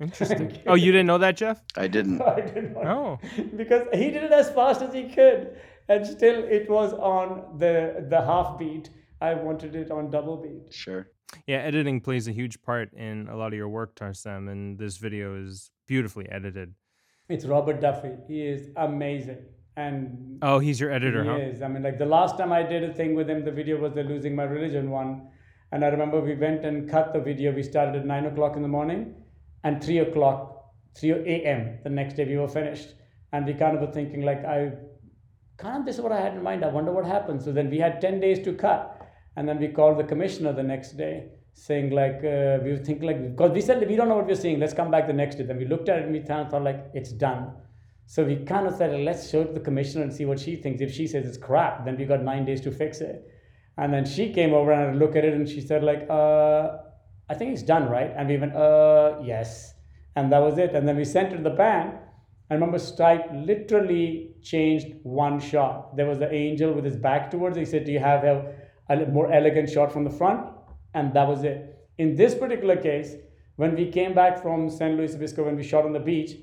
Interesting. 0.01 0.59
oh, 0.67 0.75
you 0.75 0.93
didn't 0.93 1.07
know 1.07 1.19
that, 1.19 1.37
Jeff? 1.37 1.63
I 1.77 1.89
didn't. 1.89 2.23
I 2.37 2.41
did 2.41 2.75
not. 2.75 2.87
Oh. 2.87 3.19
because 3.57 3.87
he 3.93 4.11
did 4.11 4.25
it 4.25 4.33
as 4.33 4.51
fast 4.51 4.83
as 4.83 4.95
he 4.95 5.09
could. 5.09 5.59
And 5.89 6.07
still 6.07 6.45
it 6.45 6.71
was 6.71 6.93
on 6.93 7.59
the 7.59 8.07
the 8.09 8.21
half 8.21 8.59
beat. 8.59 8.91
I 9.21 9.35
wanted 9.35 9.77
it 9.77 9.91
on 9.91 10.11
double 10.11 10.37
beat. 10.39 10.73
Sure. 10.73 11.09
Yeah, 11.47 11.59
editing 11.59 12.01
plays 12.01 12.27
a 12.27 12.33
huge 12.33 12.61
part 12.63 12.93
in 12.95 13.29
a 13.29 13.37
lot 13.37 13.49
of 13.49 13.55
your 13.55 13.69
work, 13.69 13.95
Tarsem, 13.95 14.51
and 14.51 14.79
this 14.79 14.97
video 14.97 15.37
is 15.41 15.71
beautifully 15.87 16.29
edited. 16.31 16.75
It's 17.29 17.45
Robert 17.45 17.81
Duffy. 17.81 18.13
He 18.27 18.43
is 18.43 18.71
amazing. 18.77 19.39
And 19.77 20.39
Oh, 20.43 20.59
he's 20.59 20.81
your 20.81 20.91
editor, 20.91 21.23
he 21.23 21.31
huh? 21.31 21.37
is. 21.37 21.63
I 21.63 21.69
mean, 21.69 21.83
like 21.83 21.99
the 21.99 22.07
last 22.07 22.37
time 22.37 22.53
I 22.53 22.63
did 22.63 22.83
a 22.83 22.93
thing 22.93 23.15
with 23.15 23.31
him, 23.31 23.45
the 23.45 23.53
video 23.53 23.79
was 23.79 23.93
the 23.93 24.03
Losing 24.03 24.35
My 24.35 24.45
Religion 24.45 24.91
one. 24.91 25.29
And 25.73 25.85
I 25.85 25.89
remember 25.89 26.21
we 26.21 26.35
went 26.35 26.65
and 26.65 26.91
cut 26.91 27.13
the 27.13 27.21
video. 27.21 27.53
We 27.53 27.63
started 27.63 27.95
at 27.95 28.05
9 28.07 28.27
o'clock 28.27 28.57
in 28.57 28.63
the 28.63 28.69
morning 28.69 29.15
and 29.63 29.83
3 29.83 29.99
o'clock, 29.99 30.73
3 30.99 31.11
a.m. 31.13 31.79
the 31.85 31.91
next 31.91 32.15
day 32.15 32.25
we 32.25 32.37
were 32.37 32.49
finished. 32.49 32.95
And 33.33 33.47
we 33.47 33.55
kind 33.55 33.77
of 33.77 33.81
were 33.87 33.93
thinking, 33.93 34.23
like, 34.23 34.45
I 34.45 34.73
kind 35.59 35.79
of 35.79 35.87
this 35.87 35.97
is 35.97 36.01
what 36.01 36.11
I 36.11 36.21
had 36.21 36.35
in 36.35 36.43
mind. 36.43 36.65
I 36.65 36.69
wonder 36.69 36.91
what 36.91 37.05
happened. 37.07 37.41
So 37.43 37.53
then 37.53 37.71
we 37.71 37.79
had 37.79 38.01
10 38.01 38.19
days 38.19 38.41
to 38.45 38.55
cut. 38.55 39.00
And 39.37 39.49
then 39.49 39.59
we 39.59 39.69
called 39.69 39.99
the 39.99 40.05
commissioner 40.05 40.53
the 40.53 40.63
next 40.63 40.97
day 40.97 41.29
saying 41.53 41.91
like 41.91 42.25
uh, 42.25 42.59
we 42.63 42.77
think 42.79 43.03
like 43.03 43.37
because 43.37 43.51
we 43.51 43.61
said 43.61 43.87
we 43.87 43.97
don't 43.97 44.09
know 44.09 44.17
what 44.17 44.27
we're 44.27 44.35
seeing 44.35 44.59
let's 44.59 44.73
come 44.73 44.91
back 44.91 45.07
the 45.07 45.13
next 45.13 45.37
day. 45.37 45.45
Then 45.45 45.59
we 45.59 45.67
looked 45.67 45.89
at 45.89 45.99
it 45.99 46.05
and 46.05 46.13
we 46.13 46.21
kind 46.21 46.41
of 46.41 46.51
thought 46.51 46.63
like 46.63 46.91
it's 46.95 47.13
done. 47.13 47.53
So 48.07 48.25
we 48.25 48.37
kind 48.37 48.67
of 48.67 48.75
said 48.77 48.99
let's 49.01 49.31
show 49.31 49.43
it 49.43 49.49
to 49.49 49.53
the 49.53 49.61
commissioner 49.61 50.05
and 50.05 50.13
see 50.13 50.25
what 50.25 50.39
she 50.41 50.57
thinks. 50.57 50.81
If 50.81 50.93
she 50.93 51.07
says 51.07 51.27
it's 51.27 51.39
crap 51.39 51.85
then 51.85 51.97
we 51.97 52.05
got 52.05 52.23
nine 52.23 52.45
days 52.45 52.61
to 52.63 52.73
fix 52.73 53.01
it. 53.01 53.29
And 53.77 53.93
then 53.93 54.05
she 54.05 54.33
came 54.33 54.53
over 54.53 54.73
and 54.73 54.99
looked 54.99 55.17
at 55.17 55.25
it 55.25 55.35
and 55.35 55.49
she 55.49 55.61
said 55.61 55.83
like 55.83 56.07
uh, 56.11 56.77
i 57.31 57.35
think 57.35 57.53
it's 57.53 57.63
done 57.63 57.89
right? 57.89 58.13
And 58.17 58.29
we 58.29 58.37
went 58.37 58.55
uh 58.55 59.19
yes. 59.23 59.75
And 60.17 60.33
that 60.33 60.41
was 60.41 60.59
it. 60.59 60.75
And 60.75 60.87
then 60.89 60.97
we 60.97 61.05
sent 61.05 61.33
it 61.33 61.37
to 61.39 61.43
the 61.43 61.51
band 61.51 61.99
I 62.51 62.55
remember 62.55 62.79
Stipe 62.79 63.47
literally 63.47 64.33
changed 64.43 64.95
one 65.05 65.39
shot. 65.39 65.97
There 65.97 66.07
was 66.07 66.19
the 66.19 66.33
angel 66.35 66.73
with 66.73 66.85
his 66.85 66.97
back 66.97 67.31
towards. 67.31 67.57
It. 67.57 67.61
He 67.61 67.67
said, 67.67 67.85
"Do 67.85 67.93
you 67.93 68.01
have 68.01 68.25
a, 68.25 68.53
a 68.91 69.07
more 69.07 69.33
elegant 69.33 69.71
shot 69.71 69.93
from 69.93 70.05
the 70.05 70.11
front?" 70.11 70.47
and 70.95 71.15
that 71.15 71.27
was 71.27 71.45
it. 71.45 71.89
In 71.99 72.17
this 72.17 72.35
particular 72.35 72.77
case, 72.77 73.15
when 73.57 73.75
we 73.75 73.91
came 73.91 74.15
back 74.15 74.43
from 74.43 74.71
San 74.71 74.97
Luis 74.97 75.15
Obispo, 75.15 75.45
when 75.45 75.57
we 75.57 75.63
shot 75.63 75.85
on 75.85 75.93
the 75.93 76.01
beach, 76.01 76.37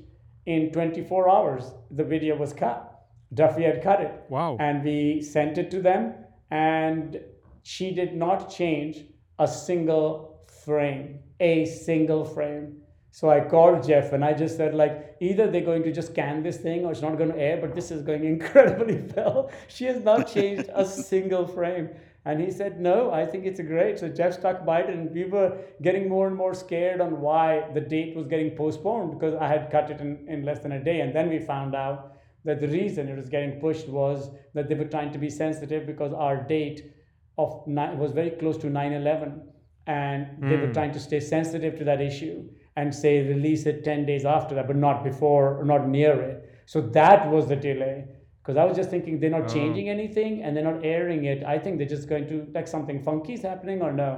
in 0.45 0.71
24 0.71 1.29
hours, 1.29 1.73
the 1.91 2.03
video 2.03 2.37
was 2.37 2.53
cut. 2.53 3.05
Duffy 3.33 3.63
had 3.63 3.83
cut 3.83 3.99
it. 4.01 4.23
Wow. 4.29 4.55
And 4.59 4.83
we 4.83 5.21
sent 5.21 5.57
it 5.57 5.69
to 5.71 5.81
them, 5.81 6.13
and 6.49 7.19
she 7.63 7.93
did 7.93 8.15
not 8.15 8.49
change 8.49 9.03
a 9.39 9.47
single 9.47 10.45
frame, 10.63 11.19
a 11.39 11.65
single 11.65 12.23
frame. 12.23 12.77
So 13.11 13.29
I 13.29 13.41
called 13.41 13.85
Jeff 13.85 14.13
and 14.13 14.23
I 14.23 14.33
just 14.33 14.57
said, 14.57 14.75
like, 14.75 15.17
either 15.19 15.49
they're 15.49 15.61
going 15.61 15.83
to 15.83 15.91
just 15.91 16.13
can 16.13 16.43
this 16.43 16.57
thing 16.57 16.85
or 16.85 16.91
it's 16.91 17.01
not 17.01 17.17
going 17.17 17.31
to 17.31 17.37
air, 17.37 17.57
but 17.57 17.73
this 17.73 17.89
is 17.89 18.03
going 18.03 18.23
incredibly 18.35 19.03
well. 19.15 19.49
She 19.67 19.85
has 19.85 20.03
not 20.03 20.31
changed 20.31 20.69
a 20.73 20.85
single 21.11 21.47
frame. 21.47 21.89
And 22.27 22.41
he 22.41 22.51
said, 22.51 22.81
No, 22.81 23.11
I 23.19 23.25
think 23.25 23.45
it's 23.45 23.61
great. 23.61 23.99
So 23.99 24.09
Jeff 24.09 24.33
stuck 24.33 24.65
by 24.65 24.81
it, 24.81 24.89
and 24.89 25.09
we 25.17 25.23
were 25.35 25.49
getting 25.81 26.09
more 26.09 26.27
and 26.27 26.35
more 26.35 26.53
scared 26.53 26.99
on 26.99 27.21
why 27.21 27.47
the 27.73 27.79
date 27.79 28.15
was 28.17 28.27
getting 28.27 28.51
postponed 28.51 29.11
because 29.17 29.35
I 29.35 29.47
had 29.47 29.71
cut 29.71 29.89
it 29.89 30.01
in, 30.01 30.25
in 30.27 30.43
less 30.43 30.59
than 30.59 30.73
a 30.73 30.83
day. 30.83 30.99
And 30.99 31.15
then 31.15 31.29
we 31.29 31.39
found 31.39 31.73
out 31.73 32.17
that 32.43 32.59
the 32.59 32.67
reason 32.67 33.07
it 33.07 33.15
was 33.15 33.29
getting 33.29 33.61
pushed 33.61 33.87
was 33.87 34.29
that 34.53 34.67
they 34.67 34.75
were 34.75 34.91
trying 34.95 35.11
to 35.13 35.17
be 35.25 35.29
sensitive 35.29 35.87
because 35.87 36.11
our 36.13 36.35
date 36.43 36.93
of 37.37 37.65
nine, 37.65 37.97
was 37.97 38.11
very 38.11 38.31
close 38.31 38.57
to 38.57 38.69
9 38.69 38.91
11. 38.91 39.41
And 39.87 40.49
they 40.49 40.57
were 40.57 40.67
Mm. 40.67 40.73
trying 40.73 40.91
to 40.91 40.99
stay 40.99 41.21
sensitive 41.21 41.77
to 41.77 41.85
that 41.85 42.01
issue 42.01 42.43
and 42.75 42.93
say 42.93 43.13
release 43.35 43.65
it 43.65 43.85
10 43.85 44.05
days 44.05 44.25
after 44.25 44.53
that, 44.55 44.67
but 44.67 44.75
not 44.75 45.01
before 45.11 45.55
or 45.59 45.63
not 45.63 45.87
near 45.87 46.21
it. 46.21 46.43
So 46.65 46.81
that 46.81 47.31
was 47.31 47.47
the 47.47 47.55
delay 47.55 48.03
because 48.47 48.57
I 48.57 48.63
was 48.63 48.77
just 48.77 48.89
thinking 48.89 49.19
they're 49.19 49.29
not 49.29 49.49
Oh. 49.51 49.53
changing 49.53 49.89
anything 49.89 50.41
and 50.41 50.55
they're 50.55 50.63
not 50.63 50.85
airing 50.85 51.25
it. 51.25 51.43
I 51.43 51.59
think 51.59 51.77
they're 51.79 51.95
just 51.97 52.07
going 52.07 52.27
to 52.29 52.47
like 52.53 52.67
something 52.67 53.01
funky 53.03 53.33
is 53.33 53.41
happening 53.41 53.81
or 53.81 53.91
no. 53.91 54.11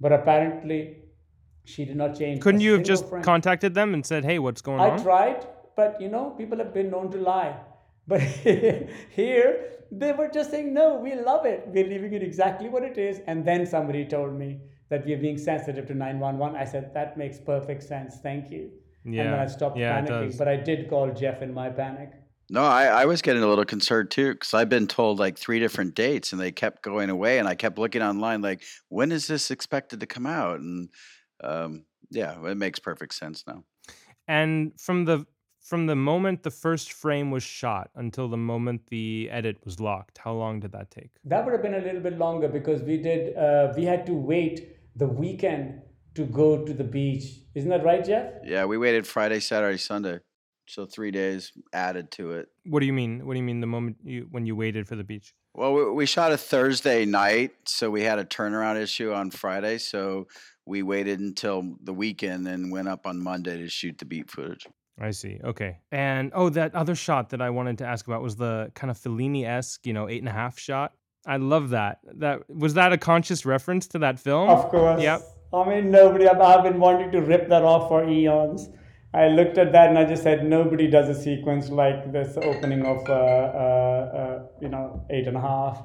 But 0.00 0.12
apparently, 0.12 0.80
she 1.64 1.84
did 1.84 1.96
not 1.96 2.18
change. 2.18 2.40
Couldn't 2.40 2.62
you 2.62 2.72
have 2.72 2.82
just 2.82 3.08
frame. 3.08 3.22
contacted 3.22 3.74
them 3.74 3.94
and 3.94 4.04
said, 4.04 4.24
"Hey, 4.24 4.38
what's 4.40 4.60
going 4.60 4.80
I 4.80 4.88
on?" 4.90 4.98
I 4.98 5.02
tried, 5.02 5.46
but 5.76 6.00
you 6.00 6.08
know, 6.08 6.24
people 6.30 6.58
have 6.58 6.74
been 6.74 6.90
known 6.90 7.10
to 7.12 7.18
lie. 7.18 7.54
But 8.10 8.22
here, 8.22 9.50
they 9.92 10.12
were 10.12 10.28
just 10.36 10.50
saying, 10.50 10.74
no, 10.74 10.86
we 10.96 11.14
love 11.14 11.46
it. 11.46 11.64
We're 11.68 11.86
leaving 11.86 12.12
it 12.12 12.24
exactly 12.24 12.68
what 12.68 12.82
it 12.82 12.98
is. 12.98 13.20
And 13.28 13.44
then 13.44 13.66
somebody 13.66 14.04
told 14.04 14.32
me 14.36 14.48
that 14.88 15.04
we're 15.06 15.18
being 15.18 15.38
sensitive 15.38 15.86
to 15.90 15.94
911. 15.94 16.56
I 16.56 16.64
said, 16.64 16.92
that 16.94 17.16
makes 17.16 17.38
perfect 17.38 17.84
sense. 17.84 18.16
Thank 18.20 18.50
you. 18.50 18.70
Yeah. 19.04 19.22
And 19.22 19.32
then 19.32 19.38
I 19.38 19.46
stopped 19.46 19.78
Yeah, 19.78 20.00
panicking. 20.00 20.36
But 20.38 20.48
I 20.48 20.56
did 20.56 20.88
call 20.90 21.12
Jeff 21.12 21.40
in 21.42 21.54
my 21.54 21.68
panic. 21.68 22.10
No, 22.52 22.64
I, 22.64 22.86
I 22.86 23.04
was 23.04 23.22
getting 23.22 23.44
a 23.44 23.46
little 23.46 23.64
concerned 23.64 24.10
too 24.10 24.32
because 24.32 24.54
I've 24.54 24.68
been 24.68 24.88
told 24.88 25.20
like 25.20 25.38
three 25.38 25.60
different 25.60 25.94
dates 25.94 26.32
and 26.32 26.40
they 26.40 26.50
kept 26.50 26.82
going 26.82 27.08
away. 27.08 27.38
And 27.38 27.46
I 27.46 27.54
kept 27.54 27.78
looking 27.78 28.02
online, 28.02 28.42
like, 28.42 28.62
when 28.88 29.12
is 29.12 29.28
this 29.28 29.52
expected 29.52 30.00
to 30.00 30.06
come 30.06 30.26
out? 30.26 30.58
And 30.58 30.88
um, 31.44 31.84
yeah, 32.10 32.44
it 32.44 32.56
makes 32.56 32.80
perfect 32.80 33.14
sense 33.14 33.44
now. 33.46 33.62
And 34.26 34.72
from 34.80 35.04
the 35.04 35.26
from 35.60 35.86
the 35.86 35.94
moment 35.94 36.42
the 36.42 36.50
first 36.50 36.92
frame 36.92 37.30
was 37.30 37.44
shot 37.44 37.90
until 37.94 38.28
the 38.28 38.36
moment 38.36 38.80
the 38.88 39.28
edit 39.30 39.58
was 39.64 39.78
locked, 39.78 40.18
how 40.18 40.32
long 40.32 40.58
did 40.58 40.72
that 40.72 40.90
take? 40.90 41.10
That 41.24 41.44
would 41.44 41.52
have 41.52 41.62
been 41.62 41.74
a 41.74 41.80
little 41.80 42.00
bit 42.00 42.18
longer 42.18 42.48
because 42.48 42.82
we 42.82 42.96
did, 42.96 43.36
uh, 43.36 43.72
we 43.76 43.84
had 43.84 44.04
to 44.06 44.14
wait 44.14 44.76
the 44.96 45.06
weekend 45.06 45.82
to 46.14 46.24
go 46.24 46.64
to 46.64 46.72
the 46.72 46.82
beach. 46.82 47.42
Isn't 47.54 47.70
that 47.70 47.84
right, 47.84 48.04
Jeff? 48.04 48.32
Yeah, 48.42 48.64
we 48.64 48.78
waited 48.78 49.06
Friday, 49.06 49.38
Saturday, 49.38 49.78
Sunday. 49.78 50.20
So 50.70 50.86
three 50.86 51.10
days 51.10 51.52
added 51.72 52.10
to 52.12 52.32
it. 52.32 52.48
What 52.66 52.80
do 52.80 52.86
you 52.86 52.92
mean? 52.92 53.26
What 53.26 53.34
do 53.34 53.38
you 53.38 53.44
mean 53.44 53.60
the 53.60 53.66
moment 53.66 53.98
you 54.04 54.28
when 54.30 54.46
you 54.46 54.54
waited 54.54 54.86
for 54.86 54.96
the 54.96 55.04
beach? 55.04 55.34
Well, 55.54 55.74
we, 55.74 55.90
we 55.90 56.06
shot 56.06 56.32
a 56.32 56.36
Thursday 56.36 57.04
night, 57.04 57.52
so 57.64 57.90
we 57.90 58.02
had 58.02 58.18
a 58.18 58.24
turnaround 58.24 58.80
issue 58.80 59.12
on 59.12 59.30
Friday. 59.30 59.78
So 59.78 60.28
we 60.66 60.82
waited 60.82 61.18
until 61.18 61.76
the 61.82 61.92
weekend 61.92 62.46
and 62.46 62.70
went 62.70 62.88
up 62.88 63.06
on 63.06 63.22
Monday 63.22 63.58
to 63.58 63.68
shoot 63.68 63.98
the 63.98 64.04
beat 64.04 64.30
footage. 64.30 64.66
I 65.00 65.10
see. 65.10 65.40
Okay. 65.42 65.78
And 65.90 66.30
oh, 66.34 66.50
that 66.50 66.74
other 66.74 66.94
shot 66.94 67.30
that 67.30 67.40
I 67.40 67.50
wanted 67.50 67.78
to 67.78 67.86
ask 67.86 68.06
about 68.06 68.22
was 68.22 68.36
the 68.36 68.70
kind 68.74 68.90
of 68.90 68.98
Fellini 68.98 69.46
esque, 69.46 69.86
you 69.86 69.92
know, 69.92 70.08
eight 70.08 70.20
and 70.20 70.28
a 70.28 70.32
half 70.32 70.58
shot. 70.58 70.92
I 71.26 71.38
love 71.38 71.70
that. 71.70 71.98
That 72.16 72.48
was 72.48 72.74
that 72.74 72.92
a 72.92 72.98
conscious 72.98 73.44
reference 73.44 73.86
to 73.88 73.98
that 73.98 74.20
film? 74.20 74.48
Of 74.48 74.68
course. 74.68 75.02
Yep. 75.02 75.22
I 75.52 75.68
mean, 75.68 75.90
nobody, 75.90 76.28
I've, 76.28 76.40
I've 76.40 76.62
been 76.62 76.78
wanting 76.78 77.10
to 77.12 77.20
rip 77.22 77.48
that 77.48 77.62
off 77.62 77.88
for 77.88 78.08
eons. 78.08 78.68
I 79.12 79.28
looked 79.28 79.58
at 79.58 79.72
that 79.72 79.88
and 79.88 79.98
I 79.98 80.04
just 80.04 80.22
said, 80.22 80.44
nobody 80.44 80.88
does 80.88 81.08
a 81.08 81.20
sequence 81.20 81.68
like 81.68 82.12
this 82.12 82.36
opening 82.36 82.86
of, 82.86 83.08
uh, 83.08 83.12
uh, 83.12 84.10
uh, 84.20 84.42
you 84.60 84.68
know, 84.68 85.04
eight 85.10 85.26
and 85.26 85.36
a 85.36 85.40
half. 85.40 85.82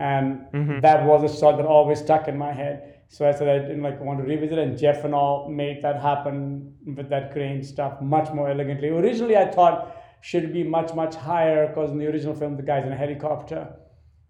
And 0.00 0.46
Mhm. 0.52 0.80
that 0.82 1.04
was 1.04 1.22
a 1.22 1.36
shot 1.38 1.58
that 1.58 1.66
always 1.66 2.00
stuck 2.00 2.28
in 2.28 2.36
my 2.38 2.52
head. 2.52 2.94
So 3.08 3.28
I 3.28 3.32
said 3.32 3.48
I 3.48 3.58
didn't 3.58 3.82
like 3.82 4.00
want 4.00 4.20
to 4.20 4.24
revisit 4.24 4.56
it. 4.58 4.66
And 4.66 4.78
Jeff 4.78 5.04
and 5.04 5.14
all 5.14 5.48
made 5.50 5.82
that 5.82 6.00
happen 6.00 6.74
with 6.96 7.10
that 7.10 7.32
crane 7.32 7.62
stuff 7.62 8.00
much 8.00 8.32
more 8.32 8.48
elegantly. 8.48 8.88
Originally, 8.88 9.36
I 9.36 9.46
thought 9.50 9.94
should 10.22 10.52
be 10.52 10.64
much, 10.64 10.94
much 10.94 11.14
higher 11.14 11.66
because 11.66 11.90
in 11.90 11.98
the 11.98 12.06
original 12.06 12.34
film, 12.34 12.56
the 12.56 12.62
guy's 12.62 12.86
in 12.86 12.92
a 12.92 12.96
helicopter. 12.96 13.68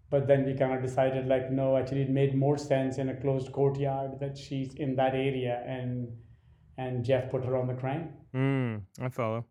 But 0.09 0.27
then 0.27 0.45
we 0.45 0.53
kind 0.53 0.73
of 0.73 0.81
decided, 0.81 1.27
like, 1.27 1.49
no, 1.49 1.77
actually, 1.77 2.01
it 2.01 2.09
made 2.09 2.35
more 2.35 2.57
sense 2.57 2.97
in 2.97 3.09
a 3.09 3.15
closed 3.15 3.51
courtyard 3.51 4.19
that 4.19 4.37
she's 4.37 4.75
in 4.75 4.95
that 4.97 5.15
area, 5.15 5.63
and 5.65 6.09
and 6.77 7.03
Jeff 7.03 7.29
put 7.29 7.43
her 7.45 7.55
on 7.57 7.67
the 7.67 7.73
crane. 7.73 8.09
Mm, 8.33 8.81
I 8.99 9.09
follow. 9.09 9.45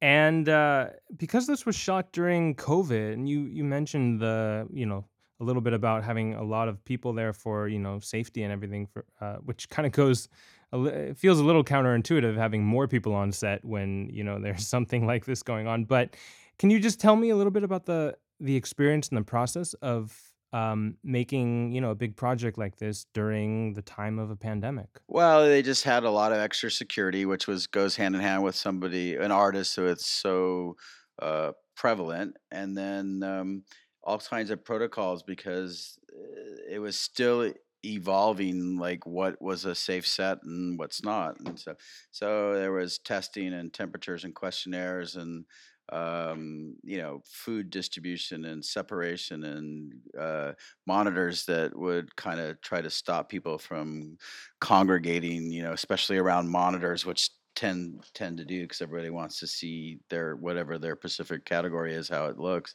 And 0.00 0.48
uh, 0.48 0.88
because 1.16 1.46
this 1.46 1.64
was 1.64 1.74
shot 1.74 2.12
during 2.12 2.54
COVID, 2.54 3.14
and 3.14 3.28
you 3.28 3.42
you 3.42 3.64
mentioned 3.64 4.20
the 4.20 4.68
you 4.72 4.86
know 4.86 5.04
a 5.40 5.44
little 5.44 5.62
bit 5.62 5.72
about 5.72 6.04
having 6.04 6.34
a 6.34 6.42
lot 6.42 6.68
of 6.68 6.84
people 6.84 7.12
there 7.12 7.32
for 7.32 7.68
you 7.68 7.78
know 7.78 7.98
safety 8.00 8.42
and 8.42 8.52
everything, 8.52 8.86
for 8.86 9.04
uh, 9.20 9.36
which 9.36 9.68
kind 9.68 9.86
of 9.86 9.92
goes. 9.92 10.28
It 10.72 11.16
feels 11.16 11.38
a 11.38 11.44
little 11.44 11.62
counterintuitive 11.62 12.36
having 12.36 12.64
more 12.64 12.88
people 12.88 13.14
on 13.14 13.32
set 13.32 13.64
when 13.64 14.10
you 14.12 14.24
know 14.24 14.38
there's 14.42 14.66
something 14.66 15.06
like 15.06 15.24
this 15.24 15.42
going 15.42 15.66
on. 15.66 15.84
But 15.84 16.16
can 16.58 16.70
you 16.70 16.78
just 16.78 17.00
tell 17.00 17.16
me 17.16 17.30
a 17.30 17.36
little 17.36 17.52
bit 17.52 17.64
about 17.64 17.86
the 17.86 18.16
the 18.38 18.56
experience 18.56 19.08
and 19.08 19.16
the 19.16 19.24
process 19.24 19.72
of 19.74 20.25
um, 20.52 20.96
making 21.02 21.72
you 21.72 21.80
know 21.80 21.90
a 21.90 21.94
big 21.94 22.16
project 22.16 22.58
like 22.58 22.76
this 22.76 23.06
during 23.12 23.74
the 23.74 23.82
time 23.82 24.18
of 24.18 24.30
a 24.30 24.36
pandemic? 24.36 24.88
Well, 25.08 25.46
they 25.46 25.62
just 25.62 25.84
had 25.84 26.04
a 26.04 26.10
lot 26.10 26.32
of 26.32 26.38
extra 26.38 26.70
security, 26.70 27.24
which 27.26 27.46
was 27.46 27.66
goes 27.66 27.96
hand 27.96 28.14
in 28.14 28.20
hand 28.20 28.42
with 28.42 28.54
somebody, 28.54 29.16
an 29.16 29.32
artist, 29.32 29.72
so 29.72 29.86
it's 29.86 30.06
so 30.06 30.76
uh, 31.20 31.52
prevalent, 31.76 32.36
and 32.50 32.76
then 32.76 33.22
um, 33.22 33.64
all 34.02 34.18
kinds 34.18 34.50
of 34.50 34.64
protocols 34.64 35.22
because 35.22 35.98
uh, 36.12 36.70
it 36.70 36.78
was 36.78 36.98
still 36.98 37.52
evolving, 37.84 38.78
like 38.78 39.06
what 39.06 39.40
was 39.40 39.64
a 39.64 39.74
safe 39.74 40.06
set 40.06 40.38
and 40.42 40.78
what's 40.78 41.02
not, 41.02 41.38
and 41.40 41.58
so 41.58 41.74
so 42.10 42.54
there 42.54 42.72
was 42.72 42.98
testing 42.98 43.52
and 43.52 43.72
temperatures 43.72 44.24
and 44.24 44.34
questionnaires 44.34 45.16
and 45.16 45.44
um, 45.90 46.74
you 46.82 46.98
know 46.98 47.20
food 47.24 47.70
distribution 47.70 48.44
and 48.46 48.64
separation 48.64 49.44
and 49.44 49.92
uh, 50.18 50.52
monitors 50.86 51.44
that 51.46 51.76
would 51.76 52.14
kind 52.16 52.40
of 52.40 52.60
try 52.60 52.80
to 52.80 52.90
stop 52.90 53.28
people 53.28 53.58
from 53.58 54.16
congregating, 54.60 55.50
you 55.50 55.62
know, 55.62 55.72
especially 55.72 56.18
around 56.18 56.48
monitors, 56.48 57.06
which 57.06 57.30
tend 57.54 58.04
tend 58.14 58.36
to 58.38 58.44
do 58.44 58.62
because 58.62 58.82
everybody 58.82 59.10
wants 59.10 59.38
to 59.40 59.46
see 59.46 59.98
their 60.10 60.36
whatever 60.36 60.78
their 60.78 60.96
Pacific 60.96 61.44
category 61.44 61.94
is, 61.94 62.08
how 62.08 62.26
it 62.26 62.38
looks, 62.38 62.74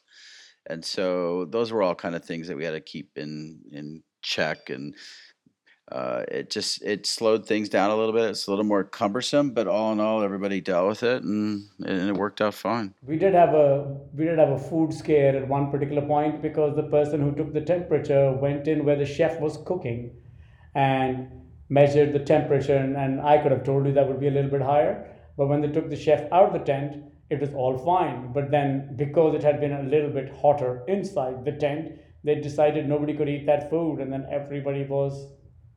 and 0.68 0.84
so 0.84 1.46
those 1.46 1.72
were 1.72 1.82
all 1.84 1.96
kind 1.96 2.16
of 2.16 2.24
things 2.24 2.48
that 2.48 2.58
we 2.58 2.66
had 2.66 2.72
to 2.72 2.82
keep 2.82 3.18
in 3.18 3.62
in 3.72 4.04
check 4.22 4.70
and. 4.70 4.96
Uh, 5.92 6.24
it 6.30 6.50
just 6.50 6.82
it 6.84 7.06
slowed 7.06 7.46
things 7.46 7.68
down 7.68 7.92
a 7.92 7.96
little 7.96 8.14
bit. 8.14 8.30
It's 8.30 8.48
a 8.48 8.50
little 8.50 8.66
more 8.66 8.84
cumbersome, 8.84 9.52
but 9.52 9.68
all 9.68 9.92
in 9.92 10.00
all, 10.00 10.24
everybody 10.24 10.62
dealt 10.62 10.88
with 10.88 11.04
it, 11.04 11.24
and, 11.24 11.68
and 11.86 12.10
it 12.10 12.16
worked 12.16 12.40
out 12.40 12.54
fine. 12.54 12.94
We 13.06 13.18
did 13.18 13.34
have 13.34 13.54
a 13.54 13.98
we 14.14 14.26
did 14.26 14.40
have 14.40 14.50
a 14.50 14.60
food 14.60 14.94
scare 14.94 15.36
at 15.36 15.48
one 15.48 15.70
particular 15.70 16.02
point 16.02 16.42
because 16.42 16.76
the 16.76 16.84
person 16.84 17.22
who 17.22 17.36
took 17.36 17.54
the 17.54 17.62
temperature 17.62 18.32
went 18.32 18.68
in 18.68 18.86
where 18.86 18.96
the 18.96 19.06
chef 19.06 19.40
was 19.40 19.58
cooking, 19.66 20.12
and 20.76 21.28
measured 21.68 22.14
the 22.14 22.20
temperature, 22.20 22.76
and, 22.76 22.96
and 22.96 23.22
I 23.22 23.38
could 23.38 23.52
have 23.52 23.64
told 23.64 23.86
you 23.86 23.94
that 23.94 24.08
would 24.08 24.20
be 24.20 24.28
a 24.28 24.32
little 24.32 24.52
bit 24.52 24.62
higher. 24.62 25.08
But 25.38 25.48
when 25.48 25.62
they 25.62 25.70
took 25.70 25.90
the 25.90 25.96
chef 25.96 26.32
out 26.32 26.48
of 26.48 26.54
the 26.54 26.60
tent, 26.60 27.04
it 27.30 27.40
was 27.40 27.54
all 27.54 27.78
fine. 27.78 28.34
But 28.34 28.52
then, 28.52 28.96
because 28.98 29.36
it 29.36 29.44
had 29.44 29.62
been 29.62 29.72
a 29.72 29.84
little 29.84 30.10
bit 30.10 30.34
hotter 30.42 30.84
inside 30.88 31.46
the 31.46 31.54
tent, 31.54 31.94
they 32.24 32.36
decided 32.36 32.88
nobody 32.88 33.14
could 33.14 33.30
eat 33.30 33.46
that 33.46 33.70
food, 33.70 34.00
and 34.00 34.12
then 34.12 34.28
everybody 34.30 34.84
was 34.84 35.28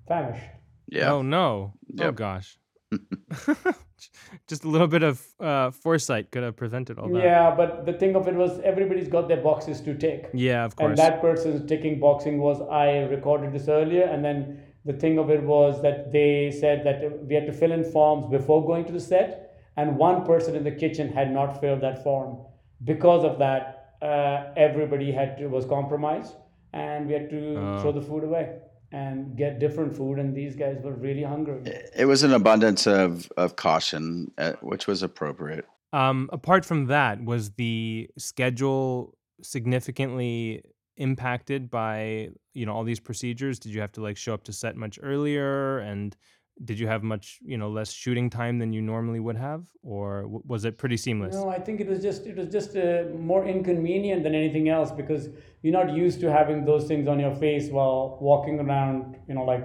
famished. 0.06 0.44
Yeah. 0.86 1.12
Oh 1.12 1.22
no. 1.22 1.74
Oh 2.00 2.12
gosh. 2.12 2.58
Just 4.46 4.64
a 4.64 4.68
little 4.68 4.86
bit 4.86 5.02
of 5.02 5.24
uh, 5.40 5.70
foresight 5.70 6.30
could 6.30 6.42
have 6.42 6.56
prevented 6.56 6.98
all 6.98 7.08
that. 7.08 7.22
Yeah, 7.22 7.54
but 7.56 7.86
the 7.86 7.92
thing 7.94 8.14
of 8.16 8.28
it 8.28 8.34
was 8.34 8.60
everybody's 8.60 9.08
got 9.08 9.28
their 9.28 9.42
boxes 9.42 9.80
to 9.82 9.94
tick. 9.94 10.30
Yeah, 10.34 10.64
of 10.64 10.76
course. 10.76 10.90
And 10.90 10.98
that 10.98 11.20
person's 11.20 11.66
ticking 11.68 11.98
boxing 12.00 12.38
was 12.38 12.60
I 12.70 12.98
recorded 13.10 13.52
this 13.52 13.68
earlier, 13.68 14.04
and 14.04 14.24
then 14.24 14.62
the 14.84 14.92
thing 14.92 15.18
of 15.18 15.30
it 15.30 15.42
was 15.42 15.80
that 15.82 16.12
they 16.12 16.50
said 16.50 16.84
that 16.84 17.26
we 17.26 17.34
had 17.34 17.46
to 17.46 17.52
fill 17.52 17.72
in 17.72 17.84
forms 17.84 18.26
before 18.26 18.64
going 18.66 18.84
to 18.86 18.92
the 18.92 19.00
set, 19.00 19.56
and 19.76 19.96
one 19.96 20.24
person 20.24 20.54
in 20.54 20.64
the 20.64 20.70
kitchen 20.72 21.08
had 21.08 21.32
not 21.32 21.60
filled 21.60 21.80
that 21.80 22.02
form. 22.04 22.38
Because 22.84 23.24
of 23.24 23.38
that, 23.38 23.94
uh, 24.02 24.52
everybody 24.56 25.10
had 25.10 25.38
to, 25.38 25.46
was 25.46 25.64
compromised, 25.64 26.34
and 26.74 27.06
we 27.06 27.14
had 27.14 27.30
to 27.30 27.56
Oh. 27.58 27.78
throw 27.80 27.92
the 27.92 28.02
food 28.02 28.24
away 28.24 28.58
and 28.94 29.36
get 29.36 29.58
different 29.58 29.96
food. 29.96 30.20
And 30.20 30.34
these 30.34 30.54
guys 30.54 30.78
were 30.80 30.92
really 30.92 31.24
hungry. 31.24 31.60
It 31.96 32.06
was 32.06 32.22
an 32.22 32.32
abundance 32.32 32.86
of, 32.86 33.30
of 33.36 33.56
caution, 33.56 34.30
uh, 34.38 34.52
which 34.60 34.86
was 34.86 35.02
appropriate. 35.02 35.66
Um, 35.92 36.30
apart 36.32 36.64
from 36.64 36.86
that, 36.86 37.22
was 37.24 37.50
the 37.52 38.08
schedule 38.16 39.16
significantly 39.42 40.62
impacted 40.96 41.70
by 41.70 42.28
you 42.52 42.66
know 42.66 42.72
all 42.72 42.84
these 42.84 43.00
procedures? 43.00 43.58
Did 43.58 43.74
you 43.74 43.80
have 43.80 43.92
to 43.92 44.02
like 44.02 44.16
show 44.16 44.32
up 44.32 44.44
to 44.44 44.52
set 44.52 44.76
much 44.76 44.98
earlier, 45.02 45.78
and 45.78 46.16
did 46.62 46.78
you 46.78 46.86
have 46.86 47.02
much 47.02 47.38
you 47.44 47.56
know 47.56 47.68
less 47.68 47.90
shooting 47.92 48.30
time 48.30 48.58
than 48.58 48.72
you 48.72 48.80
normally 48.80 49.20
would 49.20 49.36
have, 49.36 49.66
or 49.82 50.22
w- 50.22 50.42
was 50.46 50.64
it 50.64 50.78
pretty 50.78 50.96
seamless? 50.96 51.34
No, 51.34 51.48
I 51.48 51.58
think 51.58 51.80
it 51.80 51.88
was 51.88 52.00
just 52.00 52.26
it 52.26 52.36
was 52.36 52.48
just 52.48 52.76
uh, 52.76 53.04
more 53.18 53.44
inconvenient 53.46 54.22
than 54.22 54.34
anything 54.34 54.68
else 54.68 54.90
because 54.92 55.28
you're 55.62 55.72
not 55.72 55.92
used 55.92 56.20
to 56.20 56.30
having 56.30 56.64
those 56.64 56.86
things 56.86 57.08
on 57.08 57.18
your 57.18 57.34
face 57.34 57.70
while 57.70 58.18
walking 58.20 58.60
around, 58.60 59.16
you 59.28 59.34
know, 59.34 59.44
like 59.44 59.64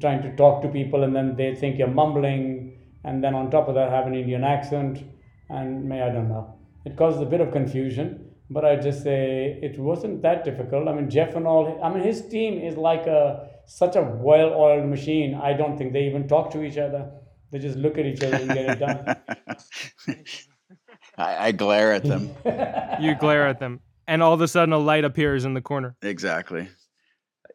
trying 0.00 0.22
to 0.22 0.34
talk 0.36 0.62
to 0.62 0.68
people, 0.68 1.02
and 1.04 1.14
then 1.14 1.36
they 1.36 1.54
think 1.54 1.78
you're 1.78 1.88
mumbling, 1.88 2.78
and 3.04 3.22
then 3.22 3.34
on 3.34 3.50
top 3.50 3.68
of 3.68 3.74
that 3.74 3.90
have 3.90 4.06
an 4.06 4.14
Indian 4.14 4.44
accent, 4.44 5.04
and 5.50 5.84
may 5.84 6.00
I 6.00 6.10
don't 6.10 6.28
know. 6.28 6.54
It 6.84 6.96
causes 6.96 7.20
a 7.20 7.26
bit 7.26 7.40
of 7.40 7.52
confusion, 7.52 8.21
but 8.52 8.64
I 8.64 8.76
just 8.76 9.02
say 9.02 9.58
it 9.62 9.78
wasn't 9.78 10.22
that 10.22 10.44
difficult. 10.44 10.88
I 10.88 10.92
mean, 10.92 11.08
Jeff 11.10 11.34
and 11.34 11.46
all. 11.46 11.80
I 11.82 11.92
mean, 11.92 12.02
his 12.02 12.26
team 12.28 12.58
is 12.58 12.76
like 12.76 13.06
a 13.06 13.48
such 13.66 13.96
a 13.96 14.02
well-oiled 14.02 14.86
machine. 14.86 15.34
I 15.34 15.52
don't 15.52 15.76
think 15.78 15.92
they 15.92 16.04
even 16.04 16.28
talk 16.28 16.50
to 16.52 16.62
each 16.62 16.78
other. 16.78 17.10
They 17.50 17.58
just 17.58 17.76
look 17.76 17.98
at 17.98 18.06
each 18.06 18.22
other 18.22 18.36
and 18.36 18.48
get 18.48 18.70
it 18.70 18.78
done. 18.78 19.16
I, 21.18 21.48
I 21.48 21.52
glare 21.52 21.92
at 21.92 22.04
them. 22.04 22.30
You 23.00 23.14
glare 23.14 23.46
at 23.46 23.60
them, 23.60 23.80
and 24.06 24.22
all 24.22 24.32
of 24.32 24.40
a 24.40 24.48
sudden 24.48 24.72
a 24.72 24.78
light 24.78 25.04
appears 25.04 25.44
in 25.44 25.54
the 25.54 25.60
corner. 25.60 25.96
Exactly. 26.02 26.68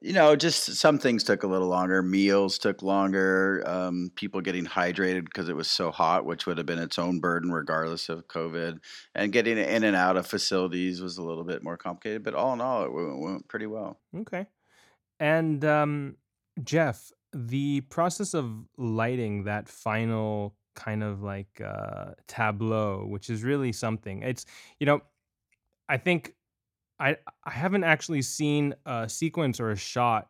You 0.02 0.14
know, 0.14 0.36
just 0.36 0.76
some 0.76 1.00
things 1.00 1.24
took 1.24 1.44
a 1.44 1.48
little 1.48 1.68
longer. 1.68 2.04
Meals 2.04 2.58
took 2.58 2.82
longer. 2.84 3.64
Um, 3.66 4.12
people 4.16 4.42
getting 4.42 4.66
hydrated 4.66 5.26
because 5.26 5.50
it 5.50 5.56
was 5.56 5.68
so 5.68 5.92
hot, 5.92 6.26
which 6.26 6.46
would 6.46 6.58
have 6.58 6.68
been 6.68 6.80
its 6.80 7.00
own 7.00 7.20
burden 7.20 7.52
regardless 7.52 8.08
of 8.10 8.28
COVID. 8.28 8.80
And 9.16 9.32
getting 9.32 9.58
in 9.58 9.84
and 9.84 9.96
out 9.96 10.18
of 10.18 10.28
facilities 10.28 11.02
was 11.02 11.18
a 11.18 11.24
little 11.24 11.44
bit 11.44 11.64
more 11.64 11.78
complicated. 11.78 12.24
But 12.24 12.36
all 12.36 12.54
in 12.54 12.62
all, 12.62 12.84
it 12.84 12.94
went, 12.94 13.20
went 13.20 13.48
pretty 13.48 13.66
well. 13.66 14.00
Okay. 14.16 14.46
And 15.20 15.66
um, 15.66 16.18
Jeff, 16.64 17.12
the 17.34 17.82
process 17.82 18.34
of 18.34 18.52
lighting 18.78 19.46
that 19.46 19.68
final 19.68 20.56
kind 20.76 21.04
of 21.04 21.24
like 21.24 21.60
uh, 21.60 22.12
tableau, 22.28 23.06
which 23.08 23.30
is 23.30 23.44
really 23.44 23.74
something. 23.74 24.22
It's 24.22 24.46
you 24.80 24.86
know, 24.86 25.02
I 25.90 25.98
think 25.98 26.36
I 27.00 27.18
I 27.44 27.52
haven't 27.52 27.84
actually 27.84 28.22
seen 28.22 28.76
a 28.86 29.08
sequence 29.08 29.60
or 29.60 29.72
a 29.72 29.76
shot, 29.76 30.30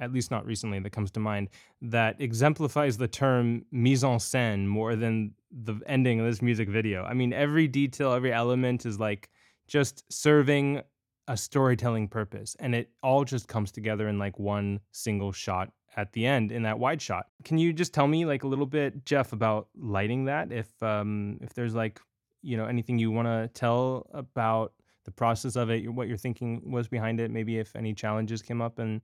at 0.00 0.12
least 0.12 0.30
not 0.30 0.46
recently, 0.46 0.78
that 0.80 0.90
comes 0.90 1.10
to 1.12 1.20
mind 1.20 1.48
that 1.82 2.20
exemplifies 2.20 2.96
the 2.96 3.08
term 3.08 3.64
mise 3.70 4.04
en 4.04 4.18
scène 4.18 4.66
more 4.66 4.96
than 4.96 5.34
the 5.50 5.80
ending 5.86 6.20
of 6.20 6.26
this 6.26 6.42
music 6.42 6.68
video. 6.68 7.04
I 7.04 7.14
mean, 7.14 7.32
every 7.32 7.68
detail, 7.68 8.12
every 8.12 8.32
element 8.32 8.84
is 8.86 8.98
like 8.98 9.30
just 9.66 10.04
serving 10.12 10.82
a 11.28 11.36
storytelling 11.36 12.08
purpose 12.08 12.56
and 12.58 12.74
it 12.74 12.90
all 13.02 13.22
just 13.22 13.46
comes 13.46 13.70
together 13.70 14.08
in 14.08 14.18
like 14.18 14.38
one 14.38 14.80
single 14.92 15.30
shot 15.30 15.70
at 15.96 16.10
the 16.12 16.24
end 16.24 16.50
in 16.50 16.62
that 16.62 16.78
wide 16.78 17.02
shot 17.02 17.26
can 17.44 17.58
you 17.58 17.72
just 17.72 17.92
tell 17.92 18.06
me 18.08 18.24
like 18.24 18.44
a 18.44 18.46
little 18.46 18.66
bit 18.66 19.04
jeff 19.04 19.32
about 19.34 19.68
lighting 19.76 20.24
that 20.24 20.50
if 20.50 20.82
um 20.82 21.36
if 21.42 21.52
there's 21.52 21.74
like 21.74 22.00
you 22.40 22.56
know 22.56 22.64
anything 22.64 22.98
you 22.98 23.10
want 23.10 23.26
to 23.26 23.48
tell 23.52 24.08
about 24.14 24.72
the 25.08 25.14
process 25.24 25.56
of 25.56 25.70
it 25.70 25.88
what 25.98 26.06
your 26.12 26.20
thinking 26.24 26.50
was 26.76 26.86
behind 26.96 27.20
it 27.24 27.30
maybe 27.30 27.58
if 27.58 27.74
any 27.82 27.92
challenges 28.02 28.42
came 28.48 28.60
up 28.66 28.78
and 28.78 29.00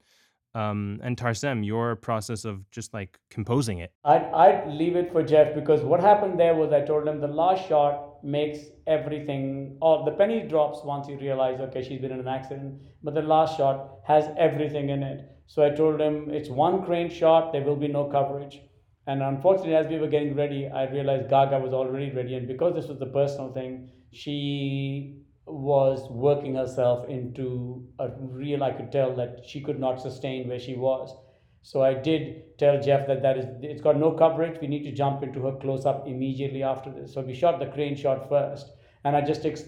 um 0.62 1.01
and 1.02 1.16
tarsem 1.16 1.64
your 1.72 1.97
process 2.09 2.44
of 2.51 2.56
just 2.70 2.93
like 2.98 3.18
composing 3.36 3.78
it 3.85 3.90
I'd, 4.05 4.26
I'd 4.44 4.68
leave 4.81 4.97
it 5.02 5.12
for 5.12 5.22
Jeff 5.22 5.55
because 5.60 5.81
what 5.93 6.01
happened 6.10 6.39
there 6.39 6.55
was 6.55 6.72
I 6.72 6.82
told 6.90 7.09
him 7.09 7.20
the 7.20 7.35
last 7.43 7.68
shot 7.68 8.14
makes 8.24 8.59
everything, 8.86 9.76
or 9.82 10.05
the 10.05 10.12
penny 10.12 10.40
drops 10.48 10.82
once 10.82 11.09
you 11.09 11.18
realize, 11.18 11.60
okay, 11.60 11.82
she's 11.86 12.01
been 12.01 12.12
in 12.12 12.20
an 12.20 12.28
accident, 12.28 12.81
but 13.02 13.14
the 13.14 13.22
last 13.22 13.56
shot 13.59 13.98
has 14.06 14.28
everything 14.39 14.89
in 14.89 15.02
it. 15.02 15.20
So 15.47 15.62
I 15.62 15.70
told 15.70 16.01
him 16.01 16.31
it's 16.31 16.48
one 16.48 16.85
crane 16.85 17.10
shot, 17.10 17.52
there 17.52 17.62
will 17.62 17.76
be 17.76 17.89
no 17.89 18.05
coverage. 18.06 18.60
And 19.06 19.22
unfortunately, 19.22 19.74
as 19.74 19.86
we 19.86 19.98
were 19.98 20.09
getting 20.09 20.35
ready, 20.35 20.66
I 20.68 20.85
realized 20.90 21.28
Gaga 21.28 21.59
was 21.59 21.74
already 21.74 22.10
ready. 22.10 22.35
And 22.36 22.48
because 22.48 22.74
this 22.74 22.86
was 22.86 22.98
the 22.98 23.06
personal 23.06 23.52
thing, 23.52 23.90
she 24.12 25.23
was 25.47 26.09
working 26.11 26.55
herself 26.55 27.09
into 27.09 27.87
a 27.99 28.09
real, 28.19 28.62
I 28.65 28.73
could 28.73 28.91
tell 28.91 29.15
that 29.16 29.41
she 29.47 29.61
could 29.61 29.79
not 29.79 30.01
sustain 30.01 30.49
where 30.49 30.59
she 30.59 30.75
was. 30.77 31.15
So 31.62 31.83
I 31.83 31.95
did 31.95 32.59
tell 32.59 32.81
Jeff 32.81 33.07
that 33.07 33.23
that 33.23 33.39
is 33.39 33.47
it's 33.62 33.81
got 33.81 33.97
no 33.97 34.12
coverage. 34.12 34.61
We 34.61 34.69
need 34.69 34.85
to 34.85 34.93
jump 34.93 35.23
into 35.23 35.41
her 35.43 35.53
close 35.53 35.87
up 35.87 36.07
immediately 36.07 36.62
after 36.62 36.91
this. 36.91 37.15
So 37.15 37.23
we 37.23 37.35
shot 37.35 37.59
the 37.59 37.66
crane 37.66 37.97
shot 37.97 38.29
first, 38.29 38.71
and 39.05 39.16
I 39.16 39.23
just 39.23 39.47
ex- 39.47 39.65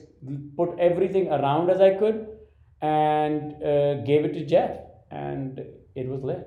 put 0.57 0.79
everything 0.79 1.29
around 1.29 1.71
as 1.71 1.81
I 1.81 1.95
could, 1.95 2.27
and 2.83 3.63
uh, 3.63 4.03
gave 4.03 4.27
it 4.27 4.35
to 4.35 4.45
Jeff, 4.45 4.79
and 5.11 5.61
it 5.95 6.07
was 6.07 6.23
lit. 6.23 6.47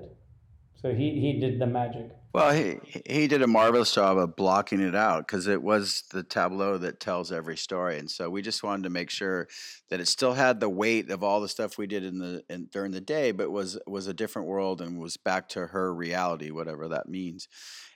So 0.76 0.92
he 0.94 1.20
he 1.20 1.40
did 1.40 1.58
the 1.58 1.66
magic. 1.66 2.10
Well, 2.32 2.52
he 2.52 2.78
he 3.06 3.26
did 3.26 3.42
a 3.42 3.48
marvelous 3.48 3.92
job 3.92 4.16
of 4.16 4.36
blocking 4.36 4.80
it 4.80 4.94
out 4.94 5.26
because 5.26 5.48
it 5.48 5.60
was 5.62 6.04
the 6.12 6.22
tableau 6.22 6.78
that 6.78 7.00
tells 7.00 7.32
every 7.32 7.56
story, 7.56 7.98
and 7.98 8.08
so 8.08 8.30
we 8.30 8.40
just 8.40 8.62
wanted 8.62 8.84
to 8.84 8.90
make 8.90 9.10
sure 9.10 9.48
that 9.88 9.98
it 9.98 10.06
still 10.06 10.34
had 10.34 10.60
the 10.60 10.68
weight 10.68 11.10
of 11.10 11.24
all 11.24 11.40
the 11.40 11.48
stuff 11.48 11.76
we 11.76 11.88
did 11.88 12.04
in 12.04 12.18
the 12.20 12.44
in, 12.48 12.66
during 12.70 12.92
the 12.92 13.00
day, 13.00 13.32
but 13.32 13.50
was 13.50 13.80
was 13.84 14.06
a 14.06 14.14
different 14.14 14.46
world 14.46 14.80
and 14.80 15.00
was 15.00 15.16
back 15.16 15.48
to 15.50 15.66
her 15.68 15.92
reality, 15.92 16.52
whatever 16.52 16.86
that 16.88 17.08
means. 17.08 17.48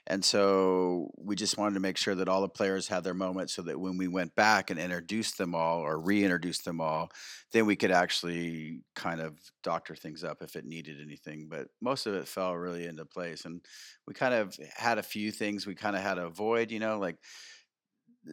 And 0.07 0.23
so 0.23 1.09
we 1.17 1.35
just 1.35 1.57
wanted 1.57 1.73
to 1.73 1.79
make 1.79 1.97
sure 1.97 2.13
that 2.13 2.29
all 2.29 2.41
the 2.41 2.47
players 2.47 2.87
had 2.87 3.03
their 3.03 3.15
moment, 3.15 3.49
so 3.49 3.63
that 3.63 3.79
when 3.79 3.97
we 3.97 4.07
went 4.07 4.35
back 4.35 4.69
and 4.69 4.79
introduced 4.79 5.37
them 5.37 5.55
all 5.55 5.79
or 5.79 5.99
reintroduced 5.99 6.63
them 6.63 6.79
all, 6.79 7.09
then 7.51 7.65
we 7.65 7.75
could 7.75 7.91
actually 7.91 8.81
kind 8.95 9.19
of 9.19 9.39
doctor 9.63 9.95
things 9.95 10.23
up 10.23 10.43
if 10.43 10.55
it 10.55 10.65
needed 10.65 11.01
anything. 11.01 11.47
But 11.49 11.69
most 11.81 12.05
of 12.05 12.13
it 12.13 12.27
fell 12.27 12.53
really 12.55 12.85
into 12.85 13.05
place, 13.05 13.45
and 13.45 13.61
we 14.05 14.13
kind 14.13 14.33
of 14.35 14.55
had 14.75 14.99
a 14.99 15.03
few 15.03 15.31
things 15.31 15.65
we 15.65 15.75
kind 15.75 15.95
of 15.95 16.03
had 16.03 16.15
to 16.15 16.25
avoid, 16.25 16.69
you 16.69 16.79
know, 16.79 16.99
like 16.99 17.17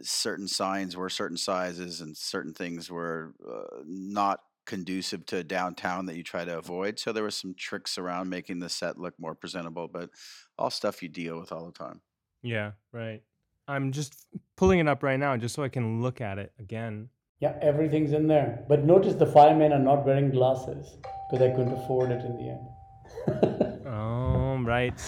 certain 0.03 0.49
signs 0.49 0.97
were 0.97 1.11
certain 1.11 1.37
sizes 1.37 2.01
and 2.01 2.17
certain 2.17 2.55
things 2.55 2.91
were 2.91 3.35
uh, 3.47 3.83
not 3.87 4.41
conducive 4.65 5.27
to 5.27 5.43
downtown 5.45 6.07
that 6.07 6.17
you 6.17 6.23
try 6.23 6.45
to 6.45 6.59
avoid. 6.59 6.99
So 6.99 7.13
there 7.13 7.23
were 7.23 7.31
some 7.31 7.55
tricks 7.55 7.99
around 7.99 8.29
making 8.31 8.61
the 8.61 8.69
set 8.69 8.99
look 8.99 9.15
more 9.19 9.35
presentable, 9.35 9.89
but 9.89 10.11
all 10.59 10.71
stuff 10.71 11.03
you 11.03 11.09
deal 11.09 11.39
with 11.41 11.51
all 11.53 11.67
the 11.67 11.73
time. 11.73 12.01
yeah 12.43 12.73
right 12.93 13.23
i'm 13.69 13.93
just 13.93 14.27
pulling 14.57 14.79
it 14.81 14.89
up 14.89 15.03
right 15.03 15.19
now 15.21 15.37
just 15.37 15.55
so 15.55 15.63
i 15.63 15.69
can 15.69 16.03
look 16.03 16.21
at 16.21 16.37
it 16.39 16.53
again 16.59 17.09
Yeah, 17.45 17.55
everything's 17.71 18.13
in 18.19 18.27
there. 18.29 18.51
But 18.71 18.85
notice 18.85 19.15
the 19.23 19.27
firemen 19.27 19.73
are 19.77 19.85
not 19.91 20.05
wearing 20.07 20.31
glasses 20.31 20.85
because 21.31 21.43
I 21.47 21.51
couldn't 21.57 21.73
afford 21.81 22.13
it 22.17 22.23
in 22.29 22.33
the 22.41 22.47
end. 22.55 23.87
oh 23.87 24.59
right 24.65 25.01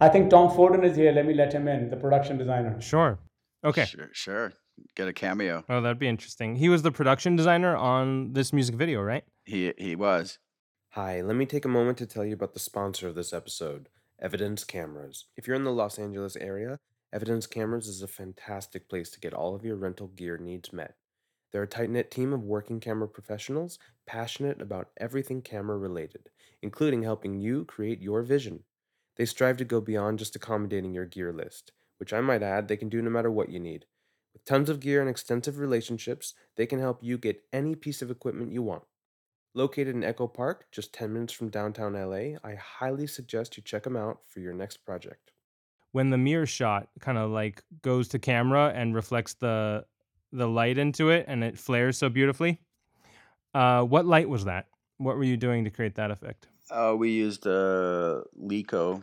I 0.00 0.08
think 0.08 0.30
Tom 0.30 0.50
Foden 0.56 0.84
is 0.84 0.96
here. 0.96 1.12
Let 1.12 1.26
me 1.26 1.34
let 1.34 1.52
him 1.52 1.66
in, 1.68 1.88
the 1.90 1.96
production 1.96 2.38
designer. 2.38 2.80
sure 2.80 3.18
okay 3.64 3.84
Sure, 3.86 4.08
sure. 4.12 4.52
Get 4.94 5.08
a 5.08 5.12
cameo. 5.12 5.64
Oh, 5.68 5.80
that'd 5.80 5.98
be 5.98 6.08
interesting. 6.08 6.56
He 6.56 6.68
was 6.68 6.82
the 6.82 6.92
production 6.92 7.36
designer 7.36 7.76
on 7.76 8.32
this 8.32 8.52
music 8.52 8.74
video, 8.74 9.00
right? 9.00 9.24
He 9.44 9.72
he 9.78 9.96
was. 9.96 10.38
Hi, 10.90 11.22
let 11.22 11.36
me 11.36 11.46
take 11.46 11.64
a 11.64 11.68
moment 11.68 11.98
to 11.98 12.06
tell 12.06 12.24
you 12.24 12.34
about 12.34 12.52
the 12.52 12.60
sponsor 12.60 13.08
of 13.08 13.14
this 13.14 13.32
episode, 13.32 13.88
Evidence 14.20 14.62
Cameras. 14.64 15.24
If 15.36 15.46
you're 15.46 15.56
in 15.56 15.64
the 15.64 15.72
Los 15.72 15.98
Angeles 15.98 16.36
area, 16.36 16.78
Evidence 17.12 17.46
Cameras 17.46 17.88
is 17.88 18.02
a 18.02 18.08
fantastic 18.08 18.88
place 18.88 19.10
to 19.10 19.20
get 19.20 19.32
all 19.32 19.54
of 19.54 19.64
your 19.64 19.76
rental 19.76 20.08
gear 20.08 20.36
needs 20.36 20.72
met. 20.72 20.96
They're 21.50 21.62
a 21.62 21.68
tight 21.68 21.90
knit 21.90 22.10
team 22.10 22.32
of 22.32 22.42
working 22.42 22.80
camera 22.80 23.08
professionals 23.08 23.78
passionate 24.06 24.60
about 24.62 24.90
everything 24.96 25.42
camera 25.42 25.76
related, 25.76 26.30
including 26.62 27.02
helping 27.02 27.38
you 27.38 27.64
create 27.64 28.00
your 28.00 28.22
vision. 28.22 28.64
They 29.16 29.26
strive 29.26 29.58
to 29.58 29.64
go 29.64 29.80
beyond 29.80 30.18
just 30.18 30.36
accommodating 30.36 30.94
your 30.94 31.04
gear 31.04 31.32
list, 31.32 31.72
which 31.98 32.12
I 32.12 32.20
might 32.22 32.42
add 32.42 32.68
they 32.68 32.78
can 32.78 32.88
do 32.88 33.02
no 33.02 33.10
matter 33.10 33.30
what 33.30 33.50
you 33.50 33.60
need. 33.60 33.84
With 34.32 34.44
With 34.44 34.44
tons 34.44 34.70
of 34.70 34.80
gear 34.80 35.00
and 35.00 35.10
extensive 35.10 35.58
relationships, 35.58 36.34
they 36.56 36.66
can 36.66 36.78
help 36.78 37.02
you 37.02 37.18
get 37.18 37.44
any 37.52 37.74
piece 37.74 38.02
of 38.02 38.10
equipment 38.10 38.52
you 38.52 38.62
want. 38.62 38.82
Located 39.54 39.94
in 39.94 40.02
Echo 40.02 40.26
Park, 40.26 40.66
just 40.72 40.94
10 40.94 41.12
minutes 41.12 41.32
from 41.32 41.50
downtown 41.50 41.92
LA, 41.92 42.38
I 42.42 42.54
highly 42.54 43.06
suggest 43.06 43.56
you 43.56 43.62
check 43.62 43.82
them 43.82 43.96
out 43.96 44.20
for 44.26 44.40
your 44.40 44.54
next 44.54 44.78
project. 44.78 45.32
When 45.92 46.08
the 46.08 46.16
mirror 46.16 46.46
shot 46.46 46.88
kind 47.00 47.18
of 47.18 47.30
like 47.30 47.62
goes 47.82 48.08
to 48.08 48.18
camera 48.18 48.72
and 48.74 48.94
reflects 48.94 49.34
the 49.34 49.84
the 50.32 50.48
light 50.48 50.78
into 50.78 51.10
it 51.10 51.26
and 51.28 51.44
it 51.44 51.58
flares 51.58 51.98
so 51.98 52.08
beautifully. 52.08 52.58
Uh, 53.54 53.82
what 53.82 54.06
light 54.06 54.28
was 54.28 54.46
that? 54.46 54.66
What 54.96 55.16
were 55.16 55.24
you 55.24 55.36
doing 55.36 55.64
to 55.64 55.70
create 55.70 55.96
that 55.96 56.10
effect? 56.10 56.48
Uh, 56.70 56.94
we 56.96 57.10
used 57.10 57.44
a 57.44 58.22
Leko, 58.40 59.02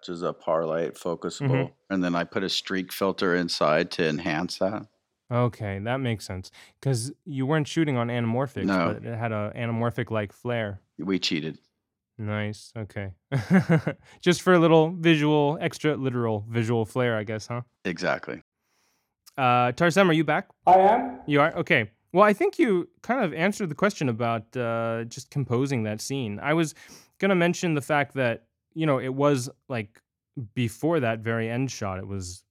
which 0.00 0.08
is 0.08 0.22
a 0.22 0.32
par 0.32 0.64
light 0.64 0.94
focusable, 0.94 1.50
Mhm. 1.66 1.72
and 1.90 2.02
then 2.02 2.14
I 2.14 2.24
put 2.24 2.42
a 2.42 2.48
streak 2.48 2.90
filter 2.92 3.34
inside 3.34 3.90
to 3.92 4.08
enhance 4.08 4.58
that. 4.58 4.86
Okay, 5.30 5.78
that 5.80 5.98
makes 5.98 6.24
sense 6.26 6.50
because 6.80 7.12
you 7.24 7.44
weren't 7.46 7.68
shooting 7.68 7.96
on 7.98 8.08
anamorphics, 8.08 8.64
No. 8.64 8.94
but 8.94 9.04
it 9.04 9.16
had 9.16 9.30
a 9.30 9.52
anamorphic 9.54 10.10
like 10.10 10.32
flare. 10.32 10.80
We 10.98 11.18
cheated. 11.18 11.58
Nice. 12.18 12.72
Okay. 12.76 13.12
Just 14.20 14.42
for 14.42 14.52
a 14.54 14.58
little 14.58 14.90
visual, 14.90 15.56
extra 15.60 15.96
literal 15.96 16.46
visual 16.48 16.84
flair, 16.84 17.16
I 17.16 17.24
guess, 17.24 17.46
huh? 17.46 17.62
Exactly. 17.84 18.42
Uh, 19.38 19.72
Tarsem, 19.72 20.08
are 20.08 20.12
you 20.12 20.24
back? 20.24 20.48
I 20.66 20.78
am. 20.78 21.20
You 21.26 21.40
are? 21.40 21.54
Okay. 21.56 21.90
Well, 22.12 22.24
I 22.24 22.32
think 22.32 22.58
you 22.58 22.88
kind 23.02 23.24
of 23.24 23.32
answered 23.32 23.68
the 23.68 23.74
question 23.74 24.08
about 24.08 24.54
uh, 24.56 25.04
just 25.04 25.30
composing 25.30 25.84
that 25.84 26.00
scene. 26.00 26.40
I 26.42 26.54
was 26.54 26.74
going 27.18 27.28
to 27.28 27.34
mention 27.36 27.74
the 27.74 27.80
fact 27.80 28.14
that, 28.14 28.46
you 28.74 28.86
know, 28.86 28.98
it 28.98 29.14
was 29.14 29.50
like 29.68 30.00
before 30.54 31.00
that 31.00 31.20
very 31.20 31.48
end 31.50 31.70
shot, 31.70 31.98
it 31.98 32.06
was 32.06 32.44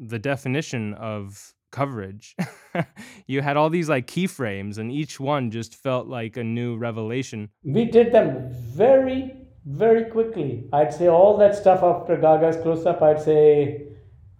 the 0.00 0.18
definition 0.18 0.94
of 0.94 1.54
coverage. 1.70 2.36
you 3.26 3.42
had 3.42 3.56
all 3.56 3.70
these 3.70 3.88
like 3.88 4.06
keyframes, 4.06 4.78
and 4.78 4.90
each 4.90 5.18
one 5.20 5.50
just 5.50 5.74
felt 5.74 6.06
like 6.06 6.36
a 6.36 6.44
new 6.44 6.76
revelation. 6.76 7.50
We 7.64 7.84
did 7.84 8.12
them 8.12 8.48
very, 8.50 9.32
very 9.66 10.04
quickly. 10.10 10.68
I'd 10.72 10.94
say 10.94 11.08
all 11.08 11.36
that 11.38 11.54
stuff 11.54 11.82
after 11.82 12.16
Gaga's 12.16 12.56
close 12.56 12.86
up, 12.86 13.02
I'd 13.02 13.20
say, 13.20 13.88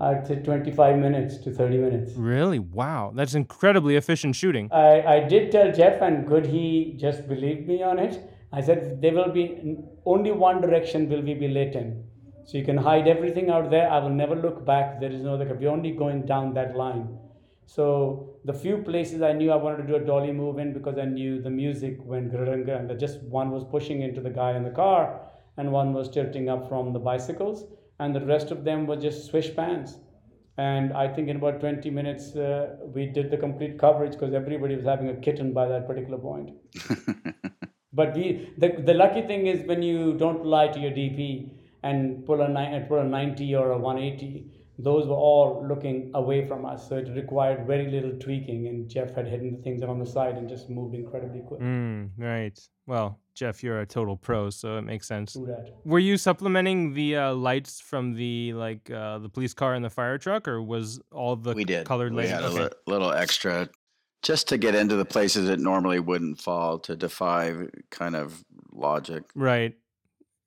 I'd 0.00 0.26
say 0.26 0.36
25 0.36 0.98
minutes 0.98 1.38
to 1.38 1.50
30 1.50 1.78
minutes. 1.78 2.12
Really? 2.14 2.58
Wow. 2.58 3.12
That's 3.14 3.34
incredibly 3.34 3.96
efficient 3.96 4.36
shooting. 4.36 4.70
I, 4.72 5.02
I 5.02 5.20
did 5.28 5.50
tell 5.50 5.72
Jeff, 5.72 6.00
and 6.02 6.26
could 6.26 6.46
he 6.46 6.94
just 6.96 7.28
believe 7.28 7.66
me 7.66 7.82
on 7.82 7.98
it? 7.98 8.22
I 8.56 8.60
said, 8.60 9.00
there 9.02 9.14
will 9.14 9.32
be 9.32 9.76
only 10.06 10.30
one 10.30 10.60
direction 10.60 11.08
will 11.08 11.22
we 11.22 11.34
be 11.34 11.48
lit 11.48 11.74
in. 11.74 12.04
So 12.44 12.56
you 12.56 12.64
can 12.64 12.76
hide 12.76 13.08
everything 13.08 13.50
out 13.50 13.70
there. 13.70 13.90
I 13.90 13.98
will 13.98 14.10
never 14.10 14.36
look 14.36 14.64
back. 14.64 15.00
There 15.00 15.10
is 15.10 15.22
no 15.22 15.34
other, 15.34 15.52
we're 15.60 15.70
only 15.70 15.90
going 15.90 16.24
down 16.26 16.54
that 16.54 16.76
line. 16.76 17.18
So 17.66 18.36
the 18.44 18.52
few 18.52 18.78
places 18.78 19.22
I 19.22 19.32
knew 19.32 19.50
I 19.50 19.56
wanted 19.56 19.78
to 19.78 19.88
do 19.88 19.96
a 19.96 20.06
dolly 20.06 20.30
move 20.30 20.58
in 20.58 20.72
because 20.72 20.98
I 20.98 21.06
knew 21.06 21.42
the 21.42 21.50
music 21.50 21.98
went 22.04 22.32
grrranga 22.32 22.78
and 22.78 23.00
just 23.00 23.22
one 23.22 23.50
was 23.50 23.64
pushing 23.64 24.02
into 24.02 24.20
the 24.20 24.30
guy 24.30 24.56
in 24.56 24.62
the 24.62 24.70
car 24.70 25.20
and 25.56 25.72
one 25.72 25.92
was 25.92 26.08
tilting 26.10 26.48
up 26.48 26.68
from 26.68 26.92
the 26.92 26.98
bicycles 26.98 27.64
and 27.98 28.14
the 28.14 28.24
rest 28.24 28.50
of 28.50 28.62
them 28.62 28.86
were 28.86 28.96
just 28.96 29.26
swish 29.26 29.54
pans. 29.56 29.98
And 30.58 30.92
I 30.92 31.08
think 31.08 31.28
in 31.28 31.36
about 31.36 31.58
20 31.58 31.90
minutes 31.90 32.36
uh, 32.36 32.76
we 32.94 33.06
did 33.06 33.30
the 33.30 33.36
complete 33.36 33.78
coverage 33.78 34.12
because 34.12 34.34
everybody 34.34 34.76
was 34.76 34.84
having 34.84 35.08
a 35.08 35.16
kitten 35.16 35.52
by 35.52 35.66
that 35.66 35.88
particular 35.88 36.18
point. 36.18 36.50
But 37.94 38.14
we, 38.16 38.52
the, 38.58 38.74
the 38.84 38.94
lucky 38.94 39.22
thing 39.22 39.46
is 39.46 39.66
when 39.66 39.82
you 39.82 40.14
don't 40.14 40.44
lie 40.44 40.68
to 40.68 40.80
your 40.80 40.90
DP 40.90 41.50
and 41.82 42.24
pull 42.26 42.40
a, 42.40 42.48
ni- 42.48 42.74
and 42.76 42.88
pull 42.88 42.98
a 42.98 43.04
90 43.04 43.54
or 43.54 43.70
a 43.72 43.78
180, 43.78 44.50
those 44.78 45.06
were 45.06 45.14
all 45.14 45.64
looking 45.68 46.10
away 46.14 46.46
from 46.48 46.66
us. 46.66 46.88
So 46.88 46.96
it 46.96 47.08
required 47.14 47.66
very 47.66 47.88
little 47.88 48.10
tweaking, 48.18 48.66
and 48.66 48.88
Jeff 48.88 49.14
had 49.14 49.28
hidden 49.28 49.52
the 49.56 49.62
things 49.62 49.82
on 49.84 50.00
the 50.00 50.06
side 50.06 50.36
and 50.36 50.48
just 50.48 50.68
moved 50.68 50.94
incredibly 50.96 51.40
quick. 51.42 51.60
Mm, 51.60 52.10
right. 52.18 52.58
Well, 52.86 53.20
Jeff, 53.34 53.62
you're 53.62 53.80
a 53.80 53.86
total 53.86 54.16
pro, 54.16 54.50
so 54.50 54.78
it 54.78 54.82
makes 54.82 55.06
sense. 55.06 55.34
Do 55.34 55.46
that. 55.46 55.70
Were 55.84 56.00
you 56.00 56.16
supplementing 56.16 56.94
the 56.94 57.16
uh, 57.16 57.34
lights 57.34 57.80
from 57.80 58.14
the 58.14 58.52
like 58.54 58.90
uh, 58.90 59.18
the 59.18 59.28
police 59.28 59.54
car 59.54 59.74
and 59.74 59.84
the 59.84 59.90
fire 59.90 60.18
truck, 60.18 60.48
or 60.48 60.60
was 60.60 61.00
all 61.12 61.36
the 61.36 61.52
we 61.54 61.64
did. 61.64 61.86
colored 61.86 62.12
we 62.12 62.22
lights? 62.22 62.32
had 62.32 62.42
a 62.42 62.50
li- 62.50 62.68
little 62.88 63.12
extra 63.12 63.68
just 64.24 64.48
to 64.48 64.58
get 64.58 64.74
into 64.74 64.96
the 64.96 65.04
places 65.04 65.48
it 65.48 65.60
normally 65.60 66.00
wouldn't 66.00 66.40
fall 66.40 66.78
to 66.80 66.96
defy 66.96 67.54
kind 67.90 68.16
of 68.16 68.44
logic. 68.72 69.22
Right. 69.36 69.74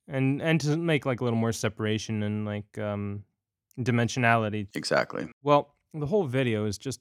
And 0.08 0.42
and 0.42 0.60
to 0.62 0.76
make 0.76 1.06
like 1.06 1.20
a 1.20 1.24
little 1.24 1.38
more 1.38 1.52
separation 1.52 2.22
and 2.22 2.44
like 2.44 2.76
um 2.78 3.24
dimensionality. 3.78 4.66
Exactly. 4.74 5.28
Well, 5.42 5.74
the 5.94 6.06
whole 6.06 6.24
video 6.24 6.66
is 6.66 6.76
just 6.76 7.00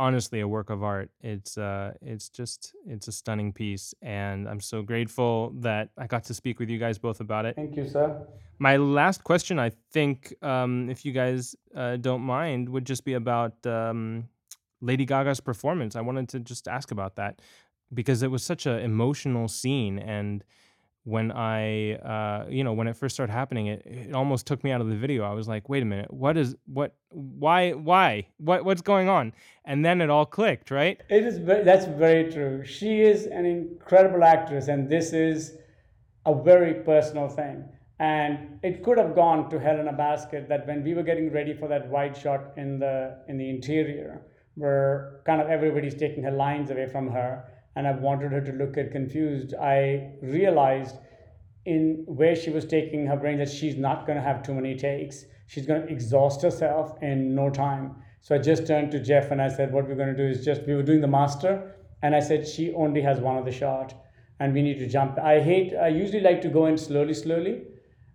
honestly 0.00 0.40
a 0.40 0.48
work 0.48 0.70
of 0.70 0.82
art. 0.82 1.10
It's 1.20 1.56
uh 1.56 1.92
it's 2.02 2.28
just 2.28 2.74
it's 2.86 3.06
a 3.08 3.12
stunning 3.12 3.52
piece 3.52 3.94
and 4.02 4.48
I'm 4.48 4.60
so 4.60 4.82
grateful 4.82 5.52
that 5.60 5.90
I 5.96 6.06
got 6.08 6.24
to 6.24 6.34
speak 6.34 6.58
with 6.58 6.68
you 6.68 6.78
guys 6.78 6.98
both 6.98 7.20
about 7.20 7.46
it. 7.46 7.54
Thank 7.54 7.76
you, 7.76 7.88
sir. 7.88 8.26
My 8.60 8.76
last 8.76 9.22
question, 9.22 9.60
I 9.60 9.70
think, 9.92 10.34
um, 10.42 10.90
if 10.90 11.04
you 11.04 11.12
guys 11.12 11.54
uh, 11.76 11.96
don't 11.96 12.22
mind, 12.22 12.68
would 12.68 12.84
just 12.84 13.04
be 13.04 13.14
about 13.14 13.54
um, 13.66 14.28
Lady 14.80 15.04
Gaga's 15.04 15.40
performance. 15.40 15.96
I 15.96 16.00
wanted 16.00 16.28
to 16.30 16.40
just 16.40 16.68
ask 16.68 16.90
about 16.90 17.16
that 17.16 17.40
because 17.92 18.22
it 18.22 18.30
was 18.30 18.42
such 18.42 18.66
an 18.66 18.78
emotional 18.80 19.48
scene, 19.48 19.98
and 19.98 20.44
when 21.04 21.32
I, 21.32 21.94
uh, 21.94 22.46
you 22.50 22.62
know, 22.62 22.74
when 22.74 22.86
it 22.86 22.94
first 22.94 23.16
started 23.16 23.32
happening, 23.32 23.68
it, 23.68 23.82
it 23.86 24.14
almost 24.14 24.46
took 24.46 24.62
me 24.62 24.72
out 24.72 24.82
of 24.82 24.88
the 24.88 24.94
video. 24.96 25.24
I 25.24 25.32
was 25.32 25.48
like, 25.48 25.68
wait 25.68 25.82
a 25.82 25.86
minute, 25.86 26.12
what 26.12 26.36
is 26.36 26.54
what? 26.66 26.94
Why? 27.10 27.72
Why? 27.72 28.28
What? 28.36 28.64
What's 28.66 28.82
going 28.82 29.08
on? 29.08 29.32
And 29.64 29.84
then 29.84 30.02
it 30.02 30.10
all 30.10 30.26
clicked, 30.26 30.70
right? 30.70 31.00
It 31.08 31.24
is 31.24 31.42
that's 31.64 31.86
very 31.86 32.30
true. 32.30 32.62
She 32.64 33.00
is 33.00 33.26
an 33.26 33.46
incredible 33.46 34.22
actress, 34.22 34.68
and 34.68 34.90
this 34.90 35.12
is 35.14 35.56
a 36.26 36.34
very 36.34 36.74
personal 36.74 37.28
thing. 37.28 37.64
And 38.00 38.60
it 38.62 38.84
could 38.84 38.98
have 38.98 39.14
gone 39.14 39.50
to 39.50 39.58
hell 39.58 39.80
in 39.80 39.88
a 39.88 39.92
basket 39.92 40.48
that 40.50 40.66
when 40.66 40.84
we 40.84 40.94
were 40.94 41.02
getting 41.02 41.32
ready 41.32 41.54
for 41.54 41.68
that 41.68 41.88
wide 41.88 42.16
shot 42.16 42.52
in 42.56 42.78
the 42.78 43.18
in 43.28 43.38
the 43.38 43.48
interior, 43.48 44.20
where 44.58 45.20
kind 45.24 45.40
of 45.40 45.48
everybody's 45.48 45.94
taking 45.94 46.24
her 46.24 46.30
lines 46.30 46.70
away 46.70 46.86
from 46.86 47.08
her, 47.08 47.44
and 47.76 47.86
I 47.86 47.92
wanted 47.92 48.32
her 48.32 48.40
to 48.40 48.52
look 48.52 48.76
at 48.76 48.90
confused, 48.90 49.54
I 49.54 50.10
realized 50.20 50.96
in 51.64 52.04
where 52.06 52.34
she 52.34 52.50
was 52.50 52.64
taking 52.64 53.06
her 53.06 53.16
brain 53.16 53.38
that 53.38 53.48
she's 53.48 53.76
not 53.76 54.06
going 54.06 54.16
to 54.16 54.22
have 54.22 54.42
too 54.42 54.54
many 54.54 54.74
takes. 54.74 55.24
She's 55.46 55.66
going 55.66 55.82
to 55.82 55.88
exhaust 55.88 56.42
herself 56.42 57.00
in 57.02 57.34
no 57.34 57.50
time. 57.50 57.96
So 58.20 58.34
I 58.34 58.38
just 58.38 58.66
turned 58.66 58.90
to 58.92 59.00
Jeff 59.00 59.30
and 59.30 59.40
I 59.40 59.48
said, 59.48 59.72
What 59.72 59.86
we're 59.86 59.94
going 59.94 60.14
to 60.14 60.16
do 60.16 60.26
is 60.26 60.44
just, 60.44 60.66
we 60.66 60.74
were 60.74 60.82
doing 60.82 61.00
the 61.00 61.08
master, 61.08 61.76
and 62.02 62.14
I 62.14 62.20
said, 62.20 62.48
She 62.48 62.72
only 62.74 63.00
has 63.02 63.20
one 63.20 63.36
of 63.36 63.44
the 63.44 63.52
shot, 63.52 63.94
and 64.40 64.52
we 64.52 64.62
need 64.62 64.78
to 64.78 64.88
jump. 64.88 65.18
I 65.18 65.40
hate, 65.40 65.74
I 65.74 65.88
usually 65.88 66.20
like 66.20 66.42
to 66.42 66.48
go 66.48 66.66
in 66.66 66.76
slowly, 66.76 67.14
slowly, 67.14 67.62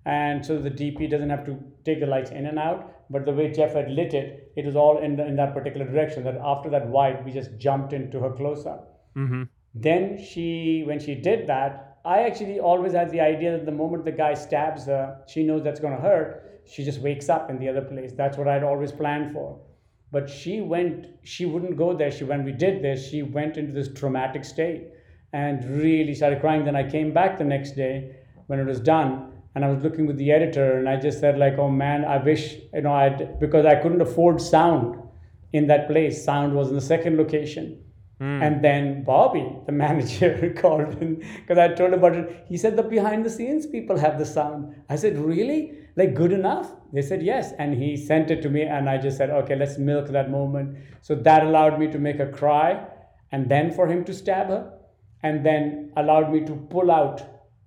and 0.05 0.45
so 0.45 0.59
the 0.59 0.69
DP 0.69 1.09
doesn't 1.09 1.29
have 1.29 1.45
to 1.45 1.57
take 1.85 2.01
the 2.01 2.05
lights 2.05 2.31
in 2.31 2.45
and 2.45 2.59
out. 2.59 2.92
But 3.13 3.25
the 3.25 3.31
way 3.31 3.51
Jeff 3.51 3.73
had 3.75 3.91
lit 3.91 4.15
it, 4.15 4.51
it 4.55 4.65
was 4.65 4.75
all 4.75 4.97
in, 4.97 5.15
the, 5.15 5.25
in 5.27 5.35
that 5.35 5.53
particular 5.53 5.85
direction. 5.85 6.23
That 6.23 6.35
after 6.43 6.69
that 6.71 6.87
wide, 6.87 7.23
we 7.23 7.31
just 7.31 7.59
jumped 7.59 7.93
into 7.93 8.19
her 8.19 8.31
close 8.31 8.65
up. 8.65 9.05
Mm-hmm. 9.15 9.43
Then 9.75 10.17
she, 10.17 10.83
when 10.87 10.99
she 10.99 11.13
did 11.13 11.45
that, 11.45 11.99
I 12.03 12.23
actually 12.23 12.59
always 12.59 12.93
had 12.93 13.11
the 13.11 13.21
idea 13.21 13.51
that 13.51 13.67
the 13.67 13.71
moment 13.71 14.03
the 14.03 14.11
guy 14.11 14.33
stabs 14.33 14.87
her, 14.87 15.21
she 15.27 15.43
knows 15.43 15.63
that's 15.63 15.79
going 15.79 15.95
to 15.95 16.01
hurt. 16.01 16.61
She 16.65 16.83
just 16.83 17.01
wakes 17.01 17.29
up 17.29 17.51
in 17.51 17.59
the 17.59 17.69
other 17.69 17.81
place. 17.81 18.13
That's 18.13 18.35
what 18.35 18.47
I'd 18.47 18.63
always 18.63 18.91
planned 18.91 19.31
for. 19.31 19.59
But 20.11 20.27
she 20.27 20.61
went, 20.61 21.05
she 21.23 21.45
wouldn't 21.45 21.77
go 21.77 21.95
there. 21.95 22.11
She, 22.11 22.23
when 22.23 22.43
we 22.43 22.51
did 22.51 22.83
this, 22.83 23.07
she 23.09 23.21
went 23.21 23.57
into 23.57 23.73
this 23.73 23.89
traumatic 23.93 24.43
state 24.43 24.87
and 25.33 25.63
really 25.65 26.15
started 26.15 26.41
crying. 26.41 26.65
Then 26.65 26.75
I 26.75 26.89
came 26.89 27.13
back 27.13 27.37
the 27.37 27.43
next 27.43 27.75
day 27.75 28.15
when 28.47 28.59
it 28.59 28.65
was 28.65 28.79
done 28.79 29.32
and 29.55 29.63
I 29.63 29.69
was 29.69 29.83
looking 29.83 30.07
with 30.07 30.17
the 30.17 30.31
editor 30.31 30.77
and 30.77 30.89
I 30.89 30.97
just 30.99 31.19
said 31.19 31.37
like, 31.37 31.57
oh 31.57 31.69
man, 31.69 32.05
I 32.05 32.17
wish, 32.17 32.55
you 32.73 32.81
know, 32.81 32.93
I'd, 32.93 33.39
because 33.39 33.65
I 33.65 33.75
couldn't 33.75 34.01
afford 34.01 34.41
sound 34.41 34.97
in 35.51 35.67
that 35.67 35.87
place. 35.87 36.23
Sound 36.23 36.55
was 36.55 36.69
in 36.69 36.75
the 36.75 36.81
second 36.81 37.17
location. 37.17 37.83
Hmm. 38.19 38.41
And 38.41 38.63
then 38.63 39.03
Bobby, 39.03 39.45
the 39.65 39.71
manager, 39.85 40.53
called 40.57 41.01
in 41.01 41.23
because 41.37 41.57
I 41.57 41.69
told 41.69 41.93
him 41.93 41.99
about 41.99 42.15
it. 42.15 42.45
He 42.47 42.57
said 42.57 42.75
the 42.75 42.83
behind 42.83 43.25
the 43.25 43.29
scenes 43.29 43.67
people 43.67 43.97
have 43.97 44.17
the 44.17 44.25
sound. 44.25 44.75
I 44.89 44.95
said, 44.95 45.17
really? 45.17 45.77
Like 45.95 46.15
good 46.15 46.31
enough? 46.31 46.71
They 46.91 47.01
said 47.01 47.21
yes. 47.21 47.53
And 47.59 47.75
he 47.75 47.95
sent 47.97 48.31
it 48.31 48.41
to 48.41 48.49
me, 48.49 48.63
and 48.63 48.89
I 48.89 48.97
just 48.97 49.17
said, 49.17 49.29
okay, 49.29 49.55
let's 49.55 49.77
milk 49.77 50.07
that 50.09 50.31
moment. 50.31 50.77
So 51.01 51.13
that 51.15 51.43
allowed 51.43 51.79
me 51.79 51.87
to 51.91 51.99
make 51.99 52.17
her 52.17 52.31
cry, 52.31 52.85
and 53.31 53.49
then 53.49 53.71
for 53.71 53.87
him 53.87 54.03
to 54.05 54.13
stab 54.13 54.47
her, 54.47 54.73
and 55.21 55.45
then 55.45 55.91
allowed 55.95 56.31
me 56.31 56.45
to 56.45 56.55
pull 56.55 56.89
out 56.89 57.21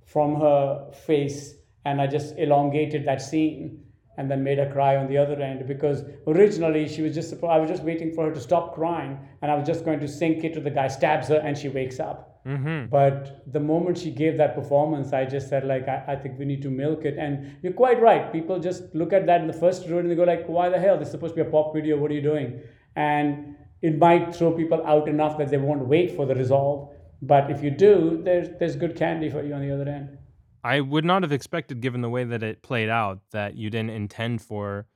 from 0.04 0.36
her 0.36 0.90
face, 1.06 1.54
and 1.86 2.00
I 2.02 2.06
just 2.06 2.36
elongated 2.36 3.06
that 3.06 3.22
scene 3.22 3.82
and 4.18 4.30
then 4.30 4.42
made 4.42 4.58
her 4.58 4.70
cry 4.70 4.96
on 4.96 5.08
the 5.08 5.18
other 5.18 5.40
end 5.40 5.66
because 5.66 6.04
originally 6.26 6.88
she 6.88 7.02
was 7.02 7.14
just 7.14 7.32
I 7.44 7.58
was 7.58 7.70
just 7.70 7.82
waiting 7.82 8.12
for 8.14 8.26
her 8.26 8.34
to 8.34 8.40
stop 8.40 8.74
crying 8.74 9.18
and 9.40 9.50
I 9.50 9.54
was 9.54 9.66
just 9.66 9.84
going 9.84 10.00
to 10.00 10.08
sync 10.08 10.44
it 10.44 10.54
to 10.54 10.60
the 10.60 10.74
guy 10.78 10.88
stabs 10.88 11.28
her 11.28 11.36
and 11.36 11.56
she 11.56 11.68
wakes 11.68 12.00
up. 12.00 12.42
Mm-hmm. 12.46 12.86
But 12.90 13.42
the 13.52 13.60
moment 13.60 13.98
she 13.98 14.10
gave 14.10 14.36
that 14.38 14.54
performance, 14.54 15.12
I 15.12 15.24
just 15.24 15.48
said 15.48 15.66
like 15.66 15.88
I, 15.88 16.04
I 16.08 16.16
think 16.16 16.38
we 16.38 16.44
need 16.44 16.62
to 16.62 16.70
milk 16.70 17.04
it. 17.04 17.16
And 17.18 17.56
you're 17.62 17.78
quite 17.84 18.00
right. 18.00 18.32
People 18.32 18.58
just 18.60 18.94
look 18.94 19.12
at 19.12 19.26
that 19.26 19.40
in 19.40 19.46
the 19.46 19.60
first 19.64 19.88
row 19.88 19.98
and 19.98 20.10
they 20.10 20.14
go 20.14 20.24
like, 20.24 20.46
why 20.46 20.68
the 20.68 20.78
hell? 20.78 20.96
This 20.98 21.08
is 21.08 21.12
supposed 21.12 21.36
to 21.36 21.42
be 21.42 21.48
a 21.48 21.50
pop 21.50 21.74
video. 21.74 21.98
What 21.98 22.10
are 22.10 22.14
you 22.14 22.22
doing? 22.22 22.60
and 22.96 23.54
it 23.82 23.98
might 23.98 24.34
throw 24.34 24.52
people 24.52 24.84
out 24.86 25.06
enough 25.06 25.38
that 25.38 25.50
they 25.50 25.58
won't 25.58 25.86
wait 25.86 26.16
for 26.16 26.26
the 26.26 26.34
resolve. 26.34 26.90
But 27.22 27.50
if 27.50 27.62
you 27.62 27.70
do, 27.70 28.20
there's 28.24 28.48
there's 28.58 28.76
good 28.76 28.96
candy 28.96 29.30
for 29.30 29.42
you 29.42 29.54
on 29.54 29.60
the 29.60 29.70
other 29.70 29.88
end. 29.88 30.18
I 30.64 30.80
would 30.80 31.04
not 31.04 31.22
have 31.22 31.32
expected, 31.32 31.80
given 31.80 32.00
the 32.00 32.10
way 32.10 32.24
that 32.24 32.42
it 32.42 32.62
played 32.62 32.88
out, 32.88 33.20
that 33.30 33.56
you 33.56 33.70
didn't 33.70 33.90
intend 33.90 34.42
for, 34.42 34.86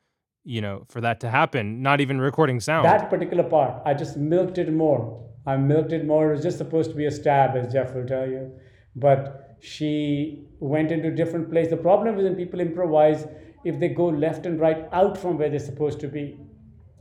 you 0.45 0.61
know, 0.61 0.85
for 0.89 1.01
that 1.01 1.21
to 1.21 1.31
happen. 1.31 1.83
Not 1.83 2.01
even 2.01 2.21
recording 2.21 2.61
sound. 2.61 2.87
That 2.87 3.11
particular 3.11 3.45
part, 3.45 3.83
I 3.85 3.95
just 3.95 4.17
milked 4.17 4.59
it 4.59 4.73
more. 4.73 5.27
I 5.47 5.57
milked 5.57 5.93
it 5.93 6.07
more. 6.07 6.31
It 6.31 6.37
was 6.37 6.43
just 6.43 6.59
supposed 6.59 6.91
to 6.91 6.97
be 6.97 7.07
a 7.07 7.11
stab, 7.11 7.57
as 7.57 7.73
Jeff 7.73 7.95
will 7.95 8.07
tell 8.07 8.29
you. 8.29 8.53
But 8.97 9.57
she 9.61 10.49
went 10.59 10.91
into 10.91 11.11
different 11.11 11.51
place. 11.51 11.69
The 11.69 11.77
problem 11.77 12.19
is 12.19 12.25
when 12.25 12.35
people 12.35 12.61
improvise, 12.61 13.27
if 13.65 13.79
they 13.79 13.89
go 13.89 14.07
left 14.07 14.47
and 14.47 14.59
right 14.59 14.89
out 14.93 15.17
from 15.17 15.39
where 15.39 15.51
they're 15.51 15.59
supposed 15.59 16.01
to 16.01 16.09
be. 16.09 16.39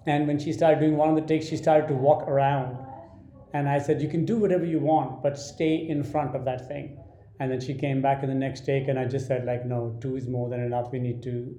And 0.06 0.27
when 0.27 0.40
she 0.40 0.53
started 0.53 0.80
doing 0.80 0.98
one 0.98 1.10
of 1.10 1.15
the 1.15 1.22
takes, 1.22 1.48
she 1.48 1.57
started 1.57 1.88
to 1.88 1.94
walk 1.94 2.27
around. 2.27 2.77
And 3.53 3.68
I 3.68 3.80
said, 3.80 4.02
You 4.02 4.10
can 4.10 4.26
do 4.26 4.38
whatever 4.38 4.65
you 4.65 4.80
want, 4.80 5.23
but 5.23 5.38
stay 5.38 5.88
in 5.88 6.03
front 6.03 6.36
of 6.36 6.45
that 6.45 6.68
thing. 6.68 6.98
And 7.40 7.52
then 7.52 7.61
she 7.61 7.74
came 7.74 8.02
back 8.02 8.22
in 8.22 8.30
the 8.30 8.36
next 8.36 8.66
take, 8.66 8.88
and 8.90 8.99
I 8.99 9.06
just 9.06 9.28
said, 9.28 9.45
like, 9.45 9.66
no, 9.66 9.98
two 10.02 10.18
is 10.18 10.28
more 10.28 10.49
than 10.49 10.61
enough. 10.61 10.91
We 10.91 10.99
need 10.99 11.24
to. 11.24 11.56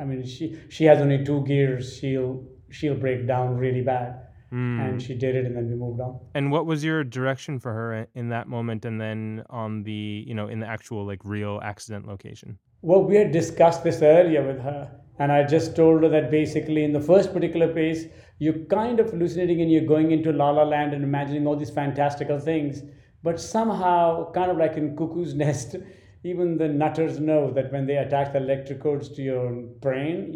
I 0.00 0.04
mean, 0.04 0.24
she 0.24 0.58
she 0.68 0.84
has 0.84 1.00
only 1.00 1.24
two 1.24 1.44
gears. 1.44 1.96
She'll 1.96 2.44
she'll 2.70 2.96
break 2.96 3.26
down 3.26 3.56
really 3.56 3.82
bad. 3.82 4.26
Mm. 4.52 4.80
And 4.80 5.02
she 5.02 5.14
did 5.14 5.36
it, 5.36 5.46
and 5.46 5.56
then 5.56 5.70
we 5.70 5.76
moved 5.76 6.00
on. 6.00 6.18
And 6.34 6.50
what 6.50 6.66
was 6.66 6.82
your 6.82 7.04
direction 7.04 7.60
for 7.60 7.72
her 7.72 8.08
in 8.14 8.30
that 8.30 8.48
moment, 8.48 8.84
and 8.84 9.00
then 9.00 9.44
on 9.48 9.84
the 9.84 10.24
you 10.26 10.34
know 10.34 10.48
in 10.48 10.58
the 10.58 10.66
actual 10.66 11.06
like 11.06 11.20
real 11.24 11.60
accident 11.62 12.08
location? 12.08 12.58
Well, 12.82 13.04
we 13.04 13.14
had 13.14 13.30
discussed 13.30 13.84
this 13.84 14.02
earlier 14.02 14.44
with 14.44 14.60
her, 14.60 14.90
and 15.20 15.30
I 15.30 15.44
just 15.44 15.76
told 15.76 16.02
her 16.02 16.08
that 16.08 16.30
basically 16.32 16.82
in 16.82 16.92
the 16.92 17.00
first 17.00 17.32
particular 17.32 17.68
piece, 17.68 18.06
you're 18.38 18.64
kind 18.70 18.98
of 18.98 19.10
hallucinating 19.10 19.60
and 19.60 19.70
you're 19.70 19.86
going 19.86 20.10
into 20.10 20.32
la 20.32 20.50
la 20.50 20.64
land 20.64 20.94
and 20.94 21.04
imagining 21.04 21.46
all 21.46 21.56
these 21.56 21.70
fantastical 21.70 22.40
things. 22.40 22.82
But 23.22 23.40
somehow, 23.40 24.32
kind 24.32 24.50
of 24.50 24.56
like 24.56 24.76
in 24.76 24.96
Cuckoo's 24.96 25.34
Nest, 25.42 25.76
even 26.24 26.58
the 26.58 26.68
nutters 26.68 27.18
know 27.18 27.50
that 27.52 27.72
when 27.72 27.86
they 27.86 27.96
attach 27.96 28.32
the 28.32 28.38
electrodes 28.38 29.08
to 29.10 29.22
your 29.22 29.52
brain, 29.52 30.30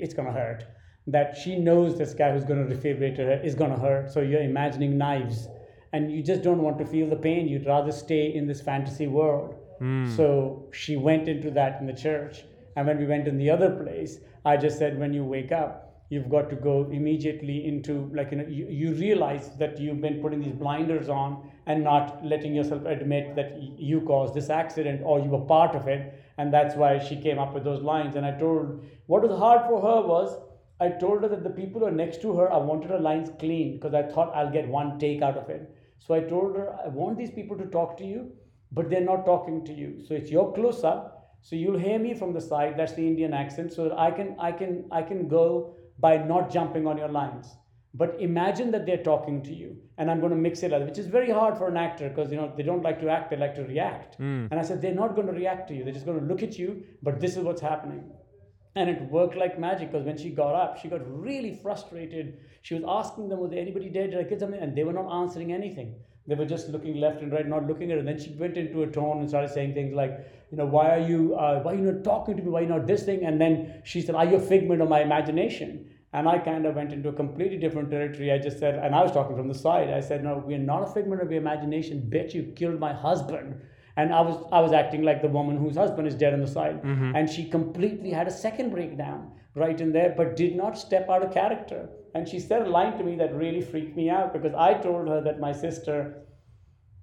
it's 0.00 0.14
going 0.14 0.26
to 0.26 0.32
hurt. 0.32 0.64
That 1.06 1.36
she 1.36 1.56
knows 1.56 1.96
this 1.96 2.14
guy 2.14 2.32
who's 2.32 2.44
going 2.44 2.66
to 2.66 2.74
defibrillate 2.74 3.18
her 3.18 3.40
is 3.44 3.54
going 3.54 3.70
to 3.70 3.78
hurt. 3.78 4.10
So 4.10 4.20
you're 4.20 4.42
imagining 4.42 4.98
knives. 4.98 5.48
And 5.92 6.10
you 6.10 6.22
just 6.22 6.42
don't 6.42 6.62
want 6.62 6.78
to 6.78 6.86
feel 6.86 7.08
the 7.08 7.16
pain. 7.16 7.48
You'd 7.48 7.66
rather 7.66 7.92
stay 7.92 8.34
in 8.34 8.46
this 8.46 8.60
fantasy 8.60 9.06
world. 9.06 9.54
Mm. 9.80 10.14
So 10.16 10.68
she 10.72 10.96
went 10.96 11.28
into 11.28 11.50
that 11.52 11.80
in 11.80 11.86
the 11.86 11.92
church. 11.92 12.44
And 12.74 12.86
when 12.86 12.98
we 12.98 13.06
went 13.06 13.28
in 13.28 13.38
the 13.38 13.50
other 13.50 13.70
place, 13.70 14.18
I 14.44 14.56
just 14.56 14.78
said, 14.78 14.98
when 14.98 15.12
you 15.12 15.24
wake 15.24 15.52
up, 15.52 15.86
you've 16.08 16.28
got 16.28 16.48
to 16.50 16.56
go 16.56 16.88
immediately 16.90 17.66
into 17.66 18.10
like 18.14 18.30
you 18.30 18.36
know 18.38 18.46
you, 18.46 18.66
you 18.68 18.94
realize 18.94 19.50
that 19.58 19.78
you've 19.80 20.00
been 20.00 20.20
putting 20.20 20.40
these 20.40 20.52
blinders 20.52 21.08
on 21.08 21.50
and 21.66 21.82
not 21.82 22.24
letting 22.24 22.54
yourself 22.54 22.84
admit 22.84 23.34
that 23.34 23.60
you 23.78 24.00
caused 24.02 24.34
this 24.34 24.50
accident 24.50 25.02
or 25.04 25.18
you 25.20 25.28
were 25.28 25.44
part 25.46 25.74
of 25.74 25.88
it. 25.88 26.22
And 26.38 26.52
that's 26.52 26.76
why 26.76 26.98
she 26.98 27.20
came 27.20 27.38
up 27.38 27.54
with 27.54 27.64
those 27.64 27.82
lines. 27.82 28.14
And 28.16 28.24
i 28.24 28.32
told 28.38 28.84
what 29.06 29.22
was 29.22 29.38
hard 29.38 29.62
for 29.68 29.80
her 29.80 30.06
was 30.06 30.38
i 30.80 30.88
told 30.88 31.22
her 31.22 31.28
that 31.28 31.42
the 31.42 31.50
people 31.58 31.80
who 31.80 31.86
are 31.86 31.98
next 31.98 32.20
to 32.22 32.36
her 32.36 32.52
i 32.52 32.56
wanted 32.70 32.90
her 32.90 32.98
lines 32.98 33.30
clean 33.40 33.74
because 33.74 33.94
i 33.94 34.02
thought 34.02 34.34
i'll 34.34 34.50
get 34.50 34.68
one 34.68 34.98
take 34.98 35.22
out 35.22 35.36
of 35.36 35.48
it. 35.50 35.74
So 35.98 36.14
i 36.14 36.20
told 36.20 36.56
her 36.56 36.66
i 36.84 36.88
want 36.88 37.18
these 37.18 37.30
people 37.30 37.56
to 37.58 37.66
talk 37.66 37.96
to 37.98 38.04
you 38.04 38.30
but 38.72 38.90
they're 38.90 39.00
not 39.00 39.24
talking 39.24 39.64
to 39.64 39.72
you. 39.72 40.02
So 40.06 40.14
it's 40.14 40.30
your 40.30 40.52
close 40.52 40.84
up. 40.84 41.36
So 41.40 41.56
you'll 41.56 41.78
hear 41.78 41.98
me 41.98 42.14
from 42.14 42.32
the 42.32 42.40
side. 42.40 42.74
That's 42.76 42.92
the 42.92 43.06
indian 43.06 43.32
accent. 43.32 43.72
So 43.72 43.84
that 43.88 43.98
i 43.98 44.10
can 44.10 44.36
i 44.38 44.52
can 44.52 44.84
i 44.90 45.02
can 45.02 45.28
go 45.28 45.74
by 45.98 46.16
not 46.18 46.50
jumping 46.50 46.86
on 46.86 46.98
your 46.98 47.08
lines. 47.08 47.56
But 47.98 48.16
imagine 48.20 48.70
that 48.72 48.84
they're 48.84 49.02
talking 49.02 49.42
to 49.44 49.54
you, 49.54 49.76
and 49.96 50.10
I'm 50.10 50.20
going 50.20 50.30
to 50.30 50.36
mix 50.36 50.62
it 50.62 50.72
up, 50.72 50.82
which 50.82 50.98
is 50.98 51.06
very 51.06 51.30
hard 51.30 51.56
for 51.56 51.68
an 51.68 51.78
actor 51.78 52.08
because 52.10 52.30
you 52.30 52.36
know 52.36 52.52
they 52.56 52.62
don't 52.62 52.82
like 52.82 53.00
to 53.00 53.08
act; 53.08 53.30
they 53.30 53.36
like 53.36 53.54
to 53.54 53.64
react. 53.64 54.18
Mm. 54.20 54.48
And 54.50 54.60
I 54.60 54.62
said 54.62 54.82
they're 54.82 54.94
not 54.94 55.14
going 55.14 55.28
to 55.28 55.32
react 55.32 55.68
to 55.68 55.74
you; 55.74 55.82
they're 55.84 55.94
just 55.94 56.04
going 56.04 56.20
to 56.20 56.26
look 56.26 56.42
at 56.42 56.58
you. 56.58 56.82
But 57.02 57.20
this 57.20 57.36
is 57.36 57.44
what's 57.44 57.62
happening, 57.62 58.04
and 58.74 58.90
it 58.90 59.00
worked 59.10 59.36
like 59.36 59.58
magic 59.58 59.92
because 59.92 60.04
when 60.04 60.18
she 60.18 60.30
got 60.30 60.54
up, 60.54 60.78
she 60.78 60.88
got 60.88 61.00
really 61.28 61.54
frustrated. 61.54 62.38
She 62.62 62.74
was 62.74 62.84
asking 62.86 63.30
them, 63.30 63.40
"Was 63.40 63.50
there 63.50 63.60
anybody 63.60 63.88
dead? 63.88 64.10
Did 64.10 64.20
I 64.20 64.24
get 64.24 64.40
something?" 64.40 64.60
And 64.60 64.76
they 64.76 64.84
were 64.84 64.98
not 65.00 65.10
answering 65.22 65.52
anything. 65.52 65.94
They 66.26 66.34
were 66.34 66.44
just 66.44 66.68
looking 66.68 66.96
left 67.00 67.22
and 67.22 67.32
right, 67.32 67.46
not 67.46 67.66
looking 67.66 67.90
at 67.90 67.94
her. 67.94 67.98
And 68.00 68.08
then 68.08 68.18
she 68.18 68.30
went 68.30 68.56
into 68.56 68.82
a 68.82 68.86
tone 68.86 69.20
and 69.20 69.28
started 69.28 69.50
saying 69.50 69.74
things 69.74 69.94
like, 69.94 70.10
you 70.50 70.58
know, 70.58 70.66
why 70.66 70.90
are 70.90 70.98
you, 70.98 71.36
uh, 71.36 71.60
why 71.62 71.72
are 71.72 71.76
you 71.76 71.92
not 71.92 72.02
talking 72.02 72.36
to 72.36 72.42
me? 72.42 72.50
Why 72.50 72.60
are 72.60 72.62
you 72.62 72.68
not 72.68 72.86
this 72.86 73.04
thing? 73.04 73.24
And 73.24 73.40
then 73.40 73.80
she 73.84 74.02
said, 74.02 74.16
are 74.16 74.26
you 74.26 74.36
a 74.36 74.40
figment 74.40 74.82
of 74.82 74.88
my 74.88 75.02
imagination? 75.02 75.88
And 76.16 76.26
I 76.26 76.38
kind 76.38 76.64
of 76.64 76.76
went 76.76 76.94
into 76.94 77.10
a 77.10 77.12
completely 77.12 77.58
different 77.58 77.90
territory. 77.90 78.32
I 78.32 78.38
just 78.38 78.58
said, 78.58 78.76
and 78.76 78.94
I 78.94 79.02
was 79.02 79.12
talking 79.12 79.36
from 79.36 79.48
the 79.48 79.58
side. 79.66 79.90
I 79.90 80.00
said, 80.00 80.24
no, 80.24 80.42
we're 80.46 80.56
not 80.56 80.82
a 80.82 80.86
figment 80.86 81.20
of 81.20 81.30
your 81.30 81.42
imagination. 81.42 82.08
Bet 82.08 82.32
you 82.34 82.54
killed 82.56 82.80
my 82.80 82.94
husband. 82.94 83.60
And 83.98 84.14
I 84.14 84.22
was 84.22 84.36
I 84.50 84.60
was 84.60 84.72
acting 84.72 85.02
like 85.02 85.20
the 85.20 85.28
woman 85.28 85.58
whose 85.58 85.76
husband 85.76 86.08
is 86.08 86.14
dead 86.14 86.32
on 86.32 86.40
the 86.40 86.46
side. 86.46 86.82
Mm-hmm. 86.82 87.16
And 87.16 87.28
she 87.28 87.44
completely 87.50 88.10
had 88.10 88.26
a 88.28 88.30
second 88.30 88.70
breakdown 88.70 89.30
right 89.54 89.78
in 89.78 89.92
there, 89.92 90.14
but 90.16 90.36
did 90.36 90.56
not 90.56 90.78
step 90.78 91.10
out 91.10 91.22
of 91.22 91.34
character. 91.34 91.88
And 92.14 92.26
she 92.26 92.40
said 92.40 92.62
a 92.62 92.70
line 92.70 92.96
to 92.96 93.04
me 93.04 93.16
that 93.16 93.34
really 93.34 93.60
freaked 93.60 93.94
me 93.94 94.08
out 94.08 94.32
because 94.32 94.54
I 94.54 94.72
told 94.74 95.08
her 95.08 95.20
that 95.20 95.38
my 95.38 95.52
sister, 95.52 96.22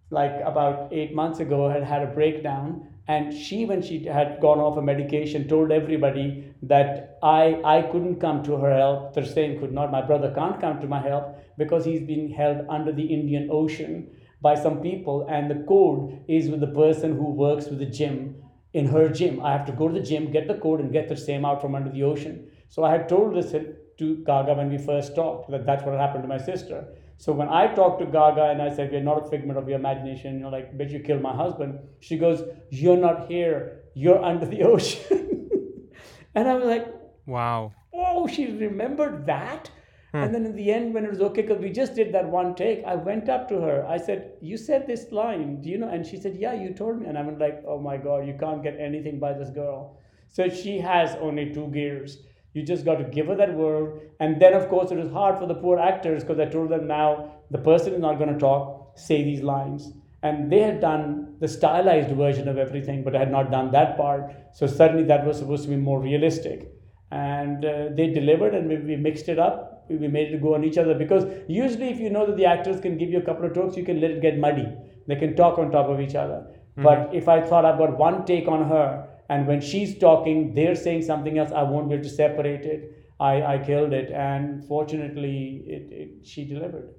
like 0.10 0.41
about 0.44 0.91
eight 0.91 1.14
months 1.14 1.40
ago, 1.40 1.69
had 1.69 1.84
had 1.84 2.02
a 2.02 2.11
breakdown 2.19 2.88
and 3.08 3.34
she 3.34 3.66
when 3.66 3.82
she 3.82 4.06
had 4.06 4.40
gone 4.40 4.60
off 4.60 4.78
a 4.78 4.82
medication 4.82 5.48
told 5.48 5.72
everybody 5.72 6.54
that 6.62 7.18
i 7.22 7.60
i 7.66 7.82
couldn't 7.82 8.20
come 8.20 8.42
to 8.44 8.56
her 8.56 8.74
help. 8.76 9.14
Same 9.26 9.60
could 9.60 9.74
not 9.74 9.92
my 9.92 10.02
brother 10.02 10.32
can't 10.34 10.60
come 10.62 10.80
to 10.80 10.88
my 10.88 11.02
help 11.02 11.36
because 11.58 11.84
he's 11.84 12.02
being 12.02 12.30
held 12.30 12.66
under 12.70 12.94
the 12.94 13.06
indian 13.06 13.50
ocean 13.52 14.10
by 14.42 14.56
some 14.56 14.82
people. 14.82 15.26
And 15.30 15.52
the 15.52 15.64
code 15.68 16.24
is 16.28 16.50
with 16.50 16.62
the 16.62 16.68
person 16.68 17.16
who 17.18 17.32
works 17.32 17.68
with 17.68 17.80
the 17.80 17.86
gym 17.86 18.36
in 18.74 18.88
her 18.88 19.10
gym. 19.10 19.42
I 19.42 19.52
have 19.52 19.66
to 19.68 19.72
go 19.74 19.88
to 19.88 19.94
the 19.94 20.06
gym 20.06 20.32
get 20.32 20.48
the 20.48 20.56
code 20.56 20.80
and 20.80 20.92
get 20.92 21.10
the 21.10 21.18
same 21.18 21.46
out 21.46 21.62
from 21.62 21.76
under 21.76 21.92
the 21.92 22.04
ocean. 22.04 22.50
So 22.70 22.84
i 22.84 22.92
had 22.92 23.10
told 23.10 23.36
this 23.36 23.52
to 24.00 24.16
gaga 24.26 24.54
when 24.54 24.70
we 24.70 24.78
first 24.78 25.16
talked 25.16 25.52
that 25.52 25.66
that's 25.66 25.84
what 25.84 26.00
happened 26.00 26.24
to 26.24 26.30
my 26.30 26.38
sister 26.38 26.86
so 27.18 27.31
when 27.31 27.49
I 27.49 27.73
talked 27.73 27.99
to 27.99 28.06
Gaga 28.06 28.49
and 28.52 28.61
I 28.61 28.73
said, 28.76 28.91
We're 28.91 29.02
not 29.02 29.26
a 29.26 29.30
figment 29.30 29.57
of 29.57 29.68
your 29.68 29.80
imagination, 29.80 30.35
you 30.35 30.40
know, 30.41 30.49
like, 30.49 30.77
bet 30.77 30.90
you 30.90 30.99
killed 30.99 31.22
my 31.22 31.35
husband, 31.35 31.80
she 31.99 32.18
goes, 32.18 32.44
You're 32.69 32.98
not 32.98 33.27
here, 33.27 33.84
you're 33.94 34.23
under 34.23 34.45
the 34.45 34.64
ocean. 34.73 35.90
and 36.35 36.48
I 36.48 36.56
was 36.56 36.65
like, 36.65 36.88
Wow. 37.26 37.73
Oh, 37.94 38.27
she 38.27 38.48
remembered 38.48 39.26
that? 39.27 39.69
Hmm. 40.11 40.18
And 40.18 40.35
then 40.35 40.45
in 40.45 40.56
the 40.56 40.72
end, 40.72 40.94
when 40.94 41.06
it 41.06 41.10
was 41.10 41.22
okay, 41.22 41.41
because 41.41 41.60
we 41.60 41.72
just 41.72 41.95
did 41.95 42.14
that 42.14 42.27
one 42.27 42.53
take, 42.56 42.84
I 42.85 42.95
went 42.95 43.30
up 43.30 43.49
to 43.49 43.60
her. 43.61 43.85
I 43.88 43.98
said, 43.98 44.34
You 44.41 44.57
said 44.57 44.85
this 44.85 45.11
line, 45.11 45.61
do 45.61 45.69
you 45.69 45.77
know? 45.77 45.90
And 45.90 46.06
she 46.06 46.18
said, 46.18 46.35
Yeah, 46.35 46.53
you 46.53 46.73
told 46.73 46.99
me. 46.99 47.07
And 47.07 47.18
I 47.18 47.23
was 47.23 47.38
like, 47.40 47.64
Oh 47.68 47.80
my 47.80 47.98
God, 47.98 48.27
you 48.27 48.35
can't 48.40 48.64
get 48.64 48.80
anything 48.80 49.19
by 49.19 49.34
this 49.34 49.49
girl. 49.49 49.98
So 50.30 50.49
she 50.49 50.80
has 50.80 51.15
only 51.22 51.53
two 51.53 51.68
gears. 51.68 52.19
You 52.54 52.64
just 52.64 52.86
got 52.86 52.96
to 52.96 53.04
give 53.04 53.28
her 53.28 53.36
that 53.36 53.54
word. 53.54 54.12
And 54.20 54.42
then, 54.42 54.54
of 54.54 54.70
course, 54.70 54.92
it 54.92 54.98
was 54.98 55.12
hard 55.12 55.40
for 55.40 55.48
the 55.48 55.56
poor 55.56 55.80
actors 55.80 56.24
because 56.24 56.40
I 56.40 56.46
told 56.46 56.70
them 56.70 56.88
now 56.88 57.34
the 57.50 57.58
person 57.58 57.94
is 57.94 58.00
not 58.00 58.20
going 58.20 58.32
to 58.32 58.40
talk, 58.40 58.98
say 58.98 59.24
these 59.24 59.42
lines. 59.42 59.92
And 60.22 60.52
they 60.52 60.60
had 60.60 60.80
done 60.80 61.36
the 61.40 61.48
stylized 61.48 62.16
version 62.16 62.48
of 62.48 62.58
everything, 62.58 63.04
but 63.04 63.16
I 63.16 63.20
had 63.20 63.32
not 63.32 63.52
done 63.52 63.72
that 63.72 63.98
part. 63.98 64.32
So 64.54 64.68
suddenly 64.68 65.04
that 65.06 65.26
was 65.26 65.38
supposed 65.38 65.64
to 65.64 65.70
be 65.70 65.76
more 65.76 66.00
realistic. 66.00 66.72
And 67.12 67.66
uh, 67.66 67.90
they 67.96 68.08
delivered 68.08 68.56
and 68.56 68.70
we, 68.70 68.78
we 68.78 68.96
mixed 68.96 69.28
it 69.30 69.38
up. 69.38 69.86
We 69.90 70.08
made 70.08 70.32
it 70.32 70.42
go 70.42 70.56
on 70.56 70.64
each 70.64 70.78
other 70.78 70.96
because 70.96 71.26
usually, 71.48 71.90
if 71.90 72.00
you 72.00 72.10
know 72.10 72.26
that 72.26 72.38
the 72.38 72.46
actors 72.46 72.80
can 72.80 72.98
give 72.98 73.10
you 73.10 73.20
a 73.20 73.22
couple 73.22 73.46
of 73.46 73.54
talks, 73.54 73.76
you 73.76 73.84
can 73.84 74.00
let 74.00 74.12
it 74.12 74.22
get 74.22 74.40
muddy. 74.40 74.66
They 75.08 75.18
can 75.18 75.36
talk 75.36 75.60
on 75.60 75.72
top 75.72 75.90
of 75.90 76.00
each 76.00 76.16
other. 76.16 76.48
Mm-hmm. 76.78 76.84
But 76.84 77.14
if 77.14 77.28
I 77.28 77.42
thought 77.42 77.66
I've 77.66 77.78
got 77.78 77.98
one 77.98 78.26
take 78.26 78.48
on 78.48 78.70
her, 78.70 79.10
and 79.34 79.47
when 79.47 79.61
she's 79.61 79.97
talking 79.97 80.53
they're 80.53 80.76
saying 80.76 81.01
something 81.01 81.38
else 81.38 81.51
i 81.51 81.64
won't 81.64 81.89
be 81.89 81.95
able 81.95 82.03
to 82.03 82.10
separate 82.10 82.65
it. 82.65 82.99
I, 83.19 83.53
I 83.53 83.57
killed 83.60 83.93
it. 83.93 84.11
And 84.11 84.65
fortunately 84.65 85.64
it, 85.65 85.84
it 85.91 86.27
she 86.27 86.45
delivered. 86.45 86.93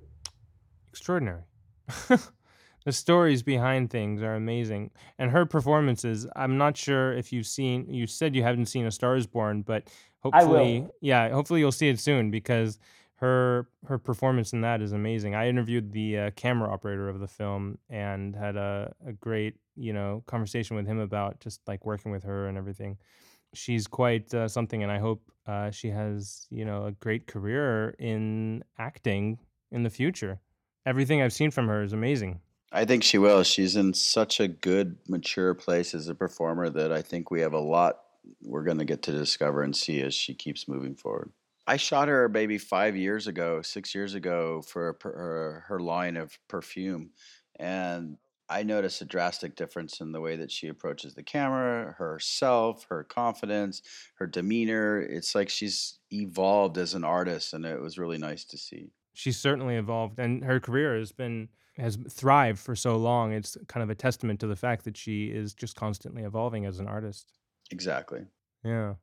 Extraordinary. 0.90 1.43
The 2.86 2.93
stories 2.93 3.43
behind 3.43 3.89
things 3.89 4.20
are 4.20 4.35
amazing. 4.35 4.90
And 5.19 5.31
her 5.31 5.47
performances 5.47 6.27
i'm 6.36 6.59
not 6.59 6.77
sure 6.77 7.15
if 7.15 7.32
you've 7.32 7.47
seen 7.47 7.86
you 7.89 8.06
said 8.06 8.36
you 8.36 8.43
haven't 8.43 8.66
seen 8.66 8.85
a 8.86 8.90
star 8.90 9.16
is 9.16 9.27
born 9.27 9.62
but 9.62 9.89
hopefully 10.19 10.86
yeah 11.01 11.31
hopefully 11.31 11.61
you'll 11.61 11.73
see 11.73 11.89
it 11.89 11.98
soon 11.98 12.31
because 12.31 12.78
her 13.16 13.69
her 13.86 13.98
performance 13.98 14.52
in 14.52 14.61
that 14.61 14.82
is 14.82 14.93
amazing. 14.93 15.35
I 15.35 15.48
interviewed 15.48 15.93
the 15.93 16.19
uh, 16.19 16.31
camera 16.32 16.70
operator 16.70 17.09
of 17.09 17.20
the 17.20 17.28
film 17.28 17.78
and 17.89 18.35
had 18.35 18.56
a, 18.56 18.93
a 19.06 19.12
great 19.12 19.55
you 19.77 19.93
know 19.93 20.23
conversation 20.27 20.77
with 20.77 20.87
him 20.87 20.99
about 20.99 21.41
just 21.41 21.61
like 21.67 21.85
working 21.85 22.13
with 22.13 22.25
her 22.25 22.49
and 22.49 22.59
everything. 22.59 22.99
She's 23.53 23.87
quite 23.87 24.33
uh, 24.35 24.49
something, 24.49 24.83
and 24.83 24.91
I 24.91 24.99
hope 24.99 25.23
uh, 25.47 25.71
she 25.71 25.89
has 25.89 26.47
you 26.51 26.65
know 26.65 26.87
a 26.87 26.93
great 26.93 27.27
career 27.27 27.95
in 27.99 28.65
acting 28.79 29.39
in 29.71 29.83
the 29.83 29.91
future. 29.91 30.41
Everything 30.87 31.23
I've 31.23 31.33
seen 31.33 31.51
from 31.51 31.69
her 31.69 31.83
is 31.83 31.93
amazing. 31.93 32.41
I 32.73 32.85
think 32.85 33.05
she 33.05 33.19
will. 33.19 33.45
She's 33.45 33.77
in 33.77 33.95
such 33.95 34.41
a 34.41 34.49
good, 34.49 34.99
mature 35.09 35.55
place 35.55 35.95
as 35.95 36.09
a 36.09 36.15
performer 36.15 36.69
that 36.71 36.93
I 36.93 37.03
think 37.03 37.31
we 37.31 37.41
have 37.41 37.53
a 37.53 37.61
lot 37.61 38.01
we're 38.43 38.65
going 38.65 38.79
to 38.79 38.85
get 38.85 39.03
to 39.03 39.13
discover 39.13 39.63
and 39.63 39.77
see 39.77 40.01
as 40.01 40.15
she 40.15 40.35
keeps 40.35 40.69
moving 40.69 40.95
forward. 40.95 41.31
I 41.67 41.77
shot 41.77 42.09
her 42.09 42.29
maybe 42.29 42.59
five 42.59 42.97
years 42.97 43.27
ago, 43.27 43.63
six 43.63 43.95
years 43.95 44.15
ago 44.15 44.63
for 44.63 44.99
her, 45.03 45.65
her 45.69 45.81
line 45.81 46.17
of 46.17 46.39
perfume, 46.49 47.11
and 47.57 48.19
I 48.55 48.63
noticed 48.63 49.03
a 49.03 49.05
drastic 49.05 49.57
difference 49.57 50.01
in 50.01 50.13
the 50.13 50.21
way 50.21 50.37
that 50.37 50.53
she 50.53 50.69
approaches 50.69 51.15
the 51.15 51.25
camera, 51.25 51.97
herself, 51.99 52.87
her 52.89 53.03
confidence, 53.03 53.83
her 54.15 54.29
demeanor. 54.29 55.01
It's 55.01 55.35
like 55.35 55.49
she's 55.49 55.99
evolved 56.13 56.79
as 56.79 56.95
an 56.95 57.03
artist, 57.03 57.53
and 57.53 57.65
it 57.65 57.81
was 57.81 57.99
really 57.99 58.17
nice 58.17 58.45
to 58.45 58.57
see. 58.57 58.93
She's 59.13 59.39
certainly 59.39 59.75
evolved, 59.75 60.21
and 60.21 60.45
her 60.45 60.61
career 60.61 60.97
has 60.97 61.11
been 61.11 61.49
has 61.79 61.99
thrived 62.09 62.61
for 62.61 62.77
so 62.77 62.97
long. 62.97 63.33
It's 63.33 63.57
kind 63.67 63.83
of 63.83 63.91
a 63.91 63.97
testament 63.97 64.39
to 64.39 64.47
the 64.47 64.55
fact 64.55 64.85
that 64.85 64.97
she 64.97 65.25
is 65.25 65.53
just 65.53 65.75
constantly 65.75 66.23
evolving 66.23 66.65
as 66.65 66.79
an 66.79 66.87
artist. 66.87 67.33
Exactly. 67.73 68.21
Yeah. 68.65 68.95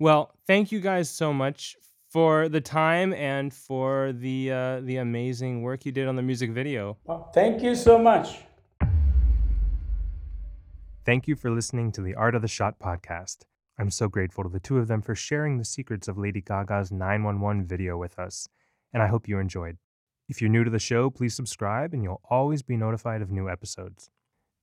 Well, 0.00 0.32
thank 0.48 0.72
you 0.72 0.80
guys 0.80 1.08
so 1.08 1.32
much 1.32 1.76
for 2.10 2.48
the 2.48 2.60
time 2.60 3.12
and 3.12 3.54
for 3.54 4.12
the 4.12 4.50
uh, 4.50 4.80
the 4.80 4.96
amazing 4.96 5.62
work 5.62 5.86
you 5.86 5.92
did 5.92 6.08
on 6.08 6.16
the 6.16 6.22
music 6.22 6.50
video. 6.50 6.96
Well, 7.04 7.30
thank 7.32 7.62
you 7.62 7.76
so 7.76 7.96
much. 7.96 8.40
Thank 11.08 11.26
you 11.26 11.36
for 11.36 11.50
listening 11.50 11.90
to 11.92 12.02
the 12.02 12.14
Art 12.14 12.34
of 12.34 12.42
the 12.42 12.48
Shot 12.48 12.78
podcast. 12.78 13.46
I'm 13.78 13.90
so 13.90 14.08
grateful 14.08 14.44
to 14.44 14.50
the 14.50 14.60
two 14.60 14.76
of 14.76 14.88
them 14.88 15.00
for 15.00 15.14
sharing 15.14 15.56
the 15.56 15.64
secrets 15.64 16.06
of 16.06 16.18
Lady 16.18 16.42
Gaga's 16.42 16.92
911 16.92 17.64
video 17.64 17.96
with 17.96 18.18
us, 18.18 18.46
and 18.92 19.02
I 19.02 19.06
hope 19.06 19.26
you 19.26 19.38
enjoyed. 19.38 19.78
If 20.28 20.42
you're 20.42 20.50
new 20.50 20.64
to 20.64 20.70
the 20.70 20.78
show, 20.78 21.08
please 21.08 21.34
subscribe 21.34 21.94
and 21.94 22.02
you'll 22.02 22.20
always 22.28 22.60
be 22.60 22.76
notified 22.76 23.22
of 23.22 23.30
new 23.30 23.48
episodes. 23.48 24.10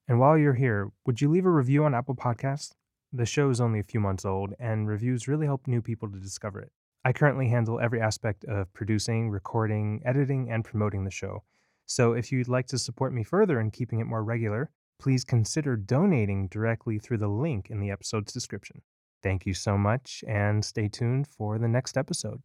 And 0.07 0.19
while 0.19 0.37
you're 0.37 0.53
here, 0.53 0.91
would 1.07 1.19
you 1.19 1.31
leave 1.31 1.47
a 1.47 1.49
review 1.49 1.83
on 1.83 1.95
Apple 1.95 2.13
Podcasts? 2.13 2.75
The 3.11 3.25
show 3.25 3.49
is 3.49 3.59
only 3.59 3.79
a 3.79 3.83
few 3.83 3.99
months 3.99 4.23
old, 4.23 4.53
and 4.59 4.87
reviews 4.87 5.27
really 5.27 5.47
help 5.47 5.65
new 5.65 5.81
people 5.81 6.11
to 6.11 6.19
discover 6.19 6.61
it. 6.61 6.71
I 7.03 7.11
currently 7.11 7.47
handle 7.47 7.79
every 7.79 7.99
aspect 8.01 8.45
of 8.45 8.71
producing, 8.71 9.31
recording, 9.31 9.99
editing, 10.05 10.51
and 10.51 10.63
promoting 10.63 11.05
the 11.05 11.09
show. 11.09 11.41
So 11.87 12.13
if 12.13 12.31
you'd 12.31 12.47
like 12.47 12.67
to 12.67 12.77
support 12.77 13.13
me 13.13 13.23
further 13.23 13.59
in 13.59 13.71
keeping 13.71 13.99
it 13.99 14.05
more 14.05 14.23
regular, 14.23 14.69
please 14.99 15.23
consider 15.23 15.75
donating 15.75 16.47
directly 16.47 16.99
through 16.99 17.17
the 17.17 17.27
link 17.27 17.69
in 17.69 17.79
the 17.79 17.91
episode's 17.91 18.33
description. 18.33 18.81
Thank 19.23 19.45
you 19.45 19.53
so 19.53 19.77
much, 19.77 20.23
and 20.27 20.63
stay 20.63 20.87
tuned 20.87 21.27
for 21.27 21.57
the 21.57 21.67
next 21.67 21.97
episode. 21.97 22.41